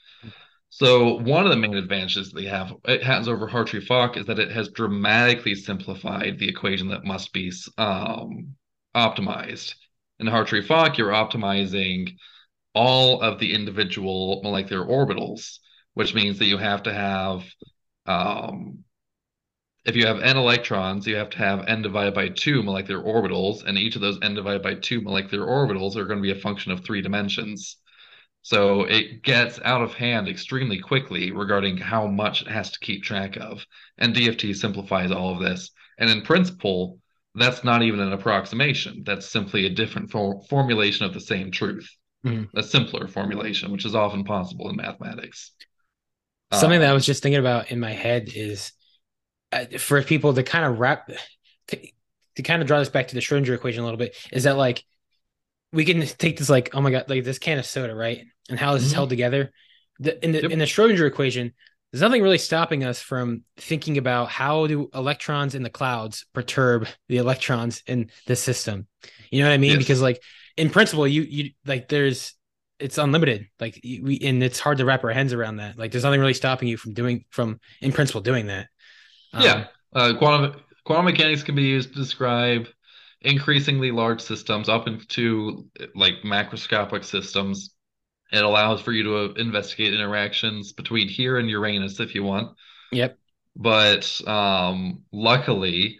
So 0.70 1.18
one 1.18 1.44
of 1.44 1.50
the 1.50 1.56
main 1.56 1.74
advantages 1.74 2.30
they 2.30 2.44
have 2.44 2.74
it 2.84 3.02
has 3.02 3.26
over 3.26 3.48
Hartree-Fock 3.48 4.16
is 4.16 4.26
that 4.26 4.38
it 4.38 4.50
has 4.50 4.68
dramatically 4.68 5.54
simplified 5.54 6.38
the 6.38 6.48
equation 6.48 6.88
that 6.88 7.04
must 7.04 7.32
be 7.32 7.52
um, 7.78 8.54
optimized. 8.94 9.74
In 10.20 10.26
Hartree-Fock, 10.26 10.98
you're 10.98 11.10
optimizing 11.10 12.16
all 12.74 13.20
of 13.22 13.38
the 13.38 13.54
individual 13.54 14.40
molecular 14.42 14.86
orbitals, 14.86 15.58
which 15.94 16.14
means 16.14 16.38
that 16.38 16.46
you 16.46 16.58
have 16.58 16.82
to 16.84 16.92
have 16.92 17.44
um, 18.06 18.84
if 19.88 19.96
you 19.96 20.06
have 20.06 20.20
n 20.20 20.36
electrons, 20.36 21.06
you 21.06 21.16
have 21.16 21.30
to 21.30 21.38
have 21.38 21.66
n 21.66 21.80
divided 21.80 22.12
by 22.12 22.28
2 22.28 22.62
molecular 22.62 23.02
orbitals, 23.02 23.64
and 23.64 23.78
each 23.78 23.96
of 23.96 24.02
those 24.02 24.18
n 24.22 24.34
divided 24.34 24.62
by 24.62 24.74
2 24.74 25.00
molecular 25.00 25.46
orbitals 25.46 25.96
are 25.96 26.04
going 26.04 26.18
to 26.18 26.22
be 26.22 26.38
a 26.38 26.42
function 26.42 26.72
of 26.72 26.84
three 26.84 27.00
dimensions. 27.00 27.78
So 28.42 28.84
it 28.84 29.22
gets 29.22 29.60
out 29.64 29.82
of 29.82 29.94
hand 29.94 30.28
extremely 30.28 30.78
quickly 30.78 31.32
regarding 31.32 31.76
how 31.76 32.06
much 32.06 32.42
it 32.42 32.48
has 32.48 32.70
to 32.70 32.80
keep 32.80 33.02
track 33.02 33.36
of. 33.36 33.64
And 33.98 34.14
DFT 34.14 34.56
simplifies 34.56 35.10
all 35.10 35.34
of 35.34 35.40
this. 35.40 35.70
And 35.98 36.08
in 36.08 36.22
principle, 36.22 36.98
that's 37.34 37.64
not 37.64 37.82
even 37.82 38.00
an 38.00 38.12
approximation. 38.12 39.02
That's 39.04 39.26
simply 39.26 39.66
a 39.66 39.70
different 39.70 40.10
for- 40.10 40.42
formulation 40.48 41.04
of 41.04 41.14
the 41.14 41.20
same 41.20 41.50
truth, 41.50 41.88
mm-hmm. 42.24 42.56
a 42.56 42.62
simpler 42.62 43.06
formulation, 43.06 43.70
which 43.70 43.84
is 43.84 43.94
often 43.94 44.24
possible 44.24 44.70
in 44.70 44.76
mathematics. 44.76 45.52
Something 46.52 46.80
that 46.80 46.90
I 46.90 46.94
was 46.94 47.04
just 47.04 47.22
thinking 47.22 47.40
about 47.40 47.70
in 47.70 47.78
my 47.78 47.92
head 47.92 48.30
is 48.34 48.72
uh, 49.52 49.66
for 49.78 50.02
people 50.02 50.32
to 50.32 50.42
kind 50.42 50.64
of 50.64 50.78
wrap, 50.78 51.10
to, 51.68 51.78
to 52.36 52.42
kind 52.42 52.62
of 52.62 52.68
draw 52.68 52.78
this 52.78 52.88
back 52.88 53.08
to 53.08 53.14
the 53.14 53.20
Schrodinger 53.20 53.54
equation 53.54 53.82
a 53.82 53.84
little 53.84 53.98
bit, 53.98 54.16
is 54.32 54.44
that 54.44 54.56
like 54.56 54.82
we 55.72 55.84
can 55.84 56.00
take 56.00 56.38
this 56.38 56.48
like 56.48 56.70
oh 56.74 56.80
my 56.80 56.90
god 56.90 57.04
like 57.08 57.24
this 57.24 57.38
can 57.38 57.58
of 57.58 57.66
soda 57.66 57.94
right? 57.94 58.24
And 58.48 58.58
how 58.58 58.74
this 58.74 58.82
mm-hmm. 58.82 58.86
is 58.86 58.92
held 58.92 59.10
together. 59.10 59.52
The, 60.00 60.24
in 60.24 60.32
the 60.32 60.42
yep. 60.42 60.50
in 60.50 60.58
the 60.58 60.64
Schrodinger 60.64 61.06
equation 61.06 61.52
there's 61.90 62.02
nothing 62.02 62.22
really 62.22 62.38
stopping 62.38 62.84
us 62.84 63.00
from 63.00 63.44
thinking 63.56 63.96
about 63.96 64.28
how 64.28 64.66
do 64.66 64.90
electrons 64.94 65.54
in 65.54 65.62
the 65.62 65.70
clouds 65.70 66.26
perturb 66.34 66.86
the 67.08 67.16
electrons 67.16 67.82
in 67.86 68.10
the 68.26 68.36
system. 68.36 68.86
You 69.30 69.42
know 69.42 69.48
what 69.48 69.54
i 69.54 69.58
mean? 69.58 69.72
Yes. 69.72 69.78
because 69.78 70.02
like 70.02 70.22
in 70.56 70.70
principle 70.70 71.06
you 71.06 71.22
you 71.22 71.50
like 71.66 71.88
there's 71.88 72.34
it's 72.78 72.98
unlimited. 72.98 73.48
Like 73.58 73.80
we 73.82 74.20
and 74.22 74.42
it's 74.42 74.60
hard 74.60 74.78
to 74.78 74.84
wrap 74.84 75.02
our 75.02 75.10
heads 75.10 75.32
around 75.32 75.56
that. 75.56 75.78
Like 75.78 75.90
there's 75.90 76.04
nothing 76.04 76.20
really 76.20 76.34
stopping 76.34 76.68
you 76.68 76.76
from 76.76 76.94
doing 76.94 77.24
from 77.30 77.58
in 77.80 77.92
principle 77.92 78.20
doing 78.20 78.46
that. 78.46 78.68
Um, 79.32 79.42
yeah 79.42 79.66
uh, 79.94 80.14
quantum 80.18 80.60
quantum 80.84 81.06
mechanics 81.06 81.42
can 81.42 81.54
be 81.54 81.64
used 81.64 81.90
to 81.92 81.96
describe 81.96 82.66
increasingly 83.20 83.90
large 83.90 84.20
systems 84.20 84.68
up 84.68 84.86
into 84.86 85.66
like 85.94 86.14
macroscopic 86.24 87.04
systems. 87.04 87.74
It 88.32 88.44
allows 88.44 88.80
for 88.80 88.92
you 88.92 89.02
to 89.04 89.40
investigate 89.40 89.94
interactions 89.94 90.72
between 90.72 91.08
here 91.08 91.38
and 91.38 91.48
Uranus 91.48 92.00
if 92.00 92.14
you 92.14 92.22
want. 92.22 92.56
Yep. 92.92 93.18
But 93.56 94.20
um, 94.28 95.04
luckily, 95.12 95.98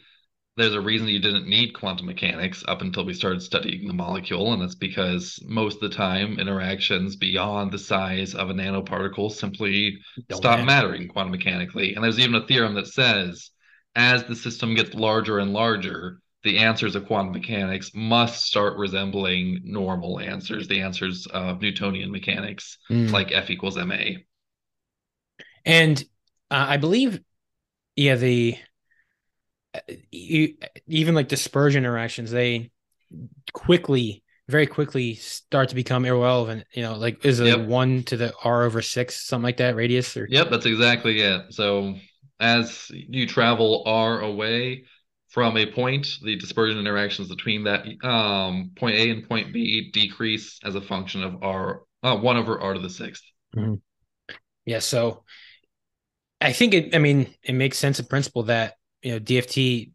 there's 0.56 0.74
a 0.74 0.80
reason 0.80 1.08
you 1.08 1.20
didn't 1.20 1.48
need 1.48 1.72
quantum 1.74 2.06
mechanics 2.06 2.64
up 2.68 2.82
until 2.82 3.04
we 3.04 3.14
started 3.14 3.42
studying 3.42 3.86
the 3.86 3.94
molecule, 3.94 4.52
and 4.52 4.62
that's 4.62 4.74
because 4.74 5.40
most 5.46 5.76
of 5.82 5.90
the 5.90 5.96
time 5.96 6.38
interactions 6.38 7.16
beyond 7.16 7.72
the 7.72 7.78
size 7.78 8.34
of 8.34 8.50
a 8.50 8.54
nanoparticle 8.54 9.30
simply 9.30 9.98
Don't 10.28 10.44
stop 10.44 10.50
matter. 10.50 10.64
mattering 10.64 11.08
quantum 11.08 11.32
mechanically. 11.32 11.94
And 11.94 12.04
there's 12.04 12.18
even 12.18 12.34
a 12.34 12.46
theorem 12.46 12.74
that 12.74 12.88
says 12.88 13.50
as 13.94 14.24
the 14.24 14.36
system 14.36 14.74
gets 14.74 14.94
larger 14.94 15.38
and 15.38 15.52
larger, 15.52 16.20
the 16.44 16.58
answers 16.58 16.94
of 16.94 17.06
quantum 17.06 17.32
mechanics 17.32 17.90
must 17.94 18.44
start 18.44 18.76
resembling 18.76 19.60
normal 19.64 20.20
answers, 20.20 20.68
the 20.68 20.80
answers 20.80 21.26
of 21.26 21.60
Newtonian 21.60 22.12
mechanics, 22.12 22.78
mm. 22.90 23.10
like 23.10 23.32
F 23.32 23.50
equals 23.50 23.76
ma. 23.76 23.96
And 25.64 25.98
uh, 26.50 26.66
I 26.68 26.76
believe, 26.76 27.20
yeah, 27.96 28.14
the 28.14 28.56
you, 30.10 30.54
even 30.86 31.14
like 31.14 31.28
dispersion 31.28 31.84
interactions, 31.84 32.30
they 32.30 32.70
quickly, 33.52 34.22
very 34.48 34.66
quickly 34.66 35.14
start 35.14 35.68
to 35.70 35.74
become 35.74 36.04
irrelevant. 36.04 36.64
You 36.72 36.82
know, 36.82 36.96
like 36.96 37.24
is 37.24 37.40
it 37.40 37.46
yep. 37.46 37.66
one 37.66 38.04
to 38.04 38.16
the 38.16 38.32
r 38.44 38.62
over 38.62 38.80
six, 38.80 39.26
something 39.26 39.44
like 39.44 39.58
that 39.58 39.76
radius? 39.76 40.16
Or 40.16 40.26
yep, 40.30 40.50
that's 40.50 40.66
exactly 40.66 41.20
it. 41.20 41.52
So 41.52 41.96
as 42.40 42.86
you 42.90 43.26
travel 43.26 43.82
r 43.84 44.20
away, 44.20 44.84
from 45.28 45.56
a 45.56 45.66
point, 45.66 46.08
the 46.22 46.36
dispersion 46.36 46.78
interactions 46.78 47.28
between 47.28 47.64
that 47.64 47.84
um, 48.02 48.70
point 48.76 48.96
A 48.96 49.10
and 49.10 49.28
point 49.28 49.52
B 49.52 49.90
decrease 49.92 50.58
as 50.64 50.74
a 50.74 50.80
function 50.80 51.22
of 51.22 51.42
R 51.42 51.82
uh, 52.02 52.16
one 52.16 52.36
over 52.36 52.60
R 52.60 52.74
to 52.74 52.80
the 52.80 52.88
6th 52.88 53.20
mm-hmm. 53.56 53.74
Yeah, 54.64 54.80
so 54.80 55.24
I 56.40 56.52
think 56.52 56.74
it. 56.74 56.94
I 56.94 56.98
mean, 56.98 57.34
it 57.42 57.54
makes 57.54 57.78
sense 57.78 57.98
in 57.98 58.04
principle 58.04 58.42
that 58.44 58.74
you 59.02 59.12
know 59.12 59.18
DFT 59.18 59.92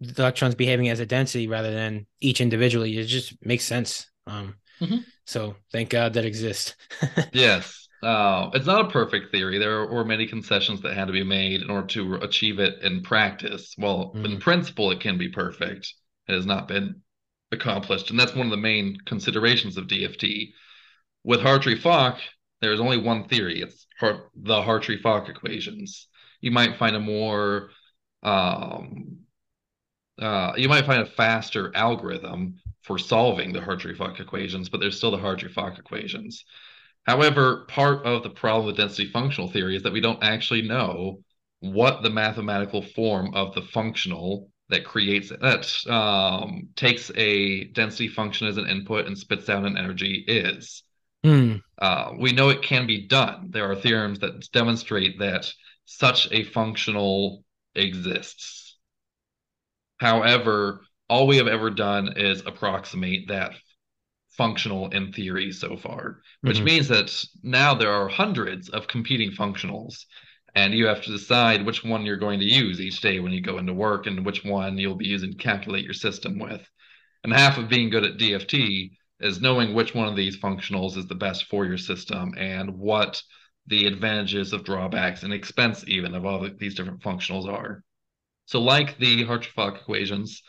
the 0.00 0.22
electrons 0.22 0.54
behaving 0.54 0.88
as 0.88 1.00
a 1.00 1.06
density 1.06 1.46
rather 1.46 1.70
than 1.70 2.06
each 2.20 2.40
individually. 2.40 2.96
It 2.96 3.04
just 3.04 3.34
makes 3.44 3.64
sense. 3.64 4.10
Um, 4.26 4.56
mm-hmm. 4.80 4.98
So 5.26 5.56
thank 5.72 5.90
God 5.90 6.14
that 6.14 6.24
exists. 6.24 6.74
yes. 7.32 7.88
Uh, 8.02 8.50
it's 8.54 8.66
not 8.66 8.86
a 8.86 8.90
perfect 8.90 9.30
theory. 9.30 9.58
There 9.58 9.86
were 9.86 10.04
many 10.04 10.26
concessions 10.26 10.80
that 10.82 10.94
had 10.94 11.06
to 11.06 11.12
be 11.12 11.22
made 11.22 11.60
in 11.60 11.70
order 11.70 11.86
to 11.88 12.14
achieve 12.16 12.58
it 12.58 12.82
in 12.82 13.02
practice. 13.02 13.74
Well, 13.76 14.12
mm. 14.14 14.24
in 14.24 14.40
principle, 14.40 14.90
it 14.90 15.00
can 15.00 15.18
be 15.18 15.28
perfect. 15.28 15.92
It 16.26 16.34
has 16.34 16.46
not 16.46 16.66
been 16.66 17.02
accomplished, 17.52 18.10
and 18.10 18.18
that's 18.18 18.34
one 18.34 18.46
of 18.46 18.50
the 18.50 18.56
main 18.56 18.96
considerations 19.04 19.76
of 19.76 19.86
DFT. 19.86 20.52
With 21.24 21.40
Hartree-Fock, 21.40 22.18
there's 22.62 22.80
only 22.80 22.96
one 22.96 23.28
theory. 23.28 23.60
It's 23.60 23.86
the 24.00 24.62
Hartree-Fock 24.62 25.28
equations. 25.28 26.08
You 26.40 26.52
might 26.52 26.78
find 26.78 26.96
a 26.96 27.00
more, 27.00 27.70
um, 28.22 29.18
uh, 30.18 30.52
you 30.56 30.70
might 30.70 30.86
find 30.86 31.02
a 31.02 31.06
faster 31.06 31.70
algorithm 31.74 32.60
for 32.82 32.98
solving 32.98 33.52
the 33.52 33.60
Hartree-Fock 33.60 34.20
equations, 34.20 34.70
but 34.70 34.80
there's 34.80 34.96
still 34.96 35.10
the 35.10 35.18
Hartree-Fock 35.18 35.78
equations. 35.78 36.44
However, 37.06 37.64
part 37.68 38.04
of 38.04 38.22
the 38.22 38.30
problem 38.30 38.66
with 38.66 38.76
density 38.76 39.10
functional 39.10 39.50
theory 39.50 39.76
is 39.76 39.82
that 39.82 39.92
we 39.92 40.00
don't 40.00 40.22
actually 40.22 40.62
know 40.62 41.20
what 41.60 42.02
the 42.02 42.10
mathematical 42.10 42.82
form 42.82 43.34
of 43.34 43.54
the 43.54 43.62
functional 43.62 44.50
that 44.68 44.84
creates 44.84 45.30
that 45.30 45.90
um, 45.92 46.68
takes 46.76 47.10
a 47.16 47.64
density 47.64 48.08
function 48.08 48.46
as 48.46 48.56
an 48.56 48.68
input 48.68 49.06
and 49.06 49.18
spits 49.18 49.48
out 49.48 49.64
an 49.64 49.76
energy 49.76 50.24
is. 50.26 50.82
Mm. 51.24 51.60
Uh, 51.78 52.12
we 52.18 52.32
know 52.32 52.48
it 52.48 52.62
can 52.62 52.86
be 52.86 53.06
done. 53.06 53.48
There 53.50 53.70
are 53.70 53.74
theorems 53.74 54.20
that 54.20 54.48
demonstrate 54.52 55.18
that 55.18 55.52
such 55.84 56.30
a 56.32 56.44
functional 56.44 57.44
exists. 57.74 58.78
However, 59.98 60.82
all 61.08 61.26
we 61.26 61.38
have 61.38 61.48
ever 61.48 61.70
done 61.70 62.14
is 62.16 62.42
approximate 62.46 63.28
that 63.28 63.52
functional 64.40 64.88
in 64.88 65.12
theory 65.12 65.52
so 65.52 65.76
far, 65.76 66.22
which 66.40 66.56
mm-hmm. 66.56 66.64
means 66.64 66.88
that 66.88 67.12
now 67.42 67.74
there 67.74 67.92
are 67.92 68.08
hundreds 68.08 68.70
of 68.70 68.88
competing 68.88 69.30
functionals. 69.30 70.06
And 70.54 70.72
you 70.72 70.86
have 70.86 71.02
to 71.02 71.12
decide 71.12 71.66
which 71.66 71.84
one 71.84 72.06
you're 72.06 72.16
going 72.16 72.40
to 72.40 72.46
use 72.46 72.80
each 72.80 73.02
day 73.02 73.20
when 73.20 73.32
you 73.32 73.42
go 73.42 73.58
into 73.58 73.74
work 73.74 74.06
and 74.06 74.24
which 74.24 74.42
one 74.42 74.78
you'll 74.78 74.94
be 74.94 75.06
using 75.06 75.32
to 75.32 75.36
calculate 75.36 75.84
your 75.84 75.92
system 75.92 76.38
with. 76.38 76.66
And 77.22 77.34
half 77.34 77.58
of 77.58 77.68
being 77.68 77.90
good 77.90 78.02
at 78.02 78.16
DFT 78.16 78.92
is 79.20 79.42
knowing 79.42 79.74
which 79.74 79.94
one 79.94 80.08
of 80.08 80.16
these 80.16 80.40
functionals 80.40 80.96
is 80.96 81.06
the 81.06 81.14
best 81.14 81.44
for 81.44 81.66
your 81.66 81.76
system 81.76 82.32
and 82.38 82.78
what 82.78 83.22
the 83.66 83.86
advantages 83.86 84.54
of 84.54 84.64
drawbacks 84.64 85.22
and 85.22 85.34
expense 85.34 85.84
even 85.86 86.14
of 86.14 86.24
all 86.24 86.48
these 86.58 86.74
different 86.74 87.02
functionals 87.02 87.46
are. 87.46 87.84
So 88.46 88.58
like 88.62 88.98
the 88.98 89.24
Hartree-Fock 89.26 89.82
equations, 89.82 90.42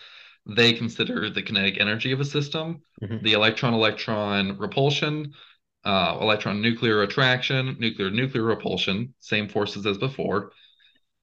they 0.56 0.73
consider 0.73 1.30
the 1.30 1.41
kinetic 1.41 1.80
energy 1.80 2.11
of 2.11 2.19
a 2.19 2.26
system, 2.26 2.82
mm-hmm. 3.02 3.23
the 3.23 3.34
electron-electron 3.34 4.57
repulsion, 4.57 5.34
uh, 5.84 6.18
electron 6.22 6.61
nuclear 6.61 7.02
attraction, 7.03 7.76
nuclear 7.80 8.10
nuclear 8.10 8.44
repulsion, 8.44 9.14
same 9.19 9.48
forces 9.48 9.86
as 9.86 9.98
before. 9.98 10.52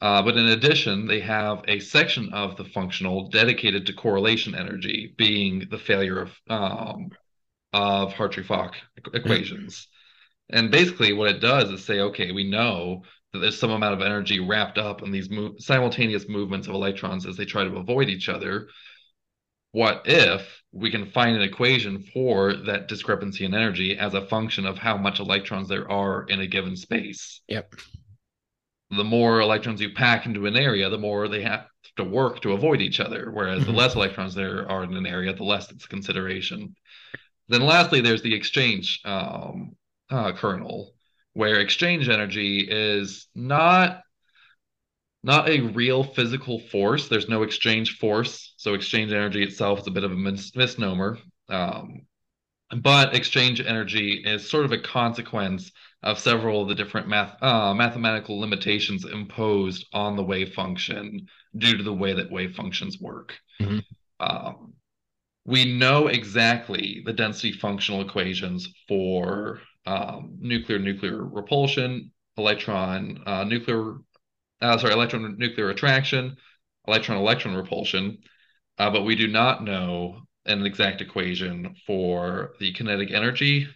Uh, 0.00 0.22
but 0.22 0.36
in 0.36 0.46
addition, 0.48 1.06
they 1.06 1.20
have 1.20 1.62
a 1.66 1.80
section 1.80 2.32
of 2.32 2.56
the 2.56 2.64
functional 2.64 3.28
dedicated 3.30 3.84
to 3.86 3.92
correlation 3.92 4.54
energy, 4.54 5.14
being 5.16 5.66
the 5.70 5.78
failure 5.78 6.20
of 6.20 6.30
um, 6.48 7.10
of 7.72 8.12
Hartree-Fock 8.14 8.74
equations. 9.12 9.88
And 10.50 10.70
basically, 10.70 11.12
what 11.12 11.28
it 11.28 11.40
does 11.40 11.70
is 11.70 11.84
say, 11.84 12.00
okay, 12.00 12.32
we 12.32 12.48
know 12.48 13.02
that 13.32 13.40
there's 13.40 13.58
some 13.58 13.70
amount 13.70 13.94
of 13.94 14.00
energy 14.00 14.40
wrapped 14.40 14.78
up 14.78 15.02
in 15.02 15.10
these 15.10 15.28
mo- 15.28 15.54
simultaneous 15.58 16.28
movements 16.28 16.66
of 16.66 16.74
electrons 16.74 17.26
as 17.26 17.36
they 17.36 17.44
try 17.44 17.64
to 17.64 17.76
avoid 17.76 18.08
each 18.08 18.28
other. 18.28 18.68
What 19.72 20.02
if 20.06 20.62
we 20.72 20.90
can 20.90 21.10
find 21.10 21.36
an 21.36 21.42
equation 21.42 22.02
for 22.12 22.54
that 22.66 22.88
discrepancy 22.88 23.44
in 23.44 23.54
energy 23.54 23.98
as 23.98 24.14
a 24.14 24.26
function 24.26 24.66
of 24.66 24.78
how 24.78 24.96
much 24.96 25.20
electrons 25.20 25.68
there 25.68 25.90
are 25.90 26.24
in 26.24 26.40
a 26.40 26.46
given 26.46 26.76
space? 26.76 27.42
Yep. 27.48 27.74
The 28.90 29.04
more 29.04 29.40
electrons 29.40 29.80
you 29.80 29.92
pack 29.92 30.24
into 30.24 30.46
an 30.46 30.56
area, 30.56 30.88
the 30.88 30.98
more 30.98 31.28
they 31.28 31.42
have 31.42 31.66
to 31.96 32.04
work 32.04 32.40
to 32.40 32.52
avoid 32.52 32.80
each 32.80 33.00
other. 33.00 33.30
Whereas 33.30 33.60
the 33.60 33.66
mm-hmm. 33.66 33.76
less 33.76 33.94
electrons 33.94 34.34
there 34.34 34.70
are 34.70 34.84
in 34.84 34.94
an 34.94 35.06
area, 35.06 35.34
the 35.34 35.44
less 35.44 35.70
it's 35.70 35.86
consideration. 35.86 36.74
Then 37.48 37.62
lastly, 37.62 38.00
there's 38.00 38.22
the 38.22 38.34
exchange 38.34 39.00
um, 39.04 39.76
uh, 40.10 40.32
kernel, 40.32 40.94
where 41.34 41.60
exchange 41.60 42.08
energy 42.08 42.66
is 42.68 43.26
not 43.34 44.02
not 45.28 45.48
a 45.50 45.60
real 45.60 46.02
physical 46.02 46.58
force. 46.58 47.06
There's 47.06 47.28
no 47.28 47.42
exchange 47.42 47.98
force, 47.98 48.54
so 48.56 48.72
exchange 48.72 49.12
energy 49.12 49.42
itself 49.44 49.80
is 49.80 49.86
a 49.86 49.90
bit 49.90 50.02
of 50.02 50.10
a 50.10 50.16
mis- 50.16 50.56
misnomer. 50.56 51.18
Um, 51.50 52.06
but 52.80 53.14
exchange 53.14 53.60
energy 53.60 54.22
is 54.24 54.48
sort 54.48 54.64
of 54.64 54.72
a 54.72 54.78
consequence 54.78 55.70
of 56.02 56.18
several 56.18 56.62
of 56.62 56.68
the 56.68 56.74
different 56.74 57.08
math 57.08 57.42
uh, 57.42 57.74
mathematical 57.74 58.40
limitations 58.40 59.04
imposed 59.04 59.86
on 59.92 60.16
the 60.16 60.24
wave 60.24 60.54
function 60.54 61.28
due 61.56 61.76
to 61.76 61.82
the 61.82 61.92
way 61.92 62.14
that 62.14 62.30
wave 62.30 62.54
functions 62.54 62.98
work. 62.98 63.34
Mm-hmm. 63.60 63.78
Um, 64.20 64.72
we 65.44 65.76
know 65.76 66.06
exactly 66.06 67.02
the 67.04 67.12
density 67.12 67.52
functional 67.52 68.00
equations 68.00 68.68
for 68.86 69.60
um, 69.84 70.36
nuclear 70.38 70.78
nuclear 70.78 71.22
repulsion, 71.22 72.12
electron 72.38 73.22
uh, 73.26 73.44
nuclear, 73.44 73.96
uh, 74.60 74.78
sorry, 74.78 74.92
electron 74.92 75.36
nuclear 75.38 75.70
attraction, 75.70 76.36
electron 76.86 77.18
electron 77.18 77.54
repulsion, 77.54 78.18
uh, 78.78 78.90
but 78.90 79.02
we 79.02 79.16
do 79.16 79.28
not 79.28 79.64
know 79.64 80.22
an 80.46 80.64
exact 80.64 81.00
equation 81.00 81.74
for 81.86 82.52
the 82.58 82.72
kinetic 82.72 83.10
energy, 83.10 83.68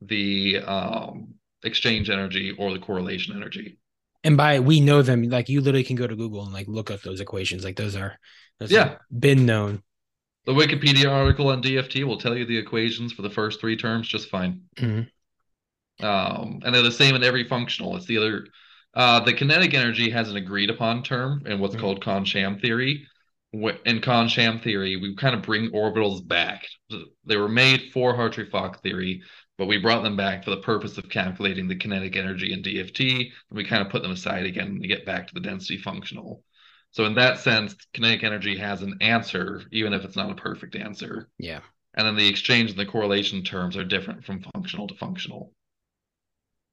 the 0.00 0.58
um, 0.58 1.34
exchange 1.62 2.10
energy, 2.10 2.54
or 2.58 2.72
the 2.72 2.78
correlation 2.78 3.36
energy. 3.36 3.78
And 4.24 4.36
by 4.36 4.58
we 4.60 4.80
know 4.80 5.02
them, 5.02 5.22
like 5.22 5.48
you 5.48 5.60
literally 5.60 5.84
can 5.84 5.96
go 5.96 6.06
to 6.06 6.16
Google 6.16 6.42
and 6.42 6.52
like 6.52 6.66
look 6.66 6.90
up 6.90 7.02
those 7.02 7.20
equations. 7.20 7.64
Like 7.64 7.76
those 7.76 7.94
are, 7.94 8.18
those 8.58 8.70
yeah, 8.70 8.96
been 9.16 9.46
known. 9.46 9.82
The 10.44 10.54
Wikipedia 10.54 11.10
article 11.10 11.48
on 11.48 11.62
DFT 11.62 12.04
will 12.04 12.18
tell 12.18 12.36
you 12.36 12.46
the 12.46 12.56
equations 12.56 13.12
for 13.12 13.22
the 13.22 13.30
first 13.30 13.60
three 13.60 13.76
terms 13.76 14.08
just 14.08 14.28
fine. 14.28 14.62
Mm-hmm. 14.76 16.04
Um, 16.04 16.60
and 16.64 16.74
they're 16.74 16.82
the 16.82 16.90
same 16.90 17.14
in 17.14 17.22
every 17.22 17.46
functional. 17.46 17.96
It's 17.96 18.06
the 18.06 18.18
other. 18.18 18.46
Uh, 18.94 19.20
the 19.20 19.32
kinetic 19.32 19.74
energy 19.74 20.10
has 20.10 20.30
an 20.30 20.36
agreed 20.36 20.70
upon 20.70 21.02
term 21.02 21.42
in 21.46 21.58
what's 21.58 21.74
mm-hmm. 21.74 21.82
called 21.82 22.04
Kohn-Sham 22.04 22.58
theory. 22.58 23.06
In 23.52 24.00
Kohn-Sham 24.00 24.60
theory, 24.60 24.96
we 24.96 25.14
kind 25.16 25.34
of 25.34 25.42
bring 25.42 25.70
orbitals 25.70 26.26
back. 26.26 26.66
They 27.24 27.36
were 27.36 27.48
made 27.48 27.90
for 27.92 28.14
Hartree-Fock 28.14 28.82
theory, 28.82 29.22
but 29.56 29.66
we 29.66 29.78
brought 29.78 30.02
them 30.02 30.16
back 30.16 30.44
for 30.44 30.50
the 30.50 30.58
purpose 30.58 30.98
of 30.98 31.08
calculating 31.08 31.66
the 31.66 31.76
kinetic 31.76 32.16
energy 32.16 32.52
in 32.52 32.62
DFT. 32.62 33.16
And 33.18 33.56
we 33.56 33.64
kind 33.64 33.82
of 33.82 33.90
put 33.90 34.02
them 34.02 34.10
aside 34.10 34.44
again 34.44 34.80
to 34.80 34.88
get 34.88 35.06
back 35.06 35.28
to 35.28 35.34
the 35.34 35.40
density 35.40 35.78
functional. 35.78 36.42
So 36.90 37.04
in 37.04 37.14
that 37.14 37.38
sense, 37.38 37.74
kinetic 37.92 38.24
energy 38.24 38.56
has 38.58 38.82
an 38.82 38.96
answer, 39.00 39.62
even 39.72 39.92
if 39.92 40.04
it's 40.04 40.16
not 40.16 40.30
a 40.30 40.34
perfect 40.34 40.74
answer. 40.76 41.28
Yeah. 41.38 41.60
And 41.94 42.06
then 42.06 42.16
the 42.16 42.28
exchange 42.28 42.70
and 42.70 42.78
the 42.78 42.86
correlation 42.86 43.42
terms 43.42 43.76
are 43.76 43.84
different 43.84 44.24
from 44.24 44.42
functional 44.54 44.86
to 44.88 44.94
functional. 44.94 45.52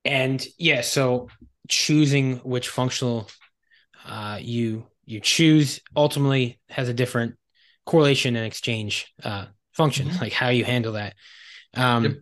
And 0.03 0.45
yeah, 0.57 0.81
so 0.81 1.29
choosing 1.67 2.37
which 2.37 2.69
functional 2.69 3.27
uh, 4.05 4.39
you 4.41 4.85
you 5.05 5.19
choose 5.19 5.81
ultimately 5.95 6.59
has 6.69 6.89
a 6.89 6.93
different 6.93 7.35
correlation 7.85 8.35
and 8.35 8.45
exchange 8.45 9.13
uh, 9.23 9.45
function, 9.73 10.07
mm-hmm. 10.07 10.21
like 10.21 10.33
how 10.33 10.49
you 10.49 10.65
handle 10.65 10.93
that. 10.93 11.13
Um, 11.75 12.03
yep. 12.03 12.13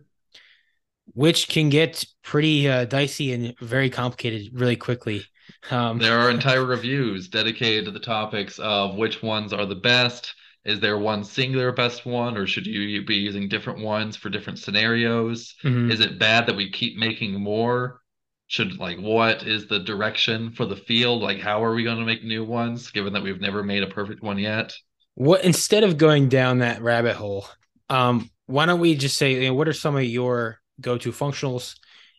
Which 1.12 1.48
can 1.48 1.68
get 1.68 2.04
pretty 2.22 2.68
uh, 2.68 2.86
dicey 2.86 3.32
and 3.32 3.54
very 3.60 3.90
complicated 3.90 4.58
really 4.58 4.76
quickly. 4.76 5.22
Um, 5.70 5.98
there 5.98 6.18
are 6.18 6.30
entire 6.30 6.64
reviews 6.64 7.28
dedicated 7.28 7.84
to 7.84 7.90
the 7.90 8.00
topics 8.00 8.58
of 8.58 8.96
which 8.96 9.22
ones 9.22 9.52
are 9.52 9.66
the 9.66 9.74
best. 9.74 10.34
Is 10.64 10.80
there 10.80 10.98
one 10.98 11.24
singular 11.24 11.72
best 11.72 12.06
one, 12.06 12.38
or 12.38 12.46
should 12.46 12.66
you 12.66 13.04
be 13.04 13.16
using 13.16 13.48
different 13.48 13.80
ones 13.80 14.16
for 14.16 14.30
different 14.30 14.58
scenarios? 14.58 15.54
Mm-hmm. 15.62 15.90
Is 15.90 16.00
it 16.00 16.18
bad 16.18 16.46
that 16.46 16.56
we 16.56 16.70
keep 16.70 16.96
making 16.96 17.34
more? 17.34 18.00
Should 18.46 18.78
like 18.78 18.98
what 18.98 19.46
is 19.46 19.68
the 19.68 19.80
direction 19.80 20.52
for 20.52 20.66
the 20.66 20.76
field? 20.76 21.22
Like, 21.22 21.40
how 21.40 21.64
are 21.64 21.74
we 21.74 21.82
going 21.82 21.98
to 21.98 22.04
make 22.04 22.22
new 22.22 22.44
ones, 22.44 22.90
given 22.90 23.12
that 23.14 23.22
we've 23.22 23.40
never 23.40 23.62
made 23.62 23.82
a 23.82 23.88
perfect 23.88 24.22
one 24.22 24.38
yet? 24.38 24.74
What 25.14 25.44
instead 25.44 25.84
of 25.84 25.96
going 25.96 26.28
down 26.28 26.58
that 26.58 26.82
rabbit 26.82 27.16
hole, 27.16 27.46
um, 27.88 28.30
why 28.46 28.66
don't 28.66 28.80
we 28.80 28.96
just 28.96 29.16
say 29.16 29.34
you 29.34 29.48
know, 29.48 29.54
what 29.54 29.68
are 29.68 29.72
some 29.72 29.96
of 29.96 30.04
your 30.04 30.60
go-to 30.80 31.10
functionals, 31.10 31.76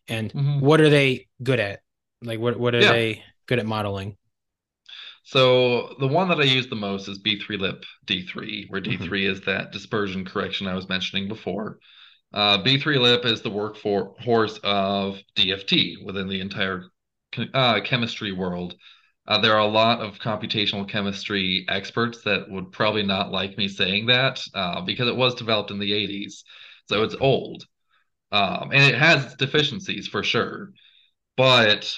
and 0.07 0.33
mm-hmm. 0.33 0.59
what 0.61 0.81
are 0.81 0.89
they 0.89 1.27
good 1.43 1.59
at? 1.59 1.81
Like 2.21 2.39
what 2.39 2.57
what 2.57 2.73
are 2.73 2.81
yeah. 2.81 2.91
they 2.91 3.23
good 3.45 3.59
at 3.59 3.65
modeling? 3.65 4.17
So 5.23 5.95
the 5.99 6.07
one 6.07 6.29
that 6.29 6.39
I 6.39 6.43
use 6.43 6.67
the 6.67 6.75
most 6.75 7.07
is 7.07 7.21
B3LYP 7.21 7.83
D3, 8.05 8.69
where 8.69 8.81
D3 8.81 8.99
mm-hmm. 8.99 9.15
is 9.15 9.41
that 9.41 9.71
dispersion 9.71 10.23
correction 10.23 10.67
I 10.67 10.75
was 10.75 10.87
mentioning 10.87 11.27
before. 11.27 11.79
Uh, 12.33 12.61
B3LYP 12.63 13.25
is 13.25 13.41
the 13.41 13.49
workhorse 13.49 14.59
of 14.63 15.19
DFT 15.35 16.03
within 16.03 16.27
the 16.27 16.41
entire 16.41 16.85
uh, 17.53 17.79
chemistry 17.81 18.31
world. 18.31 18.75
Uh, 19.27 19.39
there 19.39 19.53
are 19.53 19.59
a 19.59 19.65
lot 19.65 20.01
of 20.01 20.19
computational 20.19 20.87
chemistry 20.87 21.65
experts 21.67 22.21
that 22.23 22.49
would 22.49 22.71
probably 22.71 23.03
not 23.03 23.31
like 23.31 23.57
me 23.57 23.67
saying 23.67 24.05
that 24.05 24.41
uh, 24.53 24.81
because 24.81 25.07
it 25.07 25.15
was 25.15 25.33
developed 25.35 25.71
in 25.71 25.79
the 25.79 25.91
80s. 25.91 26.43
So 26.87 27.03
it's 27.03 27.15
old. 27.19 27.65
Um, 28.31 28.71
and 28.71 28.83
it 28.83 28.95
has 28.95 29.35
deficiencies 29.35 30.07
for 30.07 30.21
sure. 30.21 30.71
But 31.37 31.97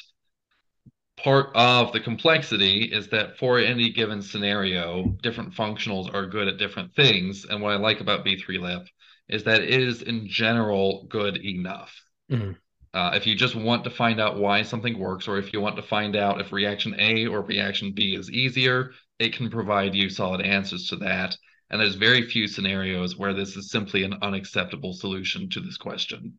part 1.18 1.50
of 1.56 1.92
the 1.92 2.00
complexity 2.00 2.84
is 2.84 3.10
that 3.10 3.38
for 3.38 3.60
any 3.60 3.92
given 3.92 4.22
scenario, 4.22 5.18
different 5.22 5.54
functionals 5.54 6.14
are 6.14 6.28
good 6.28 6.48
at 6.48 6.58
different 6.58 6.96
things. 6.96 7.46
And 7.46 7.62
what 7.62 7.74
I 7.74 7.78
like 7.78 8.00
about 8.00 8.26
B3LYP 8.26 8.86
is 9.30 9.44
that 9.44 9.62
it 9.62 9.70
is 9.70 10.02
in 10.02 10.28
general 10.28 11.06
good 11.10 11.38
enough. 11.38 11.94
Mm-hmm. 12.32 12.52
Uh, 12.94 13.12
if 13.14 13.28
you 13.28 13.36
just 13.36 13.56
want 13.56 13.84
to 13.84 13.90
find 13.90 14.20
out 14.20 14.40
why 14.40 14.62
something 14.62 14.98
works, 14.98 15.28
or 15.28 15.38
if 15.38 15.54
you 15.54 15.62
want 15.62 15.76
to 15.76 15.84
find 15.84 16.16
out 16.16 16.42
if 16.42 16.52
reaction 16.52 16.96
A 16.98 17.28
or 17.28 17.42
reaction 17.42 17.92
B 17.94 18.16
is 18.16 18.32
easier, 18.32 18.92
it 19.20 19.34
can 19.34 19.50
provide 19.50 19.94
you 19.94 20.10
solid 20.10 20.42
answers 20.42 20.88
to 20.90 20.96
that. 20.98 21.38
And 21.70 21.80
there's 21.80 21.96
very 21.96 22.28
few 22.28 22.48
scenarios 22.48 23.18
where 23.18 23.34
this 23.34 23.56
is 23.58 23.70
simply 23.70 24.04
an 24.04 24.16
unacceptable 24.22 24.94
solution 24.94 25.50
to 25.50 25.60
this 25.60 25.78
question. 25.78 26.36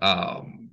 Um, 0.00 0.70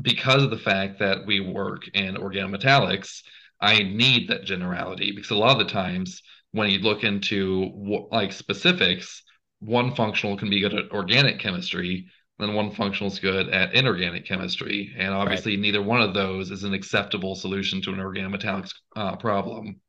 because 0.00 0.42
of 0.42 0.50
the 0.50 0.58
fact 0.58 0.98
that 0.98 1.26
we 1.26 1.40
work 1.40 1.88
in 1.94 2.16
organometallics, 2.16 3.22
I 3.60 3.82
need 3.82 4.28
that 4.28 4.44
generality 4.44 5.12
because 5.12 5.30
a 5.30 5.36
lot 5.36 5.60
of 5.60 5.66
the 5.66 5.72
times 5.72 6.22
when 6.52 6.70
you 6.70 6.78
look 6.78 7.04
into 7.04 8.06
like 8.10 8.32
specifics, 8.32 9.22
one 9.60 9.94
functional 9.94 10.36
can 10.36 10.50
be 10.50 10.60
good 10.60 10.74
at 10.74 10.90
organic 10.90 11.38
chemistry, 11.38 12.08
then 12.38 12.54
one 12.54 12.70
functional 12.72 13.12
is 13.12 13.18
good 13.18 13.48
at 13.48 13.74
inorganic 13.74 14.26
chemistry, 14.26 14.94
and 14.98 15.12
obviously 15.12 15.52
right. 15.52 15.60
neither 15.60 15.82
one 15.82 16.00
of 16.00 16.14
those 16.14 16.50
is 16.50 16.64
an 16.64 16.74
acceptable 16.74 17.34
solution 17.34 17.82
to 17.82 17.92
an 17.92 17.98
organometallics 17.98 18.72
uh, 18.96 19.16
problem. 19.16 19.80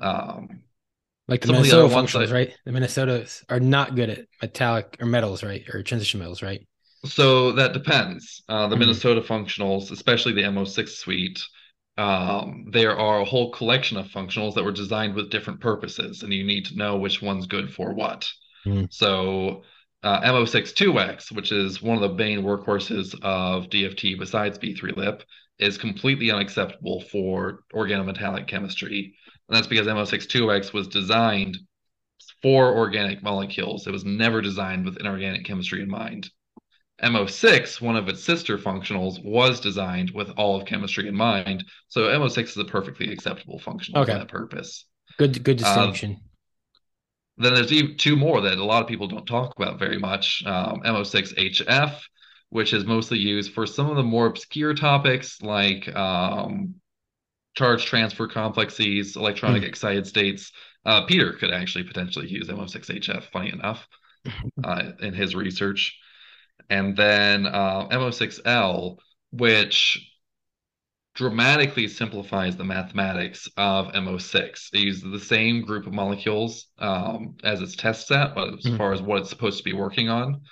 Um, 0.00 0.62
Like 1.26 1.42
the 1.42 1.52
Minnesota 1.52 1.92
functionals, 1.92 2.32
right? 2.32 2.54
The 2.64 2.70
Minnesotas 2.70 3.44
are 3.48 3.60
not 3.60 3.96
good 3.96 4.10
at 4.10 4.26
metallic 4.40 4.96
or 5.00 5.06
metals, 5.06 5.42
right? 5.42 5.64
Or 5.74 5.82
transition 5.82 6.20
metals, 6.20 6.42
right? 6.42 6.66
So 7.04 7.52
that 7.52 7.72
depends. 7.72 8.42
Uh, 8.48 8.66
the 8.66 8.74
mm-hmm. 8.74 8.80
Minnesota 8.80 9.20
functionals, 9.20 9.90
especially 9.90 10.32
the 10.32 10.42
M06 10.42 10.88
suite, 10.88 11.42
um, 11.96 12.66
there 12.70 12.96
are 12.96 13.20
a 13.20 13.24
whole 13.24 13.50
collection 13.50 13.96
of 13.96 14.06
functionals 14.06 14.54
that 14.54 14.64
were 14.64 14.72
designed 14.72 15.14
with 15.14 15.30
different 15.30 15.60
purposes, 15.60 16.22
and 16.22 16.32
you 16.32 16.44
need 16.44 16.66
to 16.66 16.76
know 16.76 16.96
which 16.96 17.20
one's 17.20 17.46
good 17.46 17.72
for 17.72 17.92
what. 17.92 18.28
Mm-hmm. 18.68 18.84
So 18.90 19.62
uh, 20.02 20.20
M06-2X, 20.20 21.32
which 21.32 21.52
is 21.52 21.82
one 21.82 22.02
of 22.02 22.08
the 22.08 22.16
main 22.16 22.42
workhorses 22.42 23.14
of 23.22 23.68
DFT 23.68 24.18
besides 24.18 24.58
B3LYP, 24.58 25.22
is 25.58 25.76
completely 25.76 26.30
unacceptable 26.30 27.00
for 27.00 27.60
organometallic 27.74 28.46
chemistry. 28.46 29.14
And 29.48 29.56
that's 29.56 29.66
because 29.66 29.86
M06-2X 29.86 30.72
was 30.72 30.88
designed 30.88 31.58
for 32.42 32.76
organic 32.76 33.22
molecules. 33.22 33.86
It 33.86 33.92
was 33.92 34.04
never 34.04 34.40
designed 34.40 34.84
with 34.84 34.98
inorganic 34.98 35.44
chemistry 35.44 35.82
in 35.82 35.90
mind. 35.90 36.30
M06, 37.02 37.80
one 37.80 37.96
of 37.96 38.08
its 38.08 38.22
sister 38.22 38.58
functionals, 38.58 39.22
was 39.24 39.60
designed 39.60 40.10
with 40.10 40.30
all 40.36 40.60
of 40.60 40.66
chemistry 40.66 41.08
in 41.08 41.14
mind. 41.14 41.64
So 41.88 42.02
M06 42.02 42.44
is 42.44 42.56
a 42.56 42.64
perfectly 42.64 43.12
acceptable 43.12 43.58
functional 43.58 44.02
okay. 44.02 44.12
for 44.12 44.18
that 44.18 44.28
purpose. 44.28 44.84
Good, 45.16 45.42
good 45.44 45.62
um, 45.62 45.74
distinction. 45.74 46.10
Um, 46.12 46.27
then 47.38 47.54
there's 47.54 47.96
two 47.96 48.16
more 48.16 48.40
that 48.40 48.58
a 48.58 48.64
lot 48.64 48.82
of 48.82 48.88
people 48.88 49.08
don't 49.08 49.26
talk 49.26 49.54
about 49.56 49.78
very 49.78 49.98
much. 49.98 50.42
Um, 50.46 50.82
M06HF, 50.84 51.94
which 52.50 52.72
is 52.72 52.84
mostly 52.84 53.18
used 53.18 53.52
for 53.52 53.66
some 53.66 53.90
of 53.90 53.96
the 53.96 54.02
more 54.02 54.26
obscure 54.26 54.74
topics 54.74 55.40
like 55.42 55.94
um, 55.94 56.74
charge 57.56 57.84
transfer 57.84 58.26
complexes, 58.26 59.16
electronic 59.16 59.62
mm. 59.62 59.68
excited 59.68 60.06
states. 60.06 60.52
Uh, 60.84 61.04
Peter 61.06 61.32
could 61.32 61.50
actually 61.50 61.84
potentially 61.84 62.28
use 62.28 62.48
M06HF, 62.48 63.24
funny 63.32 63.52
enough, 63.52 63.86
uh, 64.64 64.92
in 65.00 65.14
his 65.14 65.34
research 65.34 65.98
and 66.70 66.96
then 66.96 67.46
uh, 67.46 67.88
M06L, 67.88 68.98
which 69.32 70.10
dramatically 71.18 71.88
simplifies 71.88 72.56
the 72.56 72.64
mathematics 72.64 73.48
of 73.56 73.88
M06. 73.88 74.68
It 74.72 74.78
uses 74.78 75.02
the 75.02 75.18
same 75.18 75.62
group 75.62 75.84
of 75.84 75.92
molecules 75.92 76.68
um, 76.78 77.34
as 77.42 77.60
its 77.60 77.74
test 77.74 78.06
set, 78.06 78.36
but 78.36 78.54
as 78.54 78.60
mm-hmm. 78.60 78.76
far 78.76 78.92
as 78.92 79.02
what 79.02 79.22
it's 79.22 79.28
supposed 79.28 79.58
to 79.58 79.64
be 79.64 79.72
working 79.72 80.08
on. 80.08 80.42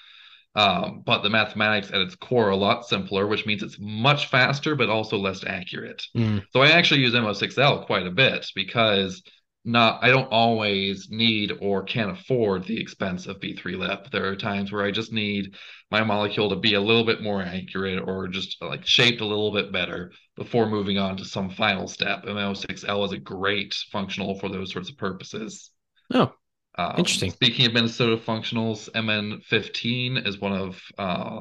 Um, 0.57 1.05
but 1.07 1.23
the 1.23 1.31
mathematics 1.31 1.93
at 1.93 2.01
its 2.01 2.17
core 2.17 2.49
are 2.49 2.51
a 2.51 2.57
lot 2.57 2.85
simpler, 2.85 3.29
which 3.29 3.47
means 3.47 3.63
it's 3.63 3.79
much 3.79 4.27
faster, 4.27 4.75
but 4.75 4.89
also 4.89 5.17
less 5.19 5.45
accurate. 5.47 6.03
Mm. 6.17 6.43
So 6.53 6.63
I 6.63 6.71
actually 6.71 7.03
use 7.03 7.15
M06L 7.15 7.87
quite 7.87 8.09
a 8.09 8.11
bit 8.11 8.45
because 8.57 9.23
not 9.65 10.03
I 10.03 10.09
don't 10.09 10.33
always 10.33 11.09
need 11.11 11.53
or 11.61 11.85
can 11.85 12.11
afford 12.11 12.65
the 12.65 12.81
expense 12.81 13.27
of 13.29 13.39
B3LYP. 13.39 14.11
There 14.11 14.27
are 14.27 14.37
times 14.37 14.73
where 14.73 14.85
I 14.85 14.91
just 14.91 15.13
need 15.13 15.55
my 15.93 16.03
molecule 16.03 16.49
to 16.51 16.57
be 16.57 16.75
a 16.75 16.81
little 16.81 17.05
bit 17.05 17.23
more 17.23 17.41
accurate 17.41 18.03
or 18.05 18.27
just 18.27 18.57
like 18.61 18.85
shaped 18.85 19.21
a 19.21 19.27
little 19.27 19.53
bit 19.53 19.71
better 19.71 20.11
before 20.37 20.67
moving 20.67 20.99
on 20.99 21.17
to 21.17 21.25
some 21.25 21.51
final 21.51 21.89
step. 21.89 22.25
M06L 22.25 23.05
is 23.07 23.13
a 23.13 23.19
great 23.19 23.75
functional 23.91 24.39
for 24.39 24.49
those 24.49 24.73
sorts 24.73 24.91
of 24.91 24.97
purposes. 24.97 25.71
Oh, 26.13 26.33
um, 26.77 26.95
interesting. 26.99 27.31
Speaking 27.31 27.67
of 27.67 27.73
Minnesota 27.73 28.17
functionals, 28.17 28.91
MN15 28.93 30.27
is 30.27 30.39
one 30.39 30.53
of 30.53 30.81
uh, 30.99 31.41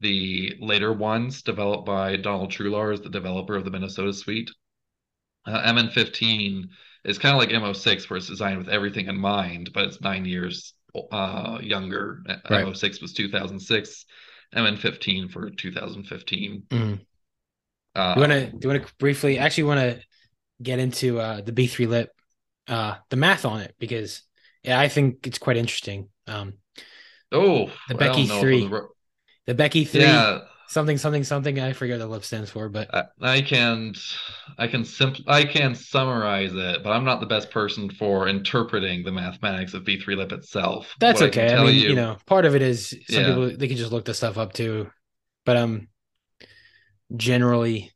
the 0.00 0.56
later 0.60 0.92
ones 0.92 1.42
developed 1.42 1.86
by 1.86 2.16
Donald 2.16 2.50
Truhlars, 2.50 3.02
the 3.02 3.10
developer 3.10 3.56
of 3.56 3.64
the 3.64 3.70
Minnesota 3.70 4.12
suite. 4.12 4.50
Uh, 5.44 5.72
MN15 5.72 6.64
is 7.04 7.18
kind 7.18 7.34
of 7.34 7.40
like 7.40 7.50
M06 7.50 8.08
where 8.08 8.18
it's 8.18 8.28
designed 8.28 8.58
with 8.58 8.68
everything 8.68 9.08
in 9.08 9.18
mind, 9.18 9.70
but 9.74 9.84
it's 9.84 10.00
nine 10.00 10.24
years 10.24 10.74
uh, 11.10 11.58
younger. 11.60 12.22
Right. 12.48 12.64
M06 12.64 13.02
was 13.02 13.12
2006, 13.14 14.04
MN15 14.54 15.30
for 15.30 15.50
2015. 15.50 16.62
Mm. 16.70 17.00
Uh, 17.94 18.14
do 18.14 18.20
you 18.20 18.28
want 18.28 18.32
to 18.32 18.50
do 18.50 18.58
you 18.62 18.74
want 18.74 18.86
to 18.86 18.94
briefly 18.98 19.38
actually 19.38 19.64
want 19.64 19.80
to 19.80 20.00
get 20.62 20.78
into 20.78 21.20
uh, 21.20 21.40
the 21.40 21.52
B3LYP, 21.52 22.08
uh, 22.68 22.96
the 23.10 23.16
math 23.16 23.44
on 23.44 23.60
it 23.60 23.74
because 23.78 24.22
yeah, 24.62 24.78
I 24.78 24.88
think 24.88 25.26
it's 25.26 25.38
quite 25.38 25.56
interesting. 25.56 26.08
Um, 26.26 26.54
oh, 27.32 27.70
the 27.88 27.94
Becke 27.94 28.40
three, 28.40 28.66
the, 28.66 28.88
the 29.46 29.54
Becke 29.54 29.88
three. 29.88 30.02
Yeah 30.02 30.40
something 30.68 30.98
something 30.98 31.24
something 31.24 31.58
i 31.58 31.72
forget 31.72 31.98
what 31.98 32.10
lip 32.10 32.24
stands 32.24 32.50
for 32.50 32.68
but 32.68 32.94
I, 32.94 33.04
I 33.22 33.40
can 33.40 33.94
i 34.58 34.68
can 34.68 34.84
simp- 34.84 35.26
i 35.26 35.44
can 35.44 35.74
summarize 35.74 36.52
it 36.54 36.84
but 36.84 36.90
i'm 36.90 37.04
not 37.04 37.20
the 37.20 37.26
best 37.26 37.50
person 37.50 37.90
for 37.90 38.28
interpreting 38.28 39.02
the 39.02 39.10
mathematics 39.10 39.74
of 39.74 39.84
B3LYP 39.84 40.32
itself 40.32 40.94
that's 41.00 41.20
what 41.20 41.30
okay 41.30 41.54
I, 41.54 41.62
I 41.62 41.64
mean 41.64 41.74
you, 41.74 41.88
you, 41.88 41.94
know 41.94 42.18
part 42.26 42.44
of 42.44 42.54
it 42.54 42.62
is 42.62 42.90
some 42.90 42.98
yeah. 43.08 43.26
people 43.28 43.56
they 43.56 43.66
can 43.66 43.78
just 43.78 43.92
look 43.92 44.04
the 44.04 44.14
stuff 44.14 44.36
up 44.36 44.52
too 44.52 44.90
but 45.44 45.56
i'm 45.56 45.88
generally 47.16 47.90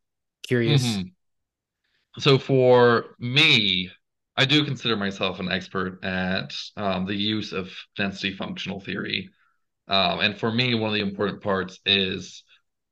curious 0.47 0.85
mm-hmm. 0.85 2.21
so 2.21 2.39
for 2.39 3.15
me 3.19 3.91
i 4.37 4.45
do 4.45 4.65
consider 4.65 4.97
myself 4.97 5.39
an 5.41 5.51
expert 5.51 6.03
at 6.05 6.55
um, 6.77 7.07
the 7.07 7.15
use 7.15 7.53
of 7.53 7.71
density 7.97 8.35
functional 8.35 8.81
theory 8.81 9.29
um, 9.89 10.21
and 10.21 10.39
for 10.39 10.51
me 10.51 10.75
one 10.75 10.89
of 10.89 10.95
the 10.95 11.01
important 11.01 11.43
parts 11.43 11.79
is 11.85 12.43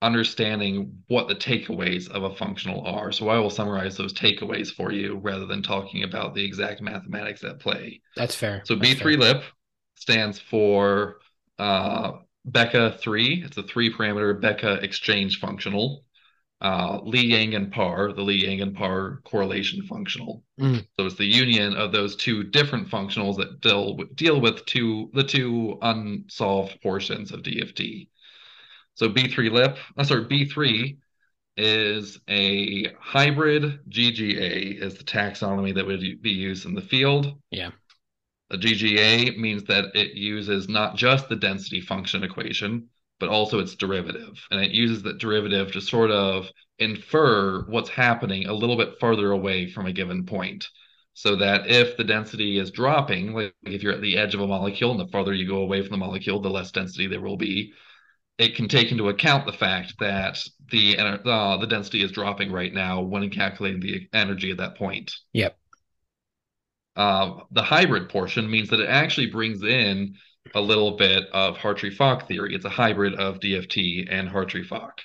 understanding 0.03 1.03
what 1.09 1.29
the 1.29 1.35
takeaways 1.35 2.09
of 2.11 2.23
a 2.23 2.35
functional 2.35 2.87
are. 2.87 3.13
So 3.13 3.29
I 3.29 3.39
will 3.39 3.51
summarize 3.51 3.97
those 3.97 4.15
takeaways 4.15 4.73
for 4.73 4.93
you 4.93 5.17
rather 5.17 5.47
than 5.47 5.63
talking 5.63 6.05
about 6.05 6.35
the 6.35 6.45
exact 6.45 6.81
mathematics 6.81 7.45
at 7.45 7.61
play. 7.61 8.01
That's 8.17 8.35
fair. 8.35 8.63
So 8.65 8.77
B3LYP 8.77 9.43
stands 9.97 10.39
for 10.39 11.17
uh, 11.59 12.13
Becke3. 12.51 13.45
It's 13.45 13.59
a 13.59 13.63
three 13.63 13.93
parameter 13.93 14.41
Becke 14.41 14.83
exchange 14.83 15.39
functional. 15.39 16.05
Uh, 16.61 17.01
Lee 17.03 17.27
Yang 17.27 17.55
and 17.55 17.73
Parr, 17.73 18.13
the 18.13 18.21
Lee 18.21 18.47
Yang 18.47 18.61
and 18.61 18.77
Parr 18.77 19.23
correlation 19.25 19.83
functional. 19.87 20.45
Mm. 20.61 20.87
So 20.99 21.07
it's 21.07 21.17
the 21.17 21.25
union 21.25 21.75
of 21.75 21.91
those 21.91 22.17
two 22.17 22.45
different 22.45 22.89
functionals 22.89 23.37
that 23.37 23.63
deal 23.63 23.97
with, 23.97 24.15
deal 24.15 24.41
with 24.41 24.67
two 24.67 25.11
the 25.15 25.25
two 25.25 25.79
unsolved 25.81 26.81
portions 26.83 27.33
of 27.33 27.41
DFT. 27.41 28.09
So 28.95 29.09
B3LYP, 29.09 29.79
uh, 29.97 30.05
sorry, 30.05 30.27
B3 30.27 30.99
is 31.57 32.19
a 32.29 32.93
hybrid 33.01 33.81
GGA 33.89 34.83
is 34.83 34.95
the 34.95 35.05
taxonomy 35.05 35.75
that 35.75 35.87
would 35.87 36.23
be 36.23 36.31
used 36.31 36.67
in 36.67 36.75
the 36.75 36.83
field. 36.83 37.39
Yeah. 37.51 37.71
A 38.51 38.57
GGA 38.57 39.37
means 39.39 39.65
that 39.65 39.87
it 39.95 40.15
uses 40.15 40.69
not 40.69 40.97
just 40.97 41.29
the 41.29 41.37
density 41.37 41.81
function 41.81 42.25
equation, 42.25 42.89
but 43.21 43.29
also 43.29 43.61
its 43.61 43.77
derivative. 43.77 44.45
And 44.51 44.61
it 44.61 44.73
uses 44.73 45.03
that 45.05 45.19
derivative 45.19 45.73
to 45.73 45.81
sort 45.81 46.11
of 46.11 46.49
infer 46.79 47.65
what's 47.69 47.91
happening 47.91 48.47
a 48.47 48.55
little 48.55 48.77
bit 48.77 48.99
further 48.99 49.31
away 49.31 49.71
from 49.71 49.87
a 49.87 49.93
given 49.93 50.27
point. 50.27 50.67
So 51.15 51.37
that 51.37 51.69
if 51.69 51.97
the 51.97 52.05
density 52.05 52.59
is 52.59 52.71
dropping, 52.71 53.35
like 53.35 53.55
if 53.63 53.83
you're 53.83 53.93
at 53.93 54.01
the 54.01 54.17
edge 54.17 54.35
of 54.35 54.41
a 54.41 54.47
molecule 54.47 54.91
and 54.91 55.01
the 55.01 55.13
farther 55.13 55.35
you 55.35 55.47
go 55.47 55.59
away 55.59 55.83
from 55.83 55.91
the 55.91 55.97
molecule, 55.99 56.41
the 56.41 56.49
less 56.49 56.71
density 56.71 57.07
there 57.07 57.21
will 57.21 57.37
be 57.37 57.75
it 58.41 58.57
can 58.57 58.69
take 58.69 58.91
into 58.91 59.11
account 59.11 59.45
the 59.45 59.53
fact 59.53 59.93
that 60.01 60.43
the 60.71 60.97
uh, 60.99 61.59
the 61.59 61.67
density 61.67 62.03
is 62.03 62.11
dropping 62.11 62.51
right 62.51 62.73
now 62.73 63.03
when 63.03 63.29
calculating 63.29 63.81
the 63.81 64.09
energy 64.15 64.51
at 64.51 64.57
that 64.57 64.77
point. 64.77 65.13
Yep. 65.35 65.59
Uh, 66.97 67.41
the 67.51 67.63
hybrid 67.63 68.09
portion 68.09 68.51
means 68.51 68.71
that 68.71 68.81
it 68.81 68.89
actually 68.89 69.27
brings 69.27 69.63
in 69.63 70.15
a 70.55 70.61
little 70.61 70.97
bit 70.97 71.27
of 71.33 71.57
Hartree-Fock 71.57 72.29
theory. 72.29 72.55
It's 72.55 72.65
a 72.65 72.71
hybrid 72.71 73.15
of 73.15 73.41
DFT 73.41 74.07
and 74.11 74.29
Hartree-Fock. 74.29 75.01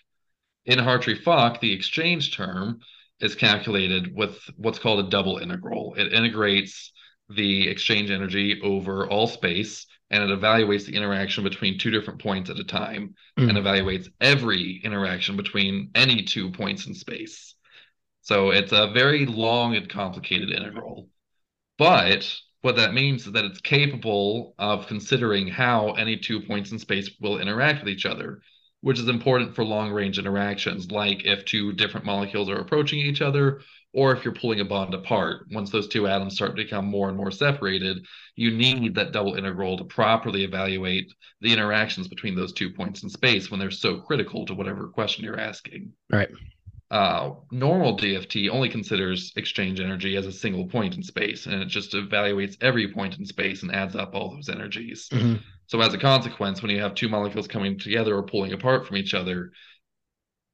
In 0.66 0.80
Hartree-Fock, 0.80 1.62
the 1.62 1.74
exchange 1.74 2.36
term 2.36 2.80
is 3.20 3.36
calculated 3.36 4.16
with 4.16 4.38
what's 4.58 4.80
called 4.80 5.06
a 5.06 5.10
double 5.10 5.38
integral. 5.38 5.96
It 5.96 6.14
integrates 6.14 6.92
the 7.30 7.68
exchange 7.70 8.12
energy 8.12 8.60
over 8.62 9.08
all 9.08 9.28
space 9.28 9.88
and 10.12 10.24
it 10.24 10.40
evaluates 10.40 10.86
the 10.86 10.96
interaction 10.96 11.44
between 11.44 11.80
two 11.80 11.90
different 11.90 12.22
points 12.22 12.50
at 12.50 12.60
a 12.60 12.64
time 12.64 13.16
mm. 13.40 13.50
and 13.50 13.58
evaluates 13.58 14.08
every 14.22 14.82
interaction 14.84 15.36
between 15.36 15.90
any 15.96 16.24
two 16.24 16.52
points 16.52 16.86
in 16.86 16.94
space. 16.94 17.56
So 18.22 18.52
it's 18.52 18.72
a 18.72 18.92
very 18.94 19.26
long 19.26 19.76
and 19.76 19.90
complicated 19.90 20.52
integral. 20.52 21.10
But 21.78 22.32
what 22.66 22.76
that 22.78 22.96
means 22.96 23.28
is 23.28 23.34
that 23.34 23.46
it's 23.46 23.62
capable 23.62 24.56
of 24.58 24.88
considering 24.88 25.48
how 25.48 25.92
any 25.92 26.18
two 26.18 26.42
points 26.42 26.72
in 26.72 26.80
space 26.80 27.12
will 27.22 27.40
interact 27.40 27.84
with 27.84 27.94
each 27.94 28.08
other, 28.08 28.42
which 28.82 28.98
is 28.98 29.08
important 29.08 29.54
for 29.54 29.64
long 29.64 29.92
range 29.92 30.18
interactions, 30.18 30.90
like 30.90 31.24
if 31.26 31.46
two 31.46 31.74
different 31.74 32.08
molecules 32.08 32.50
are 32.50 32.60
approaching 32.60 32.98
each 32.98 33.22
other 33.22 33.62
or 33.94 34.14
if 34.14 34.26
you're 34.26 34.34
pulling 34.34 34.62
a 34.62 34.66
bond 34.66 34.96
apart, 34.96 35.46
once 35.52 35.70
those 35.70 35.88
two 35.88 36.08
atoms 36.08 36.34
start 36.34 36.56
to 36.56 36.64
become 36.64 36.86
more 36.86 37.08
and 37.08 37.16
more 37.16 37.30
separated, 37.30 38.04
you 38.36 38.50
need 38.50 38.96
that 38.96 39.12
double 39.12 39.36
integral 39.36 39.78
to 39.78 39.84
properly 39.84 40.44
evaluate 40.44 41.14
the 41.42 41.54
interactions 41.54 42.08
between 42.08 42.36
those 42.36 42.52
two 42.52 42.72
points 42.72 43.04
in 43.04 43.10
space 43.10 43.52
when 43.52 43.60
they're 43.60 43.70
so 43.70 44.00
critical 44.00 44.44
to 44.44 44.56
whatever 44.56 44.88
question 44.88 45.24
you're 45.24 45.40
asking. 45.40 45.94
Right. 46.12 46.30
Uh, 46.92 47.32
normal 47.52 47.98
DFT 47.98 48.50
only 48.50 48.70
considers 48.70 49.34
exchange 49.36 49.80
energy 49.80 50.16
as 50.16 50.28
a 50.28 50.32
single 50.32 50.68
point 50.68 50.96
in 50.96 51.04
space, 51.04 51.46
and 51.48 51.62
it 51.62 51.68
just 51.68 51.94
evaluates 51.94 52.58
every 52.62 52.92
point 52.92 53.18
in 53.18 53.26
space 53.26 53.64
and 53.64 53.74
adds 53.74 53.96
up 53.96 54.14
all 54.14 54.32
those 54.32 54.50
energies. 54.50 55.10
Mhm. 55.10 55.42
So, 55.68 55.82
as 55.82 55.94
a 55.94 55.98
consequence, 55.98 56.62
when 56.62 56.70
you 56.70 56.80
have 56.80 56.94
two 56.94 57.10
molecules 57.10 57.48
coming 57.48 57.80
together 57.80 58.16
or 58.16 58.24
pulling 58.24 58.54
apart 58.54 58.88
from 58.88 58.98
each 58.98 59.16
other, 59.16 59.52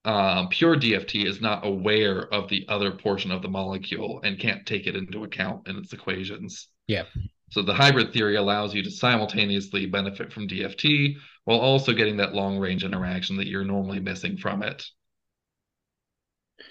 um, 0.06 0.48
pure 0.50 0.76
DFT 0.76 1.26
is 1.26 1.42
not 1.42 1.66
aware 1.66 2.34
of 2.34 2.50
the 2.50 2.66
other 2.70 2.92
portion 2.92 3.30
of 3.32 3.42
the 3.42 3.50
molecule 3.50 4.22
and 4.24 4.40
can't 4.40 4.66
take 4.66 4.88
it 4.88 4.96
into 4.96 5.24
account 5.24 5.68
in 5.68 5.78
its 5.78 5.94
equations. 5.94 6.70
Yeah. 6.88 7.04
So 7.52 7.62
the 7.62 7.74
hybrid 7.74 8.14
theory 8.14 8.38
allows 8.38 8.74
you 8.74 8.82
to 8.84 8.90
simultaneously 8.90 9.86
benefit 9.86 10.32
from 10.32 10.48
DFT 10.48 11.18
while 11.44 11.60
also 11.60 11.94
getting 11.94 12.18
that 12.18 12.34
long 12.34 12.58
range 12.58 12.84
interaction 12.86 13.36
that 13.38 13.48
you're 13.48 13.66
normally 13.66 14.00
missing 14.00 14.38
from 14.38 14.64
it. 14.64 14.86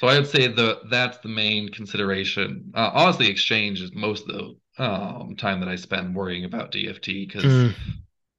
So 0.00 0.06
I 0.06 0.18
would 0.18 0.28
say 0.28 0.46
the 0.48 0.80
that's 0.88 1.18
the 1.18 1.28
main 1.28 1.68
consideration. 1.68 2.72
Uh, 2.74 2.90
honestly, 2.94 3.28
exchange 3.28 3.82
is 3.82 3.94
most 3.94 4.28
of 4.28 4.34
the 4.78 4.82
um, 4.82 5.36
time 5.36 5.60
that 5.60 5.68
I 5.68 5.76
spend 5.76 6.14
worrying 6.14 6.46
about 6.46 6.72
DFT 6.72 7.26
because 7.26 7.44
Mm. 7.44 7.74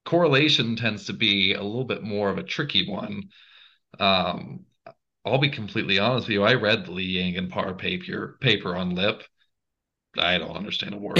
correlation 0.06 0.76
tends 0.76 1.06
to 1.06 1.14
be 1.14 1.54
a 1.54 1.62
little 1.64 1.86
bit 1.86 2.04
more 2.04 2.30
of 2.30 2.40
a 2.40 2.44
tricky 2.44 2.90
one. 2.90 3.30
Um, 4.00 4.66
I'll 5.26 5.38
be 5.40 5.50
completely 5.50 6.00
honest 6.00 6.28
with 6.28 6.34
you. 6.34 6.44
I 6.44 6.56
read 6.56 6.86
the 6.86 6.92
Lee 6.94 7.04
Yang 7.20 7.38
and 7.38 7.52
Parr 7.52 7.76
paper 7.76 8.38
paper 8.42 8.76
on 8.76 8.96
LYP. 8.96 9.24
I 10.18 10.38
don't 10.40 10.58
understand 10.58 10.96
a 10.96 10.98
word. 10.98 11.20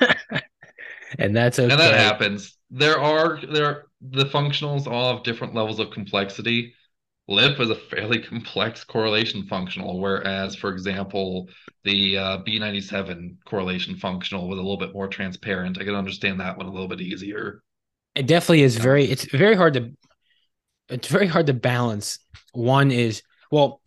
and 1.18 1.36
that's 1.36 1.58
okay. 1.58 1.72
and 1.72 1.80
that 1.80 1.94
happens. 1.94 2.56
There 2.70 2.98
are 2.98 3.38
there 3.40 3.84
the 4.00 4.24
functionals 4.24 4.86
all 4.86 5.14
have 5.14 5.24
different 5.24 5.54
levels 5.54 5.78
of 5.78 5.90
complexity. 5.90 6.74
LYP 7.30 7.60
is 7.60 7.70
a 7.70 7.74
fairly 7.76 8.18
complex 8.18 8.84
correlation 8.84 9.44
functional, 9.46 10.00
whereas, 10.00 10.56
for 10.56 10.70
example, 10.70 11.48
the 11.84 12.18
uh, 12.18 12.38
B97 12.38 13.36
correlation 13.44 13.96
functional 13.96 14.48
was 14.48 14.58
a 14.58 14.62
little 14.62 14.76
bit 14.78 14.92
more 14.92 15.08
transparent. 15.08 15.78
I 15.80 15.84
can 15.84 15.94
understand 15.94 16.40
that 16.40 16.56
one 16.56 16.66
a 16.66 16.72
little 16.72 16.88
bit 16.88 17.00
easier. 17.00 17.62
It 18.14 18.26
definitely 18.26 18.62
is 18.62 18.76
very. 18.76 19.04
It's 19.04 19.24
very 19.24 19.54
hard 19.54 19.74
to. 19.74 19.92
It's 20.88 21.08
very 21.08 21.26
hard 21.26 21.46
to 21.46 21.54
balance. 21.54 22.18
One 22.52 22.90
is 22.90 23.22
well, 23.50 23.80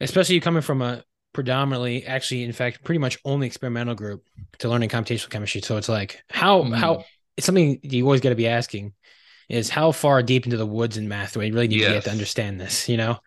especially 0.00 0.36
you 0.36 0.40
coming 0.40 0.62
from 0.62 0.82
a 0.82 1.02
predominantly, 1.32 2.06
actually, 2.06 2.42
in 2.44 2.52
fact, 2.52 2.82
pretty 2.84 2.98
much 2.98 3.18
only 3.24 3.46
experimental 3.46 3.94
group 3.94 4.24
to 4.58 4.68
learning 4.68 4.88
computational 4.88 5.30
chemistry. 5.30 5.60
So 5.60 5.76
it's 5.76 5.88
like 5.88 6.22
how 6.30 6.62
Mhm. 6.62 6.74
how 6.76 7.04
it's 7.36 7.46
something 7.46 7.80
you 7.82 8.04
always 8.04 8.20
got 8.20 8.30
to 8.30 8.34
be 8.34 8.48
asking 8.48 8.94
is 9.50 9.70
how 9.70 9.92
far 9.92 10.22
deep 10.22 10.44
into 10.46 10.56
the 10.56 10.66
woods 10.66 10.96
in 10.96 11.08
math 11.08 11.34
do 11.34 11.42
I 11.42 11.48
really 11.48 11.68
need 11.68 11.82
to 11.82 11.90
get 11.92 12.04
to 12.04 12.10
understand 12.10 12.60
this? 12.60 12.88
You 12.88 12.96
know. 12.96 13.18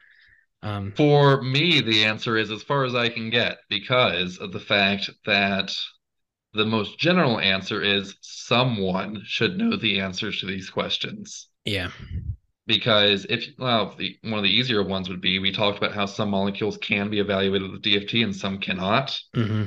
Um, 0.62 0.94
For 0.96 1.42
me, 1.42 1.82
the 1.82 2.06
answer 2.06 2.38
is 2.38 2.50
as 2.50 2.64
far 2.64 2.86
as 2.86 2.96
I 2.96 3.10
can 3.10 3.30
get 3.30 3.58
because 3.70 4.38
of 4.38 4.52
the 4.54 4.60
fact 4.62 5.10
that 5.26 5.76
the 6.54 6.66
most 6.66 7.00
general 7.00 7.40
answer 7.40 7.82
is 7.82 8.16
someone 8.22 9.22
should 9.26 9.58
know 9.58 9.76
the 9.76 10.00
answers 10.00 10.40
to 10.40 10.46
these 10.46 10.70
questions. 10.70 11.50
yeah. 11.66 11.92
because 12.66 13.26
if 13.30 13.46
well 13.58 13.94
the 13.98 14.18
one 14.24 14.36
of 14.40 14.44
the 14.44 14.50
easier 14.50 14.84
ones 14.84 15.10
would 15.10 15.22
be 15.22 15.40
we 15.40 15.52
talked 15.52 15.78
about 15.78 15.94
how 15.94 16.06
some 16.06 16.30
molecules 16.30 16.78
can 16.78 17.10
be 17.10 17.20
evaluated 17.20 17.72
with 17.72 17.82
DFT 17.82 18.24
and 18.24 18.36
some 18.36 18.60
cannot. 18.60 19.20
hmm 19.34 19.66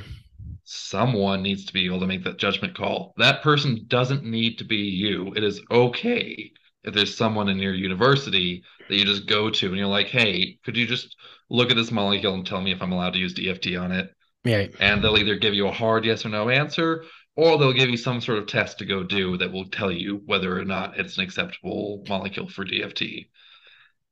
Someone 0.69 1.43
needs 1.43 1.63
to 1.63 1.71
be 1.71 1.85
able 1.85 2.01
to 2.01 2.07
make 2.07 2.25
that 2.25 2.39
judgment 2.39 2.75
call. 2.75 3.13
That 3.15 3.41
person 3.41 3.85
doesn't 3.87 4.25
need 4.25 4.57
to 4.57 4.65
be 4.65 4.75
you. 4.75 5.31
It 5.33 5.41
is 5.41 5.61
okay 5.71 6.51
if 6.83 6.93
there's 6.93 7.15
someone 7.15 7.47
in 7.47 7.57
your 7.57 7.73
university 7.73 8.63
that 8.89 8.97
you 8.97 9.05
just 9.05 9.27
go 9.27 9.49
to 9.49 9.67
and 9.67 9.77
you're 9.77 9.87
like, 9.87 10.07
"Hey, 10.07 10.57
could 10.65 10.75
you 10.75 10.85
just 10.85 11.15
look 11.49 11.71
at 11.71 11.77
this 11.77 11.89
molecule 11.89 12.33
and 12.33 12.45
tell 12.45 12.59
me 12.59 12.73
if 12.73 12.81
I'm 12.81 12.91
allowed 12.91 13.13
to 13.13 13.19
use 13.19 13.33
DFT 13.33 13.77
on 13.77 13.93
it?" 13.93 14.13
Yeah. 14.43 14.67
And 14.81 15.01
they'll 15.01 15.17
either 15.17 15.37
give 15.37 15.53
you 15.53 15.69
a 15.69 15.71
hard 15.71 16.03
yes 16.03 16.25
or 16.25 16.29
no 16.29 16.49
answer, 16.49 17.05
or 17.37 17.57
they'll 17.57 17.71
give 17.71 17.89
you 17.89 17.95
some 17.95 18.19
sort 18.19 18.39
of 18.39 18.47
test 18.47 18.77
to 18.79 18.85
go 18.85 19.03
do 19.03 19.37
that 19.37 19.53
will 19.53 19.69
tell 19.69 19.89
you 19.89 20.21
whether 20.25 20.59
or 20.59 20.65
not 20.65 20.99
it's 20.99 21.17
an 21.17 21.23
acceptable 21.23 22.03
molecule 22.09 22.49
for 22.49 22.65
DFT. 22.65 23.29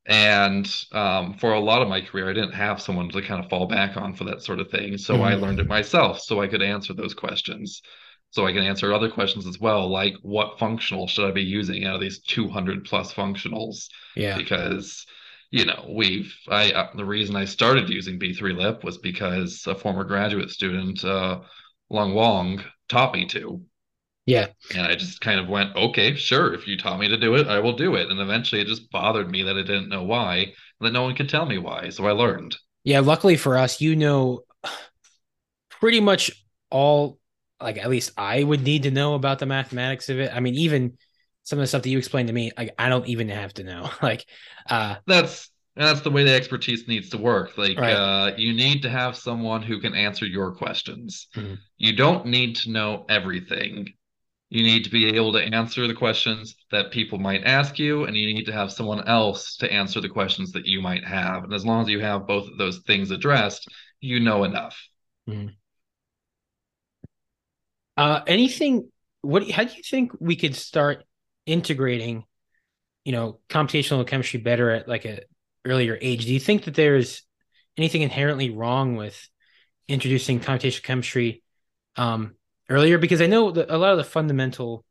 And 0.07 0.71
um, 0.91 1.33
for 1.35 1.53
a 1.53 1.59
lot 1.59 1.81
of 1.81 1.87
my 1.87 2.01
career, 2.01 2.29
I 2.29 2.33
didn't 2.33 2.53
have 2.53 2.81
someone 2.81 3.09
to 3.09 3.21
kind 3.21 3.43
of 3.43 3.49
fall 3.49 3.65
back 3.67 3.97
on 3.97 4.13
for 4.13 4.23
that 4.25 4.43
sort 4.43 4.59
of 4.59 4.69
thing. 4.69 4.97
So 4.97 5.21
I 5.21 5.33
Mhm. 5.33 5.41
learned 5.41 5.59
it 5.59 5.67
myself 5.67 6.19
so 6.21 6.41
I 6.41 6.47
could 6.47 6.61
answer 6.61 6.93
those 6.93 7.13
questions. 7.15 7.81
So 8.31 8.45
I 8.45 8.51
can 8.53 8.63
answer 8.63 8.93
other 8.93 9.09
questions 9.09 9.47
as 9.47 9.59
well, 9.59 9.89
like 9.89 10.15
what 10.21 10.59
functional 10.59 11.07
should 11.07 11.25
I 11.27 11.31
be 11.31 11.41
using 11.43 11.85
out 11.85 11.95
of 11.95 12.01
these 12.01 12.19
200 12.19 12.85
plus 12.85 13.13
functionals? 13.13 13.87
Yeah. 14.15 14.37
because 14.37 15.05
you 15.51 15.65
know 15.65 15.85
we've 15.95 16.35
I 16.49 16.71
uh, 16.71 16.89
the 16.95 17.05
reason 17.05 17.35
I 17.35 17.45
started 17.45 17.89
using 17.89 18.19
B3LYP 18.19 18.83
was 18.83 18.97
because 18.97 19.65
a 19.67 19.75
former 19.75 20.03
graduate 20.03 20.49
student 20.51 21.03
uh, 21.03 21.41
Lung 21.89 22.13
Wong 22.13 22.63
taught 22.89 23.13
me 23.13 23.25
to, 23.27 23.61
Yeah. 24.25 24.47
and 24.73 24.81
I 24.81 24.95
just 24.95 25.21
kind 25.21 25.39
of 25.39 25.47
went, 25.47 25.75
okay, 25.75 26.15
sure, 26.15 26.53
if 26.53 26.67
you 26.67 26.77
taught 26.77 26.99
me 26.99 27.07
to 27.07 27.17
do 27.17 27.35
it, 27.35 27.47
I 27.47 27.59
will 27.59 27.75
do 27.75 27.95
it. 27.95 28.09
And 28.09 28.19
eventually, 28.19 28.61
it 28.61 28.67
just 28.67 28.89
bothered 28.91 29.29
me 29.29 29.43
that 29.43 29.57
I 29.57 29.61
didn't 29.61 29.89
know 29.89 30.03
why, 30.03 30.37
and 30.37 30.53
that 30.81 30.93
no 30.93 31.03
one 31.03 31.15
could 31.15 31.29
tell 31.29 31.45
me 31.45 31.57
why, 31.57 31.89
so 31.89 32.05
I 32.07 32.11
learned. 32.11 32.57
Yeah, 32.83 32.99
luckily 32.99 33.35
for 33.35 33.57
us, 33.57 33.81
you 33.81 33.95
know 33.95 34.43
pretty 35.69 35.99
much 35.99 36.31
all 36.69 37.19
like 37.61 37.77
at 37.77 37.89
least 37.89 38.11
I 38.17 38.43
would 38.43 38.61
need 38.63 38.83
to 38.83 38.91
know 38.91 39.15
about 39.15 39.39
the 39.39 39.45
mathematics 39.45 40.09
of 40.09 40.19
it. 40.19 40.31
I 40.33 40.39
mean, 40.39 40.55
even 40.55 40.97
some 41.43 41.59
of 41.59 41.63
the 41.63 41.67
stuff 41.67 41.83
that 41.83 41.89
you 41.89 41.97
explained 41.97 42.27
to 42.27 42.33
me, 42.33 42.51
like 42.57 42.73
I 42.77 42.89
don't 42.89 43.07
even 43.07 43.29
have 43.29 43.53
to 43.55 43.63
know. 43.63 43.89
Like 44.01 44.25
uh 44.69 44.95
That's 45.07 45.49
that's 45.75 46.01
the 46.01 46.11
way 46.11 46.23
the 46.23 46.33
expertise 46.33 46.87
needs 46.87 47.09
to 47.09 47.17
work. 47.17 47.57
Like 47.57 47.77
Right. 47.77 47.93
uh, 47.93 48.31
you 48.37 48.53
need 48.53 48.81
to 48.83 48.89
have 48.89 49.15
someone 49.17 49.61
who 49.61 49.79
can 49.79 49.93
answer 49.93 50.25
your 50.25 50.53
questions. 50.55 51.27
Mhm. 51.35 51.57
You 51.77 51.93
don't 51.95 52.27
need 52.27 52.55
to 52.57 52.71
know 52.71 53.05
everything. 53.09 53.93
You 54.49 54.63
need 54.63 54.83
to 54.83 54.91
be 54.91 55.07
able 55.09 55.33
to 55.33 55.39
answer 55.39 55.87
the 55.87 55.93
questions 55.93 56.55
that 56.71 56.91
people 56.91 57.17
might 57.17 57.43
ask 57.43 57.79
you, 57.79 58.03
and 58.05 58.15
you 58.15 58.33
need 58.33 58.45
to 58.45 58.53
have 58.53 58.71
someone 58.71 59.07
else 59.07 59.57
to 59.57 59.71
answer 59.71 59.99
the 59.99 60.09
questions 60.09 60.51
that 60.51 60.65
you 60.65 60.81
might 60.81 61.03
have. 61.03 61.43
And 61.43 61.53
as 61.53 61.65
long 61.65 61.81
as 61.81 61.89
you 61.89 61.99
have 61.99 62.27
both 62.27 62.47
of 62.47 62.57
those 62.57 62.79
things 62.85 63.11
addressed, 63.11 63.67
you 63.99 64.19
know 64.19 64.43
enough. 64.43 64.77
uh 67.97 68.21
anything 68.27 68.89
what 69.21 69.49
how 69.49 69.63
do 69.63 69.73
you 69.75 69.83
think 69.83 70.11
we 70.19 70.35
could 70.35 70.55
start 70.55 71.03
integrating, 71.45 72.23
you 73.03 73.11
know, 73.11 73.39
computational 73.49 74.05
chemistry 74.05 74.39
better 74.39 74.69
at 74.69 74.87
like 74.87 75.05
a 75.05 75.21
earlier 75.65 75.97
age? 75.99 76.25
Do 76.25 76.33
you 76.33 76.39
think 76.39 76.65
that 76.65 76.75
there's 76.75 77.23
anything 77.77 78.03
inherently 78.03 78.51
wrong 78.51 78.95
with 78.95 79.27
introducing 79.87 80.39
computational 80.39 80.83
chemistry 80.83 81.43
um 81.95 82.35
earlier? 82.69 82.97
Because 82.97 83.21
I 83.21 83.27
know 83.27 83.51
that 83.51 83.69
a 83.69 83.77
lot 83.77 83.91
of 83.91 83.97
the 83.97 84.03
fundamental 84.03 84.85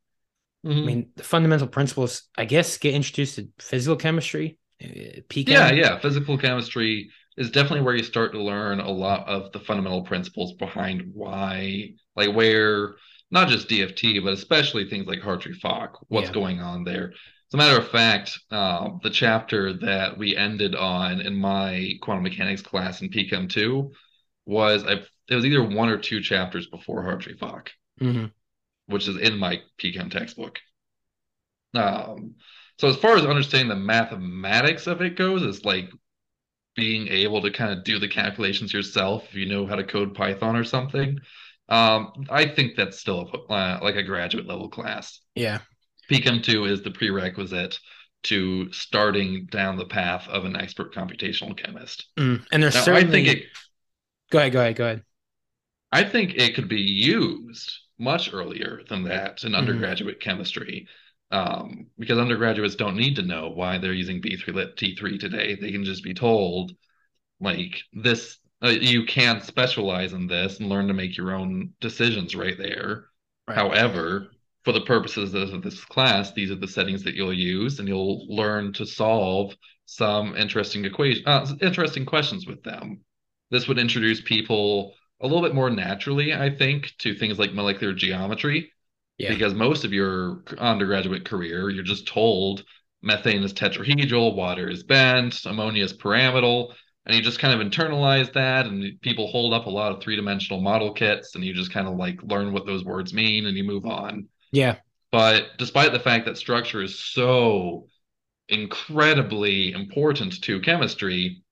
I 0.65 0.69
mean, 0.69 1.11
the 1.17 1.23
fundamental 1.23 1.67
principles, 1.69 2.23
I 2.37 2.47
guess, 2.47 2.79
get 2.79 2.95
introduced 2.95 3.37
to 3.37 3.49
physical 3.59 3.97
chemistry. 3.97 4.59
uh, 4.83 4.87
PChem. 5.29 5.53
Yeah, 5.53 5.71
yeah. 5.73 5.99
Physical 5.99 6.39
chemistry 6.39 7.11
is 7.37 7.51
definitely 7.51 7.83
where 7.83 7.95
you 7.97 8.03
start 8.03 8.33
to 8.33 8.43
learn 8.43 8.81
a 8.81 8.91
lot 8.91 9.27
of 9.29 9.53
the 9.53 9.61
fundamental 9.61 10.03
principles 10.03 10.53
behind 10.55 11.03
why, 11.13 11.91
like 12.17 12.35
where 12.35 12.95
not 13.31 13.49
just 13.49 13.69
DFT, 13.69 14.21
but 14.21 14.33
especially 14.33 14.89
things 14.89 15.07
like 15.07 15.21
Hartree-Fock, 15.21 15.99
what's 16.09 16.29
Yeah. 16.29 16.35
going 16.35 16.61
on 16.61 16.85
there. 16.85 17.11
As 17.11 17.55
a 17.55 17.57
matter 17.57 17.79
of 17.79 17.89
fact, 17.89 18.39
um, 18.51 19.01
the 19.03 19.11
chapter 19.11 19.73
that 19.79 20.17
we 20.17 20.37
ended 20.37 20.75
on 20.75 21.21
in 21.21 21.35
my 21.37 21.95
quantum 22.01 22.23
mechanics 22.25 22.63
class 22.63 23.03
in 23.03 23.11
PChem 23.11 23.49
2 23.49 23.93
was 24.47 24.85
I, 24.85 25.03
it 25.29 25.35
was 25.35 25.45
either 25.47 25.63
one 25.63 25.89
or 25.89 25.99
two 25.99 26.21
chapters 26.21 26.67
before 26.67 27.03
Hartree-Fock 27.05 27.73
Mhm. 28.01 28.33
which 28.87 29.09
is 29.09 29.17
in 29.17 29.39
my 29.39 29.63
PChem 29.79 30.11
textbook. 30.11 30.61
Um, 31.75 32.35
so 32.79 32.89
as 32.89 32.97
far 32.97 33.17
as 33.17 33.25
understanding 33.25 33.69
the 33.69 33.77
mathematics 33.77 34.87
of 34.87 35.01
it 35.01 35.17
goes, 35.17 35.43
it's 35.43 35.65
like 35.65 35.91
being 36.77 37.09
able 37.09 37.41
to 37.43 37.51
kind 37.51 37.73
of 37.73 37.85
do 37.85 37.99
the 37.99 38.09
calculations 38.09 38.73
yourself 38.73 39.25
if 39.29 39.35
you 39.35 39.47
know 39.47 39.67
how 39.67 39.77
to 39.77 39.85
code 39.85 40.15
Python 40.15 40.57
or 40.57 40.65
something. 40.65 41.19
Um, 41.69 42.27
I 42.29 42.47
think 42.47 42.77
that's 42.77 42.99
still 43.01 43.31
a, 43.33 43.53
uh, 43.53 43.79
like 43.83 43.97
a 43.97 44.03
graduate 44.03 44.47
level 44.47 44.69
class. 44.69 45.21
Yeah. 45.35 45.61
PChem 46.11 46.43
2 46.43 46.67
is 46.67 46.83
the 46.83 46.91
prerequisite 46.91 47.79
to 48.25 48.71
starting 48.73 49.47
down 49.47 49.77
the 49.77 49.87
path 49.87 50.27
of 50.29 50.45
an 50.45 50.57
expert 50.57 50.95
computational 50.95 51.57
chemist. 51.57 52.07
Mm. 52.19 52.45
And 52.53 52.63
there's 52.63 52.75
Now, 52.75 52.81
I 52.81 52.85
certainly. 52.85 53.25
think 53.25 53.39
it 53.39 53.47
Go 54.31 54.39
ahead. 54.41 54.53
Go 54.53 54.61
ahead. 54.61 54.77
Go 54.77 54.85
ahead. 54.85 55.03
I 55.95 56.03
think 56.03 56.35
it 56.35 56.57
could 56.57 56.69
be 56.69 56.81
used 56.81 57.71
much 58.01 58.35
earlier 58.35 58.83
than 58.89 59.05
that 59.05 59.45
in 59.45 59.53
Mhm. 59.53 59.59
undergraduate 59.59 60.19
chemistry. 60.19 60.89
Um, 61.31 61.87
because 61.99 62.19
undergraduates 62.19 62.75
don't 62.75 62.97
need 62.97 63.15
to 63.17 63.23
know 63.23 63.49
why 63.49 63.79
they're 63.79 63.93
using 63.93 64.21
B3LYP 64.21 64.75
D3 64.75 65.19
today. 65.19 65.55
They 65.55 65.71
can 65.71 65.85
just 65.85 66.03
be 66.03 66.13
told, 66.13 66.73
like, 67.41 67.81
this, 67.93 68.39
uh, 68.61 68.71
you 68.71 69.05
can 69.05 69.41
specialize 69.41 70.13
in 70.13 70.27
this 70.27 70.59
and 70.59 70.69
learn 70.69 70.89
to 70.89 70.95
make 70.95 71.17
your 71.17 71.33
own 71.33 71.71
decisions 71.81 72.35
right 72.35 72.59
there. 72.59 73.07
Right. 73.47 73.57
However, 73.57 74.33
for 74.65 74.73
the 74.73 74.81
purposes 74.81 75.33
of 75.35 75.63
this 75.63 75.85
class, 75.85 76.33
these 76.33 76.51
are 76.51 76.57
the 76.57 76.67
settings 76.67 77.05
that 77.05 77.15
you'll 77.15 77.33
use, 77.33 77.79
and 77.79 77.87
you'll 77.87 78.27
learn 78.29 78.73
to 78.73 78.85
solve 78.85 79.57
some 79.87 80.37
interesting 80.37 80.85
equation, 80.85 81.23
uh, 81.27 81.47
interesting 81.61 82.05
questions 82.05 82.49
with 82.49 82.65
them. 82.65 83.05
This 83.51 83.69
would 83.69 83.79
introduce 83.79 84.21
people 84.21 84.95
a 85.25 85.27
little 85.27 85.43
bit 85.43 85.55
more 85.55 85.71
naturally, 85.71 86.35
I 86.35 86.51
think, 86.51 86.93
to 86.99 87.15
things 87.15 87.39
like 87.39 87.55
molecular 87.55 87.95
geometry. 87.95 88.71
Yeah. 89.17 89.31
Because 89.31 89.55
most 89.55 89.85
of 89.85 89.93
your 89.93 90.45
undergraduate 90.59 91.25
career, 91.25 91.71
you're 91.71 91.83
just 91.83 92.07
told 92.07 92.65
methane 93.03 93.43
is 93.43 93.55
tetrahedral, 93.55 94.35
water 94.35 94.69
is 94.69 94.83
bent, 94.83 95.45
ammonia 95.47 95.85
is 95.85 95.93
pyramidal, 95.93 96.75
and 97.07 97.17
you 97.17 97.23
just 97.23 97.39
kind 97.39 97.59
of 97.59 97.67
internalize 97.67 98.33
that. 98.35 98.67
And 98.67 99.01
people 99.01 99.27
hold 99.29 99.55
up 99.55 99.67
a 99.67 99.71
lot 99.71 99.93
of 99.93 100.03
three 100.03 100.17
dimensional 100.17 100.61
model 100.61 100.93
kits, 100.93 101.35
and 101.35 101.45
you 101.45 101.55
just 101.55 101.73
kind 101.73 101.89
of 101.89 101.97
like 101.97 102.23
learn 102.23 102.53
what 102.53 102.67
those 102.67 102.85
words 102.85 103.15
mean 103.15 103.47
and 103.47 103.57
you 103.57 103.65
move 103.65 103.87
on. 103.87 104.29
Yeah. 104.53 104.77
But 105.11 105.57
despite 105.59 105.93
the 105.93 106.01
fact 106.01 106.27
that 106.27 106.37
structure 106.37 106.83
is 106.83 106.99
so 106.99 107.87
incredibly 108.49 109.73
important 109.73 110.43
to 110.43 110.61
chemistry, 110.61 111.44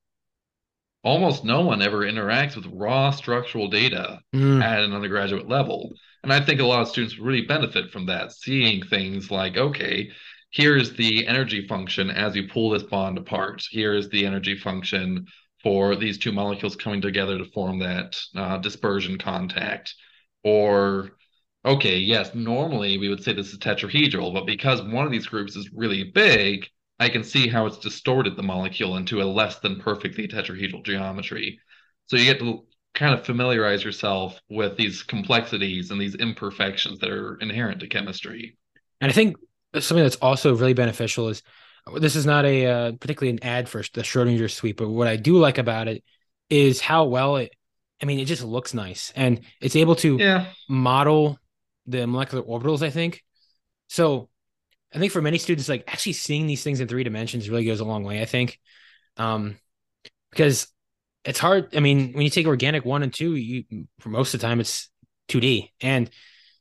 almost 1.03 1.45
no 1.45 1.63
one 1.63 1.83
ever 1.83 2.01
interacts 2.01 2.57
with 2.57 2.67
raw 2.73 3.11
structural 3.11 3.69
data 3.69 4.21
mm. 4.35 4.63
at 4.63 4.83
an 4.83 4.93
undergraduate 4.93 5.49
level. 5.49 5.93
And 6.23 6.33
I 6.33 6.41
think 6.41 6.61
a 6.61 6.67
lot 6.67 6.83
of 6.83 6.89
students 6.89 7.19
really 7.19 7.43
benefit 7.43 7.91
from 7.91 8.07
that, 8.07 8.33
seeing 8.33 8.85
things 8.85 9.31
like, 9.31 9.57
okay, 9.57 10.11
here's 10.51 10.93
the 10.95 11.27
energy 11.27 11.67
function 11.67 12.11
as 12.11 12.37
you 12.37 12.47
pull 12.49 12.71
this 12.71 12.85
bond 12.85 13.19
apart. 13.19 13.65
Here's 13.71 14.09
the 14.11 14.25
energy 14.25 14.57
function 14.57 15.27
for 15.63 15.97
these 15.97 16.19
two 16.19 16.33
molecules 16.33 16.77
coming 16.77 17.01
together 17.01 17.39
to 17.39 17.45
form 17.47 17.81
that 17.81 18.21
uh, 18.37 18.59
dispersion 18.59 19.19
contact. 19.19 19.95
Or, 20.45 21.11
okay, 21.65 21.99
yes, 21.99 22.35
normally 22.35 22.99
we 22.99 23.09
would 23.09 23.23
say 23.23 23.33
this 23.33 23.53
is 23.53 23.59
tetrahedral, 23.59 24.35
but 24.35 24.47
because 24.47 24.83
one 24.83 25.07
of 25.07 25.13
these 25.13 25.27
groups 25.27 25.57
is 25.57 25.71
really 25.73 26.05
big, 26.05 26.67
I 27.03 27.09
can 27.09 27.25
see 27.25 27.49
how 27.49 27.67
it's 27.67 27.79
distorted 27.79 28.37
the 28.37 28.43
molecule 28.43 28.97
into 28.97 29.21
a 29.21 29.25
less 29.25 29.59
than 29.59 29.81
perfectly 29.81 30.29
tetrahedral 30.29 30.85
geometry. 30.85 31.59
So 32.07 32.17
you 32.17 32.25
get 32.25 32.39
to 32.39 32.65
kind 32.95 33.13
of 33.13 33.25
familiarize 33.25 33.83
yourself 33.83 34.41
with 34.49 34.77
these 34.77 35.03
complexities 35.03 35.91
and 35.91 36.01
these 36.01 36.15
imperfections 36.15 37.01
that 37.01 37.11
are 37.11 37.37
inherent 37.41 37.81
to 37.81 37.89
chemistry. 37.89 38.57
And 39.01 39.11
I 39.11 39.15
think 39.15 39.37
something 39.81 40.05
that's 40.05 40.17
also 40.17 40.55
really 40.55 40.75
beneficial 40.75 41.29
is 41.29 41.43
this 41.97 42.15
is 42.15 42.25
not 42.25 42.45
a 42.45 42.67
uh, 42.67 42.93
particularly 42.93 43.37
an 43.37 43.43
ad 43.43 43.69
for 43.69 43.83
the 43.95 44.03
Schrodinger 44.03 44.49
suite, 44.49 44.77
but 44.77 44.89
what 44.89 45.09
I 45.09 45.17
do 45.17 45.39
like 45.39 45.59
about 45.59 45.89
it 45.89 46.05
is 46.49 46.81
how 46.81 47.05
well 47.05 47.37
it. 47.37 47.53
I 48.01 48.05
mean, 48.05 48.21
it 48.21 48.27
just 48.27 48.45
looks 48.45 48.75
nice, 48.75 49.13
and 49.17 49.41
it's 49.61 49.77
able 49.77 49.97
to 49.97 50.17
yeah. 50.19 50.47
model 50.69 51.39
the 51.87 52.07
molecular 52.07 52.45
orbitals. 52.45 52.83
I 52.83 52.91
think 52.91 53.25
so. 53.89 54.29
I 54.95 54.99
think 54.99 55.13
for 55.13 55.23
many 55.23 55.39
students, 55.39 55.69
like 55.69 55.85
actually 55.87 56.13
seeing 56.15 56.47
these 56.47 56.63
things 56.63 56.81
in 56.81 56.89
three 56.89 57.05
dimensions 57.05 57.49
really 57.49 57.65
goes 57.65 57.81
a 57.81 57.85
long 57.85 58.05
way. 58.05 58.21
I 58.21 58.27
think, 58.27 58.59
um, 59.17 59.57
because 60.31 60.69
it's 61.25 61.39
hard. 61.39 61.75
I 61.77 61.81
mean, 61.81 62.13
when 62.13 62.23
you 62.23 62.31
take 62.31 62.47
organic 62.47 62.85
one 62.85 63.03
and 63.03 63.13
two, 63.13 63.35
you 63.35 63.87
for 64.01 64.11
most 64.11 64.35
of 64.35 64.41
the 64.41 64.47
time 64.47 64.61
it's 64.61 64.91
2D, 65.29 65.71
and 65.81 66.11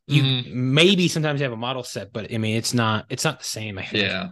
you 0.07 0.23
mm-hmm. 0.23 0.73
maybe 0.73 1.07
sometimes 1.07 1.39
you 1.39 1.43
have 1.43 1.53
a 1.53 1.57
model 1.57 1.83
set, 1.83 2.13
but 2.13 2.33
I 2.33 2.37
mean, 2.37 2.57
it's 2.57 2.73
not 2.73 3.05
it's 3.09 3.23
not 3.23 3.39
the 3.39 3.45
same. 3.45 3.77
I 3.77 3.85
think. 3.85 4.03
Yeah. 4.03 4.29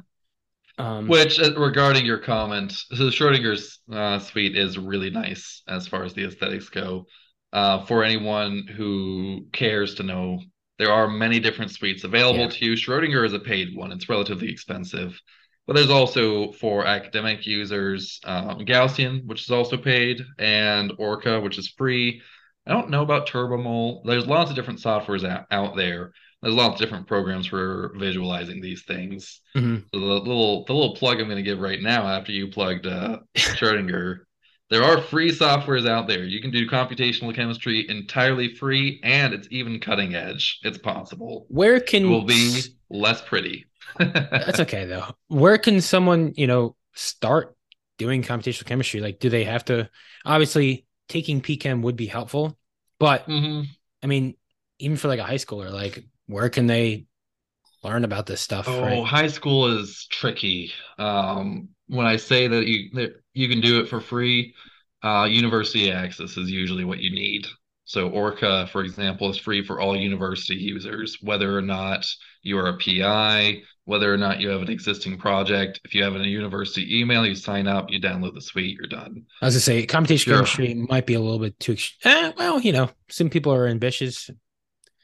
Um, 0.77 1.09
Which, 1.09 1.41
uh, 1.41 1.59
regarding 1.59 2.05
your 2.05 2.19
comment, 2.19 2.71
so 2.71 3.09
Schrodinger's 3.09 3.79
uh, 3.91 4.17
suite 4.19 4.57
is 4.57 4.77
really 4.77 5.09
nice 5.09 5.61
as 5.67 5.87
far 5.87 6.05
as 6.05 6.13
the 6.13 6.25
aesthetics 6.25 6.69
go. 6.69 7.05
Uh, 7.51 7.83
for 7.85 8.03
anyone 8.03 8.65
who 8.65 9.47
cares 9.51 9.95
to 9.95 10.03
know, 10.03 10.39
there 10.79 10.91
are 10.91 11.07
many 11.07 11.39
different 11.39 11.71
suites 11.71 12.05
available 12.05 12.39
yeah. 12.39 12.49
to 12.49 12.65
you. 12.65 12.73
Schrodinger 12.73 13.25
is 13.25 13.33
a 13.33 13.39
paid 13.39 13.75
one; 13.75 13.91
it's 13.91 14.09
relatively 14.09 14.49
expensive. 14.49 15.21
But 15.67 15.75
there's 15.75 15.91
also 15.91 16.51
for 16.53 16.87
academic 16.87 17.45
users 17.45 18.19
um, 18.23 18.59
Gaussian, 18.61 19.23
which 19.27 19.43
is 19.43 19.51
also 19.51 19.77
paid, 19.77 20.21
and 20.39 20.91
Orca, 20.97 21.39
which 21.39 21.59
is 21.59 21.67
free. 21.67 22.23
I 22.65 22.71
don't 22.71 22.89
know 22.89 23.03
about 23.03 23.27
Turbomole. 23.27 24.03
There's 24.03 24.25
lots 24.25 24.49
of 24.49 24.55
different 24.55 24.79
softwares 24.79 25.27
out, 25.27 25.45
out 25.51 25.75
there. 25.75 26.13
There's 26.41 26.55
lots 26.55 26.75
of 26.75 26.79
different 26.79 27.07
programs 27.07 27.45
for 27.45 27.93
visualizing 27.97 28.61
these 28.61 28.83
things. 28.83 29.41
Mm-hmm. 29.55 29.81
So 29.93 29.99
the 29.99 30.05
little 30.05 30.65
the 30.65 30.73
little 30.73 30.95
plug 30.95 31.19
I'm 31.19 31.25
going 31.25 31.37
to 31.37 31.43
give 31.43 31.59
right 31.59 31.81
now 31.81 32.07
after 32.07 32.31
you 32.31 32.47
plugged 32.47 32.87
uh, 32.87 33.19
Schrodinger, 33.35 34.21
there 34.69 34.83
are 34.83 35.01
free 35.01 35.31
softwares 35.31 35.87
out 35.87 36.07
there. 36.07 36.23
You 36.23 36.41
can 36.41 36.51
do 36.51 36.67
computational 36.67 37.33
chemistry 37.33 37.87
entirely 37.89 38.53
free, 38.53 38.99
and 39.03 39.33
it's 39.33 39.47
even 39.51 39.79
cutting 39.79 40.15
edge. 40.15 40.59
It's 40.63 40.77
possible. 40.77 41.47
Where 41.49 41.79
can 41.79 42.05
it 42.05 42.09
will 42.09 42.25
be 42.25 42.61
less 42.89 43.21
pretty? 43.21 43.65
That's 43.99 44.59
okay 44.59 44.85
though. 44.85 45.05
Where 45.27 45.57
can 45.57 45.81
someone 45.81 46.33
you 46.37 46.47
know 46.47 46.75
start 46.93 47.55
doing 47.97 48.21
computational 48.21 48.65
chemistry? 48.65 49.01
Like, 49.01 49.19
do 49.19 49.29
they 49.29 49.43
have 49.45 49.65
to? 49.65 49.89
Obviously, 50.25 50.85
taking 51.07 51.41
PChem 51.41 51.81
would 51.81 51.95
be 51.95 52.05
helpful, 52.05 52.57
but 52.99 53.27
mm-hmm. 53.27 53.63
I 54.03 54.07
mean, 54.07 54.35
even 54.77 54.97
for 54.97 55.07
like 55.07 55.19
a 55.19 55.23
high 55.23 55.35
schooler, 55.35 55.71
like 55.71 56.03
where 56.27 56.49
can 56.49 56.67
they 56.67 57.05
learn 57.83 58.03
about 58.03 58.27
this 58.27 58.41
stuff? 58.41 58.67
Oh, 58.67 58.81
right? 58.81 59.03
high 59.03 59.27
school 59.27 59.79
is 59.79 60.05
tricky. 60.11 60.71
Um, 60.99 61.69
when 61.89 62.05
I 62.05 62.15
say 62.15 62.47
that 62.47 62.65
you 62.67 62.89
that 62.93 63.21
you 63.33 63.49
can 63.49 63.61
do 63.61 63.79
it 63.81 63.89
for 63.89 63.99
free, 63.99 64.53
uh, 65.03 65.27
university 65.29 65.91
access 65.91 66.37
is 66.37 66.49
usually 66.49 66.85
what 66.85 66.99
you 66.99 67.11
need. 67.11 67.45
So 67.85 68.09
Orca, 68.09 68.67
for 68.71 68.83
example, 68.83 69.29
is 69.31 69.37
free 69.37 69.65
for 69.65 69.81
all 69.81 69.97
university 69.97 70.55
users, 70.55 71.17
whether 71.21 71.57
or 71.57 71.61
not 71.61 72.05
you 72.43 72.59
are 72.59 72.67
a 72.67 72.77
PI, 72.77 73.63
whether 73.85 74.13
or 74.13 74.17
not 74.17 74.39
you 74.39 74.49
have 74.49 74.61
an 74.61 74.69
existing 74.69 75.17
project. 75.17 75.79
If 75.83 75.95
you 75.95 76.03
have 76.03 76.15
a 76.15 76.19
university 76.19 76.99
email, 76.99 77.25
you 77.25 77.33
sign 77.33 77.65
up, 77.67 77.89
you 77.89 77.99
download 77.99 78.35
the 78.35 78.41
suite, 78.41 78.77
you're 78.77 78.87
done. 78.87 79.25
As 79.41 79.55
I 79.55 79.57
was 79.57 79.67
gonna 79.67 79.79
say 79.79 79.87
computational 79.87 80.19
sure. 80.19 80.35
chemistry 80.35 80.73
might 80.75 81.07
be 81.07 81.15
a 81.15 81.19
little 81.19 81.39
bit 81.39 81.59
too. 81.59 81.77
Eh, 82.03 82.31
well, 82.37 82.59
you 82.59 82.71
know, 82.71 82.91
some 83.09 83.31
people 83.31 83.51
are 83.51 83.65
ambitious, 83.65 84.29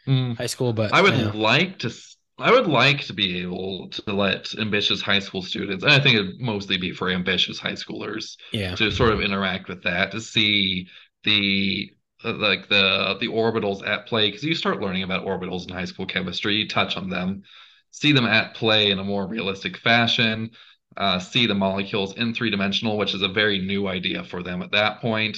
mm. 0.07 0.37
high 0.37 0.45
school, 0.45 0.71
but 0.71 0.93
I 0.93 1.01
would 1.01 1.17
you 1.17 1.25
know. 1.25 1.31
like 1.35 1.79
to. 1.79 1.91
I 2.37 2.51
would 2.51 2.67
like 2.67 3.05
to 3.05 3.13
be 3.13 3.39
able 3.41 3.89
to 3.89 4.13
let 4.13 4.53
ambitious 4.59 5.01
high 5.01 5.19
school 5.19 5.41
students, 5.41 5.83
and 5.83 5.93
I 5.93 5.99
think 5.99 6.15
it'd 6.15 6.41
mostly 6.41 6.77
be 6.77 6.91
for 6.91 7.09
ambitious 7.09 7.59
high 7.59 7.73
schoolers, 7.73 8.35
yeah, 8.51 8.75
to 8.75 8.91
sort 8.91 9.13
of 9.13 9.21
interact 9.21 9.69
with 9.69 9.83
that 9.83 10.11
to 10.11 10.19
see 10.19 10.87
the 11.23 11.91
like 12.23 12.67
the 12.67 13.15
the 13.19 13.27
orbitals 13.27 13.87
at 13.87 14.07
play 14.07 14.27
because 14.27 14.43
you 14.43 14.55
start 14.55 14.81
learning 14.81 15.03
about 15.03 15.25
orbitals 15.25 15.67
in 15.67 15.73
high 15.73 15.85
school 15.85 16.05
chemistry 16.05 16.55
you 16.55 16.67
touch 16.67 16.97
on 16.97 17.09
them 17.09 17.43
see 17.91 18.11
them 18.11 18.25
at 18.25 18.55
play 18.55 18.91
in 18.91 18.99
a 18.99 19.03
more 19.03 19.25
realistic 19.27 19.77
fashion, 19.77 20.49
uh, 20.97 21.19
see 21.19 21.45
the 21.45 21.55
molecules 21.55 22.15
in 22.17 22.33
three 22.33 22.49
dimensional, 22.49 22.97
which 22.97 23.13
is 23.13 23.21
a 23.21 23.27
very 23.27 23.59
new 23.59 23.87
idea 23.87 24.23
for 24.23 24.43
them 24.43 24.61
at 24.61 24.71
that 24.71 24.99
point. 24.99 25.37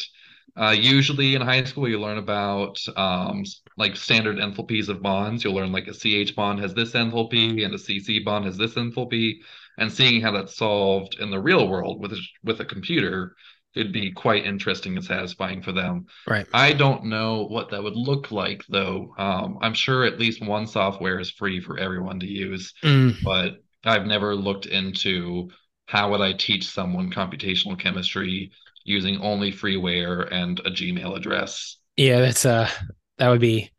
Uh, 0.60 0.76
usually 0.78 1.36
in 1.36 1.42
high 1.42 1.64
school, 1.64 1.88
you 1.88 2.00
learn 2.00 2.18
about 2.18 2.80
um, 2.96 3.44
like 3.78 3.96
standard 3.96 4.40
enthalpies 4.40 4.90
of 4.90 5.02
bonds. 5.02 5.44
You'll 5.44 5.56
learn 5.56 5.72
like 5.72 5.88
a 5.88 5.94
CH 5.94 6.36
bond 6.36 6.60
has 6.60 6.74
this 6.74 6.94
enthalpy 6.94 7.64
and 7.64 7.74
a 7.74 7.78
CC 7.78 8.24
bond 8.24 8.46
has 8.46 8.58
this 8.58 8.74
enthalpy, 8.74 9.36
and 9.78 9.92
seeing 9.92 10.22
how 10.22 10.32
that's 10.32 10.56
solved 10.56 11.18
in 11.20 11.30
the 11.30 11.40
real 11.40 11.68
world 11.68 12.02
with 12.02 12.14
a, 12.14 12.20
with 12.44 12.60
a 12.60 12.66
computer 12.66 13.36
it'd 13.78 13.94
be 13.94 14.12
quite 14.12 14.46
interesting 14.46 14.96
and 14.96 15.06
satisfying 15.06 15.62
for 15.62 15.72
them. 15.72 16.08
Right. 16.28 16.48
I 16.54 16.74
don't 16.74 17.06
know 17.06 17.46
what 17.46 17.70
that 17.72 17.84
would 17.84 17.96
look 17.96 18.32
like 18.32 18.66
though. 18.68 19.14
Um, 19.18 19.60
I'm 19.62 19.74
sure 19.74 20.04
at 20.04 20.20
least 20.20 20.44
one 20.44 20.68
software 20.68 21.20
is 21.20 21.32
free 21.32 21.62
for 21.62 21.78
everyone 21.78 22.20
to 22.22 22.28
use, 22.28 22.74
mm. 22.84 23.16
but 23.24 23.58
I've 23.86 24.06
never 24.06 24.36
looked 24.36 24.66
into 24.66 25.50
how 25.86 26.12
would 26.12 26.22
I 26.22 26.34
teach 26.34 26.68
someone 26.68 27.12
computational 27.12 27.80
chemistry 27.80 28.52
using 28.84 29.22
only 29.22 29.52
freeware 29.52 30.28
and 30.32 30.60
a 30.60 30.72
Gmail 30.72 31.16
address. 31.16 31.78
Yeah, 31.96 32.20
that's 32.22 32.46
uh 32.46 32.70
that 33.18 33.30
would 33.30 33.42
be 33.42 33.72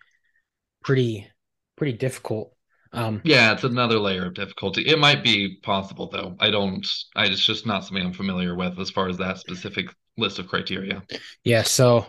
pretty 0.82 1.28
pretty 1.76 1.96
difficult. 1.96 2.54
Um, 2.92 3.20
yeah, 3.24 3.52
it's 3.52 3.64
another 3.64 3.98
layer 3.98 4.26
of 4.26 4.34
difficulty. 4.34 4.82
It 4.82 4.98
might 4.98 5.22
be 5.22 5.58
possible 5.62 6.08
though. 6.10 6.36
I 6.40 6.50
don't. 6.50 6.86
I 7.14 7.26
it's 7.26 7.44
just 7.44 7.66
not 7.66 7.84
something 7.84 8.04
I'm 8.04 8.12
familiar 8.12 8.54
with 8.54 8.78
as 8.78 8.90
far 8.90 9.08
as 9.08 9.18
that 9.18 9.38
specific 9.38 9.86
list 10.16 10.38
of 10.38 10.48
criteria. 10.48 11.02
Yeah. 11.44 11.62
So, 11.62 12.06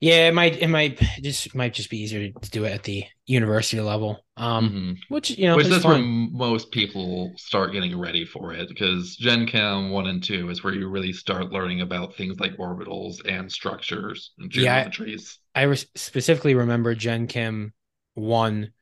yeah, 0.00 0.28
it 0.28 0.34
might. 0.34 0.62
It 0.62 0.68
might 0.68 0.98
just 1.20 1.54
might 1.54 1.74
just 1.74 1.90
be 1.90 1.98
easier 1.98 2.30
to 2.30 2.50
do 2.50 2.64
it 2.64 2.72
at 2.72 2.84
the 2.84 3.04
university 3.26 3.82
level. 3.82 4.24
Um, 4.38 4.68
mm-hmm. 4.68 5.14
which 5.14 5.30
you 5.30 5.46
know, 5.46 5.56
which 5.56 5.66
that's 5.66 5.82
fun. 5.82 5.92
where 5.92 6.48
most 6.48 6.70
people 6.70 7.32
start 7.36 7.72
getting 7.72 7.98
ready 7.98 8.24
for 8.24 8.54
it 8.54 8.68
because 8.70 9.14
Gen 9.16 9.46
Chem 9.46 9.90
one 9.90 10.06
and 10.06 10.22
two 10.22 10.48
is 10.48 10.64
where 10.64 10.74
you 10.74 10.88
really 10.88 11.12
start 11.12 11.52
learning 11.52 11.82
about 11.82 12.14
things 12.14 12.40
like 12.40 12.56
orbitals 12.56 13.16
and 13.28 13.52
structures 13.52 14.32
and 14.38 14.50
geometries. 14.50 15.36
Yeah, 15.54 15.60
I, 15.60 15.60
I 15.60 15.64
re- 15.64 15.76
specifically 15.94 16.54
remember 16.54 16.94
Gen 16.94 17.26
Chem 17.26 17.74
one 18.14 18.72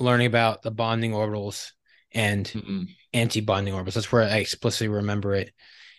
learning 0.00 0.26
about 0.26 0.62
the 0.62 0.72
bonding 0.72 1.12
orbitals 1.12 1.70
and 2.10 2.46
mm-hmm. 2.46 2.82
anti-bonding 3.12 3.74
orbitals. 3.74 3.94
That's 3.94 4.10
where 4.10 4.22
I 4.22 4.38
explicitly 4.38 4.88
remember 4.88 5.34
it. 5.34 5.52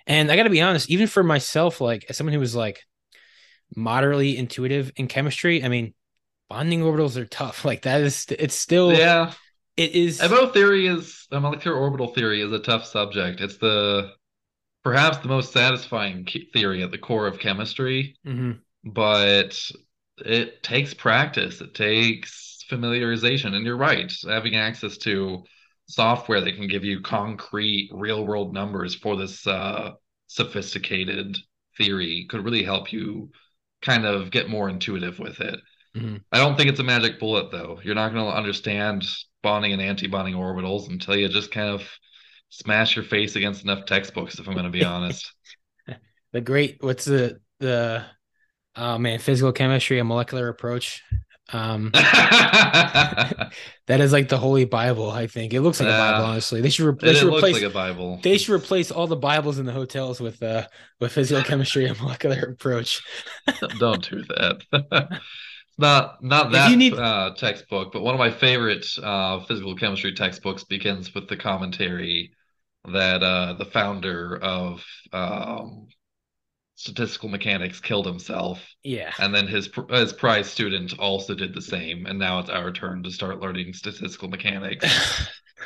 And 0.06 0.30
I 0.30 0.36
got 0.36 0.44
to 0.44 0.50
be 0.50 0.62
honest, 0.62 0.90
even 0.90 1.08
for 1.08 1.24
myself, 1.24 1.80
like 1.80 2.06
as 2.10 2.18
someone 2.18 2.34
who 2.34 2.40
was 2.40 2.56
like 2.56 2.84
moderately 3.76 4.38
intuitive 4.38 4.92
in 4.96 5.08
chemistry, 5.08 5.64
I 5.64 5.70
mean, 5.70 5.94
bonding 6.50 6.82
orbitals 6.82 7.18
are 7.18 7.26
tough. 7.26 7.66
Like 7.70 7.84
that 7.84 8.02
is, 8.02 8.26
it's 8.30 8.56
still, 8.56 8.94
yeah, 8.94 9.34
it 9.78 9.92
is. 9.92 10.22
MO 10.22 10.48
theory 10.48 10.88
is, 10.88 11.28
molecular 11.32 11.78
orbital 11.78 12.14
theory 12.14 12.42
is 12.42 12.52
a 12.52 12.60
tough 12.60 12.86
subject. 12.86 13.42
It's 13.42 13.58
the, 13.58 14.12
perhaps 14.84 15.18
the 15.18 15.28
most 15.28 15.54
satisfying 15.54 16.28
theory 16.54 16.84
at 16.84 16.92
the 16.92 16.98
core 16.98 17.28
of 17.28 17.40
chemistry, 17.40 18.16
mm-hmm. 18.26 18.54
but 18.84 19.60
it 20.18 20.64
takes 20.64 20.94
practice. 20.94 21.62
It 21.62 21.76
takes 21.76 22.64
familiarization. 22.70 23.54
And 23.54 23.66
you're 23.66 23.78
right, 23.78 24.12
having 24.28 24.56
access 24.56 24.98
to 25.00 25.44
software 25.88 26.42
that 26.42 26.56
can 26.56 26.68
give 26.68 26.84
you 26.84 27.02
concrete, 27.02 27.90
real 27.92 28.26
world 28.26 28.54
numbers 28.54 28.96
for 28.96 29.18
this 29.18 29.46
uh, 29.48 29.92
sophisticated 30.28 31.38
theory 31.78 32.28
could 32.30 32.44
really 32.44 32.64
help 32.64 32.94
you 32.94 33.32
kind 33.82 34.06
of 34.06 34.32
get 34.32 34.50
more 34.50 34.70
intuitive 34.70 35.20
with 35.20 35.40
it. 35.40 35.60
Mm-hmm. 35.96 36.18
I 36.32 36.38
don't 36.38 36.56
think 36.56 36.70
it's 36.70 36.80
a 36.80 36.84
magic 36.84 37.20
bullet, 37.20 37.52
though. 37.52 37.80
You're 37.84 37.96
not 37.96 38.14
going 38.14 38.26
to 38.26 38.38
understand 38.38 39.06
bonding 39.42 39.74
and 39.74 39.82
anti-bonding 39.82 40.36
orbitals 40.36 40.90
until 40.90 41.16
you 41.16 41.28
just 41.30 41.52
kind 41.52 41.70
of 41.70 41.88
smash 42.50 42.96
your 42.96 43.06
face 43.06 43.36
against 43.36 43.64
enough 43.64 43.86
textbooks. 43.86 44.40
If 44.40 44.48
I'm 44.48 44.54
going 44.54 44.66
to 44.66 44.72
be 44.72 44.84
honest. 44.84 45.32
the 46.34 46.42
great, 46.42 46.78
what's 46.82 47.06
the 47.06 47.40
the 47.60 48.06
oh 48.76 48.98
man, 48.98 49.20
physical 49.20 49.52
chemistry, 49.52 50.00
a 50.00 50.04
molecular 50.04 50.48
approach. 50.48 51.04
Um, 51.52 51.92
that 51.94 53.52
is 53.90 54.12
like 54.12 54.30
the 54.30 54.38
holy 54.38 54.66
Bible. 54.66 55.10
I 55.10 55.28
think 55.28 55.54
it 55.54 55.62
looks 55.62 55.80
like 55.80 55.90
a 55.90 55.92
Bible. 55.92 56.26
Honestly, 56.26 56.62
they 56.62 56.70
should, 56.70 56.86
re- 56.86 56.96
they 57.00 57.14
should 57.14 57.34
replace 57.34 57.56
like 57.56 57.64
a 57.64 57.70
Bible. 57.70 58.20
They 58.22 58.38
should 58.38 58.54
replace 58.54 58.92
all 58.92 59.08
the 59.08 59.16
Bibles 59.16 59.60
in 59.60 59.66
the 59.66 59.74
hotels 59.74 60.20
with 60.20 60.42
uh 60.44 60.68
with 61.00 61.12
physical 61.12 61.44
chemistry 61.44 61.86
and 61.86 62.00
molecular 62.00 62.40
approach. 62.52 63.02
Don't 63.80 64.10
do 64.10 64.24
that 64.24 65.20
not 65.80 66.22
not 66.22 66.52
that 66.52 66.78
need... 66.78 66.94
uh, 66.94 67.34
textbook, 67.38 67.94
but 67.94 68.02
one 68.02 68.14
of 68.14 68.20
my 68.20 68.30
favorite 68.30 68.86
uh, 69.02 69.40
physical 69.46 69.76
chemistry 69.76 70.14
textbooks 70.14 70.66
begins 70.66 71.16
with 71.16 71.30
the 71.30 71.38
commentary 71.38 72.34
that 72.92 73.24
uh, 73.24 73.54
the 73.54 73.66
founder 73.66 74.38
of 74.38 74.84
um, 75.14 75.88
statistical 76.80 77.28
mechanics 77.28 77.82
killed 77.82 78.06
himself. 78.06 78.66
Yeah, 78.84 79.12
and 79.20 79.36
then 79.36 79.48
his 79.48 79.70
his 79.90 80.14
prize 80.14 80.50
student 80.50 80.98
also 80.98 81.36
did 81.36 81.54
the 81.54 81.62
same, 81.62 82.06
and 82.06 82.18
now 82.18 82.40
it's 82.40 82.50
our 82.50 82.72
turn 82.72 83.04
to 83.04 83.12
start 83.12 83.42
learning 83.42 83.74
statistical 83.74 84.30
mechanics. 84.30 84.86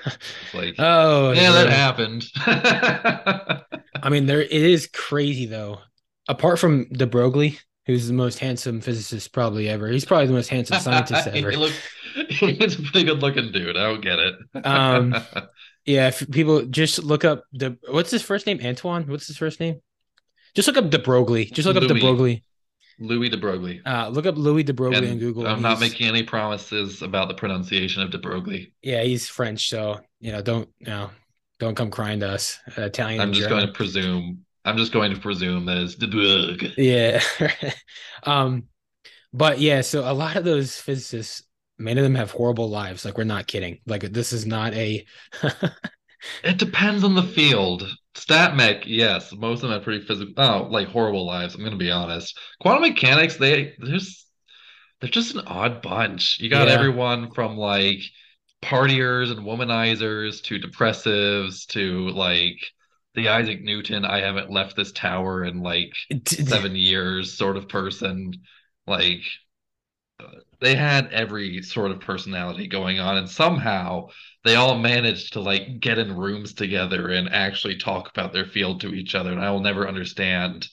like, 0.53 0.75
oh 0.79 1.31
yeah, 1.31 1.51
that 1.51 1.69
happened. 1.69 2.25
I 4.03 4.09
mean, 4.09 4.25
there 4.25 4.41
it 4.41 4.51
is 4.51 4.87
crazy 4.87 5.45
though. 5.45 5.79
Apart 6.27 6.57
from 6.57 6.85
de 6.89 7.05
Broglie, 7.05 7.59
who's 7.85 8.07
the 8.07 8.13
most 8.13 8.39
handsome 8.39 8.81
physicist 8.81 9.31
probably 9.33 9.69
ever. 9.69 9.89
He's 9.89 10.05
probably 10.05 10.27
the 10.27 10.33
most 10.33 10.49
handsome 10.49 10.79
scientist 10.79 11.27
ever. 11.31 11.51
he 11.51 11.57
look, 11.57 11.73
he's 12.27 12.79
a 12.79 12.81
pretty 12.81 13.03
good 13.03 13.21
looking 13.21 13.51
dude. 13.51 13.77
I 13.77 13.83
don't 13.83 14.01
get 14.01 14.17
it. 14.17 14.35
um, 14.65 15.15
yeah, 15.85 16.07
if 16.07 16.27
people 16.31 16.63
just 16.65 17.03
look 17.03 17.23
up 17.23 17.43
the 17.53 17.77
what's 17.87 18.09
his 18.09 18.23
first 18.23 18.47
name? 18.47 18.59
Antoine. 18.63 19.05
What's 19.07 19.27
his 19.27 19.37
first 19.37 19.59
name? 19.59 19.79
Just 20.55 20.67
look 20.67 20.77
up 20.77 20.89
de 20.89 20.99
Broglie. 20.99 21.45
Just 21.45 21.67
look 21.67 21.75
Louis, 21.75 21.85
up 21.89 21.95
de 21.95 21.99
Broglie. 22.01 22.43
Louis 22.99 23.29
de 23.29 23.37
Broglie. 23.37 23.81
Uh, 23.85 24.09
look 24.09 24.25
up 24.25 24.37
Louis 24.37 24.63
de 24.63 24.73
Broglie 24.73 25.09
on 25.09 25.17
Google. 25.17 25.47
I'm 25.47 25.61
not 25.61 25.79
making 25.79 26.07
any 26.07 26.23
promises 26.23 27.01
about 27.01 27.27
the 27.27 27.33
pronunciation 27.33 28.03
of 28.03 28.11
de 28.11 28.19
Broglie. 28.19 28.73
Yeah, 28.81 29.03
he's 29.03 29.27
French, 29.27 29.69
so 29.69 29.99
you 30.19 30.31
know, 30.31 30.41
don't 30.41 30.69
you 30.79 30.87
know, 30.87 31.09
don't 31.59 31.75
come 31.75 31.89
crying 31.89 32.19
to 32.19 32.29
us, 32.29 32.59
uh, 32.77 32.83
Italian. 32.83 33.19
I'm 33.19 33.33
just 33.33 33.49
going 33.49 33.65
to 33.65 33.71
presume 33.71 34.45
I'm 34.65 34.77
just 34.77 34.93
going 34.93 35.13
to 35.13 35.19
presume 35.19 35.65
that 35.65 35.77
it's 35.77 35.95
the 35.95 36.07
bug. 36.07 36.71
Yeah. 36.77 37.21
um, 38.23 38.67
but 39.33 39.59
yeah, 39.59 39.81
so 39.81 40.09
a 40.09 40.13
lot 40.13 40.35
of 40.35 40.45
those 40.45 40.79
physicists, 40.79 41.43
many 41.77 41.99
of 41.99 42.03
them 42.03 42.15
have 42.15 42.31
horrible 42.31 42.69
lives. 42.69 43.03
Like 43.03 43.17
we're 43.17 43.25
not 43.25 43.47
kidding. 43.47 43.79
Like 43.85 44.01
this 44.01 44.31
is 44.31 44.45
not 44.45 44.73
a. 44.73 45.05
it 46.43 46.57
depends 46.57 47.03
on 47.03 47.15
the 47.15 47.23
field. 47.23 47.83
Stat 48.15 48.55
mech, 48.55 48.85
yes, 48.85 49.33
most 49.33 49.57
of 49.57 49.61
them 49.69 49.71
have 49.71 49.83
pretty 49.83 50.05
physical. 50.05 50.33
Oh, 50.37 50.67
like 50.69 50.87
horrible 50.87 51.25
lives. 51.25 51.55
I'm 51.55 51.63
gonna 51.63 51.77
be 51.77 51.91
honest. 51.91 52.37
Quantum 52.61 52.83
mechanics, 52.83 53.37
they 53.37 53.73
there's 53.79 54.25
they're 55.01 55.09
just 55.09 55.35
an 55.35 55.47
odd 55.47 55.81
bunch. 55.81 56.39
You 56.39 56.49
got 56.49 56.67
yeah. 56.67 56.75
everyone 56.75 57.31
from 57.31 57.57
like 57.57 58.01
partiers 58.61 59.31
and 59.31 59.45
womanizers 59.45 60.41
to 60.43 60.59
depressives 60.59 61.65
to 61.67 62.09
like 62.09 62.57
the 63.15 63.29
Isaac 63.29 63.61
Newton, 63.61 64.05
I 64.05 64.21
haven't 64.21 64.49
left 64.49 64.75
this 64.75 64.91
tower 64.91 65.43
in 65.43 65.61
like 65.61 65.93
seven 66.25 66.75
years 66.75 67.37
sort 67.37 67.57
of 67.57 67.69
person. 67.69 68.33
Like 68.87 69.21
uh, 70.19 70.39
they 70.63 70.75
had 70.75 71.11
every 71.11 71.61
sort 71.61 71.91
of 71.91 71.99
personality 71.99 72.67
going 72.67 72.97
on, 72.97 73.17
and 73.17 73.29
somehow 73.29 74.07
they 74.45 74.55
all 74.55 74.77
managed 74.77 75.33
to 75.33 75.41
like 75.41 75.81
get 75.81 75.97
in 75.97 76.15
rooms 76.15 76.53
together 76.53 77.09
and 77.09 77.27
actually 77.29 77.77
talk 77.77 78.09
about 78.09 78.31
their 78.31 78.45
field 78.45 78.79
to 78.79 78.93
each 78.93 79.13
other. 79.13 79.31
And 79.31 79.41
I 79.41 79.51
will 79.51 79.59
never 79.59 79.85
understand 79.85 80.65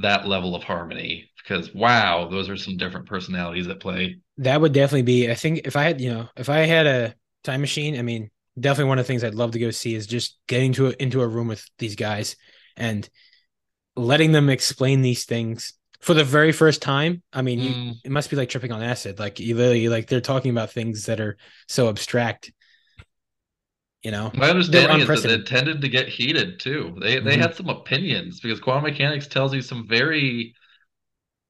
that 0.00 0.28
level 0.28 0.54
of 0.54 0.62
harmony 0.62 1.28
because 1.42 1.74
wow, 1.74 2.28
those 2.30 2.48
are 2.48 2.56
some 2.56 2.76
different 2.76 3.06
personalities 3.06 3.66
at 3.66 3.80
play. 3.80 4.20
That 4.38 4.60
would 4.60 4.72
definitely 4.72 5.02
be. 5.02 5.28
I 5.28 5.34
think 5.34 5.62
if 5.64 5.74
I 5.74 5.82
had, 5.82 6.00
you 6.00 6.14
know, 6.14 6.28
if 6.36 6.48
I 6.48 6.60
had 6.60 6.86
a 6.86 7.14
time 7.42 7.62
machine, 7.62 7.98
I 7.98 8.02
mean, 8.02 8.30
definitely 8.58 8.90
one 8.90 9.00
of 9.00 9.06
the 9.06 9.08
things 9.08 9.24
I'd 9.24 9.34
love 9.34 9.50
to 9.52 9.58
go 9.58 9.72
see 9.72 9.96
is 9.96 10.06
just 10.06 10.38
getting 10.46 10.72
to 10.74 10.88
a, 10.88 10.94
into 11.00 11.20
a 11.20 11.26
room 11.26 11.48
with 11.48 11.68
these 11.78 11.96
guys 11.96 12.36
and 12.76 13.08
letting 13.96 14.30
them 14.30 14.50
explain 14.50 15.02
these 15.02 15.24
things 15.24 15.72
for 16.06 16.14
the 16.14 16.22
very 16.22 16.52
first 16.52 16.82
time. 16.82 17.20
I 17.32 17.42
mean, 17.42 17.58
mm. 17.58 17.86
you, 17.86 17.94
it 18.04 18.12
must 18.12 18.30
be 18.30 18.36
like 18.36 18.48
tripping 18.48 18.70
on 18.70 18.80
acid. 18.80 19.18
Like 19.18 19.40
you 19.40 19.56
literally 19.56 19.88
like 19.88 20.06
they're 20.06 20.20
talking 20.20 20.52
about 20.52 20.70
things 20.70 21.06
that 21.06 21.18
are 21.18 21.36
so 21.66 21.88
abstract. 21.88 22.52
You 24.02 24.12
know, 24.12 24.30
my 24.34 24.48
understanding 24.48 25.00
is 25.00 25.22
that 25.22 25.32
it 25.32 25.46
tended 25.46 25.80
to 25.80 25.88
get 25.88 26.08
heated 26.08 26.60
too. 26.60 26.96
They 27.00 27.18
they 27.18 27.32
mm-hmm. 27.32 27.40
had 27.40 27.56
some 27.56 27.68
opinions 27.68 28.38
because 28.38 28.60
quantum 28.60 28.84
mechanics 28.84 29.26
tells 29.26 29.52
you 29.52 29.60
some 29.60 29.88
very 29.88 30.54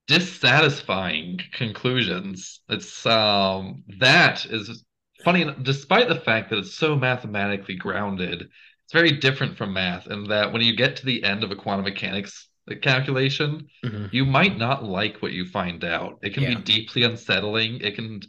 dissatisfying 0.07 1.39
conclusions. 1.53 2.61
It's 2.71 3.05
um 3.05 3.85
that 4.01 4.47
is 4.47 4.83
funny, 5.23 5.55
despite 5.65 6.09
the 6.09 6.21
fact 6.21 6.49
that 6.49 6.61
it's 6.61 6.73
so 6.73 6.97
mathematically 6.97 7.77
grounded, 7.77 8.41
it's 8.85 8.93
very 8.95 9.13
different 9.19 9.59
from 9.59 9.75
math 9.75 10.07
in 10.07 10.25
that 10.29 10.51
when 10.51 10.63
you 10.63 10.75
get 10.75 10.97
to 10.97 11.05
the 11.05 11.25
end 11.25 11.45
of 11.45 11.51
a 11.51 11.57
quantum 11.57 11.85
mechanics 11.85 12.49
calculation, 12.75 13.69
mm-hmm. 13.85 14.07
you 14.11 14.25
might 14.25 14.59
not 14.59 14.85
like 14.85 15.23
what 15.23 15.33
you 15.33 15.47
find 15.47 15.85
out. 15.85 16.19
It 16.23 16.35
can 16.35 16.43
yeah. 16.43 16.57
be 16.57 16.63
deeply 16.63 17.05
unsettling. 17.05 17.81
It 17.81 17.95
can 17.95 18.21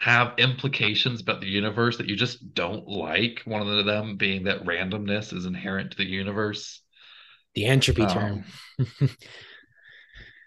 have 0.00 0.34
implications 0.38 1.20
about 1.20 1.40
the 1.40 1.48
universe 1.48 1.96
that 1.96 2.08
you 2.08 2.16
just 2.16 2.54
don't 2.54 2.86
like. 2.86 3.42
One 3.44 3.66
of 3.66 3.86
them 3.86 4.16
being 4.16 4.44
that 4.44 4.64
randomness 4.64 5.32
is 5.32 5.46
inherent 5.46 5.92
to 5.92 5.96
the 5.96 6.06
universe. 6.06 6.82
The 7.54 7.64
entropy 7.64 8.02
um, 8.02 8.44
term. 8.78 9.08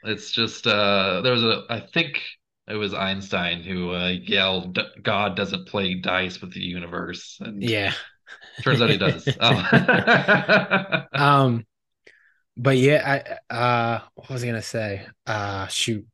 it's 0.03 0.31
just 0.31 0.65
uh 0.65 1.21
there 1.21 1.33
was 1.33 1.43
a 1.43 1.63
I 1.69 1.79
think 1.79 2.21
it 2.67 2.75
was 2.75 2.93
Einstein 2.93 3.63
who 3.63 3.91
uh, 3.91 4.09
yelled, 4.09 4.79
"God 5.01 5.35
doesn't 5.35 5.67
play 5.67 5.95
dice 5.95 6.41
with 6.41 6.53
the 6.53 6.61
universe." 6.61 7.37
And 7.41 7.61
yeah, 7.61 7.93
turns 8.61 8.81
out 8.81 8.89
he 8.89 8.97
does. 8.97 9.27
Oh. 9.39 11.03
um, 11.13 11.65
but 12.57 12.77
yeah, 12.77 13.37
I 13.49 13.53
uh, 13.53 14.01
what 14.15 14.29
was 14.29 14.43
I 14.43 14.47
gonna 14.47 14.61
say? 14.61 15.05
Uh, 15.25 15.67
shoot. 15.67 16.05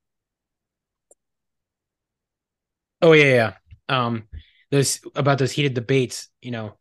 Oh 3.01 3.13
yeah, 3.13 3.25
yeah. 3.25 3.53
Um, 3.89 4.27
those 4.71 4.99
about 5.15 5.37
those 5.39 5.51
heated 5.51 5.73
debates. 5.73 6.29
You 6.41 6.51
know, 6.51 6.77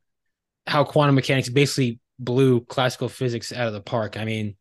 how 0.66 0.84
quantum 0.84 1.14
mechanics 1.14 1.48
basically 1.48 2.00
blew 2.18 2.60
classical 2.60 3.08
physics 3.08 3.52
out 3.52 3.66
of 3.66 3.72
the 3.72 3.80
park. 3.80 4.16
I 4.16 4.24
mean, 4.24 4.56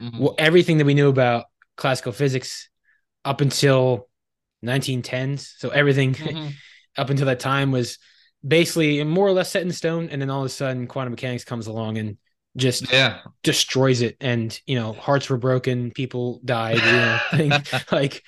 mm-hmm. 0.00 0.18
well, 0.18 0.34
everything 0.38 0.78
that 0.78 0.84
we 0.84 0.94
knew 0.94 1.08
about 1.08 1.46
classical 1.76 2.12
physics 2.12 2.68
up 3.24 3.40
until 3.40 4.08
1910s. 4.64 5.54
So 5.58 5.70
everything 5.70 6.14
mm-hmm. 6.14 6.48
up 6.96 7.10
until 7.10 7.26
that 7.26 7.40
time 7.40 7.70
was 7.72 7.98
basically 8.46 9.02
more 9.04 9.26
or 9.26 9.32
less 9.32 9.50
set 9.50 9.62
in 9.62 9.72
stone. 9.72 10.08
And 10.10 10.20
then 10.20 10.30
all 10.30 10.40
of 10.40 10.46
a 10.46 10.50
sudden, 10.50 10.86
quantum 10.86 11.12
mechanics 11.12 11.44
comes 11.44 11.66
along 11.66 11.98
and 11.98 12.18
just 12.56 12.90
yeah 12.92 13.20
destroys 13.42 14.02
it. 14.02 14.16
And 14.20 14.58
you 14.66 14.76
know, 14.76 14.92
hearts 14.92 15.28
were 15.28 15.38
broken, 15.38 15.90
people 15.90 16.40
died. 16.44 16.78
You 17.36 17.48
know, 17.48 17.58
like 17.92 18.24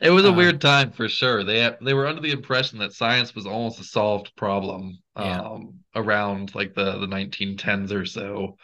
it 0.00 0.10
was 0.10 0.24
a 0.24 0.30
uh, 0.30 0.32
weird 0.32 0.60
time 0.60 0.92
for 0.92 1.08
sure. 1.08 1.44
They 1.44 1.70
they 1.80 1.94
were 1.94 2.06
under 2.06 2.22
the 2.22 2.32
impression 2.32 2.78
that 2.78 2.92
science 2.92 3.34
was 3.34 3.46
almost 3.46 3.80
a 3.80 3.84
solved 3.84 4.32
problem 4.36 4.98
yeah. 5.16 5.40
um, 5.40 5.80
around 5.94 6.54
like 6.54 6.74
the 6.74 6.98
the 6.98 7.06
1910s 7.06 7.92
or 7.92 8.04
so. 8.04 8.56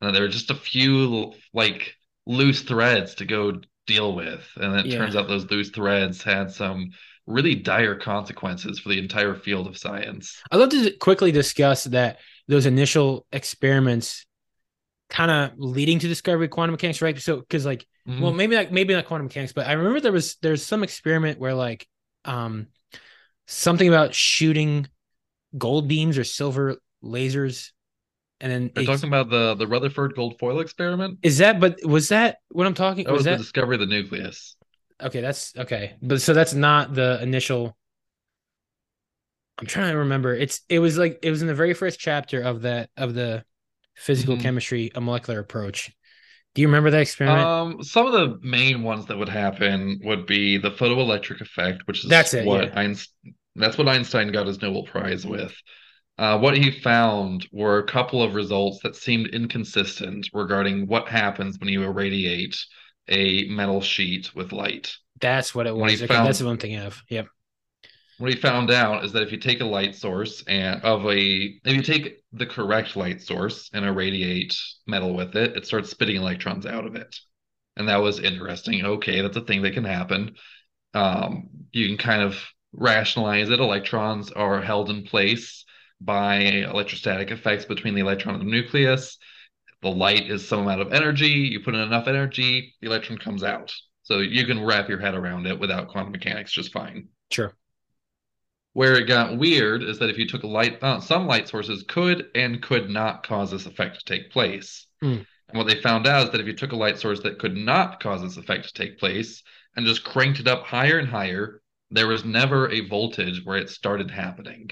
And 0.00 0.14
there 0.14 0.22
were 0.22 0.28
just 0.28 0.50
a 0.50 0.54
few 0.54 1.32
like 1.52 1.94
loose 2.26 2.62
threads 2.62 3.14
to 3.16 3.24
go 3.24 3.60
deal 3.86 4.14
with. 4.14 4.46
And 4.56 4.78
it 4.80 4.86
yeah. 4.86 4.98
turns 4.98 5.16
out 5.16 5.28
those 5.28 5.50
loose 5.50 5.70
threads 5.70 6.22
had 6.22 6.50
some 6.50 6.90
really 7.26 7.54
dire 7.54 7.96
consequences 7.96 8.80
for 8.80 8.88
the 8.88 8.98
entire 8.98 9.34
field 9.34 9.66
of 9.66 9.78
science. 9.78 10.40
I'd 10.50 10.56
love 10.56 10.70
to 10.70 10.90
quickly 10.98 11.30
discuss 11.30 11.84
that 11.84 12.18
those 12.48 12.66
initial 12.66 13.26
experiments 13.32 14.26
kind 15.08 15.30
of 15.30 15.58
leading 15.58 15.98
to 15.98 16.08
discovery 16.08 16.46
of 16.46 16.50
quantum 16.50 16.72
mechanics, 16.72 17.02
right? 17.02 17.18
So 17.18 17.38
because 17.38 17.66
like 17.66 17.86
mm-hmm. 18.08 18.20
well 18.20 18.32
maybe 18.32 18.56
like 18.56 18.72
maybe 18.72 18.94
not 18.94 19.06
quantum 19.06 19.26
mechanics, 19.26 19.52
but 19.52 19.66
I 19.66 19.72
remember 19.72 20.00
there 20.00 20.12
was 20.12 20.36
there's 20.42 20.64
some 20.64 20.82
experiment 20.82 21.38
where 21.38 21.54
like 21.54 21.86
um 22.24 22.68
something 23.46 23.88
about 23.88 24.14
shooting 24.14 24.86
gold 25.56 25.88
beams 25.88 26.16
or 26.16 26.24
silver 26.24 26.76
lasers 27.04 27.72
and 28.42 28.50
then 28.50 28.62
Are 28.74 28.82
you 28.82 28.88
it's- 28.88 29.00
talking 29.00 29.08
about 29.08 29.30
the 29.30 29.54
the 29.54 29.68
Rutherford 29.68 30.14
gold 30.16 30.38
foil 30.38 30.60
experiment? 30.60 31.20
is 31.22 31.38
that? 31.38 31.60
But 31.60 31.78
was 31.84 32.08
that 32.08 32.38
what 32.50 32.66
I'm 32.66 32.74
talking? 32.74 33.04
That 33.04 33.12
was, 33.12 33.20
was 33.20 33.24
the 33.24 33.30
that 33.30 33.38
discovery 33.38 33.76
of 33.76 33.80
the 33.80 33.86
nucleus. 33.86 34.56
okay? 35.00 35.20
That's 35.20 35.56
okay, 35.56 35.94
but 36.02 36.20
so 36.20 36.34
that's 36.34 36.52
not 36.52 36.92
the 36.92 37.22
initial. 37.22 37.76
I'm 39.58 39.66
trying 39.66 39.92
to 39.92 39.98
remember. 39.98 40.34
It's 40.34 40.60
it 40.68 40.78
was 40.78 40.98
like 40.98 41.18
it 41.22 41.30
was 41.30 41.42
in 41.42 41.48
the 41.48 41.54
very 41.54 41.74
first 41.74 41.98
chapter 42.00 42.40
of 42.40 42.62
that 42.62 42.90
of 42.96 43.14
the 43.14 43.44
physical 43.94 44.36
Mhm. 44.36 44.42
chemistry, 44.42 44.90
a 44.94 45.00
molecular 45.00 45.38
approach. 45.40 45.90
Do 46.54 46.62
you 46.62 46.68
remember 46.68 46.90
that 46.90 47.00
experiment? 47.02 47.46
Um, 47.46 47.82
some 47.82 48.06
of 48.06 48.12
the 48.12 48.38
main 48.46 48.82
ones 48.82 49.06
that 49.06 49.16
would 49.16 49.28
happen 49.28 50.00
would 50.04 50.26
be 50.26 50.58
the 50.58 50.70
photoelectric 50.70 51.40
effect, 51.40 51.82
which 51.86 52.04
is 52.04 52.10
That's 52.10 52.34
it, 52.34 52.44
what 52.44 52.64
yeah. 52.64 52.78
Einstein, 52.78 53.34
that's 53.56 53.78
what 53.78 53.88
Einstein 53.88 54.32
got 54.32 54.46
his 54.46 54.60
Nobel 54.60 54.84
Prize 54.84 55.24
with. 55.24 55.54
Uh, 56.18 56.38
what 56.38 56.56
he 56.56 56.70
found 56.70 57.48
were 57.52 57.78
a 57.78 57.86
couple 57.86 58.22
of 58.22 58.34
results 58.34 58.80
that 58.82 58.94
seemed 58.96 59.28
inconsistent 59.28 60.28
regarding 60.34 60.86
what 60.86 61.08
happens 61.08 61.58
when 61.58 61.68
you 61.70 61.82
irradiate 61.84 62.56
a 63.08 63.44
metal 63.48 63.80
sheet 63.80 64.34
with 64.34 64.52
light. 64.52 64.94
that's 65.20 65.54
what 65.54 65.66
it 65.66 65.74
was. 65.74 65.94
Okay, 66.02 66.06
found- 66.06 66.26
that's 66.26 66.40
the 66.40 66.44
one 66.46 66.58
thing 66.58 66.76
of. 66.76 67.02
Yep. 67.08 67.28
What 68.22 68.32
he 68.32 68.38
found 68.38 68.70
out 68.70 69.04
is 69.04 69.10
that 69.14 69.24
if 69.24 69.32
you 69.32 69.38
take 69.38 69.60
a 69.60 69.64
light 69.64 69.96
source 69.96 70.44
and 70.46 70.80
of 70.84 71.04
a 71.06 71.58
if 71.64 71.74
you 71.74 71.82
take 71.82 72.22
the 72.32 72.46
correct 72.46 72.94
light 72.94 73.20
source 73.20 73.68
and 73.72 73.84
irradiate 73.84 74.56
metal 74.86 75.12
with 75.12 75.34
it, 75.34 75.56
it 75.56 75.66
starts 75.66 75.90
spitting 75.90 76.14
electrons 76.14 76.64
out 76.64 76.86
of 76.86 76.94
it. 76.94 77.16
And 77.76 77.88
that 77.88 78.00
was 78.00 78.20
interesting. 78.20 78.84
Okay, 78.84 79.22
that's 79.22 79.36
a 79.36 79.40
thing 79.40 79.62
that 79.62 79.74
can 79.74 79.82
happen. 79.82 80.36
Um, 80.94 81.48
you 81.72 81.88
can 81.88 81.96
kind 81.98 82.22
of 82.22 82.38
rationalize 82.72 83.50
it. 83.50 83.58
Electrons 83.58 84.30
are 84.30 84.62
held 84.62 84.88
in 84.88 85.02
place 85.02 85.64
by 86.00 86.36
electrostatic 86.36 87.32
effects 87.32 87.64
between 87.64 87.96
the 87.96 88.02
electron 88.02 88.36
and 88.36 88.46
the 88.46 88.52
nucleus. 88.52 89.18
The 89.80 89.90
light 89.90 90.30
is 90.30 90.46
some 90.46 90.60
amount 90.60 90.80
of 90.80 90.92
energy. 90.92 91.26
You 91.50 91.58
put 91.58 91.74
in 91.74 91.80
enough 91.80 92.06
energy, 92.06 92.76
the 92.80 92.86
electron 92.86 93.18
comes 93.18 93.42
out. 93.42 93.74
So 94.04 94.18
you 94.18 94.46
can 94.46 94.64
wrap 94.64 94.88
your 94.88 95.00
head 95.00 95.16
around 95.16 95.48
it 95.48 95.58
without 95.58 95.88
quantum 95.88 96.12
mechanics 96.12 96.52
just 96.52 96.72
fine. 96.72 97.08
Sure. 97.32 97.56
Where 98.74 98.96
it 98.96 99.06
got 99.06 99.36
weird 99.36 99.82
is 99.82 99.98
that 99.98 100.08
if 100.08 100.16
you 100.16 100.26
took 100.26 100.44
light, 100.44 100.82
uh, 100.82 101.00
some 101.00 101.26
light 101.26 101.48
sources 101.48 101.84
could 101.86 102.26
and 102.34 102.62
could 102.62 102.88
not 102.88 103.26
cause 103.26 103.50
this 103.50 103.66
effect 103.66 103.98
to 103.98 104.04
take 104.04 104.30
place. 104.30 104.86
Hmm. 105.00 105.18
And 105.48 105.58
what 105.58 105.66
they 105.66 105.80
found 105.80 106.06
out 106.06 106.24
is 106.26 106.30
that 106.30 106.40
if 106.40 106.46
you 106.46 106.54
took 106.54 106.72
a 106.72 106.76
light 106.76 106.98
source 106.98 107.20
that 107.20 107.38
could 107.38 107.56
not 107.56 108.00
cause 108.00 108.22
this 108.22 108.38
effect 108.38 108.68
to 108.68 108.72
take 108.72 108.98
place 108.98 109.42
and 109.76 109.86
just 109.86 110.04
cranked 110.04 110.40
it 110.40 110.48
up 110.48 110.64
higher 110.64 110.98
and 110.98 111.08
higher, 111.08 111.60
there 111.90 112.08
was 112.08 112.24
never 112.24 112.70
a 112.70 112.88
voltage 112.88 113.44
where 113.44 113.58
it 113.58 113.68
started 113.68 114.10
happening. 114.10 114.70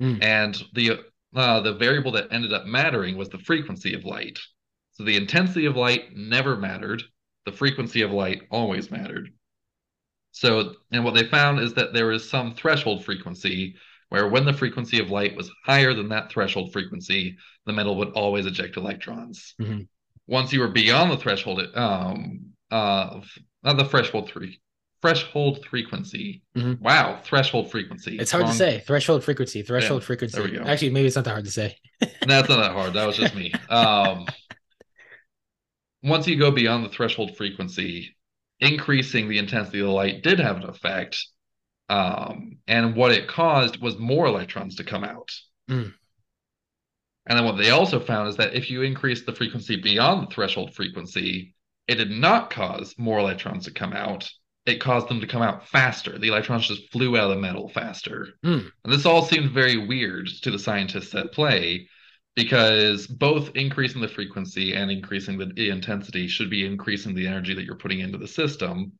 Hmm. 0.00 0.18
And 0.22 0.62
the 0.72 1.00
uh, 1.34 1.60
the 1.60 1.74
variable 1.74 2.12
that 2.12 2.28
ended 2.30 2.52
up 2.52 2.64
mattering 2.64 3.16
was 3.16 3.28
the 3.28 3.38
frequency 3.38 3.94
of 3.94 4.04
light. 4.04 4.38
So 4.92 5.02
the 5.02 5.16
intensity 5.16 5.66
of 5.66 5.74
light 5.74 6.14
never 6.14 6.56
mattered. 6.56 7.02
The 7.44 7.52
frequency 7.52 8.02
of 8.02 8.12
light 8.12 8.42
always 8.50 8.92
mattered. 8.92 9.32
So, 10.34 10.74
and 10.90 11.04
what 11.04 11.14
they 11.14 11.28
found 11.28 11.60
is 11.60 11.74
that 11.74 11.92
there 11.92 12.10
is 12.10 12.28
some 12.28 12.54
threshold 12.56 13.04
frequency 13.04 13.76
where 14.08 14.26
when 14.28 14.44
the 14.44 14.52
frequency 14.52 14.98
of 14.98 15.08
light 15.08 15.36
was 15.36 15.48
higher 15.64 15.94
than 15.94 16.08
that 16.08 16.28
threshold 16.28 16.72
frequency, 16.72 17.36
the 17.66 17.72
metal 17.72 17.94
would 17.96 18.08
always 18.10 18.44
eject 18.44 18.76
electrons. 18.76 19.54
Mhm. 19.60 19.86
Once 20.26 20.52
you 20.52 20.58
were 20.58 20.68
beyond 20.72 21.12
the 21.12 21.16
threshold 21.16 21.62
um, 21.76 22.46
of 22.72 23.30
uh, 23.62 23.74
the 23.74 23.84
threshold 23.84 24.28
three 24.28 24.60
threshold 25.02 25.64
frequency. 25.70 26.42
Mhm. 26.56 26.80
Wow, 26.80 27.20
threshold 27.22 27.70
frequency. 27.70 28.18
It's 28.18 28.32
hard 28.32 28.46
to 28.46 28.52
say. 28.54 28.80
Threshold 28.80 29.22
frequency. 29.22 29.62
Threshold 29.62 30.02
frequency. 30.02 30.34
there 30.40 30.50
we 30.50 30.56
go. 30.58 30.64
Actually, 30.64 30.90
maybe 30.90 31.06
it's 31.06 31.14
not 31.16 31.26
that 31.26 31.30
hard 31.30 31.44
to 31.44 31.50
say. 31.52 31.76
That's 32.00 32.26
not 32.26 32.48
that 32.48 32.72
hard. 32.72 32.94
That 32.94 33.06
was 33.06 33.16
just 33.16 33.36
me. 33.36 33.52
Um, 33.68 34.26
once 36.02 36.26
you 36.26 36.36
go 36.36 36.50
beyond 36.50 36.84
the 36.84 36.88
threshold 36.88 37.36
frequency, 37.36 38.16
increasing 38.60 39.28
the 39.28 39.38
intensity 39.38 39.80
of 39.80 39.86
the 39.86 39.92
light 39.92 40.22
did 40.22 40.38
have 40.38 40.56
an 40.56 40.64
effect. 40.64 41.24
Um, 41.88 42.58
and 42.66 42.96
what 42.96 43.12
it 43.12 43.28
caused 43.28 43.80
was 43.80 43.98
more 43.98 44.26
electrons 44.26 44.76
to 44.76 44.84
come 44.84 45.04
out. 45.04 45.30
Mm. 45.70 45.92
And 47.26 47.38
then 47.38 47.44
what 47.44 47.56
they 47.56 47.70
also 47.70 48.00
found 48.00 48.28
is 48.28 48.36
that 48.36 48.54
if 48.54 48.70
you 48.70 48.82
increase 48.82 49.24
the 49.24 49.34
frequency 49.34 49.76
beyond 49.76 50.22
the 50.22 50.34
threshold 50.34 50.74
frequency, 50.74 51.54
it 51.88 51.96
did 51.96 52.10
not 52.10 52.50
cause 52.50 52.94
more 52.98 53.18
electrons 53.18 53.64
to 53.64 53.70
come 53.70 53.92
out. 53.92 54.30
It 54.66 54.80
caused 54.80 55.08
them 55.08 55.20
to 55.20 55.26
come 55.26 55.42
out 55.42 55.68
faster. 55.68 56.18
The 56.18 56.28
electrons 56.28 56.68
just 56.68 56.90
flew 56.90 57.16
out 57.18 57.30
of 57.30 57.36
the 57.36 57.42
metal 57.42 57.68
faster. 57.68 58.28
Mm. 58.44 58.70
And 58.84 58.92
this 58.92 59.04
all 59.04 59.22
seemed 59.22 59.50
very 59.50 59.76
weird 59.76 60.28
to 60.42 60.50
the 60.50 60.58
scientists 60.58 61.14
at 61.14 61.32
play 61.32 61.88
because 62.34 63.06
both 63.06 63.50
increasing 63.54 64.00
the 64.00 64.08
frequency 64.08 64.74
and 64.74 64.90
increasing 64.90 65.38
the 65.38 65.70
intensity 65.70 66.26
should 66.26 66.50
be 66.50 66.66
increasing 66.66 67.14
the 67.14 67.26
energy 67.26 67.54
that 67.54 67.64
you're 67.64 67.76
putting 67.76 68.00
into 68.00 68.18
the 68.18 68.26
system. 68.28 68.92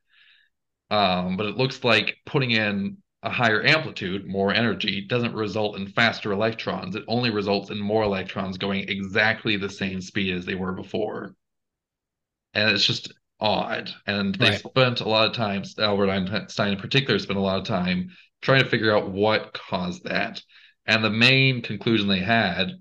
Um, 0.91 1.37
but 1.37 1.47
it 1.47 1.57
looks 1.57 1.83
like 1.85 2.17
putting 2.27 2.53
in 2.53 2.99
a 3.23 3.31
higher 3.31 3.65
amplitude, 3.65 4.27
more 4.27 4.53
energy, 4.53 5.01
doesn't 5.03 5.35
result 5.35 5.77
in 5.77 5.89
faster 5.89 6.33
electrons. 6.33 6.95
It 6.95 7.05
only 7.09 7.31
results 7.31 7.71
in 7.71 7.81
more 7.81 8.03
electrons 8.05 8.59
going 8.59 8.89
exactly 8.89 9.57
the 9.57 9.71
same 9.71 10.01
speed 10.01 10.35
as 10.35 10.45
they 10.47 10.55
were 10.55 10.73
before. 10.73 11.35
And 12.55 12.71
it's 12.71 12.85
just 12.87 13.13
odd. 13.41 13.91
And 14.07 14.35
they 14.37 14.51
Right. 14.51 14.61
spent 14.61 15.01
a 15.01 15.09
lot 15.09 15.29
of 15.29 15.35
time, 15.35 15.65
Albert 15.79 16.11
Einstein 16.11 16.73
in 16.73 16.79
particular, 16.79 17.19
spent 17.19 17.39
a 17.39 17.43
lot 17.43 17.59
of 17.59 17.67
time 17.67 18.11
trying 18.41 18.63
to 18.63 18.69
figure 18.69 18.95
out 18.97 19.11
what 19.11 19.53
caused 19.55 20.05
that. 20.05 20.43
And 20.87 21.03
the 21.03 21.11
main 21.11 21.63
conclusion 21.63 22.09
they 22.09 22.21
had 22.21 22.73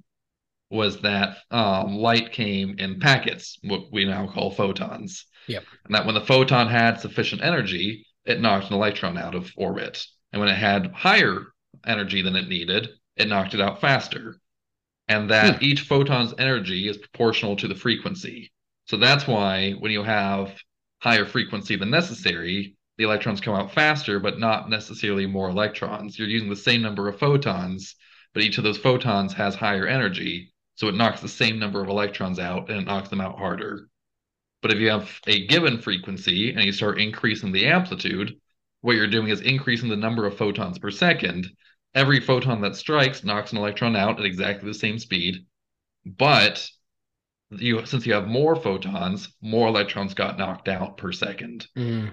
was 0.73 1.01
that 1.01 1.37
um, 1.51 1.95
light 1.95 2.31
came 2.31 2.75
in 2.79 2.99
packets, 2.99 3.57
what 3.63 3.91
we 3.91 4.05
now 4.05 4.27
call 4.27 4.51
photons. 4.51 5.25
Yep. 5.47 5.63
And 5.85 5.95
that 5.95 6.05
when 6.05 6.15
the 6.15 6.21
photon 6.21 6.67
had 6.67 6.99
sufficient 6.99 7.43
energy, 7.43 8.05
it 8.25 8.41
knocked 8.41 8.69
an 8.69 8.75
electron 8.75 9.17
out 9.17 9.35
of 9.35 9.51
orbit. 9.55 10.05
And 10.31 10.39
when 10.39 10.49
it 10.49 10.57
had 10.57 10.91
higher 10.93 11.53
energy 11.85 12.21
than 12.21 12.35
it 12.35 12.47
needed, 12.47 12.89
it 13.15 13.27
knocked 13.27 13.53
it 13.53 13.61
out 13.61 13.81
faster. 13.81 14.37
And 15.07 15.29
that 15.29 15.61
each 15.61 15.81
photon's 15.81 16.33
energy 16.37 16.87
is 16.87 16.97
proportional 16.97 17.55
to 17.57 17.67
the 17.67 17.75
frequency. 17.75 18.51
So 18.85 18.97
that's 18.97 19.27
why 19.27 19.71
when 19.73 19.91
you 19.91 20.03
have 20.03 20.53
higher 20.99 21.25
frequency 21.25 21.75
than 21.75 21.89
necessary, 21.89 22.75
the 22.97 23.03
electrons 23.03 23.41
come 23.41 23.55
out 23.55 23.73
faster, 23.73 24.19
but 24.19 24.39
not 24.39 24.69
necessarily 24.69 25.25
more 25.25 25.49
electrons. 25.49 26.17
You're 26.17 26.27
using 26.29 26.49
the 26.49 26.55
same 26.55 26.81
number 26.81 27.09
of 27.09 27.19
photons, 27.19 27.95
but 28.33 28.43
each 28.43 28.57
of 28.57 28.63
those 28.63 28.77
photons 28.77 29.33
has 29.33 29.55
higher 29.55 29.85
energy. 29.85 30.52
So 30.75 30.87
it 30.87 30.95
knocks 30.95 31.21
the 31.21 31.27
same 31.27 31.59
number 31.59 31.81
of 31.81 31.89
electrons 31.89 32.39
out 32.39 32.69
and 32.69 32.79
it 32.79 32.85
knocks 32.85 33.09
them 33.09 33.21
out 33.21 33.37
harder. 33.37 33.89
But 34.61 34.71
if 34.71 34.79
you 34.79 34.89
have 34.89 35.19
a 35.27 35.45
given 35.47 35.79
frequency 35.79 36.51
and 36.51 36.63
you 36.63 36.71
start 36.71 36.99
increasing 36.99 37.51
the 37.51 37.67
amplitude, 37.67 38.35
what 38.81 38.95
you're 38.95 39.07
doing 39.07 39.27
is 39.27 39.41
increasing 39.41 39.89
the 39.89 39.95
number 39.95 40.25
of 40.25 40.37
photons 40.37 40.79
per 40.79 40.91
second. 40.91 41.47
Every 41.93 42.19
photon 42.19 42.61
that 42.61 42.75
strikes 42.75 43.23
knocks 43.23 43.51
an 43.51 43.57
electron 43.57 43.95
out 43.95 44.19
at 44.19 44.25
exactly 44.25 44.67
the 44.67 44.73
same 44.73 44.99
speed. 44.99 45.45
But 46.05 46.67
you 47.49 47.85
since 47.85 48.05
you 48.05 48.13
have 48.13 48.27
more 48.27 48.55
photons, 48.55 49.29
more 49.41 49.67
electrons 49.67 50.13
got 50.13 50.37
knocked 50.37 50.67
out 50.67 50.97
per 50.97 51.11
second. 51.11 51.67
Mm. 51.77 52.11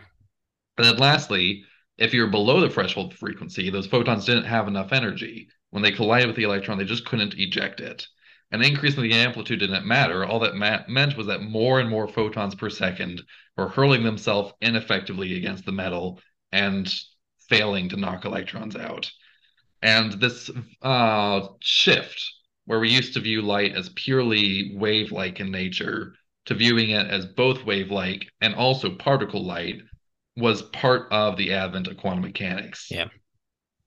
And 0.78 0.86
then 0.86 0.96
lastly, 0.96 1.64
if 1.98 2.14
you're 2.14 2.28
below 2.28 2.60
the 2.60 2.70
threshold 2.70 3.14
frequency, 3.14 3.70
those 3.70 3.86
photons 3.86 4.24
didn't 4.24 4.44
have 4.44 4.68
enough 4.68 4.92
energy. 4.92 5.48
When 5.70 5.82
they 5.82 5.92
collided 5.92 6.26
with 6.26 6.36
the 6.36 6.44
electron, 6.44 6.78
they 6.78 6.84
just 6.84 7.04
couldn't 7.04 7.34
eject 7.38 7.80
it. 7.80 8.06
And 8.52 8.64
increasing 8.64 9.02
the 9.02 9.12
amplitude 9.12 9.60
didn't 9.60 9.86
matter. 9.86 10.24
All 10.24 10.40
that 10.40 10.56
ma- 10.56 10.82
meant 10.88 11.16
was 11.16 11.28
that 11.28 11.42
more 11.42 11.78
and 11.78 11.88
more 11.88 12.08
photons 12.08 12.54
per 12.54 12.68
second 12.68 13.22
were 13.56 13.68
hurling 13.68 14.02
themselves 14.02 14.52
ineffectively 14.60 15.36
against 15.36 15.64
the 15.64 15.72
metal 15.72 16.20
and 16.50 16.92
failing 17.48 17.88
to 17.90 17.96
knock 17.96 18.24
electrons 18.24 18.74
out. 18.74 19.10
And 19.82 20.12
this 20.14 20.50
uh, 20.82 21.46
shift, 21.60 22.22
where 22.64 22.80
we 22.80 22.90
used 22.90 23.14
to 23.14 23.20
view 23.20 23.42
light 23.42 23.74
as 23.74 23.88
purely 23.90 24.74
wave 24.76 25.12
like 25.12 25.40
in 25.40 25.50
nature, 25.50 26.14
to 26.46 26.54
viewing 26.54 26.90
it 26.90 27.06
as 27.06 27.26
both 27.26 27.64
wave 27.64 27.90
like 27.90 28.26
and 28.40 28.54
also 28.54 28.96
particle 28.96 29.44
light, 29.44 29.80
was 30.36 30.62
part 30.62 31.06
of 31.12 31.36
the 31.36 31.52
advent 31.52 31.86
of 31.86 31.96
quantum 31.98 32.22
mechanics. 32.22 32.88
Yeah. 32.90 33.08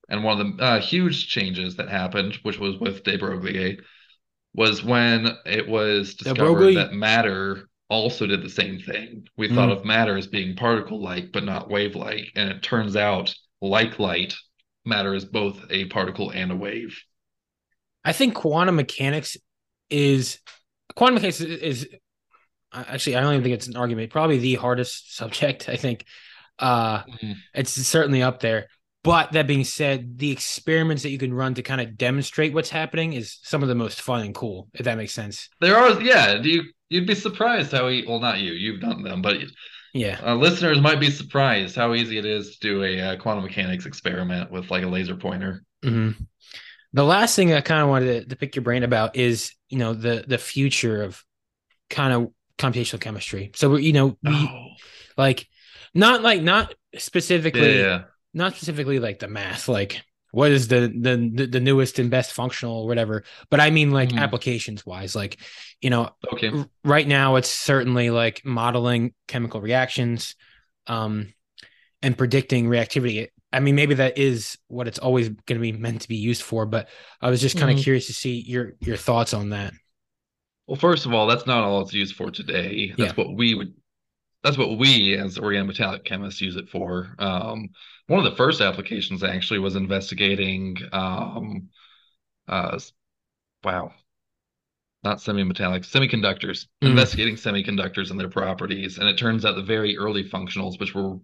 And 0.09 0.23
one 0.23 0.39
of 0.39 0.57
the 0.57 0.63
uh, 0.63 0.79
huge 0.81 1.27
changes 1.27 1.75
that 1.77 1.89
happened, 1.89 2.35
which 2.43 2.59
was 2.59 2.77
with 2.77 3.03
de 3.03 3.17
Broglie, 3.17 3.79
was 4.53 4.83
when 4.83 5.27
it 5.45 5.67
was 5.67 6.15
discovered 6.15 6.37
Broglie. 6.37 6.75
that 6.75 6.93
matter 6.93 7.69
also 7.89 8.25
did 8.25 8.41
the 8.43 8.49
same 8.49 8.79
thing. 8.79 9.27
We 9.37 9.49
thought 9.49 9.69
Mm. 9.69 9.77
of 9.79 9.85
matter 9.85 10.17
as 10.17 10.27
being 10.27 10.55
particle 10.55 11.01
like, 11.01 11.31
but 11.31 11.43
not 11.43 11.69
wave 11.69 11.95
like. 11.95 12.31
And 12.35 12.49
it 12.49 12.63
turns 12.63 12.95
out, 12.95 13.33
like 13.61 13.99
light, 13.99 14.35
matter 14.85 15.13
is 15.13 15.25
both 15.25 15.59
a 15.69 15.85
particle 15.85 16.29
and 16.31 16.51
a 16.51 16.55
wave. 16.55 16.99
I 18.03 18.13
think 18.13 18.35
quantum 18.35 18.75
mechanics 18.75 19.37
is 19.89 20.39
quantum 20.95 21.15
mechanics 21.15 21.39
is, 21.41 21.61
is 21.61 21.89
actually 22.73 23.15
I 23.15 23.21
don't 23.21 23.33
even 23.33 23.43
think 23.43 23.55
it's 23.55 23.67
an 23.67 23.77
argument. 23.77 24.11
Probably 24.11 24.39
the 24.39 24.55
hardest 24.55 25.15
subject. 25.15 25.69
I 25.69 25.75
think 25.77 26.05
uh, 26.59 27.03
Mhm. 27.03 27.35
it's 27.53 27.71
certainly 27.71 28.21
up 28.21 28.39
there. 28.39 28.67
But 29.03 29.33
that 29.33 29.47
being 29.47 29.65
said, 29.65 30.17
the 30.17 30.31
experiments 30.31 31.03
that 31.03 31.09
you 31.09 31.17
can 31.17 31.33
run 31.33 31.55
to 31.55 31.61
kind 31.61 31.81
of 31.81 31.97
demonstrate 31.97 32.53
what's 32.53 32.69
happening 32.69 33.13
is 33.13 33.37
some 33.43 33.61
of 33.61 33.67
the 33.67 33.75
most 33.75 34.01
fun 34.01 34.21
and 34.21 34.33
cool, 34.33 34.69
if 34.73 34.85
that 34.85 34.97
makes 34.97 35.11
sense. 35.11 35.49
There 35.59 35.75
are, 35.75 36.01
yeah. 36.01 36.41
You 36.41 36.63
you'd 36.93 37.07
be 37.07 37.15
surprised 37.15 37.71
how 37.71 37.87
he 37.87 38.05
well 38.07 38.19
not 38.19 38.39
you 38.39 38.53
you've 38.53 38.79
done 38.79 39.01
them 39.01 39.21
but 39.21 39.37
yeah 39.93 40.19
uh, 40.23 40.35
listeners 40.35 40.79
might 40.79 40.99
be 40.99 41.09
surprised 41.09 41.75
how 41.75 41.93
easy 41.93 42.19
it 42.19 42.25
is 42.25 42.57
to 42.57 42.59
do 42.59 42.83
a 42.83 42.99
uh, 42.99 43.17
quantum 43.17 43.43
mechanics 43.43 43.87
experiment 43.87 44.51
with 44.51 44.69
like 44.69 44.83
a 44.83 44.87
laser 44.87 45.15
pointer 45.15 45.63
mm-hmm. 45.83 46.11
the 46.93 47.03
last 47.03 47.35
thing 47.35 47.51
i 47.51 47.61
kind 47.61 47.81
of 47.81 47.89
wanted 47.89 48.21
to, 48.21 48.29
to, 48.29 48.35
pick 48.35 48.55
your 48.55 48.63
brain 48.63 48.83
about 48.83 49.15
is 49.15 49.53
you 49.69 49.79
know 49.79 49.93
the 49.93 50.23
the 50.27 50.37
future 50.37 51.01
of 51.01 51.23
kind 51.89 52.13
of 52.13 52.31
computational 52.59 53.01
chemistry 53.01 53.51
so 53.55 53.71
we're 53.71 53.79
you 53.79 53.93
know 53.93 54.15
we 54.21 54.31
oh. 54.31 54.67
like 55.17 55.47
not 55.95 56.21
like 56.21 56.43
not 56.43 56.75
specifically 56.95 57.79
yeah, 57.79 57.85
yeah. 57.87 58.01
Not 58.33 58.55
specifically 58.55 58.99
like 58.99 59.19
the 59.19 59.27
math 59.27 59.67
like 59.67 60.01
what 60.33 60.51
is 60.51 60.67
the 60.67 60.91
the 60.99 61.47
the 61.47 61.59
newest 61.59 61.99
and 61.99 62.09
best 62.09 62.33
functional 62.33 62.81
or 62.81 62.87
whatever 62.87 63.23
but 63.49 63.59
i 63.59 63.69
mean 63.69 63.91
like 63.91 64.09
mm. 64.09 64.19
applications 64.19 64.85
wise 64.85 65.15
like 65.15 65.37
you 65.79 65.89
know 65.89 66.09
okay 66.33 66.49
r- 66.49 66.67
right 66.83 67.07
now 67.07 67.35
it's 67.35 67.49
certainly 67.49 68.09
like 68.09 68.43
modeling 68.43 69.13
chemical 69.27 69.61
reactions 69.61 70.35
um 70.87 71.31
and 72.01 72.17
predicting 72.17 72.65
reactivity 72.65 73.27
i 73.53 73.59
mean 73.59 73.75
maybe 73.75 73.93
that 73.93 74.17
is 74.17 74.57
what 74.67 74.87
it's 74.87 74.99
always 74.99 75.29
going 75.29 75.59
to 75.59 75.59
be 75.59 75.71
meant 75.71 76.01
to 76.01 76.07
be 76.07 76.15
used 76.15 76.41
for 76.41 76.65
but 76.65 76.89
i 77.21 77.29
was 77.29 77.39
just 77.39 77.57
kind 77.57 77.71
of 77.71 77.77
mm. 77.77 77.83
curious 77.83 78.07
to 78.07 78.13
see 78.13 78.41
your 78.41 78.73
your 78.79 78.97
thoughts 78.97 79.35
on 79.35 79.49
that 79.49 79.71
well 80.65 80.75
first 80.75 81.05
of 81.05 81.13
all 81.13 81.27
that's 81.27 81.45
not 81.45 81.63
all 81.63 81.81
it's 81.81 81.93
used 81.93 82.15
for 82.15 82.31
today 82.31 82.91
that's 82.97 83.15
yeah. 83.15 83.23
what 83.23 83.35
we 83.35 83.53
would 83.53 83.73
that's 84.43 84.57
what 84.57 84.79
we 84.79 85.15
as 85.15 85.37
organometallic 85.37 86.03
chemists 86.03 86.41
use 86.41 86.55
it 86.55 86.67
for 86.69 87.15
um 87.19 87.69
one 88.07 88.19
of 88.19 88.29
the 88.29 88.37
first 88.37 88.61
applications 88.61 89.23
actually 89.23 89.59
was 89.59 89.75
investigating 89.75 90.77
um 90.91 91.69
uh 92.47 92.77
wow. 93.63 93.91
Not 95.03 95.21
semi-metallic 95.21 95.83
semiconductors 95.83 96.67
mm. 96.81 96.89
investigating 96.89 97.35
semiconductors 97.35 98.09
and 98.09 98.19
their 98.19 98.29
properties 98.29 98.97
and 98.97 99.07
it 99.07 99.17
turns 99.17 99.45
out 99.45 99.55
the 99.55 99.61
very 99.61 99.97
early 99.97 100.23
functionals 100.23 100.79
which 100.79 100.95
were 100.95 101.17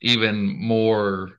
even 0.00 0.56
more 0.58 1.38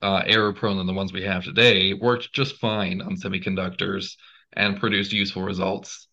uh, 0.00 0.22
error 0.26 0.52
prone 0.52 0.76
than 0.76 0.86
the 0.86 0.92
ones 0.92 1.12
we 1.12 1.22
have 1.22 1.44
today 1.44 1.92
worked 1.92 2.32
just 2.32 2.56
fine 2.56 3.00
on 3.00 3.16
semiconductors 3.16 4.14
and 4.52 4.78
produced 4.78 5.12
useful 5.12 5.42
results. 5.42 6.08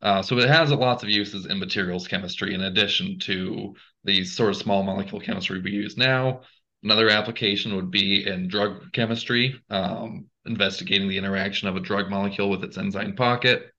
Uh, 0.00 0.22
so 0.22 0.38
it 0.38 0.48
has 0.48 0.70
lots 0.70 1.02
of 1.02 1.10
uses 1.10 1.46
in 1.46 1.58
materials 1.58 2.06
chemistry 2.08 2.54
in 2.54 2.62
addition 2.62 3.18
to 3.18 3.74
the 4.04 4.24
sort 4.24 4.50
of 4.50 4.56
small 4.56 4.82
molecule 4.82 5.20
chemistry 5.20 5.60
we 5.60 5.72
use 5.72 5.96
now 5.96 6.40
Another 6.82 7.10
application 7.10 7.74
would 7.74 7.90
be 7.90 8.26
in 8.26 8.48
drug 8.48 8.92
chemistry, 8.92 9.60
um, 9.68 10.26
investigating 10.46 11.08
the 11.08 11.18
interaction 11.18 11.68
of 11.68 11.76
a 11.76 11.80
drug 11.80 12.08
molecule 12.08 12.50
with 12.50 12.62
its 12.62 12.78
enzyme 12.78 13.16
pocket. 13.16 13.72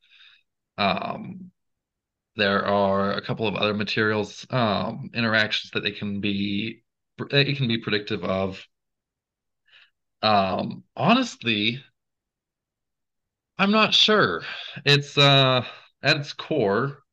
Um, 0.78 1.52
there 2.36 2.66
are 2.66 3.14
a 3.14 3.22
couple 3.22 3.48
of 3.48 3.56
other 3.56 3.74
materials 3.74 4.46
um, 4.50 5.10
interactions 5.14 5.72
that 5.72 5.84
they 5.84 5.92
can 5.92 6.22
be 6.22 6.84
it 7.32 7.58
can 7.58 7.68
be 7.68 7.78
predictive 7.78 8.24
of. 8.24 8.66
Um, 10.22 10.84
honestly, 10.96 11.84
I'm 13.58 13.72
not 13.72 13.94
sure. 13.94 14.44
It's 14.86 15.18
uh, 15.18 15.66
at 16.02 16.18
its 16.18 16.34
core. 16.34 17.04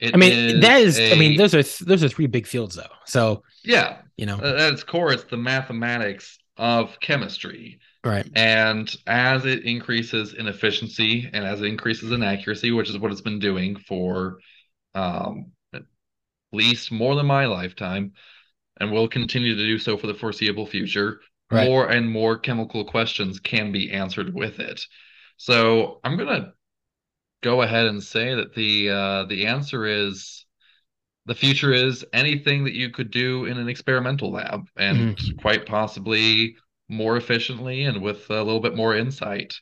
It 0.00 0.14
I 0.14 0.16
mean, 0.16 0.60
that 0.60 0.80
is. 0.80 0.98
A, 0.98 1.12
I 1.12 1.18
mean, 1.18 1.36
those 1.36 1.54
are 1.54 1.62
those 1.84 2.02
are 2.02 2.08
three 2.08 2.26
big 2.26 2.46
fields, 2.46 2.74
though. 2.74 2.82
So 3.04 3.42
yeah, 3.62 3.98
you 4.20 4.26
know 4.26 4.36
at 4.36 4.72
its 4.74 4.84
core 4.84 5.12
it's 5.12 5.24
the 5.24 5.36
mathematics 5.36 6.38
of 6.58 7.00
chemistry 7.00 7.80
right 8.04 8.30
and 8.36 8.94
as 9.06 9.46
it 9.46 9.64
increases 9.64 10.34
in 10.34 10.46
efficiency 10.46 11.28
and 11.32 11.46
as 11.46 11.62
it 11.62 11.64
increases 11.64 12.12
in 12.12 12.22
accuracy 12.22 12.70
which 12.70 12.90
is 12.90 12.98
what 12.98 13.10
it's 13.10 13.22
been 13.22 13.38
doing 13.38 13.76
for 13.88 14.38
um, 14.94 15.52
at 15.72 15.82
least 16.52 16.92
more 16.92 17.14
than 17.14 17.24
my 17.24 17.46
lifetime 17.46 18.12
and 18.78 18.92
will 18.92 19.08
continue 19.08 19.56
to 19.56 19.66
do 19.66 19.78
so 19.78 19.96
for 19.96 20.06
the 20.06 20.14
foreseeable 20.14 20.66
future 20.66 21.20
right. 21.50 21.66
more 21.66 21.88
and 21.88 22.10
more 22.10 22.38
chemical 22.38 22.84
questions 22.84 23.40
can 23.40 23.72
be 23.72 23.90
answered 23.90 24.34
with 24.34 24.60
it 24.60 24.84
so 25.38 25.98
i'm 26.04 26.18
going 26.18 26.28
to 26.28 26.52
go 27.42 27.62
ahead 27.62 27.86
and 27.86 28.02
say 28.02 28.34
that 28.34 28.54
the 28.54 28.90
uh, 28.90 29.24
the 29.24 29.46
answer 29.46 29.86
is 29.86 30.46
the 31.26 31.34
future 31.34 31.72
is 31.72 32.04
anything 32.12 32.64
that 32.64 32.74
you 32.74 32.90
could 32.90 33.10
do 33.10 33.44
in 33.44 33.58
an 33.58 33.68
experimental 33.68 34.32
lab 34.32 34.66
and 34.76 35.16
mm-hmm. 35.16 35.38
quite 35.38 35.66
possibly 35.66 36.56
more 36.88 37.16
efficiently 37.16 37.84
and 37.84 38.02
with 38.02 38.28
a 38.30 38.42
little 38.42 38.60
bit 38.60 38.76
more 38.76 38.96
insight. 38.96 39.54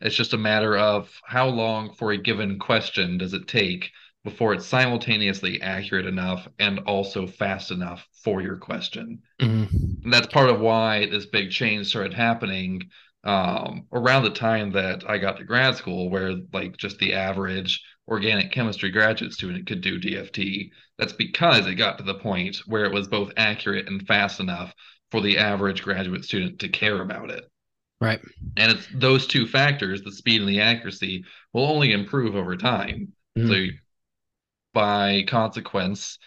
It's 0.00 0.14
just 0.14 0.34
a 0.34 0.38
matter 0.38 0.76
of 0.76 1.10
how 1.24 1.48
long 1.48 1.92
for 1.94 2.12
a 2.12 2.18
given 2.18 2.58
question 2.58 3.18
does 3.18 3.34
it 3.34 3.48
take 3.48 3.90
before 4.22 4.52
it's 4.52 4.66
simultaneously 4.66 5.60
accurate 5.60 6.06
enough 6.06 6.46
and 6.58 6.80
also 6.80 7.26
fast 7.26 7.70
enough 7.70 8.06
for 8.22 8.40
your 8.40 8.56
question. 8.56 9.20
Mm-hmm. 9.40 10.04
And 10.04 10.12
that's 10.12 10.26
part 10.28 10.50
of 10.50 10.60
why 10.60 11.06
this 11.06 11.26
big 11.26 11.50
change 11.50 11.88
started 11.88 12.14
happening 12.14 12.90
um, 13.24 13.86
around 13.92 14.24
the 14.24 14.30
time 14.30 14.72
that 14.72 15.08
I 15.08 15.18
got 15.18 15.36
to 15.38 15.44
grad 15.44 15.76
school, 15.76 16.10
where 16.10 16.34
like 16.52 16.76
just 16.76 16.98
the 16.98 17.14
average 17.14 17.82
organic 18.06 18.50
chemistry 18.52 18.90
graduate 18.90 19.32
student 19.32 19.66
could 19.66 19.80
do 19.80 20.00
DFT. 20.00 20.70
That's 20.98 21.12
because 21.12 21.66
it 21.66 21.74
got 21.74 21.98
to 21.98 22.04
the 22.04 22.14
point 22.14 22.56
where 22.66 22.84
it 22.84 22.92
was 22.92 23.08
both 23.08 23.32
accurate 23.36 23.86
and 23.86 24.06
fast 24.06 24.40
enough 24.40 24.72
for 25.10 25.20
the 25.20 25.38
average 25.38 25.82
graduate 25.82 26.24
student 26.24 26.58
to 26.60 26.68
care 26.68 27.00
about 27.00 27.30
it. 27.30 27.44
Right. 28.00 28.20
And 28.56 28.72
it's 28.72 28.86
those 28.94 29.26
two 29.26 29.46
factors, 29.46 30.02
the 30.02 30.12
speed 30.12 30.40
and 30.40 30.48
the 30.48 30.60
accuracy, 30.60 31.24
will 31.52 31.66
only 31.66 31.92
improve 31.92 32.36
over 32.36 32.56
time. 32.56 33.12
Mm-hmm. 33.36 33.50
So 33.50 33.66
by 34.72 35.24
consequence, 35.26 36.18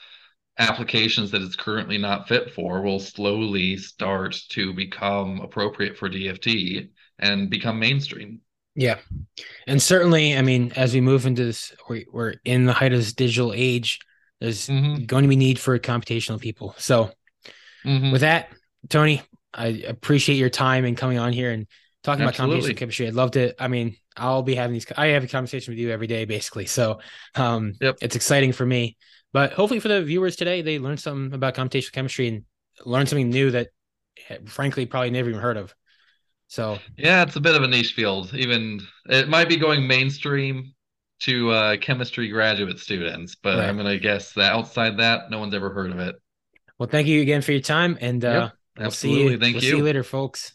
applications 0.61 1.31
that 1.31 1.41
it's 1.41 1.55
currently 1.55 1.97
not 1.97 2.27
fit 2.27 2.51
for 2.51 2.81
will 2.81 2.99
slowly 2.99 3.75
start 3.77 4.39
to 4.49 4.73
become 4.73 5.41
appropriate 5.41 5.97
for 5.97 6.07
DFT 6.07 6.89
and 7.19 7.49
become 7.49 7.79
mainstream. 7.79 8.41
Yeah. 8.75 8.99
And 9.67 9.81
certainly, 9.81 10.37
I 10.37 10.41
mean, 10.41 10.71
as 10.75 10.93
we 10.93 11.01
move 11.01 11.25
into 11.25 11.43
this, 11.43 11.73
we're 11.89 12.35
in 12.45 12.65
the 12.65 12.73
height 12.73 12.93
of 12.93 12.99
this 12.99 13.13
digital 13.13 13.53
age, 13.53 13.99
there's 14.39 14.67
mm-hmm. 14.67 15.05
going 15.05 15.23
to 15.23 15.27
be 15.29 15.35
need 15.35 15.59
for 15.59 15.77
computational 15.77 16.39
people. 16.39 16.75
So, 16.77 17.11
mm-hmm. 17.85 18.11
with 18.11 18.21
that, 18.21 18.49
Tony, 18.87 19.21
I 19.53 19.83
appreciate 19.87 20.37
your 20.37 20.49
time 20.49 20.85
and 20.85 20.95
coming 20.95 21.19
on 21.19 21.33
here 21.33 21.51
and 21.51 21.67
talking 22.03 22.25
Absolutely. 22.25 22.57
about 22.57 22.63
computational 22.63 22.77
chemistry. 22.77 23.07
I'd 23.07 23.13
love 23.13 23.31
to, 23.31 23.61
I 23.61 23.67
mean, 23.67 23.97
I'll 24.15 24.43
be 24.43 24.55
having 24.55 24.73
these, 24.73 24.85
I 24.95 25.07
have 25.07 25.23
a 25.23 25.27
conversation 25.27 25.73
with 25.73 25.79
you 25.79 25.91
every 25.91 26.07
day, 26.07 26.25
basically. 26.25 26.65
So, 26.65 26.99
um, 27.35 27.73
yep. 27.81 27.97
it's 28.01 28.15
exciting 28.15 28.53
for 28.53 28.65
me. 28.65 28.97
But 29.33 29.53
hopefully, 29.53 29.79
for 29.79 29.87
the 29.87 30.01
viewers 30.03 30.35
today, 30.35 30.61
they 30.61 30.79
learned 30.79 30.99
something 30.99 31.33
about 31.33 31.55
computational 31.55 31.93
chemistry 31.93 32.27
and 32.27 32.43
learned 32.85 33.09
something 33.09 33.29
new 33.29 33.51
that, 33.51 33.69
frankly, 34.45 34.85
probably 34.85 35.09
never 35.09 35.29
even 35.29 35.41
heard 35.41 35.57
of. 35.57 35.73
So 36.47 36.79
yeah, 36.97 37.23
it's 37.23 37.37
a 37.37 37.39
bit 37.39 37.55
of 37.55 37.63
a 37.63 37.67
niche 37.67 37.93
field. 37.93 38.33
Even 38.33 38.81
it 39.05 39.29
might 39.29 39.47
be 39.47 39.55
going 39.55 39.87
mainstream 39.87 40.73
to 41.21 41.49
uh, 41.51 41.77
chemistry 41.77 42.27
graduate 42.27 42.79
students, 42.79 43.35
but 43.35 43.57
right. 43.57 43.69
I'm 43.69 43.77
gonna 43.77 43.97
guess 43.97 44.33
that 44.33 44.51
outside 44.51 44.97
that, 44.97 45.31
no 45.31 45.39
one's 45.39 45.53
ever 45.53 45.69
heard 45.69 45.91
of 45.91 45.99
it. 45.99 46.15
Well, 46.77 46.89
thank 46.89 47.07
you 47.07 47.21
again 47.21 47.41
for 47.41 47.53
your 47.53 47.61
time, 47.61 47.97
and 48.01 48.25
uh, 48.25 48.49
yep, 48.77 48.85
absolutely. 48.85 49.23
We'll 49.23 49.29
see 49.29 49.33
you, 49.33 49.39
thank 49.39 49.53
we'll 49.55 49.63
you. 49.63 49.69
See 49.71 49.77
you 49.77 49.83
later, 49.83 50.03
folks. 50.03 50.53